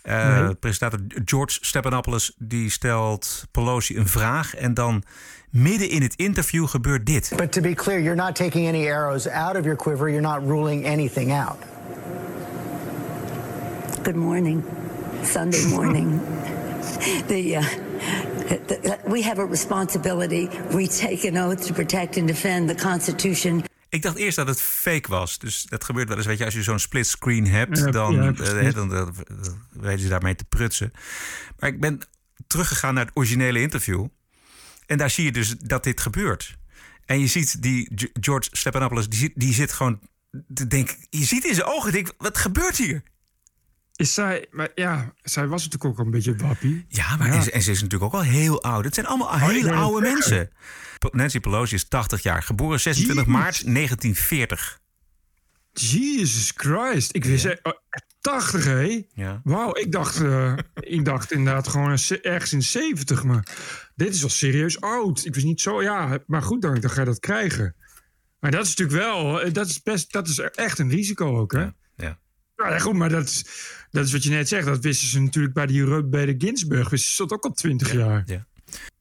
Eh, 0.01 0.43
Nee. 0.45 0.55
Presentator 0.55 0.99
George 1.25 1.57
Stephanopoulos 1.61 2.33
die 2.37 2.69
stelt 2.69 3.45
Pelosi 3.51 3.97
een 3.97 4.07
vraag. 4.07 4.55
En 4.55 4.73
dan 4.73 5.03
midden 5.49 5.89
in 5.89 6.01
het 6.01 6.15
interview 6.15 6.67
gebeurt 6.67 7.05
dit. 7.05 7.33
But 7.35 7.51
to 7.51 7.61
be 7.61 7.73
clear, 7.73 8.01
you're 8.01 8.21
not 8.23 8.35
taking 8.35 8.67
any 8.67 8.91
arrows 8.91 9.27
out 9.27 9.55
of 9.55 9.63
your 9.63 9.75
quiver. 9.75 10.09
You're 10.09 10.27
not 10.27 10.47
ruling 10.47 10.85
anything 10.85 11.31
out. 11.31 11.57
Good 14.03 14.15
morning. 14.15 14.63
Sunday 15.23 15.65
morning. 15.65 16.19
the, 17.27 17.57
uh, 17.57 17.63
the, 18.67 18.97
we 19.05 19.21
have 19.21 19.39
a 19.41 19.45
responsibility. 19.45 20.49
We 20.73 20.87
take 20.87 21.23
an 21.27 21.37
oath 21.37 21.67
to 21.67 21.73
protect 21.73 22.17
and 22.17 22.27
defend 22.27 22.69
the 22.69 22.75
Constitution. 22.75 23.63
Ik 23.91 24.01
dacht 24.01 24.15
eerst 24.17 24.35
dat 24.35 24.47
het 24.47 24.61
fake 24.61 25.09
was. 25.09 25.39
Dus 25.39 25.63
dat 25.63 25.83
gebeurt 25.83 26.07
wel 26.07 26.17
eens. 26.17 26.25
Weet 26.25 26.37
je, 26.37 26.45
als 26.45 26.53
je 26.53 26.63
zo'n 26.63 26.79
split 26.79 27.07
screen 27.07 27.47
hebt, 27.47 27.77
Ja, 27.77 27.91
dan, 27.91 28.13
ja, 28.13 28.33
eh, 28.33 28.73
dan, 28.73 28.89
dan, 28.89 29.13
dan 29.27 29.61
weten 29.71 29.99
ze 29.99 30.07
daarmee 30.07 30.35
te 30.35 30.43
prutsen. 30.43 30.91
Maar 31.59 31.69
ik 31.69 31.79
ben 31.79 31.99
teruggegaan 32.47 32.93
naar 32.93 33.05
het 33.05 33.15
originele 33.15 33.61
interview. 33.61 34.07
En 34.85 34.97
daar 34.97 35.09
zie 35.09 35.23
je 35.25 35.31
dus 35.31 35.57
dat 35.57 35.83
dit 35.83 36.01
gebeurt. 36.01 36.57
En 37.05 37.19
je 37.19 37.27
ziet 37.27 37.61
die 37.61 37.91
George 38.13 38.49
Stephanopoulos, 38.51 39.09
die, 39.09 39.19
zit- 39.19 39.31
die 39.35 39.53
zit 39.53 39.71
gewoon 39.73 39.99
te 40.53 40.67
denken. 40.67 40.95
Je 41.09 41.25
ziet 41.25 41.45
in 41.45 41.55
zijn 41.55 41.67
ogen, 41.67 41.91
denk, 41.91 42.13
wat 42.17 42.37
gebeurt 42.37 42.77
hier? 42.77 43.03
Is 44.01 44.13
zij, 44.13 44.47
maar 44.51 44.69
ja, 44.75 45.13
zij 45.21 45.47
was 45.47 45.63
natuurlijk 45.63 45.99
ook 45.99 46.05
een 46.05 46.11
beetje 46.11 46.35
wappie. 46.35 46.85
Ja, 46.87 47.15
maar 47.15 47.27
En, 47.29 47.43
ze, 47.43 47.51
en 47.51 47.61
ze 47.61 47.71
is 47.71 47.81
natuurlijk 47.81 48.13
ook 48.13 48.19
al 48.21 48.25
heel 48.27 48.63
oud. 48.63 48.83
Het 48.85 48.93
zijn 48.93 49.05
allemaal 49.05 49.27
Oh, 49.27 49.47
hele 49.47 49.73
oude 49.73 50.01
mensen. 50.01 50.49
Nancy 51.11 51.39
Pelosi 51.39 51.75
is 51.75 51.87
80 51.87 52.23
jaar, 52.23 52.43
geboren 52.43 52.79
26 52.79 53.25
maart 53.25 53.63
1940. 53.63 54.79
Jesus 55.73 56.51
Christ. 56.55 57.15
Ik 57.15 57.25
wist... 57.25 57.45
eh, 57.45 57.71
80, 58.21 58.63
hé? 58.65 59.01
Ja. 59.13 59.41
Wauw, 59.43 59.75
ik 59.77 59.91
dacht, 59.91 60.21
eh, 60.21 60.53
ik 60.97 61.05
dacht 61.05 61.31
inderdaad 61.31 61.67
gewoon 61.67 61.97
ergens 62.21 62.53
in 62.53 62.61
70. 62.63 63.23
Maar 63.23 63.47
dit 63.95 64.13
is 64.13 64.19
wel 64.21 64.29
serieus 64.29 64.81
oud. 64.81 65.25
Ik 65.25 65.33
wist 65.33 65.45
niet 65.45 65.61
zo... 65.61 65.81
Ja, 65.81 66.17
maar 66.27 66.41
goed, 66.41 66.61
dan, 66.61 66.79
dan 66.79 66.89
ga 66.89 66.99
je 66.99 67.05
dat 67.05 67.19
krijgen. 67.19 67.75
Maar 68.39 68.51
dat 68.51 68.65
is 68.65 68.75
natuurlijk 68.75 68.97
wel... 69.05 69.41
eh, 69.41 69.53
Dat 69.53 69.67
is, 69.67 69.81
best, 69.81 70.11
dat 70.11 70.27
is 70.27 70.39
echt 70.39 70.79
een 70.79 70.89
risico 70.89 71.37
ook, 71.39 71.51
hè? 71.51 71.59
Ja. 71.61 71.73
Ja, 72.69 72.79
goed, 72.79 72.93
maar 72.93 73.09
dat 73.09 73.23
is, 73.23 73.45
dat 73.91 74.05
is 74.05 74.11
wat 74.11 74.23
je 74.23 74.29
net 74.29 74.47
zegt. 74.47 74.65
Dat 74.65 74.83
wisten 74.83 75.07
ze 75.07 75.19
natuurlijk 75.19 75.53
bij, 75.53 75.65
die, 75.65 76.03
bij 76.03 76.25
de 76.25 76.35
Ginsburg. 76.37 76.89
Wisten 76.89 77.11
ze 77.13 77.21
dat 77.21 77.31
ook 77.31 77.43
al 77.43 77.51
20 77.51 77.93
jaar. 77.93 78.23
Ja. 78.25 78.45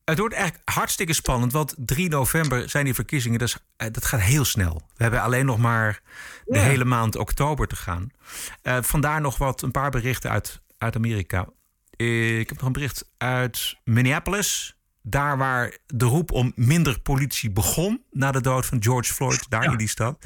Het 0.05 0.19
wordt 0.19 0.35
eigenlijk 0.35 0.69
hartstikke 0.71 1.13
spannend, 1.13 1.53
want 1.53 1.75
3 1.79 2.09
november 2.09 2.69
zijn 2.69 2.85
die 2.85 2.95
verkiezingen. 2.95 3.39
Dus 3.39 3.57
eh, 3.77 3.89
dat 3.93 4.05
gaat 4.05 4.21
heel 4.21 4.45
snel. 4.45 4.83
We 4.97 5.03
hebben 5.03 5.23
alleen 5.23 5.47
nog 5.47 5.59
maar 5.59 6.01
de 6.45 6.59
Ja. 6.59 6.63
hele 6.65 6.85
maand 6.85 7.17
oktober 7.17 7.67
te 7.67 7.77
gaan. 7.77 8.11
Eh, 8.63 8.79
vandaar 8.81 9.21
nog 9.21 9.39
wat 9.39 9.63
een 9.63 9.71
paar 9.71 9.91
berichten 9.91 10.31
uit, 10.31 10.61
uit 10.79 10.97
Amerika. 10.97 11.49
Ik 11.97 12.49
heb 12.49 12.57
nog 12.59 12.67
een 12.67 12.73
bericht 12.73 13.05
uit 13.19 13.77
Minneapolis. 13.85 14.75
Daar 15.03 15.39
waar 15.39 15.77
de 15.87 16.05
roep 16.05 16.31
om 16.33 16.53
minder 16.55 17.01
politie 17.01 17.51
begon 17.51 18.05
na 18.11 18.33
de 18.33 18.41
dood 18.41 18.67
van 18.67 18.83
George 18.83 19.13
Floyd, 19.15 19.47
daar 19.49 19.65
in 19.65 19.77
die 19.77 19.89
stad. 19.89 20.25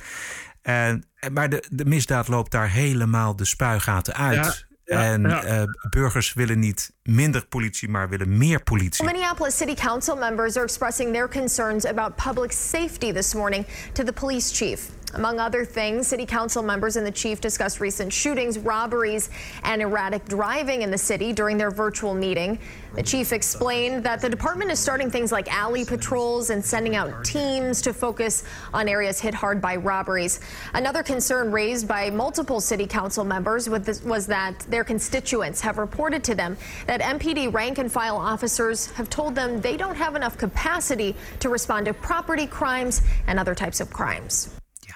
En, 0.65 1.05
en- 1.15 1.33
maar 1.33 1.49
de, 1.49 1.65
de 1.71 1.85
misdaad 1.85 2.29
loopt 2.29 2.51
daar 2.51 2.71
helemaal 2.71 3.37
de 3.37 3.45
spuigaten 3.45 4.15
uit. 4.15 4.35
Ja, 4.35 4.53
ja, 4.97 5.05
en 5.12 5.23
ja. 5.23 5.43
eh, 5.45 5.62
burgers 5.91 6.33
willen 6.33 6.59
niet 6.59 6.93
minder 7.03 7.47
politie, 7.47 7.89
maar 7.89 8.09
willen 8.09 8.39
meer 8.39 8.62
politie. 8.62 9.05
Minneapolis 9.05 9.57
City 9.57 9.75
Council 9.75 10.17
members 10.17 10.57
are 10.57 10.65
expressing 10.65 11.12
their 11.12 11.29
concerns 11.29 11.87
about 11.87 12.17
public 12.17 12.53
safety 12.53 13.12
this 13.12 13.35
morning 13.35 13.67
to 13.93 14.05
the 14.05 14.12
police 14.12 14.55
chief. 14.55 14.81
Among 15.15 15.39
other 15.39 15.65
things, 15.65 16.09
City 16.09 16.27
Council 16.27 16.62
members 16.62 16.97
and 16.97 17.07
the 17.07 17.11
chief 17.12 17.41
discussed 17.41 17.79
recent 17.79 18.12
shootings, 18.12 18.59
robberies, 18.59 19.31
and 19.62 19.81
erratic 19.81 20.25
driving 20.25 20.83
in 20.83 20.91
the 20.91 20.99
city 20.99 21.33
during 21.33 21.57
their 21.57 21.71
virtual 21.71 22.15
meeting. 22.15 22.59
The 22.95 23.03
chief 23.03 23.33
explained 23.33 24.03
that 24.05 24.21
the 24.21 24.29
department 24.29 24.73
is 24.73 24.81
starting 24.81 25.11
things 25.11 25.31
like 25.31 25.53
alley 25.53 25.85
patrols 25.85 26.51
and 26.51 26.65
sending 26.65 26.97
out 26.97 27.25
teams 27.25 27.81
to 27.83 27.95
focus 27.95 28.43
on 28.73 28.89
areas 28.89 29.21
hit 29.21 29.35
hard 29.35 29.61
by 29.61 29.77
robberies. 29.77 30.41
Another 30.75 31.03
concern 31.03 31.53
raised 31.53 31.87
by 31.87 32.11
multiple 32.11 32.61
city 32.61 32.87
council 32.87 33.25
members 33.25 33.69
was 33.69 34.27
that 34.27 34.59
their 34.69 34.85
constituents 34.85 35.61
have 35.61 35.79
reported 35.79 36.25
to 36.25 36.35
them 36.35 36.57
that 36.87 37.01
MPD 37.01 37.53
rank 37.53 37.79
and 37.79 37.91
file 37.91 38.17
officers 38.17 38.91
have 38.93 39.09
told 39.11 39.35
them 39.37 39.61
they 39.61 39.77
don't 39.77 39.97
have 39.97 40.17
enough 40.17 40.37
capacity 40.37 41.15
to 41.39 41.49
respond 41.49 41.87
to 41.87 41.95
property 41.95 42.47
crimes 42.47 43.03
and 43.29 43.39
other 43.39 43.55
types 43.55 43.81
of 43.81 43.93
crimes. 43.93 44.51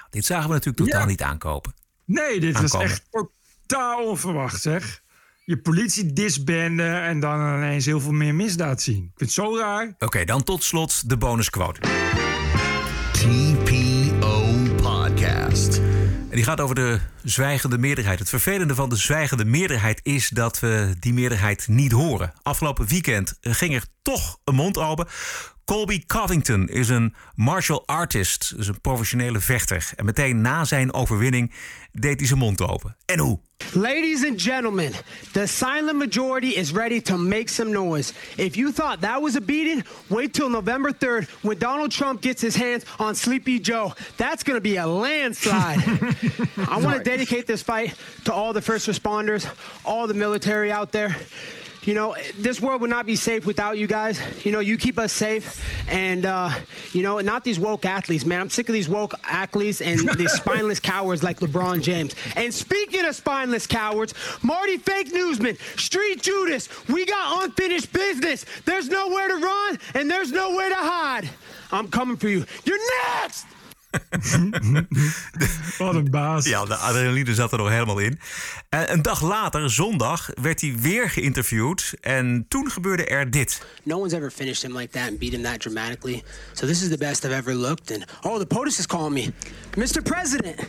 Dit 0.09 0.25
zagen 0.25 0.47
we 0.47 0.53
natuurlijk 0.53 0.85
totaal 0.85 1.01
Ja. 1.01 1.07
niet 1.07 1.21
aankopen. 1.21 1.73
Nee, 2.05 2.39
dit 2.39 2.61
was 2.61 2.73
echt 2.73 3.01
totaal 3.11 4.05
onverwacht, 4.07 4.61
zeg. 4.61 5.01
Je 5.45 5.57
politie 5.57 6.13
disbanden 6.13 7.01
en 7.03 7.19
dan 7.19 7.39
ineens 7.57 7.85
heel 7.85 7.99
veel 7.99 8.11
meer 8.11 8.35
misdaad 8.35 8.81
zien. 8.81 8.95
Ik 8.95 9.01
vind 9.15 9.19
het 9.19 9.31
zo 9.31 9.57
raar. 9.57 9.93
Oké, 9.99 10.25
dan 10.25 10.43
tot 10.43 10.63
slot 10.63 11.09
de 11.09 11.17
bonusquote. 11.17 11.79
TPO 13.11 14.53
Podcast. 14.75 15.77
En 16.29 16.35
die 16.35 16.43
gaat 16.43 16.61
over 16.61 16.75
de 16.75 16.99
zwijgende 17.23 17.77
meerderheid. 17.77 18.19
Het 18.19 18.29
vervelende 18.29 18.75
van 18.75 18.89
de 18.89 18.95
zwijgende 18.95 19.45
meerderheid 19.45 19.99
is 20.03 20.29
dat 20.29 20.59
we 20.59 20.93
die 20.99 21.13
meerderheid 21.13 21.67
niet 21.67 21.91
horen. 21.91 22.33
Afgelopen 22.43 22.87
weekend 22.87 23.37
ging 23.41 23.73
er 23.75 23.85
toch 24.01 24.39
een 24.43 24.55
mond 24.55 24.77
open. 24.77 25.07
Colby 25.69 26.03
Covington 26.07 26.67
is 26.67 26.89
een 26.89 27.15
martial 27.35 27.83
artist, 27.85 28.53
dus 28.55 28.67
een 28.67 28.81
professionele 28.81 29.39
vechter. 29.39 29.89
En 29.95 30.05
meteen 30.05 30.41
na 30.41 30.65
zijn 30.65 30.93
overwinning 30.93 31.51
deed 31.91 32.19
hij 32.19 32.27
zijn 32.27 32.39
mond 32.39 32.61
open. 32.61 32.95
En 33.05 33.19
hoe? 33.19 33.39
Ladies 33.73 34.25
and 34.25 34.41
gentlemen, 34.41 34.91
the 35.31 35.45
silent 35.45 35.97
majority 35.97 36.47
is 36.47 36.71
ready 36.71 37.01
to 37.01 37.17
make 37.17 37.47
some 37.47 37.71
noise. 37.71 38.13
If 38.35 38.55
you 38.55 38.73
thought 38.73 39.01
that 39.01 39.21
was 39.21 39.35
a 39.35 39.41
beating, 39.41 39.85
wait 40.07 40.33
till 40.33 40.49
November 40.49 40.93
3rd 40.93 41.29
when 41.41 41.57
Donald 41.57 41.91
Trump 41.91 42.21
gets 42.21 42.41
his 42.41 42.55
hands 42.55 42.83
on 42.97 43.15
Sleepy 43.15 43.59
Joe. 43.59 43.93
That's 44.15 44.43
going 44.43 44.57
to 44.57 44.69
be 44.69 44.77
a 44.79 44.87
landslide. 44.87 45.77
I 46.69 46.79
want 46.81 46.97
to 46.97 47.03
dedicate 47.03 47.45
this 47.45 47.61
fight 47.61 47.93
to 48.23 48.33
all 48.33 48.53
the 48.53 48.61
first 48.61 48.87
responders, 48.87 49.45
all 49.83 50.07
the 50.07 50.13
military 50.15 50.71
out 50.71 50.91
there. 50.91 51.15
You 51.83 51.93
know, 51.93 52.15
this 52.37 52.59
world 52.59 52.81
would 52.81 52.89
not 52.89 53.05
be 53.05 53.15
safe 53.15 53.45
without 53.45 53.77
you 53.77 53.87
guys. 53.87 54.19
You 54.45 54.51
know, 54.51 54.59
you 54.59 54.77
keep 54.77 54.99
us 54.99 55.13
safe. 55.13 55.63
And, 55.89 56.25
uh, 56.25 56.51
you 56.91 57.03
know, 57.03 57.19
not 57.19 57.43
these 57.43 57.59
woke 57.59 57.85
athletes, 57.85 58.25
man. 58.25 58.41
I'm 58.41 58.49
sick 58.49 58.67
of 58.67 58.73
these 58.73 58.89
woke 58.89 59.13
athletes 59.23 59.81
and 59.81 60.09
these 60.17 60.33
spineless 60.33 60.79
cowards 60.79 61.23
like 61.23 61.39
LeBron 61.39 61.81
James. 61.81 62.15
And 62.35 62.53
speaking 62.53 63.05
of 63.05 63.15
spineless 63.15 63.65
cowards, 63.65 64.13
Marty 64.43 64.77
Fake 64.77 65.13
Newsman, 65.13 65.57
Street 65.77 66.21
Judas, 66.21 66.67
we 66.89 67.05
got 67.05 67.43
unfinished 67.45 67.93
business. 67.93 68.45
There's 68.65 68.89
nowhere 68.89 69.29
to 69.29 69.37
run 69.37 69.79
and 69.95 70.11
there's 70.11 70.31
nowhere 70.31 70.69
to 70.69 70.75
hide. 70.75 71.29
I'm 71.71 71.87
coming 71.87 72.17
for 72.17 72.27
you. 72.27 72.45
You're 72.65 72.79
next! 73.21 73.45
Wat 75.77 75.95
een 75.95 76.11
baas. 76.11 76.45
Ja, 76.45 76.65
de 76.65 76.75
adrenaline 76.75 77.33
zat 77.33 77.51
er 77.51 77.57
nog 77.57 77.69
helemaal 77.69 77.99
in. 77.99 78.19
En 78.69 78.91
een 78.91 79.01
dag 79.01 79.21
later, 79.21 79.71
zondag, 79.71 80.29
werd 80.41 80.61
hij 80.61 80.75
weer 80.79 81.09
geïnterviewd. 81.09 81.93
En 82.01 82.45
toen 82.47 82.71
gebeurde 82.71 83.05
er 83.05 83.31
dit. 83.31 83.61
No 83.83 83.99
one's 83.99 84.13
ever 84.13 84.31
finished 84.31 84.63
him 84.63 84.77
like 84.77 84.91
that 84.91 85.09
and 85.09 85.19
beat 85.19 85.31
him 85.31 85.43
that 85.43 85.59
dramatically. 85.59 86.23
So 86.53 86.67
this 86.67 86.81
is 86.81 86.89
the 86.89 86.97
best 86.97 87.25
I've 87.25 87.35
ever 87.35 87.55
looked. 87.55 87.91
And 87.91 88.05
oh, 88.21 88.37
the 88.37 88.45
POTUS 88.45 88.79
is 88.79 88.85
calling 88.85 89.13
me, 89.13 89.33
Mr. 89.71 90.03
President. 90.03 90.59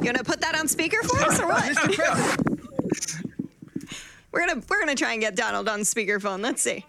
You 0.00 0.12
gonna 0.12 0.22
put 0.22 0.40
that 0.40 0.58
on 0.60 0.68
speaker 0.68 1.02
for 1.02 1.18
us 1.26 1.40
or 1.40 1.46
what? 1.46 1.62
Mr. 1.74 1.94
President. 1.94 2.56
we're 4.30 4.46
gonna 4.46 4.62
we're 4.68 4.80
gonna 4.80 4.94
try 4.94 5.12
and 5.12 5.20
get 5.20 5.36
Donald 5.36 5.68
on 5.68 5.80
speakerphone. 5.80 6.42
Let's 6.42 6.62
see. 6.62 6.84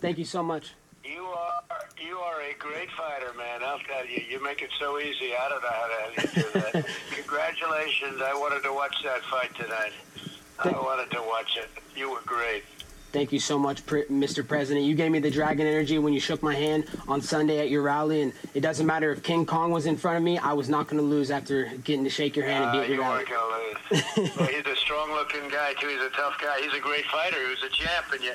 Thank 0.00 0.18
you 0.18 0.24
so 0.24 0.42
much. 0.42 0.74
You 1.12 1.24
are 1.24 1.52
you 2.00 2.16
are 2.18 2.40
a 2.40 2.54
great 2.58 2.90
fighter, 2.92 3.32
man. 3.36 3.62
I'll 3.62 3.78
tell 3.80 4.06
you. 4.06 4.22
You 4.28 4.42
make 4.42 4.62
it 4.62 4.70
so 4.80 4.98
easy. 4.98 5.32
I 5.34 5.48
don't 5.48 5.62
know 5.62 5.68
how 5.68 5.86
to 5.86 5.94
hell 5.94 6.34
you 6.34 6.42
do 6.42 6.60
that. 6.60 6.86
Congratulations. 7.10 8.22
I 8.22 8.32
wanted 8.34 8.62
to 8.62 8.72
watch 8.72 8.96
that 9.04 9.22
fight 9.24 9.54
tonight. 9.54 9.92
I 10.58 10.70
wanted 10.70 11.10
to 11.10 11.22
watch 11.22 11.56
it. 11.56 11.68
You 11.94 12.10
were 12.10 12.22
great. 12.24 12.64
Thank 13.12 13.30
you 13.30 13.40
so 13.40 13.58
much, 13.58 13.84
Mr. 13.84 14.46
President. 14.46 14.86
You 14.86 14.94
gave 14.94 15.12
me 15.12 15.18
the 15.18 15.30
dragon 15.30 15.66
energy 15.66 15.98
when 15.98 16.14
you 16.14 16.20
shook 16.20 16.42
my 16.42 16.54
hand 16.54 16.86
on 17.06 17.20
Sunday 17.20 17.58
at 17.58 17.68
your 17.68 17.82
rally, 17.82 18.22
and 18.22 18.32
it 18.54 18.60
doesn't 18.60 18.86
matter 18.86 19.12
if 19.12 19.22
King 19.22 19.44
Kong 19.44 19.70
was 19.70 19.84
in 19.84 19.98
front 19.98 20.16
of 20.16 20.22
me. 20.22 20.38
I 20.38 20.54
was 20.54 20.70
not 20.70 20.88
going 20.88 20.96
to 20.96 21.06
lose 21.06 21.30
after 21.30 21.66
getting 21.84 22.04
to 22.04 22.10
shake 22.10 22.36
your 22.36 22.46
hand 22.46 22.64
and 22.64 22.72
beat 22.72 22.78
ah, 22.78 22.84
your 22.84 22.94
you 22.94 23.00
weren't 23.02 23.28
gonna 23.28 24.00
lose. 24.16 24.30
Well, 24.38 24.48
he's 24.48 24.64
a 24.64 24.76
strong-looking 24.76 25.50
guy 25.50 25.74
too. 25.74 25.88
He's 25.88 26.00
a 26.00 26.08
tough 26.10 26.40
guy. 26.40 26.62
He's 26.62 26.72
a 26.72 26.80
great 26.80 27.04
fighter. 27.04 27.36
He 27.38 27.50
was 27.50 27.62
a 27.62 27.68
champ, 27.68 28.06
and 28.12 28.24
you. 28.24 28.32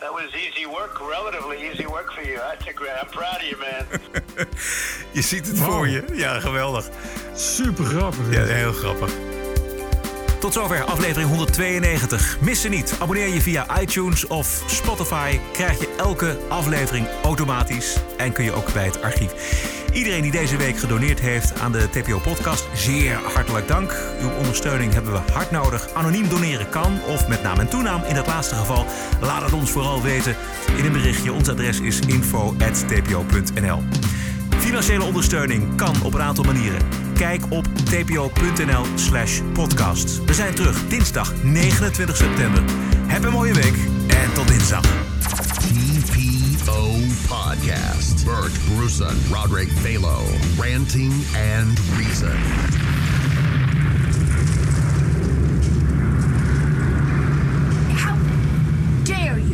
That 0.00 0.12
was 0.12 0.34
easy 0.34 0.66
work, 0.66 1.00
relatively 1.00 1.70
easy 1.70 1.86
work 1.86 2.12
for 2.12 2.22
you. 2.22 2.38
That's 2.38 2.66
a 2.66 2.72
great. 2.72 2.92
I'm 3.00 3.08
proud 3.08 3.36
of 3.36 3.48
you, 3.48 3.56
man. 3.58 3.84
Je 5.12 5.22
ziet 5.22 5.46
het 5.46 5.58
voor 5.58 5.88
je. 5.88 6.04
Ja, 6.12 6.40
geweldig. 6.40 6.88
Super 7.34 7.84
grappig. 7.84 8.30
Ja, 8.30 8.44
heel 8.44 8.72
grappig. 8.72 9.12
Tot 10.44 10.52
zover 10.52 10.84
aflevering 10.84 11.28
192. 11.28 12.36
Mis 12.40 12.60
ze 12.60 12.68
niet. 12.68 12.96
Abonneer 12.98 13.28
je 13.28 13.40
via 13.40 13.80
iTunes 13.80 14.26
of 14.26 14.62
Spotify. 14.66 15.38
Krijg 15.52 15.78
je 15.78 15.94
elke 15.96 16.38
aflevering 16.48 17.06
automatisch. 17.22 17.96
En 18.16 18.32
kun 18.32 18.44
je 18.44 18.52
ook 18.52 18.72
bij 18.72 18.84
het 18.84 19.02
archief. 19.02 19.32
Iedereen 19.92 20.22
die 20.22 20.30
deze 20.30 20.56
week 20.56 20.78
gedoneerd 20.78 21.20
heeft 21.20 21.60
aan 21.60 21.72
de 21.72 21.88
TPO-podcast, 21.90 22.68
zeer 22.74 23.14
hartelijk 23.34 23.68
dank. 23.68 23.96
Uw 24.20 24.30
ondersteuning 24.30 24.92
hebben 24.92 25.12
we 25.12 25.32
hard 25.32 25.50
nodig. 25.50 25.94
Anoniem 25.94 26.28
doneren 26.28 26.68
kan, 26.68 26.98
of 27.06 27.28
met 27.28 27.42
naam 27.42 27.58
en 27.58 27.68
toenaam 27.68 28.02
in 28.04 28.16
het 28.16 28.26
laatste 28.26 28.54
geval. 28.54 28.86
Laat 29.20 29.42
het 29.42 29.52
ons 29.52 29.70
vooral 29.70 30.02
weten 30.02 30.36
in 30.76 30.84
een 30.84 30.92
berichtje. 30.92 31.32
Ons 31.32 31.48
adres 31.48 31.80
is 31.80 31.98
info.tpo.nl. 31.98 33.82
Financiële 34.64 35.04
ondersteuning 35.04 35.76
kan 35.76 35.94
op 36.04 36.14
een 36.14 36.22
aantal 36.22 36.44
manieren. 36.44 36.80
Kijk 37.14 37.42
op 37.48 37.64
tpo.nl 37.64 38.84
slash 38.94 39.40
podcast. 39.52 40.24
We 40.24 40.34
zijn 40.34 40.54
terug 40.54 40.88
dinsdag 40.88 41.32
29 41.42 42.16
september. 42.16 42.62
Heb 43.06 43.24
een 43.24 43.32
mooie 43.32 43.54
week 43.54 43.74
en 44.06 44.32
tot 44.34 44.48
dinsdag. 44.48 44.82
TPO 45.58 46.90
Podcast. 47.28 48.24
Bert 48.24 48.52
Bruson, 48.74 49.16
Roderick 49.32 49.70
Balo, 49.82 50.18
Ranting 50.58 51.12
and 51.56 51.80
Reason. 51.96 52.38
Dare 59.04 59.38
you? 59.38 59.53